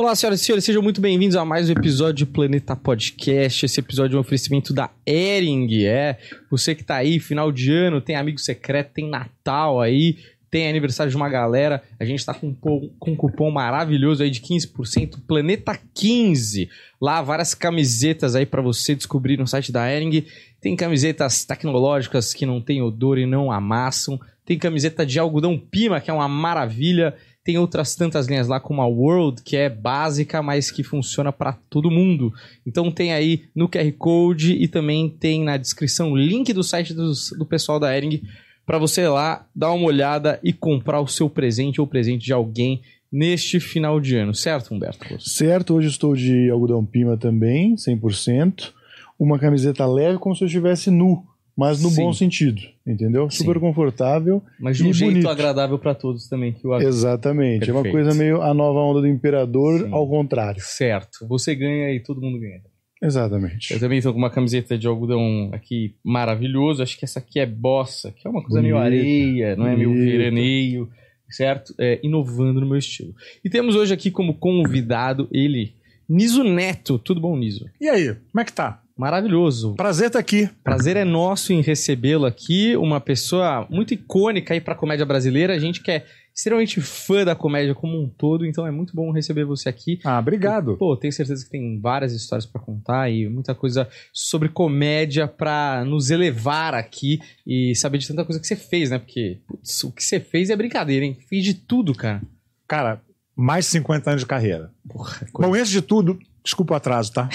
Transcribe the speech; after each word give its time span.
Olá, 0.00 0.14
senhoras 0.14 0.40
e 0.40 0.44
senhores, 0.44 0.64
sejam 0.64 0.80
muito 0.80 1.00
bem-vindos 1.00 1.34
a 1.34 1.44
mais 1.44 1.68
um 1.68 1.72
episódio 1.72 2.24
do 2.24 2.32
Planeta 2.32 2.76
Podcast. 2.76 3.66
Esse 3.66 3.80
episódio 3.80 4.14
é 4.14 4.18
um 4.18 4.20
oferecimento 4.20 4.72
da 4.72 4.90
Ering, 5.04 5.84
é. 5.84 6.16
Você 6.52 6.72
que 6.72 6.84
tá 6.84 6.94
aí, 6.94 7.18
final 7.18 7.50
de 7.50 7.72
ano, 7.72 8.00
tem 8.00 8.14
amigo 8.14 8.38
secreto, 8.38 8.92
tem 8.94 9.10
Natal 9.10 9.80
aí, 9.80 10.18
tem 10.48 10.68
aniversário 10.68 11.10
de 11.10 11.16
uma 11.16 11.28
galera. 11.28 11.82
A 11.98 12.04
gente 12.04 12.24
tá 12.24 12.32
com 12.32 12.54
com 12.54 13.10
um 13.10 13.16
cupom 13.16 13.50
maravilhoso 13.50 14.22
aí 14.22 14.30
de 14.30 14.40
15%, 14.40 15.18
Planeta 15.26 15.76
15. 15.92 16.70
Lá, 17.00 17.20
várias 17.20 17.52
camisetas 17.52 18.36
aí 18.36 18.46
pra 18.46 18.62
você 18.62 18.94
descobrir 18.94 19.36
no 19.36 19.48
site 19.48 19.72
da 19.72 19.92
Ering. 19.92 20.24
Tem 20.60 20.76
camisetas 20.76 21.44
tecnológicas 21.44 22.32
que 22.32 22.46
não 22.46 22.60
tem 22.60 22.80
odor 22.80 23.18
e 23.18 23.26
não 23.26 23.50
amassam. 23.50 24.16
Tem 24.44 24.56
camiseta 24.56 25.04
de 25.04 25.18
algodão 25.18 25.58
pima, 25.58 26.00
que 26.00 26.08
é 26.08 26.14
uma 26.14 26.28
maravilha. 26.28 27.16
Tem 27.48 27.56
outras 27.56 27.94
tantas 27.96 28.26
linhas 28.26 28.46
lá, 28.46 28.60
como 28.60 28.82
a 28.82 28.86
World, 28.86 29.40
que 29.42 29.56
é 29.56 29.70
básica, 29.70 30.42
mas 30.42 30.70
que 30.70 30.82
funciona 30.82 31.32
para 31.32 31.54
todo 31.70 31.90
mundo. 31.90 32.30
Então 32.66 32.90
tem 32.90 33.14
aí 33.14 33.44
no 33.54 33.66
QR 33.70 33.90
Code 33.96 34.52
e 34.52 34.68
também 34.68 35.08
tem 35.08 35.42
na 35.42 35.56
descrição 35.56 36.12
o 36.12 36.16
link 36.18 36.52
do 36.52 36.62
site 36.62 36.92
dos- 36.92 37.30
do, 37.38 37.46
pessoal 37.46 37.80
da 37.80 37.96
Ering 37.96 38.20
para 38.66 38.76
você 38.76 39.00
ir 39.00 39.08
lá 39.08 39.46
dar 39.56 39.72
uma 39.72 39.86
olhada 39.86 40.38
e 40.44 40.52
comprar 40.52 41.00
o 41.00 41.06
seu 41.06 41.30
presente 41.30 41.80
ou 41.80 41.86
presente 41.86 42.22
de 42.26 42.34
alguém 42.34 42.82
neste 43.10 43.58
final 43.58 43.98
de 43.98 44.14
ano, 44.18 44.34
certo, 44.34 44.74
Humberto? 44.74 45.18
Certo, 45.18 45.72
hoje 45.72 45.88
estou 45.88 46.14
de 46.14 46.50
algodão 46.50 46.84
pima 46.84 47.16
também, 47.16 47.76
100%. 47.76 48.74
Uma 49.18 49.38
camiseta 49.38 49.86
leve 49.86 50.18
como 50.18 50.36
se 50.36 50.44
eu 50.44 50.46
estivesse 50.48 50.90
nu, 50.90 51.24
mas 51.58 51.82
no 51.82 51.90
Sim. 51.90 52.02
bom 52.04 52.12
sentido, 52.12 52.62
entendeu? 52.86 53.28
Sim. 53.28 53.38
Super 53.38 53.58
confortável. 53.58 54.40
Mas 54.60 54.76
de 54.76 54.84
um 54.84 54.92
jeito 54.92 55.14
bonito. 55.14 55.28
agradável 55.28 55.76
para 55.76 55.92
todos 55.92 56.28
também. 56.28 56.52
Que 56.52 56.64
o 56.64 56.80
Exatamente. 56.80 57.68
É 57.68 57.72
uma 57.72 57.82
Perfeito. 57.82 58.04
coisa 58.04 58.16
meio 58.16 58.40
a 58.40 58.54
nova 58.54 58.78
onda 58.78 59.00
do 59.00 59.08
imperador, 59.08 59.80
Sim. 59.80 59.88
ao 59.92 60.08
contrário. 60.08 60.60
Certo. 60.62 61.26
Você 61.26 61.56
ganha 61.56 61.92
e 61.92 61.98
todo 61.98 62.20
mundo 62.20 62.38
ganha. 62.38 62.60
Exatamente. 63.02 63.74
Eu 63.74 63.80
também 63.80 63.98
estou 63.98 64.12
com 64.12 64.20
uma 64.20 64.30
camiseta 64.30 64.78
de 64.78 64.86
algodão 64.86 65.50
aqui 65.52 65.96
maravilhoso. 66.04 66.80
Acho 66.80 66.96
que 66.96 67.04
essa 67.04 67.18
aqui 67.18 67.40
é 67.40 67.46
bossa, 67.46 68.12
que 68.12 68.28
é 68.28 68.30
uma 68.30 68.40
coisa 68.40 68.62
meio 68.62 68.76
Bonita, 68.76 68.86
areia, 68.96 69.56
não 69.56 69.66
é 69.66 69.74
meio 69.74 69.90
bonita. 69.90 70.10
veraneio, 70.12 70.88
certo? 71.28 71.74
É, 71.76 71.98
inovando 72.04 72.60
no 72.60 72.68
meu 72.68 72.78
estilo. 72.78 73.12
E 73.44 73.50
temos 73.50 73.74
hoje 73.74 73.92
aqui 73.92 74.12
como 74.12 74.34
convidado 74.34 75.28
ele, 75.32 75.74
Niso 76.08 76.44
Neto. 76.44 77.00
Tudo 77.00 77.20
bom, 77.20 77.36
Niso? 77.36 77.68
E 77.80 77.88
aí, 77.88 78.14
como 78.30 78.40
é 78.40 78.44
que 78.44 78.52
tá? 78.52 78.80
Maravilhoso. 78.98 79.74
Prazer 79.76 80.08
estar 80.08 80.18
aqui. 80.18 80.50
Prazer 80.64 80.96
é 80.96 81.04
nosso 81.04 81.52
em 81.52 81.62
recebê-lo 81.62 82.26
aqui, 82.26 82.76
uma 82.76 83.00
pessoa 83.00 83.64
muito 83.70 83.94
icônica 83.94 84.52
aí 84.52 84.60
para 84.60 84.74
a 84.74 84.76
comédia 84.76 85.06
brasileira. 85.06 85.54
A 85.54 85.58
gente 85.58 85.80
que 85.80 85.92
é 85.92 86.04
extremamente 86.34 86.80
fã 86.80 87.24
da 87.24 87.36
comédia 87.36 87.76
como 87.76 87.96
um 87.96 88.08
todo, 88.08 88.44
então 88.44 88.66
é 88.66 88.72
muito 88.72 88.94
bom 88.96 89.12
receber 89.12 89.44
você 89.44 89.68
aqui. 89.68 90.00
Ah, 90.04 90.18
obrigado. 90.18 90.76
Pô, 90.76 90.96
tenho 90.96 91.12
certeza 91.12 91.44
que 91.44 91.50
tem 91.50 91.80
várias 91.80 92.12
histórias 92.12 92.44
pra 92.44 92.60
contar 92.60 93.08
e 93.08 93.28
muita 93.28 93.54
coisa 93.54 93.88
sobre 94.12 94.48
comédia 94.48 95.28
pra 95.28 95.84
nos 95.84 96.10
elevar 96.10 96.74
aqui 96.74 97.20
e 97.46 97.76
saber 97.76 97.98
de 97.98 98.08
tanta 98.08 98.24
coisa 98.24 98.40
que 98.40 98.46
você 98.48 98.56
fez, 98.56 98.90
né? 98.90 98.98
Porque 98.98 99.38
putz, 99.46 99.84
o 99.84 99.92
que 99.92 100.02
você 100.02 100.18
fez 100.18 100.50
é 100.50 100.56
brincadeira, 100.56 101.04
hein? 101.04 101.16
Fiz 101.28 101.44
de 101.44 101.54
tudo, 101.54 101.94
cara. 101.94 102.20
Cara, 102.66 103.00
mais 103.36 103.66
de 103.66 103.70
50 103.72 104.10
anos 104.10 104.22
de 104.22 104.26
carreira. 104.26 104.72
Porra, 104.88 105.18
coisa... 105.32 105.52
Bom, 105.52 105.54
antes 105.54 105.70
de 105.70 105.82
tudo, 105.82 106.18
desculpa 106.48 106.74
o 106.74 106.76
atraso, 106.76 107.12
tá? 107.12 107.28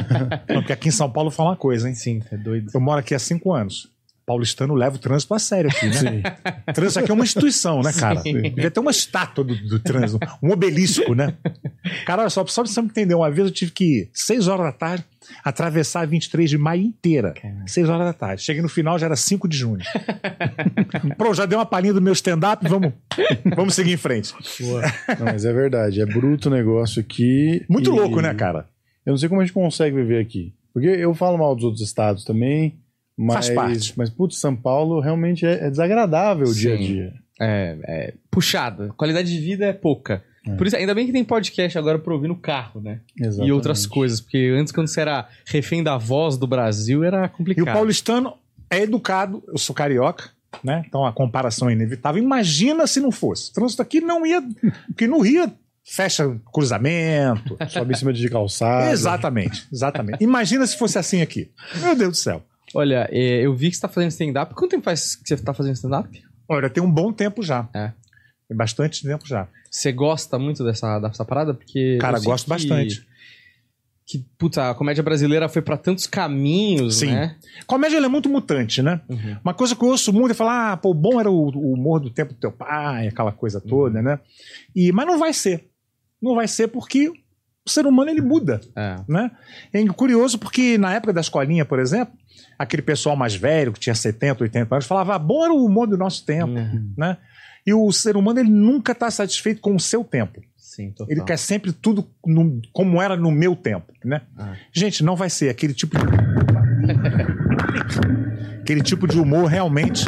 Não, 0.48 0.60
Porque 0.62 0.72
aqui 0.72 0.88
em 0.88 0.92
São 0.92 1.10
Paulo 1.10 1.30
fala 1.30 1.50
uma 1.50 1.56
coisa, 1.56 1.88
hein? 1.88 1.94
Sim, 1.94 2.22
é 2.30 2.36
doido. 2.36 2.70
Eu 2.72 2.80
moro 2.80 2.98
aqui 2.98 3.14
há 3.14 3.18
cinco 3.18 3.52
anos. 3.52 3.92
Paulistano 4.26 4.74
leva 4.74 4.96
o 4.96 4.98
trânsito 4.98 5.34
a 5.34 5.38
sério 5.38 5.70
aqui, 5.70 5.86
né? 5.86 6.22
Trânsito 6.72 7.00
aqui 7.00 7.10
é 7.10 7.14
uma 7.14 7.24
instituição, 7.24 7.82
né, 7.82 7.92
cara? 7.92 8.20
Sim. 8.20 8.40
Devia 8.40 8.70
ter 8.70 8.80
uma 8.80 8.90
estátua 8.90 9.44
do, 9.44 9.54
do 9.68 9.78
trânsito, 9.78 10.18
um 10.42 10.50
obelisco, 10.50 11.14
né? 11.14 11.34
Cara, 12.06 12.22
olha 12.22 12.30
só, 12.30 12.44
só 12.46 12.62
pra 12.62 12.72
você 12.72 12.80
me 12.80 12.88
entender, 12.88 13.14
uma 13.14 13.30
vez 13.30 13.48
eu 13.48 13.52
tive 13.52 13.70
que 13.72 13.84
ir, 13.84 14.10
seis 14.14 14.48
horas 14.48 14.66
da 14.66 14.72
tarde, 14.72 15.04
atravessar 15.44 16.02
a 16.02 16.06
23 16.06 16.48
de 16.48 16.58
maio 16.58 16.82
inteira. 16.82 17.32
Caramba. 17.32 17.64
Seis 17.66 17.88
horas 17.88 18.06
da 18.06 18.12
tarde. 18.12 18.42
Cheguei 18.42 18.62
no 18.62 18.68
final, 18.68 18.98
já 18.98 19.06
era 19.06 19.16
5 19.16 19.48
de 19.48 19.56
junho. 19.56 19.82
Pronto, 21.16 21.34
já 21.34 21.46
dei 21.46 21.58
uma 21.58 21.66
palhinha 21.66 21.94
do 21.94 22.02
meu 22.02 22.12
stand-up, 22.12 22.66
vamos, 22.68 22.92
vamos 23.54 23.74
seguir 23.74 23.92
em 23.92 23.98
frente. 23.98 24.34
Não, 25.18 25.26
mas 25.26 25.44
é 25.44 25.52
verdade. 25.52 26.00
É 26.00 26.06
bruto 26.06 26.48
o 26.48 26.52
negócio 26.52 27.00
aqui. 27.00 27.64
Muito 27.68 27.90
e 27.90 27.92
louco, 27.92 28.20
né, 28.20 28.32
cara? 28.34 28.68
Eu 29.04 29.12
não 29.12 29.18
sei 29.18 29.28
como 29.28 29.40
a 29.40 29.44
gente 29.44 29.52
consegue 29.52 29.96
viver 29.96 30.20
aqui. 30.20 30.54
Porque 30.72 30.88
eu 30.88 31.14
falo 31.14 31.38
mal 31.38 31.54
dos 31.54 31.64
outros 31.64 31.82
estados 31.82 32.24
também. 32.24 32.76
Mas, 33.16 33.46
Faz 33.46 33.50
parte. 33.50 33.94
mas 33.96 34.10
putz, 34.10 34.38
São 34.38 34.56
Paulo 34.56 35.00
realmente 35.00 35.46
é, 35.46 35.66
é 35.66 35.70
desagradável 35.70 36.44
o 36.44 36.52
Sim. 36.52 36.60
dia 36.60 36.74
a 36.74 36.76
dia. 36.78 37.12
É, 37.40 37.78
é 37.84 38.14
puxada. 38.30 38.88
Qualidade 38.96 39.30
de 39.30 39.40
vida 39.40 39.66
é 39.66 39.72
pouca. 39.72 40.22
É. 40.46 40.54
Por 40.56 40.66
isso, 40.66 40.76
ainda 40.76 40.94
bem 40.94 41.06
que 41.06 41.12
tem 41.12 41.24
podcast 41.24 41.78
agora 41.78 41.98
pra 41.98 42.12
ouvir 42.12 42.28
no 42.28 42.36
carro, 42.36 42.80
né? 42.80 43.00
Exatamente. 43.18 43.48
E 43.48 43.52
outras 43.52 43.86
coisas. 43.86 44.20
Porque 44.20 44.52
antes, 44.58 44.72
quando 44.72 44.88
você 44.88 45.00
era 45.00 45.28
refém 45.46 45.82
da 45.82 45.96
voz 45.96 46.36
do 46.36 46.46
Brasil, 46.46 47.02
era 47.02 47.24
E 47.24 47.26
o 47.26 47.30
complicado. 47.30 47.74
paulistano 47.74 48.34
é 48.68 48.80
educado, 48.82 49.42
eu 49.48 49.58
sou 49.58 49.74
carioca, 49.74 50.30
né? 50.62 50.84
Então 50.86 51.04
a 51.06 51.12
comparação 51.12 51.70
é 51.70 51.72
inevitável. 51.72 52.22
Imagina 52.22 52.86
se 52.86 53.00
não 53.00 53.10
fosse. 53.10 53.50
O 53.50 53.54
trânsito 53.54 53.80
aqui 53.82 54.00
não 54.00 54.26
ia. 54.26 54.42
Porque 54.88 55.06
no 55.06 55.20
Rio 55.20 55.50
fecha 55.84 56.36
cruzamento. 56.52 57.56
Sobe 57.68 57.92
em 57.92 57.96
cima 57.96 58.12
de 58.12 58.28
calçada. 58.28 58.90
exatamente, 58.92 59.66
exatamente. 59.72 60.22
Imagina 60.22 60.66
se 60.66 60.76
fosse 60.76 60.98
assim 60.98 61.22
aqui. 61.22 61.50
Meu 61.80 61.94
Deus 61.96 62.10
do 62.12 62.16
céu. 62.16 62.42
Olha, 62.74 63.08
é, 63.10 63.46
eu 63.46 63.54
vi 63.54 63.70
que 63.70 63.76
você 63.76 63.82
tá 63.82 63.88
fazendo 63.88 64.10
stand-up. 64.10 64.54
Quanto 64.54 64.70
tempo 64.72 64.84
faz 64.84 65.14
que 65.16 65.28
você 65.28 65.36
tá 65.42 65.54
fazendo 65.54 65.74
stand-up? 65.74 66.22
Olha, 66.48 66.68
tem 66.68 66.82
um 66.82 66.90
bom 66.90 67.12
tempo 67.12 67.42
já. 67.42 67.68
É. 67.74 67.92
Tem 68.48 68.56
bastante 68.56 69.02
tempo 69.02 69.26
já. 69.26 69.48
Você 69.70 69.92
gosta 69.92 70.38
muito 70.38 70.62
dessa, 70.64 70.98
dessa 70.98 71.24
parada? 71.24 71.54
Porque. 71.54 71.98
Cara, 72.00 72.18
gosto 72.20 72.44
que- 72.44 72.50
bastante. 72.50 73.06
Que, 74.06 74.18
puta, 74.36 74.68
a 74.70 74.74
comédia 74.74 75.02
brasileira 75.02 75.48
foi 75.48 75.62
pra 75.62 75.78
tantos 75.78 76.06
caminhos, 76.06 76.96
Sim. 76.98 77.06
né? 77.06 77.36
Comédia 77.66 77.96
é 77.96 78.06
muito 78.08 78.28
mutante, 78.28 78.82
né? 78.82 79.00
Uhum. 79.08 79.38
Uma 79.42 79.54
coisa 79.54 79.74
que 79.74 79.82
eu 79.82 79.88
ouço 79.88 80.12
muito 80.12 80.32
é 80.32 80.34
falar, 80.34 80.72
ah, 80.72 80.76
pô, 80.76 80.90
o 80.90 80.94
bom 80.94 81.18
era 81.18 81.30
o, 81.30 81.48
o 81.48 81.72
humor 81.72 82.00
do 82.00 82.10
tempo 82.10 82.34
do 82.34 82.38
teu 82.38 82.52
pai, 82.52 83.08
aquela 83.08 83.32
coisa 83.32 83.62
toda, 83.62 84.02
né? 84.02 84.20
E, 84.76 84.92
mas 84.92 85.06
não 85.06 85.18
vai 85.18 85.32
ser. 85.32 85.70
Não 86.20 86.34
vai 86.34 86.46
ser 86.46 86.68
porque 86.68 87.10
o 87.66 87.70
ser 87.70 87.86
humano 87.86 88.10
ele 88.10 88.20
muda, 88.20 88.60
É. 88.76 88.96
né? 89.08 89.30
É 89.72 89.84
curioso 89.86 90.38
porque 90.38 90.76
na 90.78 90.94
época 90.94 91.12
da 91.12 91.20
escolinha, 91.20 91.64
por 91.64 91.78
exemplo, 91.78 92.14
aquele 92.58 92.82
pessoal 92.82 93.16
mais 93.16 93.34
velho, 93.34 93.72
que 93.72 93.80
tinha 93.80 93.94
70, 93.94 94.44
80 94.44 94.74
anos, 94.74 94.86
falava, 94.86 95.14
ah, 95.14 95.18
bom 95.18 95.44
era 95.44 95.52
o 95.52 95.64
humor 95.64 95.86
do 95.86 95.96
nosso 95.96 96.24
tempo, 96.26 96.52
Uhum. 96.52 96.92
né? 96.96 97.16
E 97.66 97.72
o 97.72 97.90
ser 97.92 98.16
humano 98.16 98.38
ele 98.40 98.50
nunca 98.50 98.92
está 98.92 99.10
satisfeito 99.10 99.60
com 99.62 99.74
o 99.74 99.80
seu 99.80 100.04
tempo. 100.04 100.42
Sim. 100.56 100.92
Ele 101.08 101.22
quer 101.22 101.38
sempre 101.38 101.72
tudo 101.72 102.06
no- 102.26 102.60
como 102.72 103.00
era 103.00 103.16
no 103.16 103.30
meu 103.30 103.54
tempo, 103.56 103.92
né? 104.04 104.22
Ah. 104.36 104.54
Gente, 104.72 105.02
não 105.04 105.14
vai 105.16 105.30
ser 105.30 105.48
aquele 105.48 105.72
tipo 105.72 105.96
de. 105.96 106.04
aquele 108.60 108.82
tipo 108.82 109.06
de 109.06 109.18
humor 109.18 109.46
realmente. 109.46 110.04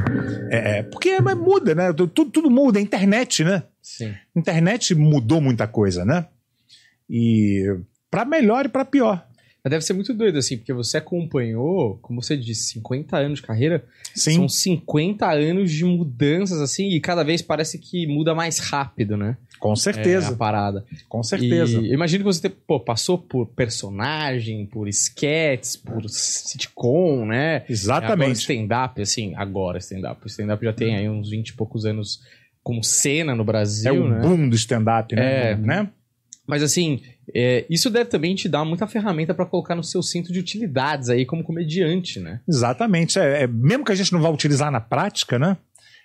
É, 0.50 0.78
é, 0.78 0.82
porque 0.82 1.10
é, 1.10 1.20
muda, 1.34 1.74
né? 1.74 1.92
Tudo, 1.92 2.24
tudo 2.26 2.50
muda. 2.50 2.78
A 2.78 2.82
internet, 2.82 3.44
né? 3.44 3.62
Sim. 3.80 4.12
Internet 4.34 4.94
mudou 4.94 5.40
muita 5.40 5.66
coisa, 5.66 6.04
né? 6.04 6.26
E 7.08 7.64
para 8.10 8.24
melhor 8.24 8.66
e 8.66 8.68
para 8.68 8.84
pior. 8.84 9.26
Mas 9.62 9.70
deve 9.72 9.84
ser 9.84 9.94
muito 9.94 10.14
doido, 10.14 10.38
assim, 10.38 10.56
porque 10.56 10.72
você 10.72 10.96
acompanhou, 10.98 11.98
como 12.00 12.22
você 12.22 12.36
disse, 12.36 12.68
50 12.74 13.16
anos 13.16 13.40
de 13.40 13.46
carreira. 13.46 13.84
Sim. 14.14 14.34
São 14.36 14.48
50 14.48 15.28
anos 15.28 15.72
de 15.72 15.84
mudanças, 15.84 16.60
assim, 16.60 16.90
e 16.90 17.00
cada 17.00 17.24
vez 17.24 17.42
parece 17.42 17.76
que 17.76 18.06
muda 18.06 18.32
mais 18.32 18.60
rápido, 18.60 19.16
né? 19.16 19.36
Com 19.58 19.70
É, 19.70 19.72
a 19.72 19.76
certeza. 19.76 20.36
parada. 20.36 20.84
com 21.08 21.20
certeza. 21.22 21.80
E 21.80 21.92
imagino 21.92 22.22
que 22.22 22.32
você 22.32 22.48
pô, 22.48 22.78
passou 22.78 23.18
por 23.18 23.46
personagem, 23.48 24.66
por 24.66 24.86
sketches, 24.86 25.76
por 25.76 26.08
sitcom, 26.08 27.26
né? 27.26 27.64
Exatamente. 27.68 28.38
stand-up, 28.40 29.00
assim, 29.02 29.34
agora 29.34 29.78
stand-up. 29.78 30.20
O 30.24 30.28
stand-up 30.28 30.64
já 30.64 30.72
tem 30.72 30.94
aí 30.96 31.08
uns 31.08 31.30
20 31.30 31.48
e 31.48 31.52
poucos 31.54 31.84
anos 31.84 32.20
como 32.62 32.82
cena 32.84 33.34
no 33.34 33.44
Brasil, 33.44 33.92
É 33.94 33.98
o 33.98 34.08
né? 34.08 34.20
boom 34.20 34.48
do 34.48 34.56
stand-up, 34.56 35.14
né? 35.14 35.52
É. 35.52 35.56
né? 35.56 35.90
Mas 36.46 36.62
assim, 36.62 37.02
é, 37.34 37.66
isso 37.68 37.90
deve 37.90 38.08
também 38.10 38.34
te 38.34 38.48
dar 38.48 38.64
muita 38.64 38.86
ferramenta 38.86 39.34
pra 39.34 39.44
colocar 39.46 39.74
no 39.74 39.82
seu 39.82 40.02
cinto 40.02 40.32
de 40.32 40.38
utilidades 40.38 41.08
aí 41.08 41.26
como 41.26 41.42
comediante, 41.42 42.20
né? 42.20 42.40
Exatamente. 42.48 43.18
É, 43.18 43.42
é- 43.42 43.46
mesmo 43.46 43.84
que 43.84 43.92
a 43.92 43.94
gente 43.94 44.12
não 44.12 44.20
vá 44.20 44.28
utilizar 44.30 44.70
na 44.70 44.80
prática, 44.80 45.38
né? 45.38 45.56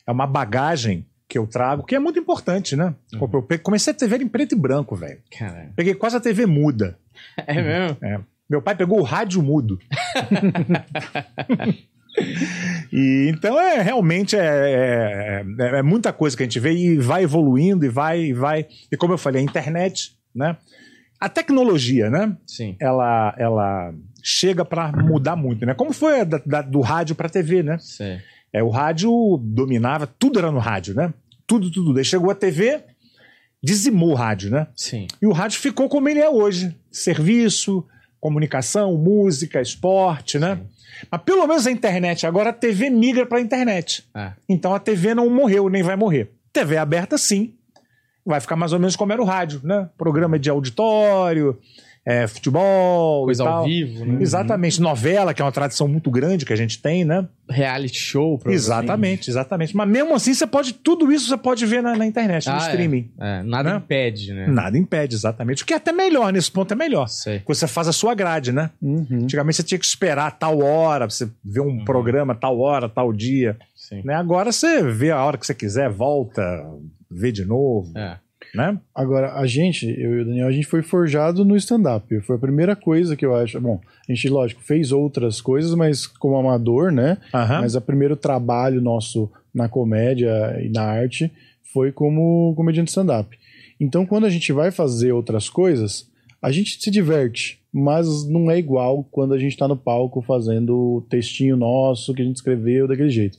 É 0.05 0.11
uma 0.11 0.25
bagagem 0.25 1.05
que 1.29 1.37
eu 1.37 1.47
trago, 1.47 1.83
que 1.85 1.95
é 1.95 1.99
muito 1.99 2.19
importante, 2.19 2.75
né? 2.75 2.93
Uhum. 3.13 3.29
Eu 3.49 3.59
comecei 3.59 3.91
a 3.91 3.95
TV 3.95 4.17
em 4.17 4.27
preto 4.27 4.53
e 4.53 4.57
branco, 4.57 4.95
velho. 4.95 5.19
Peguei 5.75 5.93
quase 5.93 6.17
a 6.17 6.19
TV 6.19 6.45
muda. 6.45 6.97
é 7.47 7.61
mesmo? 7.61 7.97
Meu 8.49 8.61
pai 8.61 8.75
pegou 8.75 8.99
o 8.99 9.03
rádio 9.03 9.41
mudo. 9.41 9.79
e 12.91 13.27
então 13.29 13.59
é 13.59 13.81
realmente 13.81 14.35
é, 14.35 14.39
é, 14.41 15.45
é- 15.59 15.77
é 15.77 15.81
muita 15.81 16.11
coisa 16.11 16.35
que 16.35 16.43
a 16.43 16.45
gente 16.45 16.59
vê 16.59 16.73
e 16.73 16.97
vai 16.97 17.23
evoluindo 17.23 17.85
e 17.85 17.89
vai 17.89 18.21
e 18.21 18.33
vai 18.33 18.65
e 18.91 18.97
como 18.97 19.13
eu 19.13 19.17
falei 19.17 19.41
a 19.41 19.43
internet, 19.45 20.13
né? 20.33 20.57
A 21.19 21.29
tecnologia, 21.29 22.09
né? 22.09 22.35
Sim. 22.47 22.75
Ela 22.79 23.33
ela 23.37 23.93
chega 24.23 24.63
para 24.65 24.91
mudar 24.91 25.35
muito, 25.35 25.65
né? 25.65 25.73
Como 25.73 25.93
foi 25.93 26.21
a 26.21 26.23
da- 26.23 26.41
da- 26.45 26.61
do 26.61 26.79
rádio 26.81 27.15
para 27.15 27.29
TV, 27.29 27.61
né? 27.63 27.77
Sei. 27.79 28.19
É, 28.53 28.61
o 28.63 28.69
rádio 28.69 29.39
dominava, 29.41 30.05
tudo 30.07 30.39
era 30.39 30.51
no 30.51 30.59
rádio, 30.59 30.93
né? 30.95 31.13
Tudo, 31.47 31.71
tudo. 31.71 31.93
Daí 31.93 32.03
chegou 32.05 32.29
a 32.31 32.35
TV 32.35 32.81
dizimou 33.63 34.11
o 34.11 34.15
rádio, 34.15 34.49
né? 34.51 34.67
Sim. 34.75 35.07
E 35.21 35.27
o 35.27 35.31
rádio 35.31 35.59
ficou 35.59 35.87
como 35.87 36.09
ele 36.09 36.19
é 36.19 36.29
hoje: 36.29 36.75
serviço, 36.91 37.85
comunicação, 38.19 38.97
música, 38.97 39.61
esporte, 39.61 40.39
né? 40.39 40.59
Mas 41.09 41.21
pelo 41.23 41.47
menos 41.47 41.65
a 41.65 41.71
internet, 41.71 42.25
agora 42.27 42.49
a 42.51 42.53
TV 42.53 42.89
migra 42.89 43.25
para 43.25 43.37
a 43.39 43.41
internet. 43.41 44.03
É. 44.15 44.31
Então 44.47 44.73
a 44.73 44.79
TV 44.79 45.13
não 45.15 45.29
morreu, 45.29 45.69
nem 45.69 45.81
vai 45.83 45.95
morrer. 45.95 46.31
TV 46.53 46.77
aberta, 46.77 47.17
sim. 47.17 47.53
Vai 48.25 48.39
ficar 48.39 48.55
mais 48.55 48.73
ou 48.73 48.79
menos 48.79 48.95
como 48.95 49.11
era 49.13 49.21
o 49.21 49.25
rádio, 49.25 49.61
né? 49.63 49.89
Programa 49.97 50.37
de 50.37 50.49
auditório, 50.49 51.57
é, 52.05 52.27
futebol. 52.27 53.25
Coisa 53.25 53.47
ao 53.47 53.63
vivo, 53.63 54.05
né? 54.05 54.17
Exatamente. 54.21 54.79
Novela, 54.81 55.33
que 55.33 55.41
é 55.41 55.45
uma 55.45 55.51
tradição 55.51 55.87
muito 55.87 56.09
grande 56.11 56.45
que 56.45 56.53
a 56.53 56.55
gente 56.55 56.79
tem, 56.81 57.03
né? 57.03 57.27
Reality 57.49 57.97
show. 57.99 58.39
Exatamente, 58.45 59.29
exatamente. 59.29 59.75
Mas 59.75 59.89
mesmo 59.89 60.13
assim, 60.15 60.33
você 60.33 60.45
pode. 60.47 60.73
Tudo 60.73 61.11
isso 61.11 61.27
você 61.27 61.37
pode 61.37 61.65
ver 61.65 61.81
na, 61.83 61.95
na 61.95 62.05
internet, 62.05 62.47
no 62.47 62.53
Ah, 62.53 62.57
é. 62.57 62.61
streaming. 62.69 63.11
É, 63.19 63.43
nada 63.43 63.71
Né? 63.71 63.77
impede, 63.77 64.33
né? 64.33 64.47
Nada 64.47 64.77
impede, 64.77 65.15
exatamente. 65.15 65.63
O 65.63 65.65
que 65.65 65.73
é 65.73 65.77
até 65.77 65.91
melhor, 65.91 66.31
nesse 66.31 66.51
ponto 66.51 66.71
é 66.71 66.75
melhor. 66.75 67.07
Sei. 67.07 67.41
Você 67.47 67.67
faz 67.67 67.87
a 67.87 67.91
sua 67.93 68.13
grade, 68.13 68.51
né? 68.51 68.69
Uhum. 68.81 69.07
Antigamente 69.23 69.57
você 69.57 69.63
tinha 69.63 69.79
que 69.79 69.85
esperar 69.85 70.31
tal 70.37 70.59
hora, 70.59 71.05
pra 71.07 71.13
você 71.15 71.27
ver 71.43 71.61
um 71.61 71.83
programa 71.83 72.33
tal 72.35 72.59
hora, 72.59 72.87
tal 72.87 73.11
dia. 73.11 73.57
Sim. 73.75 74.01
Né? 74.05 74.13
Agora 74.15 74.51
você 74.51 74.81
vê 74.83 75.11
a 75.11 75.23
hora 75.23 75.37
que 75.37 75.45
você 75.45 75.53
quiser, 75.53 75.89
volta, 75.89 76.41
vê 77.11 77.31
de 77.31 77.45
novo. 77.45 77.97
É. 77.97 78.17
Né? 78.55 78.77
Agora, 78.93 79.33
a 79.35 79.45
gente, 79.45 79.87
eu 79.87 80.17
e 80.17 80.21
o 80.21 80.25
Daniel, 80.25 80.47
a 80.47 80.51
gente 80.51 80.67
foi 80.67 80.81
forjado 80.81 81.45
no 81.45 81.55
stand-up. 81.55 82.19
Foi 82.21 82.35
a 82.35 82.39
primeira 82.39 82.75
coisa 82.75 83.15
que 83.15 83.25
eu 83.25 83.35
acho. 83.35 83.59
Bom, 83.61 83.79
a 84.09 84.11
gente, 84.11 84.27
lógico, 84.29 84.61
fez 84.61 84.91
outras 84.91 85.39
coisas, 85.39 85.73
mas 85.75 86.07
como 86.07 86.35
amador, 86.35 86.91
né? 86.91 87.17
Aham. 87.33 87.61
Mas 87.61 87.75
o 87.75 87.81
primeiro 87.81 88.15
trabalho 88.15 88.81
nosso 88.81 89.31
na 89.53 89.69
comédia 89.69 90.59
e 90.63 90.69
na 90.69 90.83
arte 90.83 91.31
foi 91.73 91.91
como 91.91 92.53
comediante 92.55 92.89
stand-up. 92.89 93.37
Então, 93.79 94.05
quando 94.05 94.25
a 94.25 94.29
gente 94.29 94.51
vai 94.51 94.69
fazer 94.71 95.11
outras 95.11 95.49
coisas, 95.49 96.07
a 96.41 96.51
gente 96.51 96.81
se 96.81 96.91
diverte, 96.91 97.59
mas 97.71 98.27
não 98.27 98.49
é 98.49 98.57
igual 98.57 99.03
quando 99.11 99.33
a 99.33 99.37
gente 99.37 99.55
tá 99.55 99.67
no 99.67 99.77
palco 99.77 100.21
fazendo 100.21 100.97
o 100.97 101.01
textinho 101.09 101.55
nosso 101.55 102.13
que 102.13 102.21
a 102.21 102.25
gente 102.25 102.35
escreveu 102.35 102.87
daquele 102.87 103.09
jeito. 103.09 103.37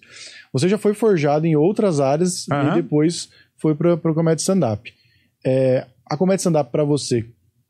Você 0.52 0.68
já 0.68 0.78
foi 0.78 0.94
forjado 0.94 1.46
em 1.46 1.56
outras 1.56 2.00
áreas 2.00 2.46
Aham. 2.50 2.70
e 2.70 2.82
depois 2.82 3.28
foi 3.62 3.76
para 3.76 3.94
o 3.94 4.14
comédia 4.14 4.42
stand-up. 4.42 4.92
É, 5.46 5.86
a 6.04 6.16
comédia 6.16 6.40
stand-up 6.40 6.72
para 6.72 6.82
você 6.82 7.24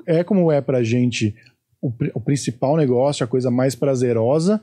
é 0.06 0.24
como 0.24 0.50
é 0.50 0.62
pra 0.62 0.82
gente 0.82 1.36
o, 1.82 1.92
o 2.14 2.20
principal 2.20 2.78
negócio, 2.78 3.22
a 3.22 3.28
coisa 3.28 3.50
mais 3.50 3.74
prazerosa, 3.74 4.60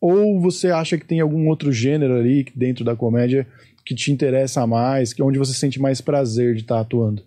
ou 0.00 0.40
você 0.40 0.68
acha 0.70 0.96
que 0.96 1.04
tem 1.04 1.20
algum 1.20 1.46
outro 1.48 1.70
gênero 1.70 2.16
ali 2.16 2.46
dentro 2.56 2.82
da 2.82 2.96
comédia 2.96 3.46
que 3.84 3.94
te 3.94 4.10
interessa 4.10 4.66
mais, 4.66 5.12
que 5.12 5.20
é 5.20 5.24
onde 5.24 5.38
você 5.38 5.52
sente 5.52 5.78
mais 5.78 6.00
prazer 6.00 6.54
de 6.54 6.62
estar 6.62 6.80
atuando? 6.80 7.22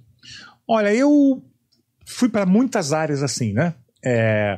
Olha, 0.67 0.91
eu 0.91 1.39
fui 2.05 2.29
para 2.29 2.47
muitas 2.47 2.91
áreas 2.91 3.21
assim, 3.21 3.53
né? 3.53 3.75
É, 4.03 4.57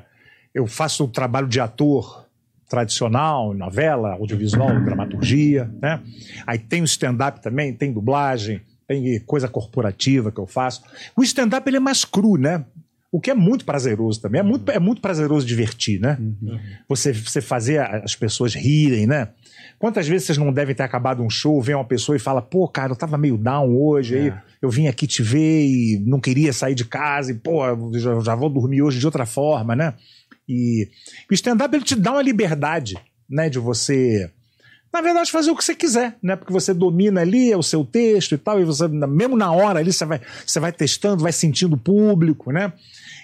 eu 0.54 0.66
faço 0.66 1.04
o 1.04 1.10
trabalho 1.10 1.50
de 1.50 1.60
ator 1.60 2.26
tradicional, 2.70 3.54
novela, 3.54 4.14
audiovisual, 4.14 4.82
dramaturgia, 4.84 5.70
né? 5.82 6.02
Aí 6.48 6.58
tem 6.58 6.82
o 6.82 6.86
stand-up 6.86 7.42
também, 7.42 7.74
tem 7.74 7.92
dublagem, 7.92 8.62
tem 8.88 9.20
coisa 9.22 9.48
corporativa 9.48 10.32
que 10.32 10.40
eu 10.40 10.46
faço. 10.48 10.84
O 11.16 11.24
stand-up 11.24 11.68
ele 11.70 11.78
é 11.78 11.80
mais 11.80 12.06
cru, 12.06 12.38
né? 12.38 12.64
O 13.12 13.20
que 13.22 13.32
é 13.32 13.34
muito 13.34 13.64
prazeroso 13.64 14.20
também. 14.22 14.40
É 14.40 14.44
muito, 14.44 14.70
é 14.70 14.80
muito 14.80 15.02
prazeroso 15.02 15.46
divertir, 15.46 16.00
né? 16.02 16.18
Você, 16.90 17.14
você 17.14 17.40
fazer 17.42 17.80
as 17.80 18.16
pessoas 18.16 18.54
rirem, 18.54 19.08
né? 19.08 19.30
Quantas 19.80 20.08
vezes 20.08 20.28
vocês 20.28 20.38
não 20.38 20.52
devem 20.52 20.76
ter 20.76 20.84
acabado 20.84 21.22
um 21.24 21.30
show, 21.30 21.62
vem 21.62 21.76
uma 21.76 21.86
pessoa 21.86 22.16
e 22.16 22.20
fala, 22.20 22.42
pô, 22.42 22.68
cara, 22.68 22.92
eu 22.92 22.96
tava 22.96 23.18
meio 23.18 23.38
down 23.38 23.74
hoje, 23.76 24.18
aí 24.18 24.28
É. 24.30 24.42
eu 24.62 24.70
vim 24.70 24.88
aqui 24.88 25.08
te 25.08 25.22
ver 25.24 25.66
e 25.66 26.04
não 26.06 26.20
queria 26.20 26.52
sair 26.54 26.76
de 26.76 26.86
casa, 26.86 27.32
e, 27.32 27.36
pô, 27.36 27.66
eu 27.66 27.92
já, 28.00 28.20
já 28.22 28.36
vou 28.36 28.50
dormir 28.50 28.82
hoje 28.82 29.00
de 29.00 29.06
outra 29.06 29.26
forma, 29.26 29.76
né? 29.76 29.94
E 30.48 30.90
o 31.30 31.34
stand-up 31.34 31.74
ele 31.76 31.84
te 31.86 31.96
dá 31.96 32.12
uma 32.14 32.22
liberdade, 32.22 32.96
né, 33.30 33.50
de 33.50 33.60
você, 33.60 34.30
na 34.96 35.02
verdade, 35.02 35.30
fazer 35.30 35.52
o 35.52 35.58
que 35.58 35.64
você 35.64 35.76
quiser, 35.76 36.16
né? 36.24 36.38
Porque 36.38 36.54
você 36.54 36.74
domina 36.74 37.20
ali 37.20 37.52
é 37.52 37.58
o 37.58 37.62
seu 37.62 37.84
texto 37.84 38.34
e 38.34 38.38
tal, 38.38 38.62
e 38.62 38.64
você, 38.64 38.88
mesmo 38.88 39.36
na 39.36 39.52
hora 39.52 39.80
ali, 39.80 39.92
você 39.92 40.06
vai, 40.06 40.22
você 40.48 40.58
vai 40.58 40.72
testando, 40.72 41.22
vai 41.22 41.34
sentindo 41.34 41.74
o 41.74 41.78
público, 41.78 42.50
né? 42.50 42.72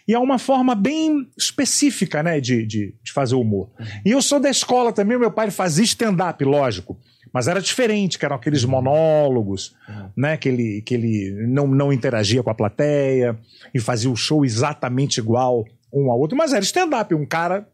E 0.05 0.13
é 0.13 0.19
uma 0.19 0.37
forma 0.37 0.75
bem 0.75 1.29
específica, 1.37 2.21
né, 2.21 2.41
de, 2.41 2.65
de, 2.65 2.93
de 3.01 3.13
fazer 3.13 3.35
humor. 3.35 3.69
E 4.05 4.11
eu 4.11 4.21
sou 4.21 4.37
da 4.37 4.49
escola 4.49 4.91
também, 4.91 5.17
meu 5.17 5.31
pai 5.31 5.49
fazia 5.49 5.85
stand-up, 5.85 6.43
lógico. 6.43 6.99
Mas 7.33 7.47
era 7.47 7.61
diferente, 7.61 8.19
que 8.19 8.25
eram 8.25 8.35
aqueles 8.35 8.65
monólogos, 8.65 9.73
né? 10.17 10.35
Que 10.35 10.49
ele, 10.49 10.81
que 10.81 10.93
ele 10.93 11.47
não, 11.47 11.67
não 11.67 11.93
interagia 11.93 12.43
com 12.43 12.49
a 12.49 12.55
plateia 12.55 13.39
e 13.73 13.79
fazia 13.79 14.11
o 14.11 14.15
show 14.17 14.43
exatamente 14.43 15.21
igual 15.21 15.63
um 15.93 16.11
ao 16.11 16.19
outro. 16.19 16.37
Mas 16.37 16.51
era 16.51 16.65
stand-up, 16.65 17.15
um 17.15 17.25
cara 17.25 17.65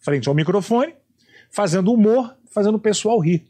frente 0.00 0.28
ao 0.28 0.34
microfone, 0.34 0.92
fazendo 1.54 1.92
humor, 1.92 2.34
fazendo 2.52 2.74
o 2.74 2.80
pessoal 2.80 3.18
rir. 3.18 3.44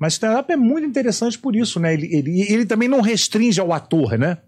Mas 0.00 0.14
stand-up 0.14 0.52
é 0.52 0.56
muito 0.56 0.86
interessante 0.86 1.38
por 1.38 1.54
isso, 1.54 1.78
né? 1.80 1.94
Ele, 1.94 2.14
ele, 2.14 2.40
ele 2.42 2.66
também 2.66 2.88
não 2.88 3.00
restringe 3.00 3.60
ao 3.60 3.72
ator, 3.72 4.18
né? 4.18 4.38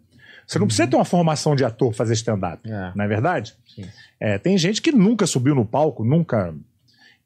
Você 0.47 0.59
não 0.59 0.67
precisa 0.67 0.89
ter 0.89 0.97
uma 0.97 1.05
formação 1.05 1.55
de 1.55 1.65
ator 1.65 1.93
fazer 1.93 2.15
stand-up, 2.15 2.67
É. 2.69 2.93
não 2.97 3.05
é 3.05 3.09
verdade? 3.09 3.55
É, 4.19 4.39
tem 4.39 4.56
gente 4.56 4.81
que 4.81 4.91
nunca 4.91 5.27
subiu 5.27 5.55
no 5.55 5.65
palco, 5.65 6.05
nunca. 6.05 6.55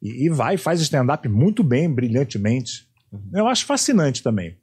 E, 0.01 0.25
e 0.25 0.29
vai, 0.29 0.57
faz 0.57 0.81
stand-up 0.81 1.27
muito 1.29 1.63
bem, 1.63 1.89
brilhantemente. 1.89 2.85
Eu 3.33 3.47
acho 3.47 3.65
fascinante 3.65 4.21
também. 4.21 4.55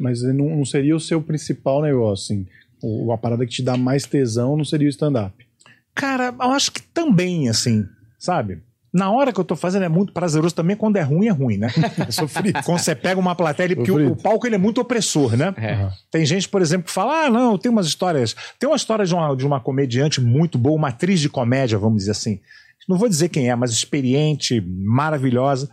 Mas 0.00 0.22
não, 0.22 0.56
não 0.56 0.64
seria 0.64 0.96
o 0.96 1.00
seu 1.00 1.20
principal 1.22 1.82
negócio, 1.82 2.34
assim. 2.34 2.46
O, 2.82 3.12
a 3.12 3.18
parada 3.18 3.44
que 3.46 3.52
te 3.52 3.62
dá 3.62 3.76
mais 3.76 4.04
tesão 4.06 4.56
não 4.56 4.64
seria 4.64 4.86
o 4.86 4.90
stand-up. 4.90 5.46
Cara, 5.94 6.34
eu 6.38 6.50
acho 6.50 6.72
que 6.72 6.82
também, 6.82 7.48
assim, 7.48 7.86
sabe? 8.18 8.62
Na 8.96 9.10
hora 9.10 9.32
que 9.32 9.38
eu 9.38 9.44
tô 9.44 9.54
fazendo 9.54 9.82
é 9.84 9.88
muito 9.88 10.12
prazeroso 10.12 10.54
também, 10.54 10.74
quando 10.76 10.96
é 10.96 11.02
ruim, 11.02 11.26
é 11.26 11.30
ruim, 11.30 11.56
né? 11.58 11.68
É 12.06 12.10
sofrido. 12.10 12.60
Quando 12.64 12.78
você 12.78 12.94
pega 12.94 13.20
uma 13.20 13.34
plateia, 13.34 13.74
porque 13.76 13.90
o, 13.90 14.12
o 14.12 14.16
palco 14.16 14.46
ele 14.46 14.54
é 14.54 14.58
muito 14.58 14.80
opressor, 14.80 15.36
né? 15.36 15.52
É. 15.58 15.88
Tem 16.10 16.24
gente, 16.24 16.48
por 16.48 16.62
exemplo, 16.62 16.86
que 16.86 16.92
fala: 16.92 17.26
ah, 17.26 17.30
não, 17.30 17.58
tem 17.58 17.70
umas 17.70 17.86
histórias. 17.86 18.34
Tem 18.58 18.68
uma 18.68 18.76
história 18.76 19.04
de 19.04 19.14
uma, 19.14 19.34
de 19.36 19.46
uma 19.46 19.60
comediante 19.60 20.20
muito 20.20 20.56
boa, 20.56 20.76
uma 20.76 20.88
atriz 20.88 21.20
de 21.20 21.28
comédia, 21.28 21.78
vamos 21.78 21.98
dizer 21.98 22.12
assim. 22.12 22.40
Não 22.88 22.96
vou 22.96 23.08
dizer 23.08 23.28
quem 23.28 23.50
é, 23.50 23.54
mas 23.56 23.70
experiente, 23.72 24.60
maravilhosa, 24.60 25.68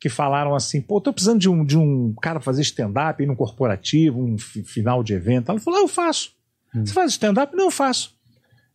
que 0.00 0.08
falaram 0.08 0.54
assim: 0.54 0.80
pô, 0.80 1.00
tô 1.00 1.12
precisando 1.12 1.40
de 1.40 1.48
um, 1.48 1.64
de 1.64 1.76
um 1.76 2.14
cara 2.22 2.40
fazer 2.40 2.62
stand-up, 2.62 3.24
num 3.26 3.36
corporativo, 3.36 4.20
um 4.22 4.38
fi- 4.38 4.62
final 4.64 5.02
de 5.02 5.12
evento. 5.12 5.50
Ela 5.50 5.60
falou: 5.60 5.80
ah, 5.80 5.82
eu 5.82 5.88
faço. 5.88 6.30
Você 6.74 6.92
faz 6.94 7.10
stand-up? 7.12 7.54
Não, 7.54 7.64
eu 7.66 7.70
faço. 7.70 8.14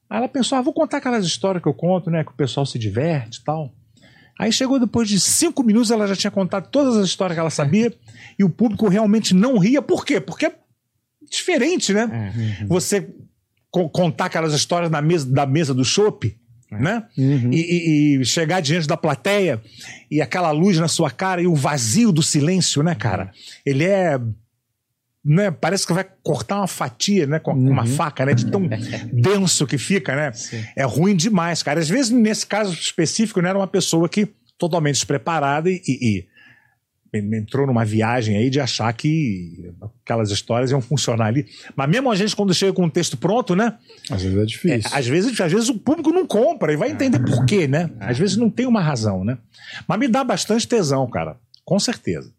Aí 0.10 0.18
ela 0.20 0.28
pensou: 0.30 0.58
ah, 0.58 0.62
vou 0.62 0.74
contar 0.74 0.98
aquelas 0.98 1.26
histórias 1.26 1.64
que 1.64 1.68
eu 1.68 1.74
conto, 1.74 2.10
né? 2.12 2.24
Que 2.24 2.32
o 2.32 2.36
pessoal 2.36 2.66
se 2.66 2.78
diverte 2.78 3.40
e 3.40 3.44
tal. 3.44 3.74
Aí 4.40 4.52
chegou 4.52 4.80
depois 4.80 5.08
de 5.10 5.20
cinco 5.20 5.64
minutos, 5.64 5.92
ela 5.92 6.08
já 6.08 6.16
tinha 6.16 6.32
contado 6.32 6.70
todas 6.70 6.96
as 6.98 7.06
histórias 7.08 7.36
que 7.36 7.40
ela 7.40 7.50
sabia 7.50 7.94
e 8.38 8.44
o 8.44 8.50
público 8.50 8.88
realmente 8.88 9.34
não 9.34 9.58
ria. 9.58 9.82
Por 9.82 10.06
quê? 10.06 10.20
Porque 10.22 10.46
é 10.48 10.56
diferente, 11.30 11.94
né? 11.94 12.32
É. 12.62 12.66
Você 12.66 13.10
co- 13.72 13.90
contar 13.90 14.26
aquelas 14.26 14.54
histórias 14.54 14.92
na 14.92 15.02
mesa, 15.02 15.26
da 15.32 15.46
mesa 15.46 15.74
do 15.74 15.84
chopp, 15.84 16.36
né? 16.72 17.04
Uhum. 17.18 17.52
E, 17.52 17.58
e- 17.62 18.22
e 18.22 18.26
chegar 18.26 18.62
diante 18.62 18.88
da 18.88 18.96
plateia 18.98 19.62
e 20.12 20.22
aquela 20.22 20.52
luz 20.52 20.78
na 20.80 20.88
sua 20.88 21.10
cara 21.10 21.42
e 21.42 21.48
o 21.48 21.56
vazio 21.56 22.12
do 22.12 22.22
silêncio, 22.22 22.84
né, 22.84 22.94
cara? 22.96 23.32
Ele 23.66 23.84
é. 23.86 24.20
Né, 25.30 25.52
parece 25.52 25.86
que 25.86 25.92
vai 25.92 26.06
cortar 26.24 26.56
uma 26.58 26.68
fatia, 26.68 27.28
né? 27.28 27.38
Com 27.40 27.54
com 27.54 27.70
uma 27.70 27.86
faca, 27.86 28.26
né? 28.26 28.34
De 28.34 28.50
tão 28.50 28.62
denso 29.12 29.68
que 29.68 29.78
fica, 29.78 30.16
né? 30.16 30.32
Sim. 30.32 30.64
É 30.74 30.84
ruim 30.86 31.18
demais, 31.18 31.62
cara. 31.62 31.82
Às 31.82 31.90
vezes, 31.90 32.12
nesse 32.12 32.46
caso 32.48 32.72
específico, 32.74 33.42
não 33.42 33.50
era 33.50 33.58
uma 33.60 33.68
pessoa 33.68 34.08
que 34.08 34.28
totalmente 34.58 34.96
despreparada 34.96 35.70
e, 35.70 35.82
e- 35.86 36.26
e 37.14 37.38
entrou 37.38 37.66
numa 37.68 37.84
viagem 37.84 38.38
aí 38.38 38.50
de 38.50 38.60
achar 38.60 38.92
que 38.94 39.70
aquelas 40.04 40.30
histórias 40.32 40.72
iam 40.72 40.80
funcionar 40.82 41.26
ali. 41.26 41.46
Mas 41.76 41.90
mesmo 41.90 42.10
a 42.12 42.16
gente, 42.16 42.34
quando 42.36 42.54
chega 42.54 42.72
com 42.74 42.86
um 42.86 42.90
texto 42.90 43.18
pronto, 43.18 43.56
né? 43.56 43.74
Às 44.10 44.22
vezes 44.24 44.38
é 44.38 44.42
É, 44.42 44.46
difícil. 44.46 44.92
às, 44.94 45.08
vezes, 45.08 45.42
às 45.42 45.52
vezes 45.52 45.68
o 45.70 45.78
público 45.78 46.12
não 46.12 46.26
compra 46.26 46.72
e 46.72 46.76
vai 46.78 46.90
entender 46.92 47.20
por 47.20 47.46
quê, 47.46 47.68
né? 47.68 47.90
Às 48.00 48.18
vezes 48.18 48.38
não 48.38 48.50
tem 48.50 48.66
uma 48.66 48.82
razão, 48.82 49.24
né? 49.26 49.38
Mas 49.88 50.00
me 50.00 50.08
dá 50.08 50.24
bastante 50.24 50.66
tesão, 50.68 51.06
cara. 51.10 51.38
Com 51.66 51.80
certeza. 51.80 52.32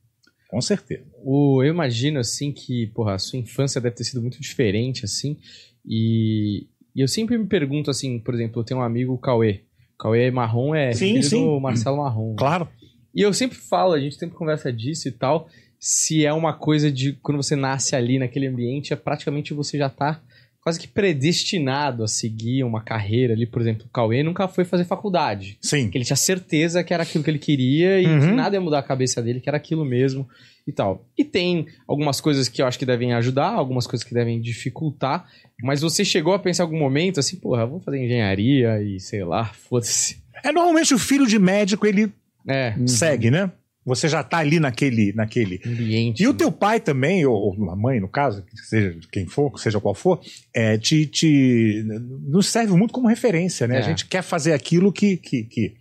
Com 0.49 0.61
certeza. 0.63 1.05
O, 1.23 1.63
eu 1.63 1.71
imagino, 1.71 2.19
assim, 2.19 2.51
que, 2.51 2.87
porra, 2.89 3.15
a 3.15 3.19
sua 3.19 3.39
infância 3.39 3.81
deve 3.81 3.95
ter 3.95 4.05
sido 4.05 4.23
muito 4.23 4.41
diferente, 4.41 5.05
assim, 5.05 5.37
e, 5.87 6.67
e 6.97 7.01
eu 7.03 7.07
sempre 7.07 7.37
me 7.37 7.47
pergunto, 7.47 7.91
assim, 7.91 8.19
por 8.19 8.35
exemplo, 8.35 8.61
eu 8.61 8.65
tenho 8.65 8.81
um 8.81 8.83
amigo, 8.83 9.13
o 9.13 9.19
Cauê. 9.19 9.61
O 9.95 9.99
Cauê 9.99 10.31
Marrom 10.31 10.75
é 10.75 10.93
Sim, 10.93 11.09
filho 11.09 11.23
sim. 11.23 11.45
do 11.45 11.61
Marcelo 11.61 11.99
Marrom. 11.99 12.35
Claro. 12.35 12.67
E 13.15 13.21
eu 13.21 13.33
sempre 13.33 13.59
falo, 13.59 13.93
a 13.93 14.01
gente 14.01 14.17
sempre 14.17 14.37
conversa 14.37 14.73
disso 14.73 15.07
e 15.07 15.13
tal, 15.13 15.49
se 15.79 16.25
é 16.25 16.33
uma 16.33 16.53
coisa 16.53 16.91
de 16.91 17.13
quando 17.15 17.37
você 17.37 17.55
nasce 17.55 17.95
ali 17.95 18.19
naquele 18.19 18.47
ambiente, 18.47 18.93
é 18.93 18.97
praticamente 18.97 19.55
você 19.55 19.77
já 19.77 19.89
tá 19.89 20.21
quase 20.69 20.79
que 20.79 20.87
predestinado 20.89 22.05
a 22.05 22.09
seguir 22.09 22.63
uma 22.63 22.83
carreira 22.83 23.33
ali, 23.33 23.47
por 23.47 23.63
exemplo, 23.63 23.87
o 23.87 23.89
Cauê 23.89 24.23
nunca 24.23 24.47
foi 24.47 24.65
fazer 24.67 24.85
faculdade. 24.85 25.57
Sim. 25.63 25.89
Que 25.91 25.97
ele 25.97 26.05
tinha 26.05 26.15
certeza 26.17 26.85
que 26.85 26.93
era 26.93 27.05
aquilo 27.05 27.25
que 27.25 27.31
ele 27.31 27.39
queria 27.39 27.99
e 28.01 28.07
Uhum. 28.07 28.21
que 28.21 28.27
nada 28.33 28.55
ia 28.57 28.61
mudar 28.61 28.81
a 28.81 28.83
cabeça 28.83 29.23
dele, 29.23 29.41
que 29.41 29.49
era 29.49 29.57
aquilo 29.57 29.85
mesmo. 29.85 30.29
e 30.67 30.73
tal. 30.73 31.03
E 31.17 31.25
tem 31.25 31.65
algumas 31.87 32.21
coisas 32.21 32.47
que 32.47 32.61
eu 32.61 32.67
acho 32.67 32.79
que 32.79 32.85
devem 32.85 33.15
ajudar, 33.15 33.49
algumas 33.55 33.87
coisas 33.87 34.07
que 34.07 34.13
devem 34.13 34.39
dificultar, 34.39 35.27
mas 35.63 35.81
você 35.81 36.05
chegou 36.05 36.35
a 36.35 36.39
pensar 36.39 36.65
em 36.65 36.67
algum 36.67 36.79
momento 36.79 37.19
assim, 37.19 37.37
porra, 37.37 37.65
vou 37.65 37.81
fazer 37.81 38.05
engenharia 38.05 38.83
e 38.83 39.01
sei 39.01 39.25
lá, 39.25 39.47
foda-se. 39.47 40.19
É 40.45 40.53
normalmente 40.53 40.93
o 40.93 40.99
filho 40.99 41.27
de 41.27 41.39
médico, 41.39 41.87
ele 41.87 42.13
É, 42.47 42.75
segue, 42.87 43.31
né? 43.31 43.51
Você 43.89 44.09
já 44.09 44.23
tá 44.23 44.39
ali 44.39 44.61
naquele, 44.61 45.13
naquele. 45.15 45.61
ambiente. 45.67 46.23
E 46.23 46.29
o 46.29 46.35
teu 46.35 46.53
pai 46.53 46.79
também, 46.79 47.25
ou, 47.27 47.35
ou 47.35 47.71
a 47.71 47.75
mãe, 47.75 47.99
no 47.99 48.09
caso, 48.09 48.45
seja 48.69 48.97
quem 49.11 49.27
for, 49.27 49.59
seja 49.59 49.81
qual 49.81 49.95
for, 49.95 50.21
é, 50.55 50.79
te, 50.79 51.07
te 51.07 51.85
nos 52.27 52.47
serve 52.47 52.73
muito 52.75 52.93
como 52.93 53.09
referência, 53.09 53.67
né? 53.67 53.77
É. 53.77 53.79
A 53.79 53.83
gente 53.83 54.07
quer 54.07 54.23
fazer 54.23 54.53
aquilo 54.53 54.93
que, 54.93 55.17
que, 55.17 55.43
que, 55.45 55.75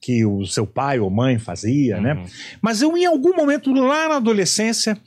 que 0.00 0.24
o 0.24 0.44
seu 0.44 0.66
pai 0.66 0.98
ou 0.98 1.08
mãe 1.08 1.38
fazia, 1.38 2.00
né? 2.00 2.14
Uhum. 2.14 2.26
Mas 2.60 2.82
eu, 2.82 2.96
em 2.96 3.06
algum 3.06 3.34
momento, 3.34 3.72
lá 3.72 4.08
na 4.08 4.16
adolescência, 4.16 4.98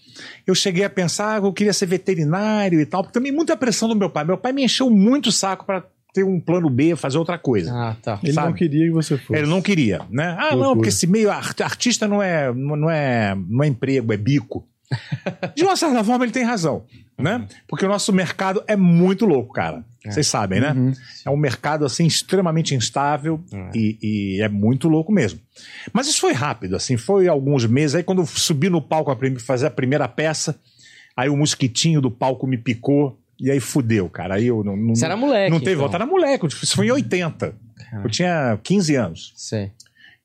eu 0.48 0.56
cheguei 0.56 0.84
a 0.84 0.90
pensar 0.90 1.40
que 1.40 1.48
eu 1.48 1.54
queria 1.54 1.74
ser 1.74 1.86
veterinário 1.86 2.80
e 2.80 2.86
tal, 2.86 3.04
porque 3.04 3.14
também 3.14 3.32
muita 3.32 3.56
pressão 3.58 3.88
do 3.88 3.96
meu 3.96 4.10
pai. 4.10 4.24
Meu 4.26 4.38
pai 4.38 4.54
me 4.54 4.64
encheu 4.64 4.90
muito 4.90 5.28
o 5.28 5.32
saco 5.32 5.66
para 5.66 5.86
ter 6.14 6.24
um 6.24 6.40
plano 6.40 6.70
B, 6.70 6.96
fazer 6.96 7.18
outra 7.18 7.38
coisa. 7.38 7.72
Ah, 7.74 7.96
tá. 8.02 8.20
Ele 8.24 8.34
não 8.34 8.44
Sabe? 8.44 8.58
queria 8.58 8.86
que 8.86 8.92
você 8.92 9.18
fosse. 9.18 9.40
Ele 9.40 9.48
não 9.48 9.62
queria, 9.62 10.02
né? 10.10 10.36
Ah, 10.40 10.50
não, 10.52 10.58
Loucura. 10.58 10.76
porque 10.76 10.90
esse 10.90 11.06
meio 11.08 11.30
art- 11.32 11.62
artista 11.62 12.08
não 12.08 12.22
é, 12.22 12.52
não 12.54 12.90
é, 12.90 13.36
não 13.48 13.64
é 13.64 13.68
emprego, 13.68 14.12
é 14.14 14.18
bico. 14.18 14.68
De 15.56 15.64
uma 15.64 15.76
certa 15.76 16.04
forma, 16.04 16.26
ele 16.26 16.32
tem 16.32 16.44
razão, 16.44 16.84
né? 17.16 17.46
Porque 17.68 17.86
o 17.86 17.88
nosso 17.88 18.12
mercado 18.12 18.64
é 18.66 18.76
muito 18.76 19.24
louco, 19.26 19.54
cara. 19.54 19.86
É. 20.04 20.10
Vocês 20.10 20.26
sabem, 20.26 20.60
né? 20.60 20.72
Uhum. 20.72 20.94
É 21.26 21.30
um 21.30 21.38
mercado 21.38 21.86
assim 21.86 22.08
extremamente 22.08 22.74
instável 22.74 23.40
É. 23.54 23.70
e, 23.78 23.98
e 24.02 24.42
é 24.42 24.50
muito 24.50 24.88
louco 24.90 25.12
mesmo. 25.12 25.40
Mas 25.94 26.08
isso 26.08 26.20
foi 26.22 26.34
rápido, 26.34 26.76
assim, 26.76 26.98
foi 26.98 27.28
alguns 27.28 27.68
meses. 27.68 27.96
Aí 27.96 28.04
quando 28.04 28.24
eu 28.24 28.26
subi 28.26 28.68
no 28.68 28.82
palco 28.82 29.12
a 29.12 29.18
fazer 29.40 29.68
a 29.68 29.72
primeira 29.72 30.08
peça, 30.08 30.60
aí 31.16 31.30
o 31.30 31.38
mosquitinho 31.38 32.02
do 32.02 32.10
palco 32.10 32.48
me 32.48 32.58
picou 32.58 33.19
e 33.40 33.50
aí 33.50 33.60
fudeu, 33.60 34.10
cara. 34.10 34.36
Aí 34.36 34.48
eu 34.48 34.64
não, 34.64 34.76
não, 34.76 34.96
Você 34.96 35.06
era 35.06 35.16
moleque. 35.16 35.52
não 35.52 35.60
teve 35.60 35.72
então. 35.72 35.82
volta. 35.82 35.98
Era 35.98 36.06
moleque, 36.06 36.46
isso 36.48 36.76
foi 36.76 36.88
em 36.88 36.92
80. 36.92 37.56
Ah. 37.94 38.02
Eu 38.04 38.10
tinha 38.10 38.60
15 38.64 38.96
anos. 38.96 39.34
Sei. 39.36 39.72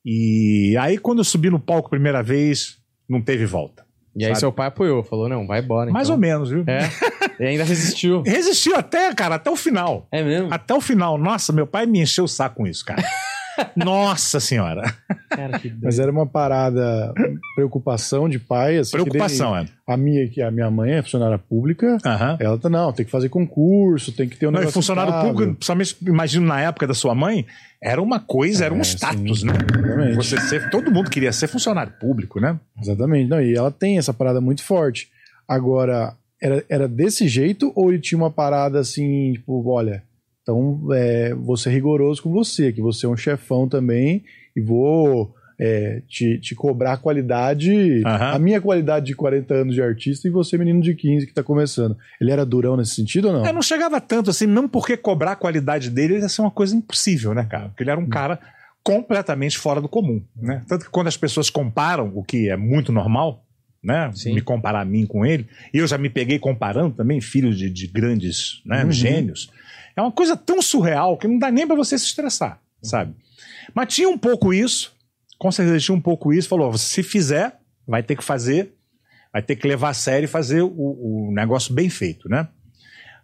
E 0.04 0.76
aí, 0.78 0.99
quando 0.99 1.18
eu 1.18 1.25
subi 1.25 1.49
no 1.49 1.59
palco 1.59 1.87
a 1.87 1.90
primeira 1.90 2.23
vez, 2.23 2.76
não 3.09 3.23
teve 3.23 3.47
volta. 3.47 3.85
E 4.16 4.25
aí 4.25 4.30
Sabe? 4.30 4.40
seu 4.40 4.52
pai 4.52 4.68
apoiou, 4.68 5.02
falou, 5.02 5.28
não, 5.28 5.47
vai 5.47 5.61
embora. 5.61 5.90
Mais 5.90 6.09
então. 6.09 6.16
ou 6.16 6.21
menos, 6.21 6.50
viu? 6.50 6.64
É. 6.66 6.80
E 7.40 7.44
ainda 7.44 7.64
resistiu. 7.64 8.23
Resistiu 8.23 8.76
até, 8.76 9.12
cara, 9.12 9.35
até 9.35 9.50
o 9.50 9.56
final. 9.56 10.06
É 10.12 10.23
mesmo? 10.23 10.54
Até 10.54 10.73
o 10.73 10.80
final. 10.80 11.18
Nossa, 11.18 11.52
meu 11.52 11.66
pai 11.66 11.85
me 11.85 12.00
encheu 12.00 12.23
o 12.23 12.28
saco 12.28 12.59
com 12.59 12.66
isso, 12.66 12.85
cara. 12.85 13.02
Nossa 13.76 14.40
senhora. 14.40 14.82
Cara, 15.28 15.58
que 15.58 15.73
Mas 15.82 15.99
era 15.99 16.11
uma 16.11 16.26
parada, 16.26 17.12
preocupação 17.54 18.28
de 18.28 18.38
pai. 18.38 18.78
Assim, 18.78 18.90
que 18.92 19.02
Preocupação, 19.02 19.56
é. 19.56 19.61
nem 19.62 19.70
A 19.87 19.96
minha, 19.96 20.28
que 20.28 20.40
a 20.42 20.50
minha 20.50 20.70
mãe 20.70 20.92
é 20.92 21.02
funcionária 21.02 21.38
pública. 21.38 21.99
Aham. 22.04 22.37
Ela 22.40 22.58
tá, 22.58 22.68
não, 22.68 22.92
tem 22.92 23.04
que 23.04 23.11
fazer 23.11 23.28
concurso, 23.28 24.12
tem 24.12 24.28
que 24.28 24.37
ter 24.37 24.46
um 24.46 24.50
Não, 24.50 24.58
negócio 24.61 24.75
funcionário 24.75 25.11
estável. 25.11 25.30
público, 25.32 25.54
principalmente, 25.54 25.96
imagino 26.06 26.46
na 26.46 26.61
época 26.61 26.87
da 26.87 26.94
sua 26.94 27.14
mãe, 27.14 27.46
era 27.82 28.00
uma 28.00 28.20
coisa, 28.20 28.64
era 28.64 28.75
um 28.75 28.78
É, 28.78 28.82
status, 28.82 29.40
sim, 29.40 29.46
né? 29.46 29.52
exatamente. 29.54 30.14
Você 30.16 30.40
ser, 30.40 30.70
todo 30.70 30.90
mundo 30.90 31.11
queria 31.11 31.32
ser 31.32 31.49
funcionário 31.49 31.92
público, 32.00 32.40
né? 32.40 32.58
Exatamente. 32.80 33.28
Não, 33.28 33.40
e 33.40 33.54
ela 33.54 33.70
tem 33.70 33.99
essa 33.99 34.12
parada 34.14 34.40
muito 34.40 34.62
forte. 34.62 35.08
Agora, 35.46 36.14
era, 36.42 36.64
era 36.68 36.88
desse 36.88 37.28
jeito 37.28 37.73
ou 37.75 37.90
ele 37.92 38.00
tinha 38.00 38.18
uma 38.18 38.30
parada 38.30 38.78
assim, 38.80 39.32
tipo, 39.34 39.62
olha, 39.68 40.02
então 40.44 40.78
é, 40.92 41.34
vou 41.34 41.56
ser 41.56 41.70
rigoroso 41.70 42.22
com 42.22 42.30
você, 42.30 42.70
que 42.70 42.80
você 42.80 43.06
é 43.06 43.08
um 43.08 43.16
chefão 43.16 43.66
também 43.68 44.22
e 44.54 44.60
vou 44.60 45.34
é, 45.58 46.02
te, 46.06 46.38
te 46.38 46.54
cobrar 46.54 46.98
qualidade, 46.98 48.02
Aham. 48.04 48.32
a 48.34 48.38
minha 48.38 48.60
qualidade 48.60 49.06
de 49.06 49.14
40 49.16 49.54
anos 49.54 49.74
de 49.74 49.80
artista 49.82 50.28
e 50.28 50.30
você, 50.30 50.58
menino 50.58 50.82
de 50.82 50.94
15 50.94 51.26
que 51.26 51.32
tá 51.32 51.42
começando. 51.42 51.96
Ele 52.20 52.30
era 52.30 52.44
durão 52.44 52.76
nesse 52.76 52.94
sentido 52.94 53.28
ou 53.28 53.34
não? 53.34 53.46
É, 53.46 53.52
não 53.52 53.62
chegava 53.62 54.00
tanto 54.00 54.28
assim, 54.30 54.46
mesmo 54.46 54.68
porque 54.68 54.96
cobrar 54.96 55.32
a 55.32 55.36
qualidade 55.36 55.88
dele 55.90 56.18
ia 56.18 56.28
ser 56.28 56.42
uma 56.42 56.50
coisa 56.50 56.76
impossível, 56.76 57.32
né, 57.32 57.44
cara? 57.48 57.68
Porque 57.70 57.82
ele 57.82 57.90
era 57.90 57.98
um 58.00 58.06
cara 58.08 58.38
completamente 58.82 59.56
fora 59.56 59.80
do 59.80 59.88
comum, 59.88 60.22
né? 60.36 60.62
Tanto 60.68 60.84
que 60.84 60.90
quando 60.90 61.06
as 61.08 61.16
pessoas 61.16 61.48
comparam, 61.48 62.12
o 62.14 62.22
que 62.22 62.50
é 62.50 62.56
muito 62.56 62.92
normal, 62.92 63.42
né? 63.82 64.10
Sim. 64.14 64.34
Me 64.34 64.40
comparar 64.42 64.80
a 64.80 64.84
mim 64.84 65.06
com 65.06 65.24
ele, 65.24 65.46
e 65.72 65.78
eu 65.78 65.86
já 65.86 65.96
me 65.96 66.10
peguei 66.10 66.38
comparando 66.38 66.94
também, 66.94 67.20
filhos 67.20 67.56
de, 67.56 67.70
de 67.70 67.86
grandes 67.86 68.60
né, 68.66 68.84
Uhum. 68.84 68.92
gênios. 68.92 69.50
É 69.96 70.00
uma 70.00 70.12
coisa 70.12 70.36
tão 70.36 70.60
surreal 70.60 71.16
que 71.16 71.28
não 71.28 71.38
dá 71.38 71.50
nem 71.50 71.66
pra 71.66 71.76
você 71.76 71.98
se 71.98 72.06
estressar, 72.06 72.60
sabe? 72.82 73.14
Mas 73.72 73.94
tinha 73.94 74.08
um 74.08 74.18
pouco 74.18 74.52
isso, 74.52 74.94
com 75.38 75.50
certeza 75.50 75.78
tinha 75.78 75.96
um 75.96 76.00
pouco 76.00 76.32
isso, 76.32 76.48
falou, 76.48 76.76
se 76.76 77.02
fizer, 77.02 77.58
vai 77.86 78.02
ter 78.02 78.16
que 78.16 78.24
fazer, 78.24 78.74
vai 79.32 79.42
ter 79.42 79.56
que 79.56 79.66
levar 79.66 79.90
a 79.90 79.94
sério 79.94 80.24
e 80.24 80.28
fazer 80.28 80.62
o, 80.62 80.68
o 80.68 81.30
negócio 81.32 81.72
bem 81.74 81.88
feito, 81.88 82.28
né? 82.28 82.48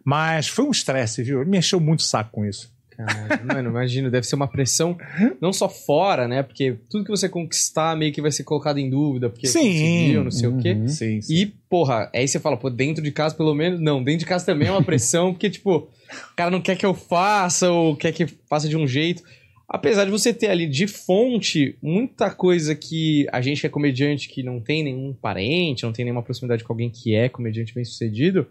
Mas 0.05 0.49
foi 0.49 0.65
um 0.65 0.71
estresse, 0.71 1.23
viu? 1.23 1.41
Ele 1.41 1.51
me 1.51 1.59
encheu 1.59 1.79
muito 1.79 2.01
o 2.01 2.05
saco 2.05 2.31
com 2.33 2.45
isso. 2.45 2.73
Cara, 3.07 3.43
mano, 3.45 3.71
imagino, 3.71 4.11
deve 4.11 4.27
ser 4.27 4.35
uma 4.35 4.49
pressão 4.49 4.97
não 5.41 5.53
só 5.53 5.69
fora, 5.69 6.27
né? 6.29 6.43
Porque 6.43 6.77
tudo 6.89 7.05
que 7.05 7.11
você 7.11 7.29
conquistar 7.29 7.97
meio 7.97 8.13
que 8.13 8.23
vai 8.23 8.31
ser 8.31 8.45
colocado 8.45 8.79
em 8.79 8.91
dúvida, 8.91 9.31
porque 9.31 9.47
Sim. 9.47 9.61
conseguiu, 9.61 10.25
não 10.25 10.31
sei 10.31 10.49
o 10.49 10.59
quê. 10.59 10.73
Uhum. 10.73 10.89
Sim, 10.89 11.21
E, 11.29 11.47
porra, 11.69 12.11
aí 12.15 12.27
você 12.27 12.39
fala, 12.39 12.57
pô, 12.57 12.69
dentro 12.71 13.03
de 13.03 13.11
casa 13.11 13.35
pelo 13.35 13.55
menos. 13.55 13.81
Não, 13.81 14.03
dentro 14.03 14.21
de 14.21 14.27
casa 14.27 14.47
também 14.47 14.69
é 14.69 14.71
uma 14.71 14.83
pressão, 14.83 15.33
porque, 15.33 15.51
tipo, 15.51 15.77
o 15.77 16.37
cara 16.37 16.51
não 16.51 16.61
quer 16.61 16.77
que 16.77 16.87
eu 16.87 16.95
faça 16.95 17.71
ou 17.71 17.97
quer 17.97 18.13
que 18.13 18.27
faça 18.27 18.69
de 18.69 18.77
um 18.77 18.87
jeito. 18.87 19.23
Apesar 19.69 20.05
de 20.05 20.11
você 20.11 20.35
ter 20.35 20.49
ali 20.49 20.67
de 20.67 20.89
fonte 20.89 21.77
muita 21.81 22.29
coisa 22.29 22.75
que 22.75 23.25
a 23.31 23.41
gente 23.41 23.61
que 23.61 23.69
é 23.69 23.71
comediante 23.71 24.29
que 24.29 24.43
não 24.43 24.61
tem 24.61 24.83
nenhum 24.83 25.15
parente, 25.15 25.85
não 25.85 25.93
tem 25.93 26.05
nenhuma 26.05 26.25
proximidade 26.25 26.65
com 26.65 26.73
alguém 26.73 26.91
que 26.91 27.15
é 27.15 27.29
comediante 27.29 27.73
bem 27.73 27.85
sucedido, 27.85 28.49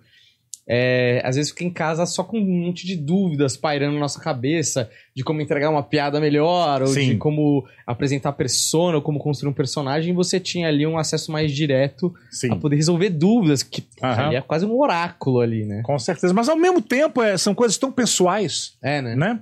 é, 0.71 1.19
às 1.25 1.35
vezes 1.35 1.49
fica 1.49 1.63
em 1.63 1.71
casa 1.71 2.05
só 2.05 2.23
com 2.23 2.37
um 2.37 2.45
monte 2.45 2.85
de 2.85 2.95
dúvidas 2.95 3.57
pairando 3.57 3.95
na 3.95 4.01
nossa 4.01 4.19
cabeça 4.19 4.87
de 5.15 5.23
como 5.23 5.41
entregar 5.41 5.71
uma 5.71 5.81
piada 5.81 6.21
melhor, 6.21 6.83
ou 6.83 6.87
Sim. 6.87 7.09
de 7.09 7.17
como 7.17 7.67
apresentar 7.87 8.33
persona, 8.33 8.97
ou 8.97 9.01
como 9.01 9.17
construir 9.17 9.49
um 9.49 9.53
personagem, 9.53 10.11
e 10.11 10.15
você 10.15 10.39
tinha 10.39 10.67
ali 10.67 10.85
um 10.85 10.99
acesso 10.99 11.31
mais 11.31 11.51
direto 11.51 12.13
sim. 12.29 12.51
a 12.51 12.55
poder 12.55 12.75
resolver 12.75 13.09
dúvidas, 13.09 13.63
que 13.63 13.83
ali 13.99 14.35
é 14.35 14.41
quase 14.41 14.63
um 14.63 14.79
oráculo 14.79 15.39
ali, 15.39 15.65
né? 15.65 15.81
Com 15.83 15.97
certeza. 15.97 16.35
Mas 16.35 16.47
ao 16.47 16.55
mesmo 16.55 16.83
tempo, 16.83 17.23
é, 17.23 17.35
são 17.35 17.55
coisas 17.55 17.75
tão 17.75 17.91
pessoais, 17.91 18.77
É, 18.79 19.01
né? 19.01 19.15
né? 19.15 19.41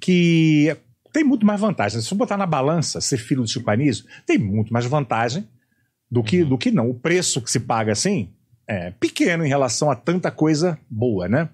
Que 0.00 0.76
tem 1.12 1.24
muito 1.24 1.44
mais 1.44 1.60
vantagem. 1.60 2.00
Se 2.00 2.14
eu 2.14 2.16
botar 2.16 2.36
na 2.36 2.46
balança 2.46 3.00
ser 3.00 3.18
filho 3.18 3.42
do 3.42 3.48
Chico 3.48 3.68
Anísio, 3.68 4.04
tem 4.24 4.38
muito 4.38 4.72
mais 4.72 4.86
vantagem 4.86 5.48
do 6.08 6.22
que, 6.22 6.44
do 6.44 6.56
que 6.56 6.70
não. 6.70 6.88
O 6.88 6.94
preço 6.94 7.42
que 7.42 7.50
se 7.50 7.58
paga 7.58 7.90
assim 7.90 8.30
é 8.70 8.90
pequeno 9.00 9.44
em 9.44 9.48
relação 9.48 9.90
a 9.90 9.96
tanta 9.96 10.30
coisa 10.30 10.78
boa, 10.88 11.28
né? 11.28 11.48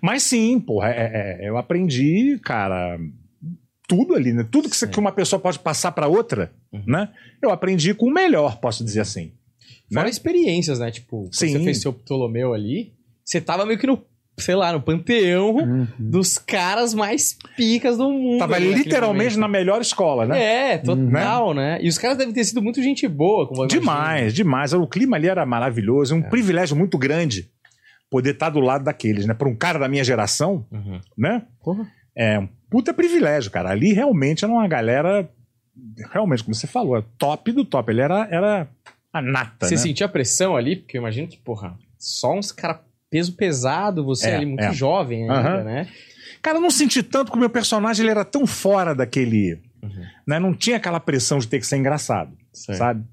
Mas 0.00 0.22
sim, 0.22 0.58
porra, 0.58 0.88
é- 0.90 1.40
é- 1.44 1.48
eu 1.48 1.56
aprendi, 1.58 2.38
cara, 2.42 2.98
tudo 3.86 4.14
ali, 4.14 4.32
né? 4.32 4.46
Tudo 4.50 4.68
que, 4.70 4.76
você- 4.76 4.86
que 4.88 4.98
uma 4.98 5.12
pessoa 5.12 5.38
pode 5.40 5.58
passar 5.58 5.92
para 5.92 6.08
outra, 6.08 6.50
Uhum. 6.72 6.82
né? 6.86 7.10
Eu 7.42 7.50
aprendi 7.50 7.92
com 7.94 8.06
o 8.06 8.12
melhor, 8.12 8.58
posso 8.60 8.82
dizer 8.84 9.00
assim. 9.00 9.32
Fora 9.92 10.04
né? 10.04 10.10
experiências, 10.10 10.78
né? 10.78 10.90
Tipo, 10.90 11.24
quando 11.24 11.34
Sim. 11.34 11.52
você 11.52 11.64
fez 11.64 11.80
seu 11.82 11.92
Ptolomeu 11.92 12.54
ali, 12.54 12.92
você 13.22 13.40
tava 13.40 13.66
meio 13.66 13.78
que 13.78 13.86
no, 13.86 14.02
sei 14.36 14.54
lá, 14.54 14.72
no 14.72 14.80
panteão 14.80 15.54
Uhum. 15.56 15.86
dos 15.98 16.38
caras 16.38 16.92
mais 16.94 17.36
picas 17.56 17.96
do 17.98 18.10
mundo. 18.10 18.38
Tava 18.38 18.56
ali 18.56 18.72
literalmente 18.74 19.38
na 19.38 19.46
melhor 19.48 19.80
escola, 19.80 20.26
né? 20.26 20.72
É, 20.72 20.78
total, 20.78 21.54
né? 21.54 21.78
E 21.80 21.88
os 21.88 21.96
caras 21.98 22.18
devem 22.18 22.34
ter 22.34 22.44
sido 22.44 22.60
muito 22.62 22.82
gente 22.82 23.06
boa, 23.06 23.46
como. 23.46 23.66
Demais, 23.66 24.34
demais. 24.34 24.72
O 24.72 24.86
clima 24.86 25.16
ali 25.16 25.28
era 25.28 25.44
maravilhoso, 25.46 26.14
é 26.14 26.16
um 26.18 26.22
privilégio 26.22 26.76
muito 26.76 26.98
grande 26.98 27.48
poder 28.10 28.30
estar 28.30 28.50
do 28.50 28.60
lado 28.60 28.84
daqueles, 28.84 29.26
né? 29.26 29.34
Para 29.34 29.48
um 29.48 29.56
cara 29.56 29.78
da 29.78 29.88
minha 29.88 30.04
geração, 30.04 30.66
Uhum. 30.70 31.00
né? 31.16 31.42
Porra. 31.62 31.86
É 32.16 32.38
um 32.38 32.48
puta 32.70 32.92
privilégio, 32.94 33.50
cara. 33.50 33.70
Ali 33.70 33.92
realmente 33.92 34.44
era 34.44 34.52
uma 34.52 34.66
galera, 34.68 35.28
realmente, 36.12 36.44
como 36.44 36.54
você 36.54 36.66
falou, 36.66 36.96
é 36.96 37.04
top 37.18 37.50
do 37.52 37.64
top. 37.64 37.90
Ele 37.90 38.00
era, 38.00 38.28
era 38.30 38.68
a 39.12 39.20
nata, 39.22 39.66
Você 39.66 39.74
né? 39.74 39.80
sentia 39.80 40.08
pressão 40.08 40.56
ali? 40.56 40.76
Porque 40.76 40.96
eu 40.96 41.00
imagino 41.00 41.26
que, 41.26 41.36
porra, 41.38 41.76
só 41.98 42.32
uns 42.34 42.52
caras 42.52 42.78
peso 43.14 43.32
pesado, 43.36 44.04
você 44.04 44.28
É, 44.28 44.34
ali 44.36 44.46
muito 44.46 44.64
é. 44.64 44.72
jovem 44.72 45.22
ainda, 45.22 45.34
Aham. 45.34 45.62
né? 45.62 45.88
Cara, 46.42 46.58
eu 46.58 46.60
não 46.60 46.70
senti 46.70 47.00
tanto 47.00 47.30
que 47.30 47.36
o 47.36 47.40
meu 47.40 47.48
personagem 47.48 48.02
ele 48.02 48.10
era 48.10 48.24
tão 48.24 48.44
fora 48.44 48.92
daquele... 48.92 49.60
Uhum. 49.80 50.04
Né? 50.26 50.40
Não 50.40 50.52
tinha 50.52 50.78
aquela 50.78 50.98
pressão 50.98 51.38
de 51.38 51.46
ter 51.46 51.60
que 51.60 51.66
ser 51.66 51.76
engraçado. 51.76 52.32
Sei. 52.52 52.74
sabe? 52.74 53.04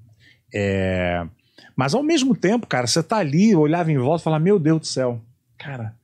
É, 0.52 1.24
Mas 1.76 1.94
ao 1.94 2.02
mesmo 2.02 2.34
tempo, 2.34 2.66
cara, 2.66 2.86
você 2.88 3.00
tá 3.00 3.18
ali, 3.18 3.54
olhava 3.54 3.92
em 3.92 3.98
volta 3.98 4.22
e 4.22 4.24
falava, 4.24 4.42
meu 4.42 4.58
Deus 4.58 4.80
do 4.80 4.86
céu, 4.86 5.20
cara, 5.56 5.94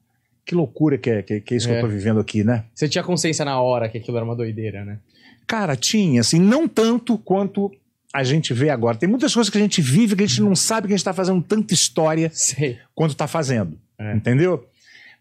que 0.46 0.54
loucura 0.54 0.96
que 0.96 1.10
é, 1.10 1.22
que, 1.22 1.40
que 1.40 1.54
é 1.54 1.56
isso 1.56 1.66
que 1.66 1.74
É. 1.74 1.78
eu 1.78 1.82
tô 1.82 1.88
vivendo 1.88 2.20
aqui, 2.20 2.44
né? 2.44 2.64
Você 2.72 2.88
tinha 2.88 3.02
consciência 3.02 3.44
na 3.44 3.60
hora 3.60 3.88
que 3.88 3.98
aquilo 3.98 4.16
era 4.16 4.24
uma 4.24 4.36
doideira, 4.36 4.84
né? 4.84 4.98
Cara, 5.44 5.74
tinha, 5.74 6.20
assim, 6.20 6.38
não 6.38 6.68
tanto 6.68 7.18
quanto 7.18 7.68
a 8.14 8.22
gente 8.24 8.54
vê 8.54 8.70
agora. 8.70 8.96
Tem 8.96 9.08
muitas 9.08 9.34
coisas 9.34 9.50
que 9.50 9.58
a 9.58 9.60
gente 9.60 9.82
vive 9.82 10.14
que 10.16 10.22
a 10.22 10.26
gente 10.26 10.40
não 10.40 10.54
sabe 10.56 10.86
que 10.86 10.94
a 10.94 10.96
gente 10.96 11.04
tá 11.04 11.12
fazendo 11.12 11.42
tanta 11.42 11.74
história 11.74 12.30
Sei. 12.32 12.78
quanto 12.94 13.14
tá 13.16 13.26
fazendo, 13.26 13.78
É. 13.98 14.14
entendeu? 14.14 14.64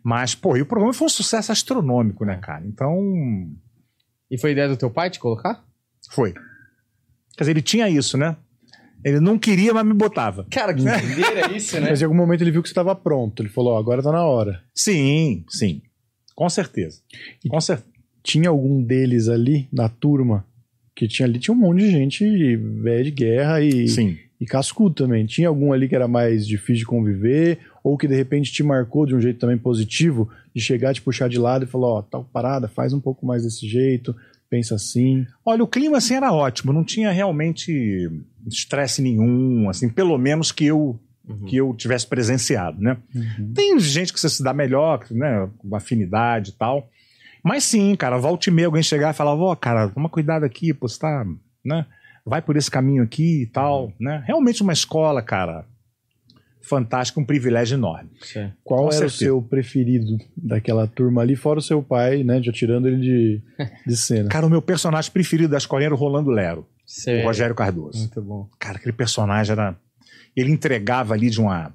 Mas, 0.03 0.36
pô, 0.36 0.55
e 0.55 0.62
o 0.62 0.65
programa 0.65 0.93
foi 0.93 1.05
um 1.07 1.10
sucesso 1.10 1.51
astronômico, 1.51 2.24
né, 2.24 2.38
cara? 2.38 2.65
Então, 2.65 2.96
E 4.29 4.38
foi 4.38 4.51
ideia 4.51 4.67
do 4.69 4.77
teu 4.77 4.89
pai 4.89 5.10
te 5.10 5.19
colocar? 5.19 5.63
foi. 6.12 6.34
Quer 7.36 7.43
dizer, 7.43 7.51
ele 7.51 7.62
tinha 7.62 7.89
isso, 7.89 8.17
né? 8.17 8.36
Ele 9.03 9.19
não 9.19 9.38
queria, 9.38 9.74
mas 9.74 9.86
me 9.86 9.93
botava. 9.93 10.46
Cara, 10.50 10.74
que 10.74 10.81
doideira 10.81 11.51
isso, 11.55 11.79
né? 11.79 11.89
Mas 11.89 12.01
em 12.01 12.05
algum 12.05 12.15
momento 12.17 12.41
ele 12.41 12.51
viu 12.51 12.62
que 12.63 12.67
você 12.69 12.72
estava 12.72 12.96
pronto. 12.96 13.41
Ele 13.41 13.50
falou: 13.50 13.74
ó, 13.74 13.77
agora 13.79 14.01
tá 14.01 14.12
na 14.12 14.25
hora. 14.25 14.63
Sim, 14.74 15.46
sim. 15.50 15.81
Com 16.36 16.50
certeza. 16.50 17.01
Com 17.48 17.60
certeza. 17.62 17.88
Tinha 18.24 18.50
algum 18.50 18.81
deles 18.84 19.27
ali 19.29 19.67
na 19.72 19.88
turma 19.88 20.46
que 20.96 21.07
tinha 21.07 21.27
ali, 21.27 21.38
tinha 21.39 21.53
um 21.53 21.60
monte 21.60 21.79
de 21.79 21.91
gente 21.91 22.55
velha 22.57 23.03
de 23.03 23.12
guerra 23.12 23.62
e, 23.62 23.88
Sim. 23.88 24.17
e 24.41 24.46
cascudo 24.46 24.96
também. 24.96 25.25
Tinha 25.27 25.48
algum 25.48 25.72
ali 25.72 25.88
que 25.88 25.96
era 25.96 26.07
mais 26.07 26.46
difícil 26.48 26.77
de 26.79 26.86
conviver, 26.86 27.60
ou 27.88 27.98
que 27.98 28.06
de 28.06 28.15
repente 28.15 28.51
te 28.51 28.62
marcou 28.63 29.06
de 29.06 29.15
um 29.15 29.22
jeito 29.22 29.39
também 29.39 29.58
positivo, 29.58 30.29
de 30.53 30.62
chegar, 30.62 30.94
te 30.94 31.01
puxar 31.01 31.29
de 31.29 31.39
lado 31.39 31.63
e 31.63 31.67
falar, 31.67 31.88
ó, 31.88 32.01
tal 32.01 32.22
parada, 32.25 32.67
faz 32.67 32.91
um 32.91 33.00
pouco 33.00 33.25
mais 33.25 33.44
desse 33.44 33.65
jeito, 33.65 34.13
pensa 34.50 34.75
assim. 34.75 35.25
Olha, 35.46 35.63
o 35.63 35.67
clima 35.67 35.98
assim 35.98 36.15
era 36.15 36.34
ótimo, 36.34 36.74
não 36.74 36.84
tinha 36.84 37.12
realmente 37.12 38.12
estresse 38.46 39.01
nenhum, 39.01 39.70
assim, 39.70 39.88
pelo 39.88 40.17
menos 40.17 40.51
que 40.51 40.65
eu 40.65 41.00
que 41.46 41.58
eu 41.58 41.74
tivesse 41.74 42.08
presenciado, 42.08 42.82
né? 42.82 42.98
Tem 43.53 43.77
gente 43.79 44.13
que 44.13 44.20
você 44.20 44.29
se 44.29 44.41
dá 44.41 44.53
melhor, 44.53 45.06
né, 45.12 45.50
com 45.58 45.75
afinidade 45.75 46.51
e 46.51 46.53
tal. 46.53 46.89
Mas 47.44 47.65
sim, 47.65 47.96
cara, 47.96 48.17
volta 48.17 48.50
e 48.50 48.53
meia 48.53 48.67
alguém 48.67 48.84
chegar 48.84 49.13
e 49.13 49.17
falar, 49.17 49.36
ó, 49.36 49.56
cara, 49.56 49.89
toma 49.89 50.10
cuidado 50.10 50.44
aqui, 50.44 50.74
pô, 50.74 50.88
você 50.88 51.00
tá, 51.00 51.25
né? 51.63 51.86
Vai 52.25 52.41
por 52.41 52.56
esse 52.56 52.72
caminho 52.72 53.03
aqui 53.03 53.44
e 53.44 53.46
tal, 53.46 53.91
né? 54.00 54.24
Realmente 54.25 54.62
uma 54.62 54.74
escola, 54.74 55.22
cara, 55.22 55.65
fantástica, 56.67 57.19
um 57.19 57.25
privilégio 57.25 57.75
enorme. 57.75 58.09
Certo. 58.21 58.53
Qual 58.63 58.81
Com 58.81 58.86
era 58.88 58.93
certeza. 59.09 59.15
o 59.15 59.17
seu 59.17 59.41
preferido 59.41 60.17
daquela 60.36 60.86
turma 60.88 61.21
ali, 61.21 61.36
fora 61.36 61.59
o 61.59 61.62
seu 61.62 61.81
pai, 61.81 62.24
né, 62.24 62.41
já 62.41 62.51
tirando 62.51 62.88
ele 62.88 62.97
de, 63.00 63.41
de 63.86 63.97
cena? 63.97 64.29
Cara, 64.29 64.45
o 64.45 64.50
meu 64.50 64.62
personagem 64.62 65.12
preferido 65.12 65.50
da 65.50 65.57
escolinha 65.57 65.88
era 65.88 65.95
o 65.95 65.97
Rolando 65.97 66.29
Lero, 66.29 66.67
Certo. 66.86 67.24
o 67.24 67.27
Rogério 67.27 67.55
Cardoso. 67.55 68.00
Muito 68.00 68.21
bom. 68.21 68.50
Cara, 68.59 68.77
aquele 68.77 68.93
personagem 68.93 69.51
era. 69.53 69.75
Ele 70.36 70.51
entregava 70.51 71.13
ali 71.13 71.29
de 71.29 71.39
uma. 71.41 71.74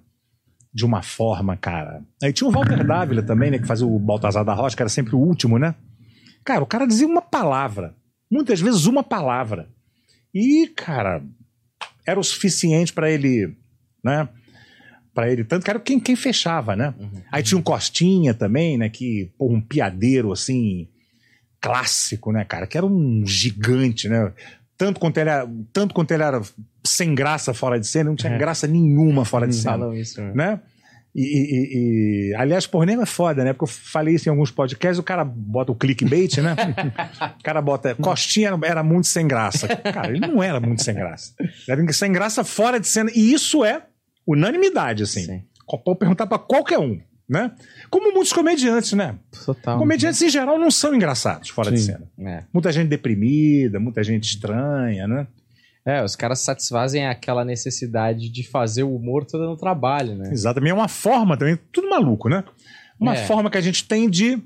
De 0.74 0.86
uma 0.86 1.02
forma, 1.02 1.54
cara. 1.54 2.02
Aí 2.22 2.32
tinha 2.32 2.48
o 2.48 2.50
Walter 2.50 2.82
Dávila 2.86 3.22
também, 3.22 3.50
né? 3.50 3.58
Que 3.58 3.66
fazia 3.66 3.86
o 3.86 3.98
Baltazar 3.98 4.42
da 4.42 4.54
Rocha, 4.54 4.74
que 4.74 4.82
era 4.82 4.88
sempre 4.88 5.14
o 5.14 5.18
último, 5.18 5.58
né? 5.58 5.74
Cara, 6.42 6.62
o 6.62 6.66
cara 6.66 6.86
dizia 6.86 7.06
uma 7.06 7.20
palavra. 7.20 7.94
Muitas 8.30 8.58
vezes 8.58 8.86
uma 8.86 9.02
palavra. 9.02 9.68
E, 10.34 10.66
cara, 10.74 11.22
era 12.06 12.18
o 12.18 12.24
suficiente 12.24 12.90
pra 12.90 13.10
ele, 13.10 13.54
né? 14.02 14.26
Pra 15.14 15.30
ele. 15.30 15.44
Tanto 15.44 15.64
que 15.64 15.70
era 15.70 15.78
quem, 15.78 16.00
quem 16.00 16.16
fechava, 16.16 16.74
né? 16.74 16.94
Aí 17.30 17.42
tinha 17.42 17.58
um 17.58 17.62
Costinha 17.62 18.32
também, 18.32 18.78
né? 18.78 18.88
Que, 18.88 19.30
pô, 19.38 19.52
um 19.52 19.60
piadeiro 19.60 20.32
assim. 20.32 20.88
Clássico, 21.60 22.32
né, 22.32 22.44
cara? 22.44 22.66
Que 22.66 22.76
era 22.76 22.84
um 22.86 23.22
gigante, 23.24 24.08
né? 24.08 24.32
Tanto 24.76 24.98
quanto 24.98 25.18
ele 25.18 25.30
era, 25.30 25.48
tanto 25.72 25.94
quanto 25.94 26.10
ele 26.10 26.22
era 26.24 26.40
sem 26.84 27.14
graça 27.14 27.54
fora 27.54 27.78
de 27.78 27.86
cena, 27.86 28.10
não 28.10 28.16
tinha 28.16 28.32
É. 28.32 28.38
graça 28.38 28.66
nenhuma 28.66 29.24
fora 29.24 29.46
de 29.46 29.54
cena 29.54 29.78
Falam 29.78 29.94
isso, 29.94 30.20
né? 30.20 30.32
né? 30.34 30.60
E, 31.14 31.20
e- 31.22 32.30
e- 32.30 32.34
aliás, 32.34 32.66
por 32.66 32.84
nem 32.86 33.00
é 33.00 33.06
foda, 33.06 33.44
né? 33.44 33.52
Porque 33.52 33.64
eu 33.64 33.68
falei 33.68 34.14
isso 34.14 34.28
em 34.28 34.30
alguns 34.30 34.50
podcasts, 34.50 34.98
o 34.98 35.02
cara 35.04 35.24
bota 35.24 35.70
o 35.70 35.74
clickbait, 35.76 36.38
né? 36.38 36.56
o 37.38 37.42
cara 37.44 37.60
bota. 37.62 37.94
Costinha 37.94 38.58
era- 38.64 38.82
muito 38.82 39.06
sem 39.06 39.28
graça. 39.28 39.68
Cara, 39.68 40.08
ele 40.08 40.20
não 40.26 40.42
era 40.42 40.58
muito 40.58 40.82
sem 40.82 40.94
graça. 40.94 41.32
Era 41.68 41.92
sem 41.92 42.10
graça 42.10 42.42
fora 42.42 42.80
de 42.80 42.88
cena. 42.88 43.10
E 43.14 43.32
isso 43.32 43.64
é 43.64 43.82
unanimidade, 44.26 45.02
assim. 45.02 45.24
Sim. 45.24 45.42
Pode 45.84 45.98
perguntar 45.98 46.26
pra 46.26 46.38
qualquer 46.38 46.78
um, 46.78 47.00
né? 47.28 47.50
Como 47.90 48.12
muitos 48.12 48.32
comediantes, 48.32 48.92
né? 48.92 49.16
Total. 49.44 49.78
Comediantes 49.78 50.20
em 50.22 50.28
geral 50.28 50.58
não 50.58 50.70
são 50.70 50.94
engraçados 50.94 51.48
fora 51.48 51.70
de 51.70 51.78
Sim. 51.80 51.92
cena. 51.92 52.10
É. 52.18 52.44
Muita 52.52 52.70
gente 52.72 52.88
deprimida, 52.88 53.80
muita 53.80 54.02
gente 54.04 54.24
estranha, 54.24 55.06
né? 55.06 55.26
É, 55.84 56.04
os 56.04 56.14
caras 56.14 56.40
satisfazem 56.40 57.06
aquela 57.08 57.44
necessidade 57.44 58.28
de 58.28 58.42
fazer 58.48 58.82
o 58.84 58.94
humor 58.94 59.24
todo 59.24 59.44
no 59.46 59.56
trabalho, 59.56 60.14
né? 60.14 60.30
Exatamente. 60.32 60.70
É 60.70 60.74
uma 60.74 60.88
forma 60.88 61.36
também, 61.36 61.58
tudo 61.72 61.88
maluco, 61.90 62.28
né? 62.28 62.44
Uma 63.00 63.14
É. 63.14 63.26
forma 63.26 63.50
que 63.50 63.58
a 63.58 63.62
gente 63.62 63.88
tem 63.88 64.08
de 64.08 64.38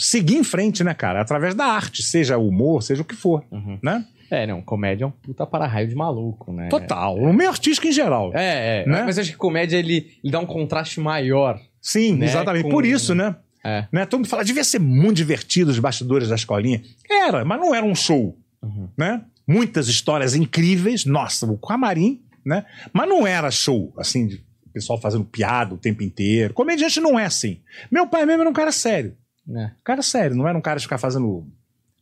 seguir 0.00 0.36
em 0.36 0.42
frente, 0.42 0.82
né, 0.82 0.92
cara? 0.94 1.20
Através 1.20 1.54
da 1.54 1.66
arte, 1.66 2.02
seja 2.02 2.36
o 2.36 2.48
humor, 2.48 2.82
seja 2.82 3.02
o 3.02 3.04
que 3.04 3.14
for, 3.14 3.44
Uhum. 3.52 3.78
né? 3.82 4.04
É, 4.34 4.46
não, 4.46 4.62
comédia 4.62 5.04
é 5.04 5.06
um 5.06 5.10
puta 5.10 5.46
para-raio 5.46 5.86
de 5.88 5.94
maluco, 5.94 6.52
né? 6.52 6.68
Total. 6.68 7.16
O 7.18 7.32
meio 7.34 7.50
artístico 7.50 7.86
em 7.86 7.92
geral. 7.92 8.30
É, 8.34 8.82
é. 8.82 8.86
Né? 8.86 9.02
Mas 9.04 9.18
acho 9.18 9.30
que 9.30 9.36
comédia 9.36 9.76
ele, 9.76 10.16
ele 10.24 10.32
dá 10.32 10.40
um 10.40 10.46
contraste 10.46 11.00
maior. 11.00 11.60
Sim, 11.80 12.16
Né, 12.16 12.26
exatamente. 12.26 12.64
com- 12.64 12.70
Por 12.70 12.86
isso, 12.86 13.14
né? 13.14 13.36
É. 13.64 13.86
né? 13.92 14.06
Todo 14.06 14.20
mundo 14.20 14.28
fala, 14.28 14.42
devia 14.44 14.64
ser 14.64 14.78
muito 14.80 15.16
divertido 15.18 15.70
os 15.70 15.78
bastidores 15.78 16.28
da 16.28 16.34
escolinha. 16.34 16.80
Era, 17.10 17.44
mas 17.44 17.60
não 17.60 17.74
era 17.74 17.84
um 17.84 17.94
show, 17.94 18.36
Uhum. 18.62 18.88
né? 18.96 19.22
Muitas 19.46 19.86
histórias 19.88 20.34
incríveis, 20.34 21.04
nossa, 21.04 21.44
o 21.46 21.58
camarim, 21.58 22.22
né? 22.44 22.64
Mas 22.92 23.08
não 23.08 23.26
era 23.26 23.50
show, 23.50 23.92
assim, 23.98 24.26
de 24.26 24.42
pessoal 24.72 24.98
fazendo 25.00 25.24
piada 25.24 25.74
o 25.74 25.78
tempo 25.78 26.02
inteiro. 26.02 26.54
Comediante 26.54 26.98
não 27.00 27.18
é 27.18 27.26
assim. 27.26 27.60
Meu 27.90 28.06
pai 28.06 28.24
mesmo 28.24 28.40
era 28.40 28.48
um 28.50 28.54
cara 28.54 28.72
sério. 28.72 29.14
né? 29.46 29.72
Um 29.80 29.84
cara 29.84 30.00
sério, 30.02 30.34
não 30.36 30.48
era 30.48 30.56
um 30.56 30.62
cara 30.62 30.78
de 30.78 30.84
ficar 30.84 30.96
fazendo. 30.98 31.46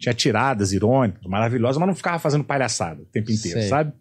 Tinha 0.01 0.15
tiradas 0.15 0.73
irônicas, 0.73 1.23
maravilhosas, 1.27 1.77
mas 1.79 1.87
não 1.87 1.95
ficava 1.95 2.19
fazendo 2.19 2.43
palhaçada 2.43 3.03
o 3.03 3.05
tempo 3.05 3.31
inteiro, 3.31 3.61
Sei. 3.61 3.69
sabe? 3.69 3.93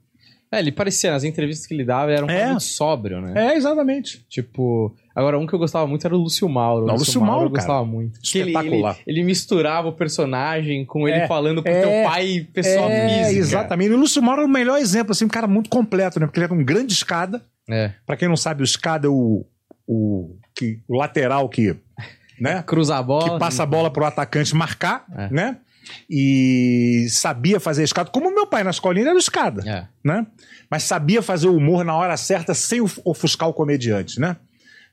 É, 0.51 0.57
ele 0.57 0.71
parecia, 0.71 1.11
nas 1.11 1.23
entrevistas 1.23 1.67
que 1.67 1.75
ele 1.75 1.83
dava, 1.85 2.11
era 2.11 2.23
um 2.23 2.27
cara 2.27 2.39
É. 2.39 2.47
muito 2.47 2.63
sóbrio, 2.63 3.21
né? 3.21 3.51
É, 3.51 3.55
exatamente. 3.55 4.25
Tipo, 4.27 4.95
agora 5.13 5.37
um 5.37 5.45
que 5.45 5.53
eu 5.53 5.59
gostava 5.59 5.85
muito 5.85 6.07
era 6.07 6.15
o 6.15 6.17
Lúcio 6.17 6.49
Mauro. 6.49 6.87
Não, 6.87 6.95
o 6.95 6.97
Lúcio 6.97 7.21
Mauro, 7.21 7.45
eu 7.45 7.49
gostava 7.51 7.85
muito. 7.85 8.19
Que 8.19 8.39
ele, 8.39 8.49
ele, 8.49 8.57
Espetacular. 8.57 8.97
ele 9.05 9.23
misturava 9.23 9.89
o 9.89 9.93
personagem 9.93 10.83
com 10.85 11.07
ele 11.07 11.19
É, 11.19 11.27
falando 11.27 11.61
com 11.61 11.69
é, 11.69 11.81
teu 11.81 12.09
pai 12.09 12.47
pessoa 12.51 12.91
é, 12.91 13.19
física. 13.25 13.39
exatamente. 13.39 13.91
E 13.91 13.93
o 13.93 13.97
Lúcio 13.99 14.23
Mauro 14.23 14.41
é 14.41 14.45
o 14.45 14.49
melhor 14.49 14.79
exemplo, 14.79 15.11
assim, 15.11 15.25
um 15.25 15.29
cara 15.29 15.45
muito 15.45 15.69
completo, 15.69 16.19
né? 16.19 16.25
Porque 16.25 16.39
ele 16.39 16.45
era 16.45 16.53
um 16.53 16.63
grande 16.65 16.93
escada. 16.93 17.43
É. 17.69 17.91
Pra 18.07 18.17
quem 18.17 18.27
não 18.27 18.35
sabe, 18.37 18.63
o 18.63 18.65
escada 18.65 19.05
é 19.05 19.09
o, 19.11 19.45
o, 19.85 20.35
que, 20.55 20.79
o 20.87 20.97
lateral 20.97 21.47
que, 21.47 21.75
né? 22.41 22.63
Cruza 22.65 22.95
a 22.97 23.03
bola. 23.03 23.33
que 23.33 23.37
passa 23.39 23.61
a 23.61 23.65
bola 23.67 23.91
pro 23.91 24.03
atacante 24.03 24.55
marcar, 24.55 25.05
É. 25.15 25.29
né? 25.31 25.57
E 26.09 27.07
sabia 27.09 27.59
fazer 27.59 27.83
escada. 27.83 28.09
Como 28.11 28.33
meu 28.33 28.45
pai 28.47 28.63
na 28.63 28.69
escolinha 28.69 29.09
era 29.09 29.17
escada. 29.19 29.63
É. 29.69 29.87
né? 30.03 30.25
Mas 30.69 30.83
sabia 30.83 31.21
fazer 31.21 31.47
o 31.47 31.55
humor 31.55 31.83
na 31.83 31.95
hora 31.95 32.15
certa 32.17 32.53
sem 32.53 32.81
of- 32.81 33.01
ofuscar 33.05 33.49
o 33.49 33.53
comediante, 33.53 34.19
né? 34.19 34.37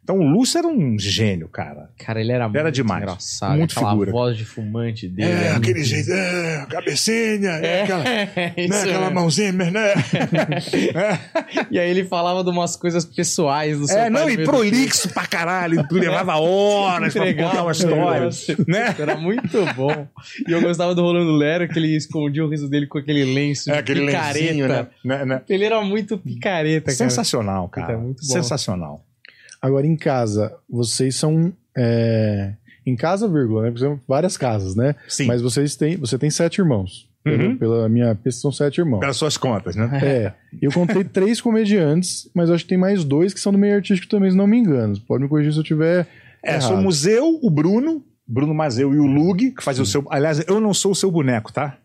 Então 0.06 0.20
o 0.20 0.22
Lúcio 0.22 0.58
era 0.58 0.68
um 0.68 0.96
gênio, 0.96 1.48
cara. 1.48 1.90
Cara, 1.98 2.20
ele 2.20 2.30
era 2.30 2.44
muito 2.46 2.58
Era 2.60 2.70
demais. 2.70 3.02
engraçado. 3.02 3.58
Muito 3.58 3.72
aquela 3.72 3.90
figura. 3.90 4.12
voz 4.12 4.36
de 4.36 4.44
fumante 4.44 5.08
dele. 5.08 5.28
É, 5.32 5.34
muito 5.50 5.56
aquele 5.56 5.80
bom. 5.80 5.84
jeito, 5.84 6.12
é, 6.12 6.66
cabecinha, 6.70 7.50
é, 7.50 7.82
aquela, 7.82 8.04
É, 8.08 8.26
né, 8.36 8.54
isso 8.56 8.74
aquela 8.78 9.00
mesmo. 9.10 9.14
mãozinha, 9.16 9.52
né? 9.52 9.94
E 11.70 11.78
aí 11.78 11.90
ele 11.90 12.04
falava 12.04 12.44
de 12.44 12.50
umas 12.50 12.76
coisas 12.76 13.04
pessoais 13.04 13.78
do 13.80 13.88
seu 13.88 13.96
É, 13.98 14.02
pai 14.02 14.10
não, 14.10 14.30
e 14.30 14.44
prolixo 14.44 15.08
pra 15.08 15.26
caralho, 15.26 15.84
levava 15.90 16.36
horas 16.40 17.12
pra 17.12 17.34
contar 17.34 17.62
uma 17.62 17.72
história, 17.72 18.20
negócio. 18.20 18.64
né? 18.68 18.94
Era 18.98 19.16
muito 19.16 19.64
bom. 19.74 20.06
E 20.48 20.52
eu 20.52 20.60
gostava 20.60 20.94
do 20.94 21.02
Rolando 21.02 21.32
Lero, 21.32 21.66
que 21.68 21.78
ele 21.78 21.96
escondia 21.96 22.44
o 22.44 22.48
riso 22.48 22.68
dele 22.68 22.86
com 22.86 22.98
aquele 22.98 23.24
lenço 23.24 23.70
É, 23.70 23.74
de 23.74 23.78
aquele 23.80 24.06
picareta. 24.06 24.38
lencinho, 24.38 24.68
né? 24.68 24.86
né, 25.04 25.24
né? 25.24 25.42
Ele 25.48 25.64
era 25.64 25.80
muito 25.82 26.16
picareta, 26.16 26.86
cara. 26.86 26.96
Sensacional, 26.96 27.68
cara. 27.68 27.94
É 27.94 27.96
muito 27.96 28.20
bom. 28.24 28.32
Sensacional. 28.32 29.04
Agora, 29.60 29.86
em 29.86 29.96
casa, 29.96 30.54
vocês 30.68 31.14
são. 31.16 31.52
é, 31.76 32.52
Em 32.86 32.94
casa, 32.96 33.26
vírgula, 33.28 33.62
né? 33.62 33.68
Porque 33.70 33.84
são 33.84 34.00
várias 34.06 34.36
casas, 34.36 34.74
né? 34.76 34.94
Sim, 35.08 35.26
Mas 35.26 35.42
vocês 35.42 35.74
têm. 35.76 35.96
Você 35.96 36.18
tem 36.18 36.30
sete 36.30 36.58
irmãos. 36.60 37.08
Uhum. 37.26 37.56
Pela, 37.58 37.88
minha 37.88 38.14
pesquisa, 38.14 38.42
são 38.42 38.52
sete 38.52 38.78
irmãos. 38.78 39.00
pelas 39.00 39.16
suas 39.16 39.36
contas, 39.36 39.74
né? 39.74 39.90
É. 40.00 40.32
Eu 40.62 40.70
contei 40.70 41.02
três 41.04 41.40
comediantes, 41.40 42.30
mas 42.32 42.48
acho 42.50 42.62
que 42.62 42.68
tem 42.68 42.78
mais 42.78 43.02
dois 43.02 43.34
que 43.34 43.40
são 43.40 43.50
do 43.50 43.58
meio 43.58 43.74
artístico 43.74 44.08
também, 44.08 44.30
se 44.30 44.36
não 44.36 44.46
me 44.46 44.56
engano. 44.56 44.96
Pode 45.00 45.24
me 45.24 45.28
corrigir 45.28 45.52
se 45.52 45.58
eu 45.58 45.64
tiver. 45.64 46.06
É, 46.44 46.50
errado. 46.52 46.62
somos 46.68 47.04
eu, 47.04 47.40
o 47.42 47.50
Bruno, 47.50 48.04
Bruno 48.28 48.54
Mazeu 48.54 48.94
e 48.94 48.98
o 49.00 49.06
Lug, 49.06 49.50
que 49.50 49.64
fazia 49.64 49.82
o 49.82 49.86
seu. 49.86 50.06
Aliás, 50.08 50.44
eu 50.46 50.60
não 50.60 50.72
sou 50.72 50.92
o 50.92 50.94
seu 50.94 51.10
boneco, 51.10 51.52
tá? 51.52 51.76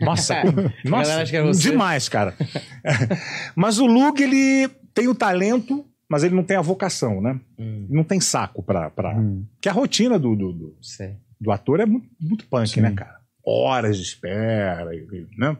Nossa, 0.00 0.36
nossa, 0.82 1.12
é 1.20 1.42
você. 1.42 1.70
demais, 1.70 2.08
cara. 2.08 2.34
Mas 3.54 3.78
o 3.78 3.84
Lug, 3.84 4.22
ele 4.22 4.68
tem 4.94 5.08
o 5.08 5.14
talento, 5.14 5.84
mas 6.08 6.22
ele 6.22 6.34
não 6.34 6.44
tem 6.44 6.56
a 6.56 6.62
vocação, 6.62 7.20
né? 7.20 7.40
Hum, 7.58 7.86
Não 7.90 8.04
tem 8.04 8.20
saco 8.20 8.62
pra. 8.62 8.90
pra... 8.90 9.16
Hum. 9.18 9.44
Que 9.60 9.68
a 9.68 9.72
rotina 9.72 10.18
do, 10.18 10.36
do, 10.36 10.52
do, 10.52 10.76
do 11.40 11.50
ator 11.50 11.80
é 11.80 11.86
muito, 11.86 12.08
muito 12.20 12.46
punk, 12.46 12.68
Sim. 12.68 12.80
né, 12.82 12.92
cara? 12.92 13.16
Horas 13.44 13.96
de 13.96 14.02
espera, 14.04 14.90
né? 15.36 15.56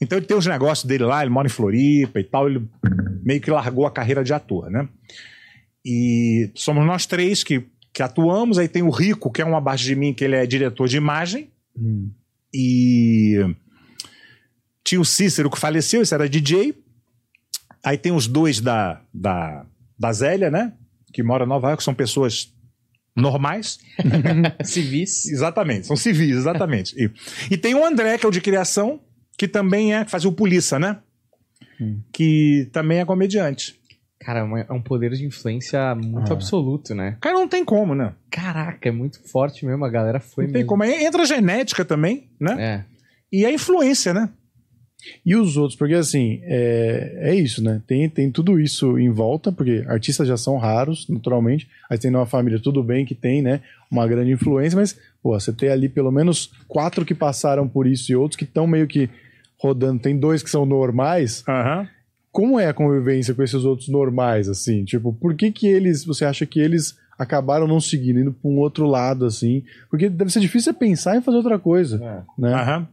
Então 0.00 0.16
ele 0.18 0.26
tem 0.26 0.36
os 0.36 0.46
negócios 0.46 0.86
dele 0.86 1.04
lá, 1.04 1.22
ele 1.22 1.30
mora 1.30 1.46
em 1.46 1.50
Floripa 1.50 2.18
e 2.20 2.24
tal, 2.24 2.48
ele 2.48 2.66
meio 3.22 3.40
que 3.40 3.50
largou 3.50 3.86
a 3.86 3.90
carreira 3.90 4.24
de 4.24 4.32
ator, 4.32 4.70
né? 4.70 4.88
E 5.84 6.50
somos 6.54 6.84
nós 6.86 7.04
três 7.06 7.42
que, 7.44 7.66
que 7.92 8.02
atuamos, 8.02 8.58
aí 8.58 8.68
tem 8.68 8.82
o 8.82 8.90
Rico, 8.90 9.30
que 9.30 9.42
é 9.42 9.46
um 9.46 9.56
abaixo 9.56 9.84
de 9.84 9.94
mim, 9.94 10.12
que 10.14 10.24
ele 10.24 10.36
é 10.36 10.46
diretor 10.46 10.88
de 10.88 10.96
imagem, 10.96 11.50
Hum. 11.78 12.10
e 12.52 13.38
tinha 14.84 15.00
o 15.00 15.04
Cícero 15.04 15.48
que 15.50 15.58
faleceu, 15.58 16.02
esse 16.02 16.12
era 16.14 16.28
DJ. 16.28 16.74
Aí 17.84 17.96
tem 17.96 18.12
os 18.12 18.26
dois 18.26 18.60
da, 18.60 19.00
da, 19.14 19.64
da 20.00 20.10
Zélia, 20.12 20.50
né? 20.50 20.72
Que 21.12 21.22
mora 21.22 21.44
em 21.44 21.48
Nova 21.48 21.68
York, 21.68 21.82
são 21.84 21.92
pessoas 21.94 22.52
normais. 23.14 23.78
Civis. 24.64 25.26
Exatamente, 25.26 25.86
são 25.86 25.96
civis, 25.96 26.36
exatamente. 26.36 26.94
e, 26.96 27.10
e 27.52 27.56
tem 27.58 27.74
o 27.74 27.84
André, 27.84 28.16
que 28.16 28.24
é 28.24 28.28
o 28.28 28.32
de 28.32 28.40
criação, 28.40 29.00
que 29.36 29.46
também 29.46 29.94
é, 29.94 30.04
que 30.04 30.10
fazia 30.10 30.28
o 30.30 30.32
polícia, 30.32 30.78
né? 30.78 30.98
Hum. 31.80 32.00
que 32.12 32.68
também 32.72 32.98
é 33.00 33.04
comediante. 33.06 33.78
Cara, 34.22 34.40
é 34.40 34.66
é 34.68 34.72
um 34.72 34.82
poder 34.82 35.12
de 35.12 35.24
influência 35.24 35.94
muito 35.94 36.30
Ah. 36.30 36.34
absoluto, 36.34 36.94
né? 36.94 37.16
Cara, 37.22 37.36
não 37.38 37.48
tem 37.48 37.64
como, 37.64 37.94
né? 37.94 38.12
Caraca, 38.30 38.86
é 38.86 38.92
muito 38.92 39.18
forte 39.30 39.64
mesmo. 39.64 39.82
A 39.82 39.88
galera 39.88 40.20
foi 40.20 40.44
Não 40.44 40.52
tem 40.52 40.60
mesmo. 40.60 40.68
como. 40.68 40.82
Aí 40.82 41.02
Entra 41.04 41.22
a 41.22 41.26
genética 41.26 41.82
também, 41.84 42.28
né? 42.38 42.56
É. 42.58 42.84
E 43.32 43.46
a 43.46 43.50
influência, 43.50 44.12
né? 44.12 44.28
E 45.24 45.34
os 45.36 45.56
outros, 45.56 45.78
porque 45.78 45.94
assim, 45.94 46.40
é, 46.42 47.18
é 47.30 47.34
isso, 47.34 47.62
né? 47.62 47.80
Tem, 47.86 48.08
tem 48.08 48.30
tudo 48.30 48.58
isso 48.60 48.98
em 48.98 49.10
volta, 49.10 49.50
porque 49.50 49.84
artistas 49.86 50.26
já 50.26 50.36
são 50.36 50.56
raros, 50.56 51.08
naturalmente. 51.08 51.68
Aí 51.88 51.98
tem 51.98 52.10
uma 52.10 52.26
família, 52.26 52.60
tudo 52.60 52.82
bem 52.82 53.04
que 53.04 53.14
tem, 53.14 53.42
né? 53.42 53.60
Uma 53.90 54.06
grande 54.06 54.30
influência, 54.30 54.78
mas, 54.78 54.98
pô, 55.22 55.38
você 55.38 55.52
tem 55.52 55.68
ali 55.68 55.88
pelo 55.88 56.10
menos 56.10 56.52
quatro 56.68 57.04
que 57.04 57.14
passaram 57.14 57.68
por 57.68 57.86
isso 57.86 58.10
e 58.10 58.16
outros 58.16 58.36
que 58.36 58.44
estão 58.44 58.66
meio 58.66 58.86
que 58.86 59.08
rodando. 59.58 60.00
Tem 60.00 60.18
dois 60.18 60.42
que 60.42 60.50
são 60.50 60.64
normais. 60.64 61.44
Aham. 61.48 61.88
Como 62.32 62.60
é 62.60 62.66
a 62.68 62.74
convivência 62.74 63.34
com 63.34 63.42
esses 63.42 63.64
outros 63.64 63.88
normais, 63.88 64.48
assim? 64.48 64.84
Tipo, 64.84 65.12
por 65.12 65.34
que 65.34 65.50
que 65.50 65.66
eles, 65.66 66.04
você 66.04 66.24
acha 66.24 66.46
que 66.46 66.60
eles 66.60 66.96
acabaram 67.18 67.66
não 67.66 67.80
seguindo, 67.80 68.20
indo 68.20 68.32
pra 68.32 68.48
um 68.48 68.58
outro 68.58 68.86
lado, 68.86 69.26
assim? 69.26 69.64
Porque 69.90 70.08
deve 70.08 70.30
ser 70.30 70.40
difícil 70.40 70.72
você 70.72 70.78
pensar 70.78 71.16
em 71.16 71.20
fazer 71.20 71.36
outra 71.36 71.58
coisa, 71.58 72.24
né? 72.38 72.54
Aham. 72.54 72.88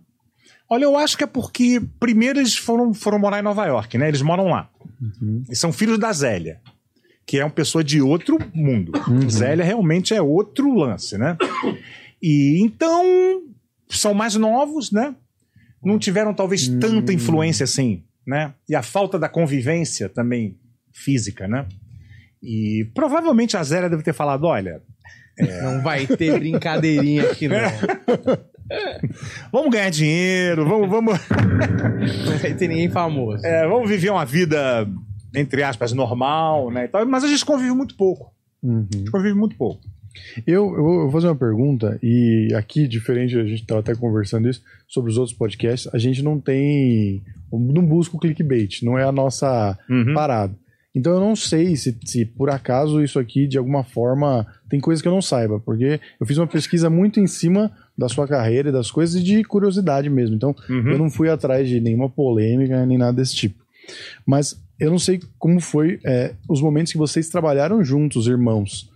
Olha, 0.69 0.83
eu 0.83 0.97
acho 0.97 1.17
que 1.17 1.23
é 1.23 1.27
porque 1.27 1.81
primeiro 1.99 2.39
eles 2.39 2.57
foram, 2.57 2.93
foram 2.93 3.17
morar 3.19 3.39
em 3.39 3.43
Nova 3.43 3.65
York, 3.65 3.97
né? 3.97 4.07
Eles 4.07 4.21
moram 4.21 4.45
lá. 4.45 4.69
Uhum. 5.01 5.43
E 5.49 5.55
são 5.55 5.71
filhos 5.71 5.97
da 5.97 6.11
Zélia, 6.11 6.59
que 7.25 7.39
é 7.39 7.43
uma 7.43 7.49
pessoa 7.51 7.83
de 7.83 8.01
outro 8.01 8.37
mundo. 8.53 8.91
Uhum. 9.07 9.29
Zélia 9.29 9.63
realmente 9.63 10.13
é 10.13 10.21
outro 10.21 10.73
lance, 10.75 11.17
né? 11.17 11.37
E 12.21 12.59
então 12.61 13.41
são 13.89 14.13
mais 14.13 14.35
novos, 14.35 14.91
né? 14.91 15.15
Não 15.83 15.97
tiveram 15.97 16.33
talvez 16.33 16.67
Hum. 16.67 16.79
tanta 16.79 17.13
influência 17.13 17.63
assim, 17.63 18.03
né? 18.25 18.53
E 18.67 18.75
a 18.75 18.81
falta 18.83 19.17
da 19.17 19.29
convivência 19.29 20.09
também 20.09 20.57
física, 20.91 21.47
né? 21.47 21.65
E 22.43 22.89
provavelmente 22.93 23.55
a 23.55 23.63
Zélia 23.63 23.89
deve 23.89 24.03
ter 24.03 24.13
falado, 24.13 24.45
olha, 24.45 24.81
Não 25.61 25.81
vai 25.83 26.07
ter 26.07 26.37
brincadeirinha 26.39 27.29
aqui, 27.29 27.47
não. 27.47 27.57
vamos 29.51 29.71
ganhar 29.71 29.89
dinheiro, 29.89 30.65
vamos, 30.67 30.89
vamos, 30.89 31.13
Não 32.25 32.37
vai 32.37 32.53
ter 32.53 32.67
ninguém 32.67 32.89
famoso. 32.89 33.45
É, 33.45 33.67
vamos 33.67 33.89
viver 33.89 34.09
uma 34.11 34.25
vida, 34.25 34.87
entre 35.35 35.63
aspas, 35.63 35.93
normal, 35.93 36.71
né? 36.71 36.85
e 36.85 36.87
tal. 36.87 37.05
Mas 37.05 37.23
a 37.23 37.27
gente 37.27 37.45
convive 37.45 37.71
muito 37.73 37.95
pouco. 37.95 38.31
Uhum. 38.61 38.87
A 38.93 38.97
gente 38.97 39.11
convive 39.11 39.33
muito 39.33 39.55
pouco. 39.55 39.81
Eu, 40.47 40.75
eu 40.75 40.83
vou 40.83 41.11
fazer 41.11 41.27
uma 41.27 41.35
pergunta, 41.35 41.99
e 42.01 42.47
aqui, 42.55 42.87
diferente, 42.87 43.37
a 43.37 43.43
gente 43.45 43.61
estava 43.61 43.81
até 43.81 43.93
conversando 43.93 44.49
isso, 44.49 44.63
sobre 44.87 45.11
os 45.11 45.17
outros 45.17 45.37
podcasts, 45.37 45.93
a 45.93 45.97
gente 45.99 46.23
não 46.23 46.39
tem. 46.39 47.21
não 47.51 47.85
busca 47.85 48.15
o 48.17 48.19
clickbait, 48.19 48.81
não 48.83 48.97
é 48.97 49.03
a 49.03 49.11
nossa 49.11 49.77
Uhum. 49.89 50.13
parada. 50.15 50.55
Então 50.95 51.13
eu 51.13 51.19
não 51.19 51.35
sei 51.35 51.75
se, 51.75 51.95
se 52.03 52.25
por 52.25 52.49
acaso 52.49 53.03
isso 53.03 53.19
aqui, 53.19 53.47
de 53.47 53.55
alguma 53.59 53.83
forma, 53.83 54.47
tem 54.67 54.79
coisa 54.79 54.99
que 54.99 55.07
eu 55.07 55.11
não 55.11 55.21
saiba, 55.21 55.59
porque 55.59 55.99
eu 56.19 56.25
fiz 56.25 56.39
uma 56.39 56.47
pesquisa 56.47 56.89
muito 56.89 57.19
em 57.19 57.27
cima 57.27 57.71
da 57.97 58.07
sua 58.07 58.27
carreira 58.27 58.69
e 58.69 58.71
das 58.71 58.91
coisas 58.91 59.15
e 59.19 59.23
de 59.23 59.43
curiosidade 59.43 60.09
mesmo. 60.09 60.35
Então 60.35 60.55
Uhum. 60.69 60.91
eu 60.91 60.97
não 60.97 61.09
fui 61.09 61.29
atrás 61.29 61.67
de 61.67 61.79
nenhuma 61.79 62.09
polêmica 62.09 62.85
nem 62.85 62.97
nada 62.97 63.13
desse 63.13 63.35
tipo. 63.35 63.63
Mas 64.25 64.59
eu 64.79 64.91
não 64.91 64.99
sei 64.99 65.19
como 65.39 65.59
foi 65.59 65.99
é, 66.05 66.33
os 66.47 66.61
momentos 66.61 66.91
que 66.91 66.97
vocês 66.97 67.29
trabalharam 67.29 67.83
juntos, 67.83 68.27
irmãos. 68.27 68.89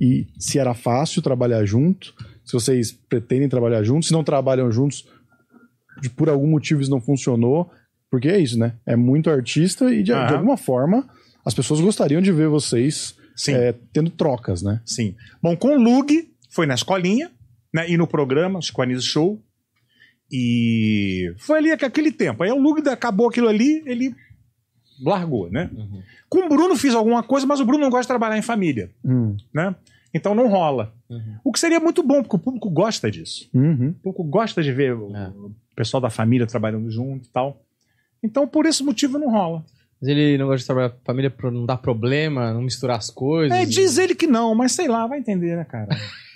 E 0.00 0.26
se 0.38 0.58
era 0.58 0.74
fácil 0.74 1.20
trabalhar 1.22 1.64
junto, 1.64 2.14
se 2.44 2.52
vocês 2.52 2.92
pretendem 2.92 3.48
trabalhar 3.48 3.82
juntos, 3.82 4.08
se 4.08 4.12
não 4.12 4.22
trabalham 4.22 4.70
juntos, 4.70 5.06
de, 6.00 6.10
por 6.10 6.28
algum 6.28 6.46
motivo 6.46 6.80
isso 6.80 6.90
não 6.90 7.00
funcionou. 7.00 7.70
Porque 8.10 8.28
é 8.28 8.38
isso, 8.38 8.56
né? 8.58 8.74
É 8.86 8.94
muito 8.94 9.28
artista 9.28 9.92
e 9.92 9.96
de, 9.98 10.04
de 10.04 10.12
Aham. 10.12 10.34
alguma 10.36 10.56
forma 10.56 11.08
as 11.44 11.52
pessoas 11.52 11.80
gostariam 11.80 12.22
de 12.22 12.30
ver 12.32 12.48
vocês 12.48 13.16
é, 13.48 13.74
tendo 13.92 14.08
trocas, 14.10 14.62
né? 14.62 14.80
sim. 14.86 15.14
Bom, 15.42 15.56
com 15.56 15.76
o 15.76 15.82
Lug, 15.82 16.30
foi 16.48 16.64
na 16.66 16.74
escolinha, 16.74 17.30
né? 17.74 17.90
E 17.90 17.96
no 17.98 18.06
programa, 18.06 18.62
Squanize 18.62 19.02
Show. 19.02 19.42
E 20.30 21.34
foi 21.38 21.58
ali 21.58 21.70
aquele 21.72 22.10
tempo. 22.10 22.42
Aí 22.42 22.50
o 22.50 22.58
Lug 22.58 22.88
acabou 22.88 23.28
aquilo 23.28 23.48
ali, 23.48 23.82
ele 23.84 24.14
largou, 25.02 25.50
né? 25.50 25.70
Uhum. 25.74 26.02
Com 26.28 26.46
o 26.46 26.48
Bruno 26.48 26.76
fiz 26.76 26.94
alguma 26.94 27.22
coisa, 27.22 27.46
mas 27.46 27.60
o 27.60 27.64
Bruno 27.64 27.82
não 27.82 27.90
gosta 27.90 28.02
de 28.04 28.08
trabalhar 28.08 28.38
em 28.38 28.42
família, 28.42 28.90
Hum, 29.04 29.36
né? 29.52 29.74
Então 30.12 30.34
não 30.34 30.48
rola. 30.48 30.94
Uhum. 31.10 31.36
O 31.44 31.52
que 31.52 31.58
seria 31.58 31.80
muito 31.80 32.02
bom, 32.02 32.22
porque 32.22 32.36
o 32.36 32.38
público 32.38 32.70
gosta 32.70 33.10
disso. 33.10 33.48
uhum. 33.52 33.90
O 33.90 33.94
público 33.94 34.24
gosta 34.24 34.62
de 34.62 34.72
ver 34.72 34.92
É. 34.92 34.94
o 34.94 35.52
pessoal 35.76 36.00
da 36.00 36.10
família 36.10 36.46
trabalhando 36.46 36.88
junto 36.90 37.26
e 37.26 37.30
tal. 37.30 37.60
Então, 38.22 38.46
por 38.46 38.64
esse 38.66 38.82
motivo, 38.82 39.18
não 39.18 39.30
rola. 39.30 39.64
Mas 40.00 40.08
ele 40.08 40.36
não 40.38 40.46
gosta 40.46 40.58
de 40.60 40.66
trabalhar 40.66 40.90
com 40.90 40.96
a 40.96 41.04
família 41.04 41.30
pra 41.30 41.50
não 41.50 41.64
dar 41.64 41.76
problema, 41.78 42.52
não 42.52 42.62
misturar 42.62 42.98
as 42.98 43.10
coisas. 43.10 43.56
É, 43.56 43.64
diz 43.64 43.96
ele 43.98 44.14
que 44.14 44.26
não, 44.26 44.54
mas 44.54 44.72
sei 44.72 44.88
lá, 44.88 45.06
vai 45.06 45.18
entender, 45.18 45.56
né, 45.56 45.64
cara? 45.64 45.88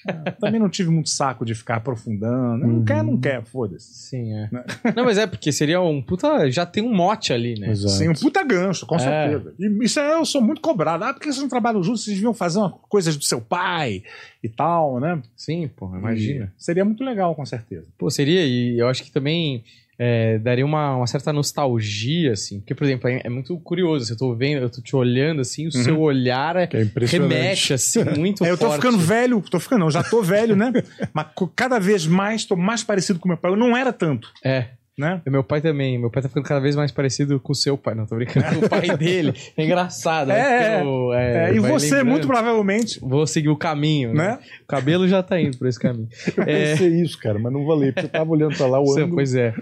É, 0.07 0.31
Também 0.31 0.59
não 0.59 0.71
tive 0.71 0.89
muito 0.91 1.11
saco 1.11 1.45
de 1.45 1.55
ficar 1.55 1.77
aprofundando. 1.77 2.67
Não 2.67 2.77
Uhum. 2.77 2.85
quer, 2.85 3.03
não 3.05 3.17
quer, 3.19 3.45
foda-se. 3.45 3.93
Sim, 4.09 4.33
é. 4.33 4.49
Né? 4.51 4.65
Não, 4.97 5.05
mas 5.05 5.19
é 5.19 5.27
porque 5.27 5.53
seria 5.53 5.83
um 5.83 6.01
puta. 6.01 6.51
Já 6.51 6.65
tem 6.65 6.83
um 6.83 6.95
mote 6.95 7.31
ali, 7.33 7.59
né? 7.61 7.69
Exato. 7.71 7.93
Sim, 7.95 8.09
um 8.09 8.15
puta 8.15 8.43
gancho, 8.43 8.87
com 8.87 8.95
É. 8.95 8.99
certeza. 9.01 9.55
E 9.59 9.85
isso 9.85 10.01
é, 10.01 10.15
eu 10.15 10.25
sou 10.25 10.41
muito 10.41 10.63
cobrado. 10.63 11.05
Ah, 11.05 11.13
por 11.13 11.21
que 11.21 11.27
vocês 11.27 11.43
não 11.43 11.49
trabalham 11.49 11.83
juntos? 11.83 12.05
Vocês 12.05 12.17
deviam 12.17 12.33
fazer 12.33 12.59
uma, 12.59 12.71
coisas 12.89 13.17
do 13.19 13.25
seu 13.25 13.41
pai 13.41 14.03
e 14.43 14.49
tal, 14.49 14.99
né? 14.99 15.21
Sim, 15.37 15.69
pô, 15.77 15.95
imagina. 15.95 16.55
E 16.59 16.63
seria 16.65 16.85
muito 16.87 17.05
legal, 17.05 17.35
com 17.35 17.45
certeza. 17.45 17.87
Pô, 17.99 18.09
seria, 18.09 18.47
e 18.47 18.79
eu 18.79 18.89
acho 18.89 19.05
que 19.05 19.11
também 19.13 19.63
é, 19.99 20.39
daria 20.39 20.65
uma, 20.65 20.97
uma 20.97 21.07
certa 21.07 21.33
nostalgia, 21.33 22.33
assim. 22.33 22.61
Porque, 22.61 22.75
por 22.75 22.85
exemplo, 22.85 23.09
é, 23.09 23.21
é 23.25 23.29
muito 23.29 23.59
curioso. 23.59 24.07
Se 24.07 24.13
eu 24.13 24.17
tô 24.17 24.35
vendo, 24.35 24.63
eu 24.63 24.71
tô 24.71 24.81
te 24.81 24.95
olhando, 24.95 25.41
assim, 25.41 25.67
o 25.67 25.73
seu 25.73 26.01
olhar 26.01 26.55
é, 26.57 26.69
é 26.73 26.83
impressionante. 26.83 27.35
remete, 27.35 27.73
assim, 27.75 28.05
muito 28.17 28.45
É, 28.45 28.51
eu 28.51 28.57
tô 28.57 28.67
forte. 28.67 28.81
ficando 28.81 28.99
velho, 28.99 29.41
tô 29.43 29.59
ficando, 29.59 29.81
não, 29.81 29.91
já 29.91 30.03
tô 30.05 30.23
velho, 30.23 30.55
né? 30.55 30.73
Mas 31.13 31.27
cada 31.57 31.79
vez 31.81 32.07
mais 32.07 32.45
tô 32.45 32.55
mais 32.57 32.85
parecido 32.85 33.19
com 33.19 33.29
meu 33.29 33.37
pai. 33.37 33.51
Eu 33.51 33.57
não 33.57 33.77
era 33.77 33.93
tanto, 33.93 34.33
É. 34.45 34.69
né? 34.99 35.23
E 35.25 35.31
Meu 35.31 35.45
pai 35.45 35.61
também. 35.61 35.97
Meu 35.99 36.11
pai 36.11 36.23
tá 36.23 36.29
ficando 36.29 36.45
cada 36.45 36.61
vez 36.61 36.75
mais 36.75 36.91
parecido 36.91 37.39
com 37.39 37.53
o 37.53 37.55
seu 37.55 37.79
pai. 37.79 37.95
Não, 37.95 38.05
tô 38.07 38.17
brincando 38.17 38.45
com 38.61 38.67
o 38.67 38.69
pai 38.69 38.97
dele. 38.97 39.33
É 39.57 39.65
engraçado. 39.65 40.29
né? 40.29 40.39
É, 40.39 40.79
Ficando, 40.79 41.13
É, 41.15 41.55
e 41.55 41.59
vai 41.61 41.71
você, 41.71 41.87
lembrando. 41.97 42.11
muito 42.11 42.27
provavelmente, 42.27 42.99
Vou 43.01 43.27
seguir 43.27 43.49
o 43.49 43.57
caminho, 43.57 44.13
né? 44.13 44.29
né? 44.33 44.39
O 44.65 44.67
cabelo 44.67 45.07
já 45.09 45.23
tá 45.23 45.41
indo 45.41 45.57
por 45.57 45.69
esse 45.69 45.79
caminho. 45.79 46.09
Eu 46.37 46.43
É. 46.43 46.73
pensei 46.73 46.89
isso, 47.01 47.19
cara, 47.19 47.39
mas 47.39 47.53
não 47.53 47.65
valeu, 47.65 47.93
porque 47.93 48.07
eu 48.07 48.11
tava 48.11 48.31
olhando 48.31 48.57
pra 48.57 48.67
lá 48.67 48.81
o 48.81 48.93
ângulo. 48.99 49.15
Pois 49.15 49.35
é. 49.35 49.55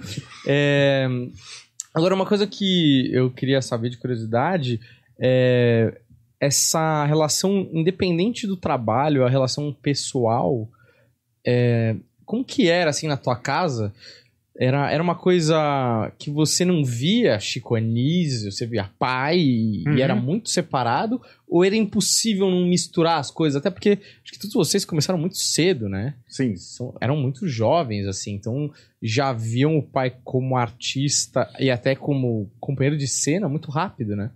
É, 0.46 1.07
Agora, 1.94 2.14
uma 2.14 2.27
coisa 2.27 2.46
que 2.46 3.11
eu 3.12 3.31
queria 3.31 3.62
saber 3.62 3.88
de 3.88 3.96
curiosidade 3.96 4.79
é 5.18 5.99
essa 6.38 7.07
relação, 7.07 7.66
independente 7.72 8.46
do 8.46 8.55
trabalho, 8.57 9.25
a 9.25 9.31
relação 9.31 9.72
pessoal, 9.83 10.68
é, 11.46 11.96
como 12.27 12.44
que 12.44 12.68
era, 12.68 12.90
assim, 12.90 13.09
na 13.09 13.16
tua 13.16 13.35
casa? 13.37 13.94
Era, 14.59 14.90
era 14.90 15.03
uma 15.03 15.14
coisa 15.14 16.11
que 16.19 16.31
você 16.31 16.64
não 16.64 16.83
via 16.83 17.38
Chico 17.38 17.75
Anísio, 17.75 18.51
você 18.51 18.64
via 18.66 18.90
pai 18.99 19.38
e, 19.38 19.85
Uhum. 19.87 19.97
e 19.99 20.01
era 20.01 20.14
muito 20.14 20.49
separado? 20.49 21.21
Ou 21.47 21.62
era 21.62 21.77
impossível 21.77 22.51
não 22.51 22.64
misturar 22.66 23.19
as 23.21 23.31
coisas? 23.31 23.57
Até 23.61 23.69
porque 23.71 23.99
acho 24.25 24.33
que 24.33 24.38
todos 24.38 24.55
vocês 24.55 24.85
começaram 24.85 25.19
muito 25.19 25.37
cedo, 25.37 25.88
né? 25.90 26.14
Sim. 26.27 26.57
são- 26.57 26.95
eram 27.03 27.16
muito 27.16 27.47
jovens, 27.47 28.07
assim, 28.07 28.33
então 28.33 28.71
já 29.03 29.31
viam 29.33 29.77
o 29.77 29.83
pai 29.83 30.14
como 30.25 30.57
artista 30.57 31.51
e 31.61 31.71
até 31.71 31.95
como 31.95 32.51
companheiro 32.59 32.97
de 32.97 33.07
cena 33.07 33.49
muito 33.51 33.71
rápido, 33.71 34.16
né? 34.16 34.31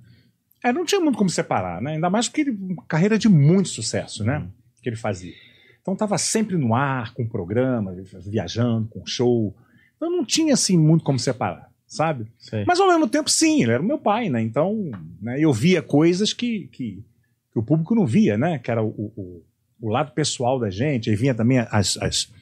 É, 0.62 0.70
não 0.70 0.84
tinha 0.84 1.00
muito 1.00 1.16
como 1.16 1.30
separar, 1.30 1.80
né? 1.80 1.92
Ainda 1.92 2.10
mais 2.10 2.28
porque 2.28 2.42
ele, 2.42 2.50
uma 2.50 2.84
carreira 2.86 3.18
de 3.18 3.28
muito 3.28 3.70
sucesso, 3.70 4.22
né? 4.22 4.46
Que 4.82 4.90
ele 4.90 4.96
fazia. 4.96 5.32
Então 5.80 5.96
tava 5.96 6.18
sempre 6.18 6.58
no 6.58 6.74
ar, 6.74 7.14
com 7.14 7.26
programa, 7.26 7.96
viajando, 8.26 8.86
com 8.88 9.06
show. 9.06 9.56
Então 10.00 10.10
não 10.10 10.24
tinha, 10.24 10.54
assim, 10.54 10.78
muito 10.78 11.04
como 11.04 11.18
separar, 11.18 11.70
sabe? 11.86 12.26
Sei. 12.38 12.64
Mas 12.66 12.80
ao 12.80 12.88
mesmo 12.88 13.06
tempo, 13.06 13.28
sim, 13.28 13.62
ele 13.62 13.72
era 13.72 13.82
o 13.82 13.86
meu 13.86 13.98
pai, 13.98 14.30
né? 14.30 14.40
Então, 14.40 14.90
né, 15.20 15.38
eu 15.38 15.52
via 15.52 15.82
coisas 15.82 16.32
que, 16.32 16.68
que, 16.72 17.04
que 17.52 17.58
o 17.58 17.62
público 17.62 17.94
não 17.94 18.06
via, 18.06 18.38
né? 18.38 18.58
Que 18.58 18.70
era 18.70 18.82
o, 18.82 18.88
o, 18.88 19.42
o 19.78 19.88
lado 19.90 20.12
pessoal 20.12 20.58
da 20.58 20.70
gente, 20.70 21.10
aí 21.10 21.16
vinha 21.16 21.34
também 21.34 21.58
as, 21.58 21.98
as, 21.98 22.32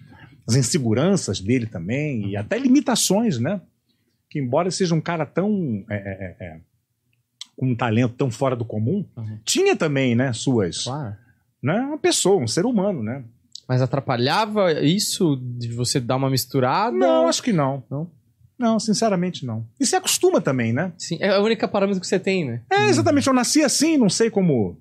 as 0.47 0.55
inseguranças 0.55 1.41
dele 1.41 1.67
também, 1.67 2.29
e 2.31 2.37
até 2.37 2.57
limitações, 2.57 3.41
né? 3.41 3.61
Que 4.31 4.39
embora 4.39 4.71
seja 4.71 4.95
um 4.95 5.01
cara 5.01 5.27
tão. 5.27 5.85
é, 5.91 5.97
é, 5.97 6.37
é, 6.41 6.47
é, 6.47 6.61
com 7.57 7.67
um 7.67 7.75
talento 7.75 8.15
tão 8.15 8.31
fora 8.31 8.55
do 8.55 8.65
comum, 8.65 9.05
Uhum. 9.17 9.39
tinha 9.45 9.75
também, 9.75 10.15
né, 10.15 10.33
suas. 10.33 10.85
Claro. 10.85 11.17
Né, 11.61 11.75
uma 11.81 11.99
pessoa, 11.99 12.41
um 12.41 12.47
ser 12.47 12.65
humano, 12.65 13.03
né? 13.03 13.25
Mas 13.69 13.83
atrapalhava 13.83 14.73
isso 14.81 15.37
de 15.37 15.69
você 15.75 16.01
dar 16.01 16.17
uma 16.17 16.31
misturada? 16.31 16.97
Não, 16.97 17.29
acho 17.29 17.43
que 17.43 17.53
não. 17.53 17.85
Não? 17.91 18.11
Não, 18.59 18.81
sinceramente 18.81 19.47
não. 19.47 19.65
E 19.79 19.87
se 19.87 19.95
acostuma 19.95 20.41
também, 20.41 20.73
né? 20.73 20.93
Sim, 20.99 21.19
é 21.21 21.29
a 21.29 21.41
única 21.41 21.69
parâmetro 21.69 22.01
que 22.01 22.07
você 22.07 22.19
tem, 22.19 22.45
né? 22.45 22.63
É, 22.73 22.87
exatamente. 22.87 23.29
Eu 23.29 23.35
nasci 23.35 23.63
assim, 23.63 23.97
não 23.97 24.09
sei 24.09 24.31
como. 24.31 24.81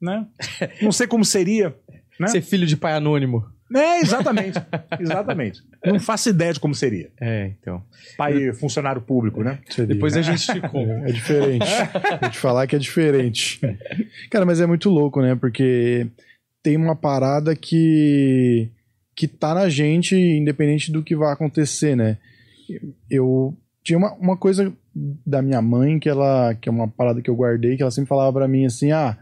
Né? 0.00 0.26
Não 0.82 0.92
sei 0.92 1.06
como 1.06 1.24
seria. 1.24 1.74
Né? 2.20 2.26
Ser 2.28 2.42
filho 2.42 2.66
de 2.66 2.76
pai 2.76 2.92
anônimo. 2.92 3.46
É, 3.74 3.98
exatamente. 4.00 4.58
exatamente. 5.00 5.62
Não 5.84 5.98
faço 5.98 6.28
ideia 6.28 6.52
de 6.52 6.60
como 6.60 6.74
seria. 6.74 7.10
É, 7.18 7.52
então. 7.58 7.82
Pai 8.16 8.52
funcionário 8.52 9.00
público, 9.00 9.42
né? 9.42 9.58
Seria. 9.70 9.94
Depois 9.94 10.14
a 10.16 10.20
gente 10.22 10.52
ficou. 10.52 10.82
É 10.82 11.10
diferente. 11.10 11.66
Vou 12.20 12.30
te 12.30 12.38
falar 12.38 12.66
que 12.66 12.76
é 12.76 12.78
diferente. 12.78 13.58
Cara, 14.30 14.44
mas 14.44 14.60
é 14.60 14.66
muito 14.66 14.90
louco, 14.90 15.22
né? 15.22 15.34
Porque 15.34 16.06
tem 16.66 16.76
uma 16.76 16.96
parada 16.96 17.54
que 17.54 18.68
que 19.14 19.28
tá 19.28 19.54
na 19.54 19.68
gente, 19.68 20.16
independente 20.16 20.90
do 20.90 21.00
que 21.00 21.14
vai 21.14 21.32
acontecer, 21.32 21.96
né? 21.96 22.18
Eu 23.08 23.56
tinha 23.84 23.96
uma, 23.96 24.12
uma 24.14 24.36
coisa 24.36 24.72
da 25.24 25.40
minha 25.40 25.62
mãe 25.62 26.00
que 26.00 26.08
ela 26.08 26.56
que 26.56 26.68
é 26.68 26.72
uma 26.72 26.88
parada 26.88 27.22
que 27.22 27.30
eu 27.30 27.36
guardei 27.36 27.76
que 27.76 27.82
ela 27.82 27.92
sempre 27.92 28.08
falava 28.08 28.32
pra 28.32 28.48
mim 28.48 28.66
assim, 28.66 28.90
ah, 28.90 29.16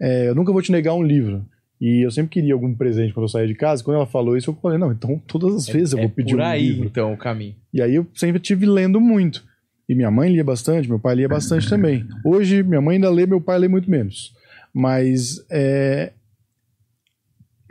é, 0.00 0.28
eu 0.28 0.36
nunca 0.36 0.52
vou 0.52 0.62
te 0.62 0.70
negar 0.70 0.94
um 0.94 1.02
livro. 1.02 1.44
E 1.80 2.06
eu 2.06 2.12
sempre 2.12 2.30
queria 2.30 2.54
algum 2.54 2.72
presente 2.72 3.12
quando 3.12 3.24
eu 3.24 3.28
saía 3.28 3.48
de 3.48 3.56
casa. 3.56 3.82
Quando 3.82 3.96
ela 3.96 4.06
falou 4.06 4.36
isso, 4.36 4.50
eu 4.50 4.54
falei, 4.54 4.78
não, 4.78 4.92
então 4.92 5.20
todas 5.26 5.52
as 5.56 5.66
vezes 5.66 5.94
eu 5.94 5.98
é 5.98 6.02
vou 6.02 6.10
pedir 6.10 6.34
por 6.34 6.40
um 6.42 6.44
aí, 6.44 6.68
livro. 6.68 6.86
então, 6.86 7.12
o 7.12 7.16
caminho. 7.16 7.56
E 7.72 7.82
aí 7.82 7.96
eu 7.96 8.06
sempre 8.14 8.40
tive 8.40 8.66
lendo 8.66 9.00
muito. 9.00 9.44
E 9.88 9.96
minha 9.96 10.12
mãe 10.12 10.30
lia 10.30 10.44
bastante, 10.44 10.88
meu 10.88 11.00
pai 11.00 11.16
lia 11.16 11.28
bastante 11.28 11.68
também. 11.68 12.06
Hoje, 12.24 12.62
minha 12.62 12.80
mãe 12.80 12.94
ainda 12.94 13.10
lê, 13.10 13.26
meu 13.26 13.40
pai 13.40 13.58
lê 13.58 13.66
muito 13.66 13.90
menos. 13.90 14.32
Mas 14.72 15.44
é. 15.50 16.12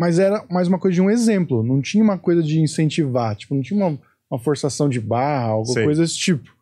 Mas 0.04 0.20
era 0.20 0.44
mais 0.52 0.68
uma 0.68 0.78
coisa 0.78 0.96
de 0.96 1.02
um 1.02 1.10
exemplo. 1.10 1.64
Não 1.64 1.82
tinha 1.82 2.04
uma 2.04 2.18
coisa 2.18 2.44
de 2.44 2.60
incentivar. 2.60 3.38
Tipo, 3.38 3.56
não 3.56 3.62
tinha 3.62 3.78
uma, 3.80 3.98
uma 4.30 4.38
forçação 4.38 4.90
de 4.90 5.00
barra, 5.00 5.46
alguma 5.46 5.74
Sei. 5.76 5.86
coisa 5.86 6.02
desse 6.02 6.18
tipo. 6.18 6.54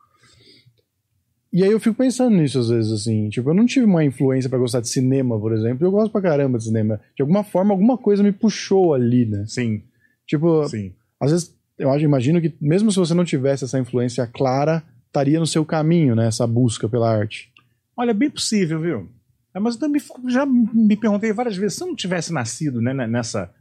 E 1.52 1.64
aí 1.64 1.72
eu 1.72 1.80
fico 1.80 1.96
pensando 1.96 2.38
nisso 2.38 2.60
às 2.60 2.70
vezes, 2.70 2.92
assim. 2.92 3.30
Tipo, 3.30 3.50
eu 3.50 3.56
não 3.56 3.66
tive 3.66 3.88
uma 3.88 4.06
influência 4.06 4.48
pra 4.48 4.60
gostar 4.60 4.80
de 4.80 4.90
cinema, 4.90 5.40
por 5.40 5.54
exemplo. 5.54 5.88
Eu 5.88 5.90
gosto 5.90 6.12
pra 6.12 6.22
caramba 6.22 6.60
de 6.60 6.66
cinema. 6.66 7.02
De 7.16 7.24
alguma 7.24 7.44
forma, 7.44 7.74
alguma 7.74 7.98
coisa 7.98 8.22
me 8.22 8.32
puxou 8.32 8.94
ali, 8.94 9.26
né? 9.26 9.44
Sim, 9.48 9.82
Tipo, 10.28 10.70
sim. 10.70 10.94
às 11.20 11.32
vezes 11.32 11.56
eu 11.80 11.92
imagino 12.00 12.40
que 12.40 12.54
mesmo 12.62 12.92
se 12.92 13.00
você 13.00 13.16
não 13.16 13.26
tivesse 13.26 13.64
essa 13.64 13.80
influência 13.80 14.28
clara, 14.28 14.84
estaria 15.08 15.40
no 15.40 15.48
seu 15.48 15.66
caminho, 15.66 16.16
né? 16.16 16.28
Essa 16.28 16.46
busca 16.46 16.88
pela 16.88 17.12
arte. 17.12 17.52
Olha, 17.98 18.14
bem 18.14 18.30
possível, 18.30 18.80
viu? 18.80 19.10
É, 19.54 19.60
Mas 19.60 19.76
eu 19.76 19.82
também 19.82 20.02
já 20.28 20.46
me 20.46 20.96
perguntei 20.96 21.32
várias 21.34 21.58
vezes, 21.58 21.78
se 21.78 21.84
eu 21.84 21.88
não 21.88 21.96
tivesse 21.96 22.32
nascido 22.34 22.82
né, 22.82 22.94
ne- 22.94 23.08
nessa. 23.08 23.54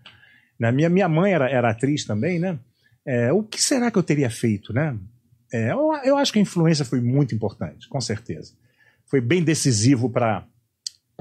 Né, 0.58 0.70
minha, 0.70 0.88
minha 0.88 1.08
mãe 1.08 1.32
era, 1.32 1.48
era 1.50 1.70
atriz 1.70 2.04
também, 2.04 2.38
né? 2.38 2.58
É, 3.04 3.32
o 3.32 3.42
que 3.42 3.60
será 3.62 3.90
que 3.90 3.98
eu 3.98 4.02
teria 4.02 4.30
feito, 4.30 4.72
né? 4.72 4.96
É, 5.52 5.72
eu, 5.72 5.90
eu 6.04 6.16
acho 6.16 6.32
que 6.32 6.38
a 6.38 6.42
influência 6.42 6.84
foi 6.84 7.00
muito 7.00 7.34
importante, 7.34 7.88
com 7.88 8.00
certeza. 8.00 8.52
Foi 9.06 9.20
bem 9.20 9.42
decisivo 9.42 10.08
para 10.08 10.46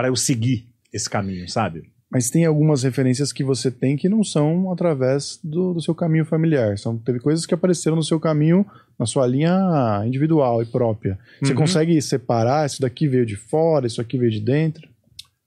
eu 0.04 0.16
seguir 0.16 0.68
esse 0.94 1.10
caminho, 1.10 1.48
sabe? 1.50 1.90
Mas 2.12 2.30
tem 2.32 2.44
algumas 2.44 2.82
referências 2.82 3.32
que 3.32 3.44
você 3.44 3.70
tem 3.70 3.96
que 3.96 4.10
não 4.10 4.24
são 4.24 4.72
através 4.72 5.40
do, 5.44 5.76
do 5.76 5.82
seu 5.82 5.94
caminho 5.94 6.26
familiar. 6.26 6.76
São, 6.78 6.98
teve 6.98 7.20
coisas 7.20 7.46
que 7.46 7.54
apareceram 7.54 7.96
no 7.96 8.04
seu 8.04 8.20
caminho, 8.20 8.66
na 8.98 9.06
sua 9.06 9.28
linha 9.28 10.02
individual 10.06 10.62
e 10.64 10.66
própria. 10.66 11.20
Você 11.40 11.52
Uhum. 11.52 11.60
consegue 11.60 12.02
separar? 12.02 12.66
Isso 12.66 12.82
daqui 12.82 13.08
veio 13.08 13.26
de 13.28 13.36
fora, 13.36 13.86
isso 13.86 14.02
aqui 14.02 14.18
veio 14.18 14.32
de 14.32 14.40
dentro? 14.40 14.90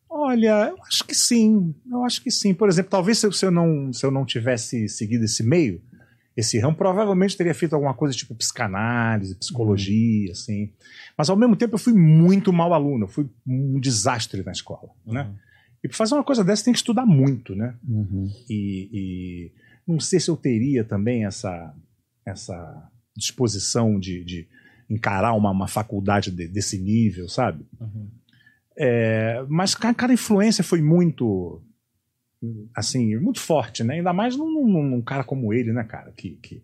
Olha, 0.09 0.69
eu 0.69 0.77
acho 0.87 1.05
que 1.05 1.15
sim. 1.17 1.75
Eu 1.91 2.05
acho 2.05 2.23
que 2.23 2.31
sim. 2.31 2.55
Por 2.55 2.69
exemplo, 2.69 2.91
talvez 2.91 3.19
se 3.19 3.27
eu, 3.45 3.51
não, 3.51 3.93
se 3.93 4.07
eu 4.07 4.11
não 4.13 4.25
tivesse 4.25 4.89
seguido 4.89 5.25
esse 5.25 5.43
meio, 5.43 5.81
esse 6.37 6.59
ramo, 6.61 6.77
provavelmente 6.77 7.37
teria 7.37 7.55
feito 7.55 7.75
alguma 7.75 7.93
coisa 7.93 8.15
tipo 8.17 8.35
psicanálise, 8.37 9.35
psicologia, 9.35 10.31
assim. 10.31 10.71
Mas 11.19 11.29
ao 11.29 11.37
mesmo 11.37 11.57
tempo 11.57 11.75
eu 11.75 11.79
fui 11.79 11.93
muito 11.93 12.53
mau 12.53 12.73
aluno, 12.73 13.05
eu 13.07 13.09
fui 13.09 13.29
um 13.45 13.81
desastre 13.81 14.43
na 14.45 14.53
escola, 14.53 14.91
né? 15.05 15.29
E 15.85 15.89
para 15.89 15.97
fazer 15.97 16.15
uma 16.15 16.25
coisa 16.25 16.45
dessa 16.45 16.65
tem 16.65 16.73
que 16.73 16.79
estudar 16.79 17.05
muito, 17.07 17.55
né? 17.55 17.75
E, 18.49 18.89
e 18.93 19.53
não 19.87 19.99
sei 19.99 20.21
se 20.21 20.31
eu 20.31 20.37
teria 20.37 20.85
também 20.85 21.25
essa, 21.25 21.75
essa 22.25 22.89
disposição 23.17 23.99
de, 23.99 24.25
de 24.25 24.49
encarar 24.89 25.33
uma, 25.35 25.51
uma 25.51 25.67
faculdade 25.69 26.31
de- 26.31 26.47
desse 26.49 26.79
nível, 26.79 27.29
sabe? 27.29 27.65
É, 28.79 29.45
mas 29.49 29.75
cara, 29.75 29.95
cara, 29.95 30.13
a 30.13 30.15
influência 30.15 30.63
foi 30.65 30.81
muito 30.81 31.61
assim, 32.75 33.17
muito 33.19 33.41
forte, 33.41 33.85
né? 33.85 33.95
Ainda 33.95 34.13
mais 34.13 34.37
num, 34.37 34.51
num- 34.69 34.83
num 34.91 35.03
cara 35.03 35.23
como 35.25 35.53
ele, 35.53 35.73
né, 35.73 35.85
cara? 35.85 36.13
Que, 36.13 36.31
que 36.43 36.63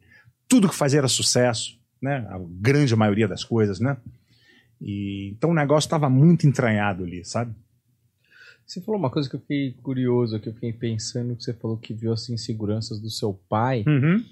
tudo 0.48 0.68
que 0.68 0.74
fazia 0.74 0.98
era 1.00 1.09
sucesso, 1.09 1.78
né? 2.00 2.26
A 2.31 2.38
grande 2.61 2.94
maioria 2.96 3.28
das 3.28 3.44
coisas, 3.44 3.78
né? 3.81 3.96
E, 4.81 5.31
então 5.37 5.50
o 5.50 5.54
negócio 5.54 5.87
estava 5.87 6.09
muito 6.09 6.46
entranhado 6.46 7.04
ali, 7.04 7.24
sabe? 7.24 7.52
Você 8.68 8.83
falou 8.83 9.00
uma 9.00 9.09
coisa 9.09 9.31
que 9.31 9.35
eu 9.35 9.40
fiquei 9.40 9.74
curioso, 9.83 10.38
que 10.38 10.50
eu 10.50 10.52
fiquei 10.52 10.74
pensando, 10.74 11.35
que 11.35 11.42
você 11.42 11.54
falou 11.54 11.78
que 11.78 11.94
viu 11.94 12.12
as 12.12 12.28
inseguranças 12.28 13.00
do 13.00 13.09
seu 13.09 13.33
pai. 13.48 13.83
Uhum. 13.87 14.22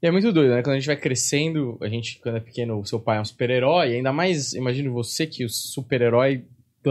E 0.00 0.06
é 0.06 0.10
muito 0.12 0.32
doido, 0.32 0.54
né? 0.54 0.62
Quando 0.62 0.74
a 0.74 0.78
gente 0.78 0.86
vai 0.86 0.96
crescendo, 0.96 1.76
a 1.80 1.88
gente, 1.88 2.20
quando 2.22 2.36
é 2.36 2.40
pequeno, 2.40 2.78
o 2.78 2.86
seu 2.86 3.00
pai 3.00 3.18
é 3.18 3.20
um 3.20 3.24
super-herói, 3.24 3.96
ainda 3.96 4.12
mais, 4.12 4.52
imagino 4.52 4.92
você 4.92 5.26
que 5.26 5.44
o 5.44 5.48
super-herói 5.48 6.44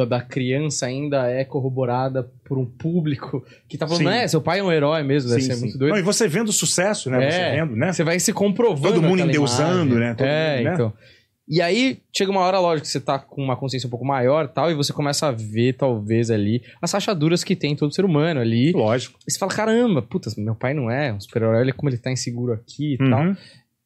da- 0.05 0.19
criança 0.19 0.85
ainda 0.87 1.29
é 1.29 1.45
corroborada 1.45 2.29
por 2.43 2.57
um 2.57 2.65
público 2.65 3.45
que 3.69 3.77
tá 3.77 3.87
falando, 3.87 4.03
Sim. 4.09 4.13
é, 4.13 4.27
seu 4.27 4.41
pai 4.41 4.59
é 4.59 4.63
um 4.63 4.69
herói 4.69 5.01
mesmo, 5.03 5.29
deve 5.29 5.43
Sim, 5.43 5.47
ser 5.47 5.55
sim. 5.55 5.61
muito 5.61 5.77
doido. 5.77 5.93
Não, 5.93 5.99
e 5.99 6.03
você 6.03 6.27
vendo 6.27 6.49
o 6.49 6.51
sucesso, 6.51 7.09
né? 7.09 7.25
É. 7.25 7.31
Você 7.31 7.51
vendo, 7.51 7.75
né? 7.77 7.93
Você 7.93 8.03
vai 8.03 8.19
se 8.19 8.33
comprovando. 8.33 8.95
Todo 8.95 9.01
mundo 9.01 9.21
endeusando, 9.21 9.95
imagem. 9.95 9.99
né? 9.99 10.13
Todo 10.13 10.27
é, 10.27 10.57
mundo, 10.57 10.65
né? 10.65 10.73
então. 10.73 10.93
E 11.47 11.61
aí, 11.61 11.99
chega 12.11 12.31
uma 12.31 12.41
hora, 12.41 12.59
lógico, 12.59 12.87
que 12.87 12.91
você 12.91 12.99
tá 12.99 13.19
com 13.19 13.43
uma 13.43 13.55
consciência 13.55 13.85
um 13.85 13.89
pouco 13.89 14.05
maior 14.05 14.45
e 14.45 14.47
tal, 14.47 14.71
e 14.71 14.73
você 14.73 14.91
começa 14.91 15.27
a 15.27 15.31
ver, 15.31 15.73
talvez, 15.73 16.31
ali, 16.31 16.63
as 16.81 16.91
rachaduras 16.91 17.43
que 17.43 17.55
tem 17.55 17.75
todo 17.75 17.93
ser 17.93 18.03
humano 18.03 18.39
ali. 18.39 18.71
Lógico. 18.71 19.19
E 19.27 19.31
você 19.31 19.37
fala, 19.37 19.51
caramba, 19.51 20.01
puta, 20.01 20.31
meu 20.37 20.55
pai 20.55 20.73
não 20.73 20.89
é 20.89 21.13
um 21.13 21.19
super-herói, 21.19 21.59
olha 21.59 21.73
como 21.73 21.89
ele 21.89 21.97
tá 21.97 22.11
inseguro 22.11 22.53
aqui 22.53 22.95
e 22.95 22.97
tal. 22.97 23.21
Uhum. 23.21 23.35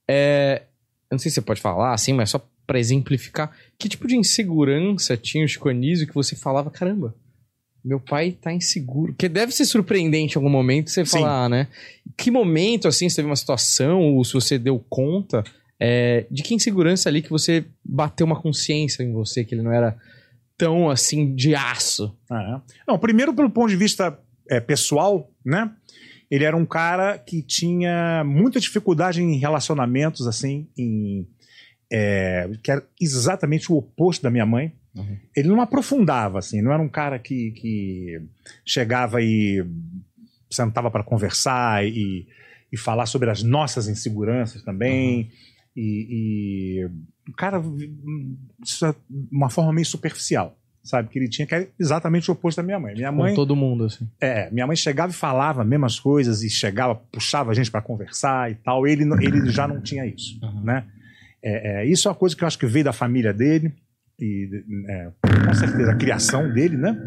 É, 0.10 0.62
eu 1.12 1.16
não 1.16 1.20
sei 1.20 1.30
se 1.30 1.36
você 1.36 1.42
pode 1.42 1.60
falar 1.60 1.94
assim, 1.94 2.14
mas 2.14 2.30
só 2.30 2.42
pra 2.66 2.80
exemplificar, 2.80 3.52
que 3.78 3.90
tipo 3.90 4.08
de 4.08 4.16
insegurança 4.16 5.18
tinha 5.18 5.44
o 5.44 5.48
Chico 5.48 5.70
Anísio 5.70 6.08
que 6.08 6.14
você 6.14 6.36
falava, 6.36 6.70
caramba, 6.70 7.14
meu 7.84 8.00
pai 8.00 8.32
tá 8.32 8.54
inseguro? 8.54 9.16
Que 9.18 9.28
deve 9.28 9.52
ser 9.52 9.66
surpreendente 9.66 10.36
em 10.36 10.38
algum 10.38 10.50
momento 10.50 10.90
você 10.90 11.06
Sim. 11.06 11.20
falar, 11.20 11.50
né? 11.50 11.68
Que 12.16 12.30
momento, 12.30 12.88
assim, 12.88 13.10
você 13.10 13.18
teve 13.18 13.28
uma 13.28 13.36
situação, 13.36 14.02
ou 14.02 14.24
se 14.24 14.34
você 14.34 14.60
deu 14.60 14.84
conta, 14.90 15.44
é, 15.80 16.26
de 16.30 16.44
que 16.44 16.54
insegurança 16.54 17.08
ali 17.08 17.22
que 17.22 17.30
você 17.30 17.66
bateu 17.84 18.26
uma 18.26 18.40
consciência 18.40 19.02
em 19.04 19.14
você, 19.14 19.46
que 19.46 19.56
ele 19.56 19.62
não 19.62 19.72
era 19.72 19.98
tão, 20.58 20.90
assim, 20.90 21.34
de 21.34 21.56
aço? 21.56 22.16
Ah, 22.30 22.62
é. 22.68 22.74
Não, 22.88 23.00
primeiro 23.00 23.34
pelo 23.34 23.50
ponto 23.50 23.70
de 23.70 23.78
vista 23.78 24.20
é, 24.50 24.60
pessoal, 24.60 25.32
né? 25.46 25.72
Ele 26.30 26.44
era 26.44 26.56
um 26.56 26.66
cara 26.66 27.18
que 27.18 27.42
tinha 27.42 28.24
muita 28.24 28.60
dificuldade 28.60 29.22
em 29.22 29.40
relacionamentos, 29.40 30.28
assim, 30.28 30.68
em, 30.78 31.26
é, 31.92 32.50
que 32.62 32.72
era 32.72 32.86
exatamente 33.00 33.72
o 33.72 33.78
oposto 33.78 34.22
da 34.22 34.30
minha 34.30 34.46
mãe. 34.46 34.74
Uhum. 34.96 35.18
Ele 35.36 35.48
não 35.48 35.62
aprofundava, 35.62 36.40
assim, 36.40 36.62
não 36.62 36.72
era 36.72 36.82
um 36.82 36.90
cara 36.90 37.18
que, 37.18 37.52
que 37.52 38.22
chegava 38.66 39.22
e 39.22 39.66
sentava 40.50 40.92
para 40.92 41.04
conversar 41.04 41.86
e, 41.86 42.28
e 42.72 42.78
falar 42.78 43.06
sobre 43.06 43.30
as 43.30 43.42
nossas 43.42 43.88
inseguranças 43.88 44.62
também. 44.62 45.32
E, 45.76 46.82
e 46.86 46.86
o 47.30 47.34
cara, 47.36 47.62
isso 48.64 48.86
é 48.86 48.94
uma 49.32 49.50
forma 49.50 49.72
meio 49.72 49.86
superficial, 49.86 50.58
sabe? 50.84 51.10
Que 51.10 51.20
ele 51.20 51.30
tinha, 51.30 51.46
que 51.46 51.54
era 51.56 51.68
exatamente 51.80 52.30
o 52.30 52.34
oposto 52.34 52.58
da 52.58 52.64
minha 52.64 52.80
mãe. 52.80 52.94
Minha 52.96 53.12
Com 53.12 53.18
mãe, 53.18 53.34
todo 53.36 53.56
mundo, 53.56 53.86
assim. 53.86 54.08
é, 54.20 54.50
minha 54.52 54.66
mãe 54.68 54.76
chegava 54.76 55.12
e 55.12 55.16
falava 55.16 55.62
as 55.62 55.68
mesmas 55.68 56.00
coisas 56.00 56.44
e 56.44 56.50
chegava, 56.50 56.96
puxava 56.96 57.52
a 57.52 57.54
gente 57.54 57.72
para 57.72 57.82
conversar 57.82 58.52
e 58.52 58.56
tal. 58.56 58.86
Ele, 58.88 59.04
ele 59.22 59.50
já 59.50 59.68
não 59.68 59.80
tinha 59.82 60.06
isso, 60.06 60.40
Uhum. 60.44 60.64
né? 60.64 60.86
É, 61.42 61.84
é, 61.84 61.86
isso 61.86 62.08
é 62.08 62.12
uma 62.12 62.18
coisa 62.18 62.36
que 62.36 62.44
eu 62.44 62.48
acho 62.48 62.60
que 62.60 62.66
veio 62.66 62.84
da 62.86 62.92
família 62.94 63.34
dele 63.34 63.74
e 64.20 64.50
é, 64.90 65.12
com 65.48 65.54
certeza 65.54 65.92
a 65.92 65.96
criação 65.96 66.52
dele, 66.52 66.76
né? 66.76 66.98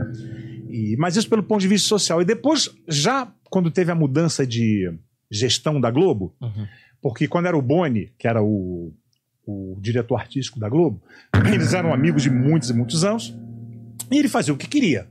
E, 0.71 0.97
mas 0.99 1.17
isso 1.17 1.29
pelo 1.29 1.43
ponto 1.43 1.61
de 1.61 1.69
vista 1.69 1.87
social. 1.87 2.23
E 2.23 2.25
depois, 2.25 2.71
já 2.89 3.31
quando 3.51 3.71
teve 3.71 3.91
a 3.93 3.95
mudança 3.95 4.47
de 4.47 4.91
gestão 5.31 5.79
da 5.79 5.91
Globo, 5.91 6.35
Uhum. 6.41 6.67
Porque 7.03 7.27
quando 7.29 7.47
era 7.47 7.57
o 7.59 7.61
Boni, 7.63 8.13
que 8.19 8.27
era 8.29 8.43
o, 8.43 8.93
o 9.47 9.77
diretor 9.81 10.17
artístico 10.21 10.59
da 10.61 10.69
Globo, 10.69 11.03
eles 11.53 11.75
eram 11.75 11.93
amigos 11.93 12.23
de 12.23 12.31
muitos 12.31 12.71
e 12.71 12.73
muitos 12.73 13.05
anos, 13.05 13.35
e 14.11 14.17
ele 14.19 14.29
fazia 14.29 14.55
o 14.55 14.57
que 14.57 14.69
queria, 14.69 15.09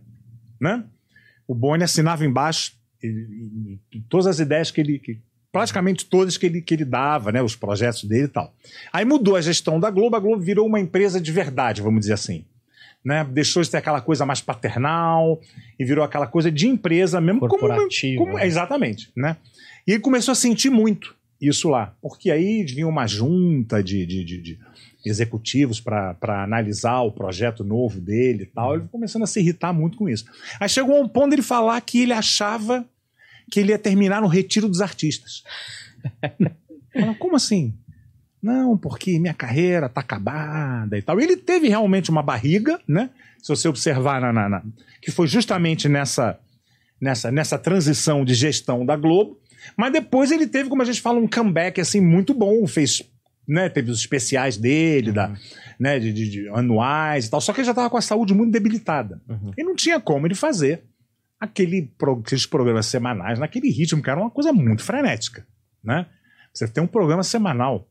né? 0.60 0.84
O 1.48 1.54
Boni 1.54 1.84
assinava 1.84 2.26
embaixo 2.26 2.74
e- 3.04 3.08
e- 3.08 3.80
e 3.98 4.02
todas 4.02 4.28
as 4.28 4.40
ideias 4.40 4.72
que 4.72 4.80
ele, 4.80 5.00
que- 5.00 5.20
praticamente 5.52 6.06
todas 6.06 6.38
que 6.38 6.46
ele, 6.46 6.62
que 6.62 6.74
ele 6.74 6.86
dava, 6.86 7.32
né? 7.32 7.42
Os 7.42 7.56
projetos 7.58 8.06
dele 8.06 8.24
e 8.26 8.28
tal. 8.30 8.56
Aí 8.94 9.04
mudou 9.04 9.36
a 9.36 9.42
gestão 9.42 9.80
da 9.80 9.90
Globo, 9.90 10.16
a 10.16 10.20
Globo 10.20 10.42
virou 10.42 10.66
uma 10.66 10.80
empresa 10.80 11.20
de 11.20 11.32
verdade, 11.32 11.82
vamos 11.82 12.00
dizer 12.02 12.14
assim. 12.14 12.46
Né? 13.04 13.24
Deixou 13.26 13.64
de 13.64 13.70
ter 13.70 13.78
aquela 13.78 14.00
coisa 14.00 14.26
mais 14.28 14.40
paternal 14.42 15.42
e 15.80 15.84
virou 15.84 16.06
aquela 16.06 16.28
coisa 16.28 16.52
de 16.52 16.68
empresa 16.68 17.20
mesmo. 17.20 17.40
como 17.42 17.50
Corporativa, 17.60 18.24
como- 18.24 18.38
né? 18.38 18.46
exatamente, 18.46 19.12
né? 19.18 19.36
E 19.88 19.94
ele 19.94 20.00
começou 20.02 20.32
a 20.32 20.36
sentir 20.36 20.70
muito 20.70 21.16
isso 21.42 21.68
lá, 21.70 21.96
porque 22.02 22.30
aí 22.30 22.64
vinha 22.64 22.88
uma 22.88 23.08
junta 23.08 23.82
de, 23.84 24.06
de, 24.06 24.24
de- 24.24 24.42
de 24.42 24.60
executivos 25.04 25.80
para 25.82 26.16
analisar 26.44 27.02
o 27.02 27.12
projeto 27.12 27.64
novo 27.64 28.00
dele 28.00 28.44
e 28.44 28.46
tal. 28.46 28.76
Ele 28.76 28.88
começando 28.92 29.24
a 29.24 29.28
se 29.28 29.40
irritar 29.40 29.74
muito 29.74 29.98
com 29.98 30.08
isso. 30.08 30.26
Aí 30.60 30.70
chegou 30.70 30.96
a 30.98 31.02
um 31.02 31.08
ponto 31.08 31.32
dele 31.32 31.42
falar 31.42 31.82
que 31.82 32.02
ele 32.02 32.14
achava 32.14 32.86
que 33.52 33.60
ele 33.60 33.72
ia 33.72 33.80
terminar 33.80 34.22
no 34.22 34.28
retiro 34.28 34.68
dos 34.70 34.80
artistas. 34.80 35.44
Fala, 36.94 37.16
Como 37.16 37.36
assim? 37.36 37.74
Não, 38.42 38.78
porque 38.78 39.20
minha 39.20 39.34
carreira 39.34 39.88
tá 39.90 40.02
acabada 40.02 40.98
e 40.98 41.02
tal. 41.02 41.20
Ele 41.20 41.36
teve 41.38 41.68
realmente 41.68 42.10
uma 42.10 42.24
barriga, 42.24 42.80
né? 42.88 43.10
Se 43.42 43.50
você 43.50 43.68
observar 43.68 44.20
na, 44.22 44.32
na- 44.34 44.50
na- 44.50 44.64
que 45.02 45.10
foi 45.12 45.28
justamente 45.28 45.88
nessa, 45.90 46.40
nessa, 47.00 47.32
nessa 47.32 47.58
transição 47.58 48.24
de 48.26 48.34
gestão 48.36 48.86
da 48.86 48.96
Globo. 48.96 49.40
Mas 49.78 49.92
depois 49.94 50.32
ele 50.32 50.48
teve, 50.48 50.70
como 50.70 50.82
a 50.82 50.86
gente 50.86 51.02
fala, 51.02 51.20
um 51.20 51.28
comeback 51.28 51.80
assim 51.80 52.00
muito 52.02 52.34
bom. 52.34 52.66
Fez, 52.68 53.02
né? 53.48 53.70
Teve 53.70 53.92
os 53.92 54.00
especiais 54.00 54.58
dele, 54.58 55.12
da, 55.12 55.34
né? 55.80 56.00
De, 56.00 56.12
de- 56.14 56.30
de 56.30 56.50
anuais 56.50 57.26
e 57.26 57.30
tal. 57.30 57.42
Só 57.42 57.54
que 57.54 57.60
ele 57.62 57.68
já 57.68 57.74
tava 57.74 57.90
com 57.90 57.98
a 57.98 58.02
saúde 58.02 58.34
muito 58.34 58.52
debilitada. 58.52 59.22
Uhum. 59.30 59.52
E 59.58 59.64
não 59.64 59.76
tinha 59.76 60.00
como 60.00 60.28
ele 60.28 60.36
fazer 60.36 60.84
aquele, 61.40 61.92
aqueles 62.20 62.46
programas 62.46 62.86
semanais 62.86 63.40
naquele 63.40 63.70
ritmo, 63.70 64.02
que 64.02 64.10
era 64.10 64.20
uma 64.20 64.30
coisa 64.30 64.54
muito 64.54 64.84
frenética, 64.84 65.46
né? 65.84 66.06
Você 66.54 66.68
tem 66.68 66.84
um 66.84 66.88
programa 66.88 67.24
semanal 67.24 67.88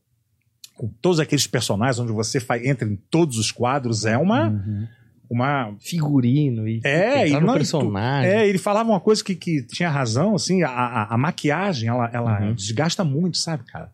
com 0.75 0.87
todos 1.01 1.19
aqueles 1.19 1.45
personagens 1.47 1.99
onde 1.99 2.11
você 2.11 2.39
faz, 2.39 2.63
entra 2.65 2.87
em 2.87 2.95
todos 3.09 3.37
os 3.37 3.51
quadros, 3.51 4.05
é 4.05 4.17
uma... 4.17 4.49
Uhum. 4.49 4.87
Uma 5.33 5.73
Figurino 5.79 6.67
e 6.67 6.81
É, 6.83 7.25
e 7.27 7.31
no 7.31 7.41
não- 7.47 7.53
personagem. 7.53 8.29
é, 8.29 8.45
ele 8.47 8.57
falava 8.57 8.89
uma 8.89 8.99
coisa 8.99 9.23
que, 9.23 9.33
que 9.33 9.63
tinha 9.63 9.89
razão, 9.89 10.35
assim, 10.35 10.61
a, 10.61 10.69
a, 10.69 11.13
a 11.15 11.17
maquiagem, 11.17 11.87
ela, 11.87 12.09
ela 12.11 12.41
Uhum. 12.41 12.53
desgasta 12.53 13.03
muito, 13.05 13.37
sabe, 13.37 13.63
cara? 13.63 13.89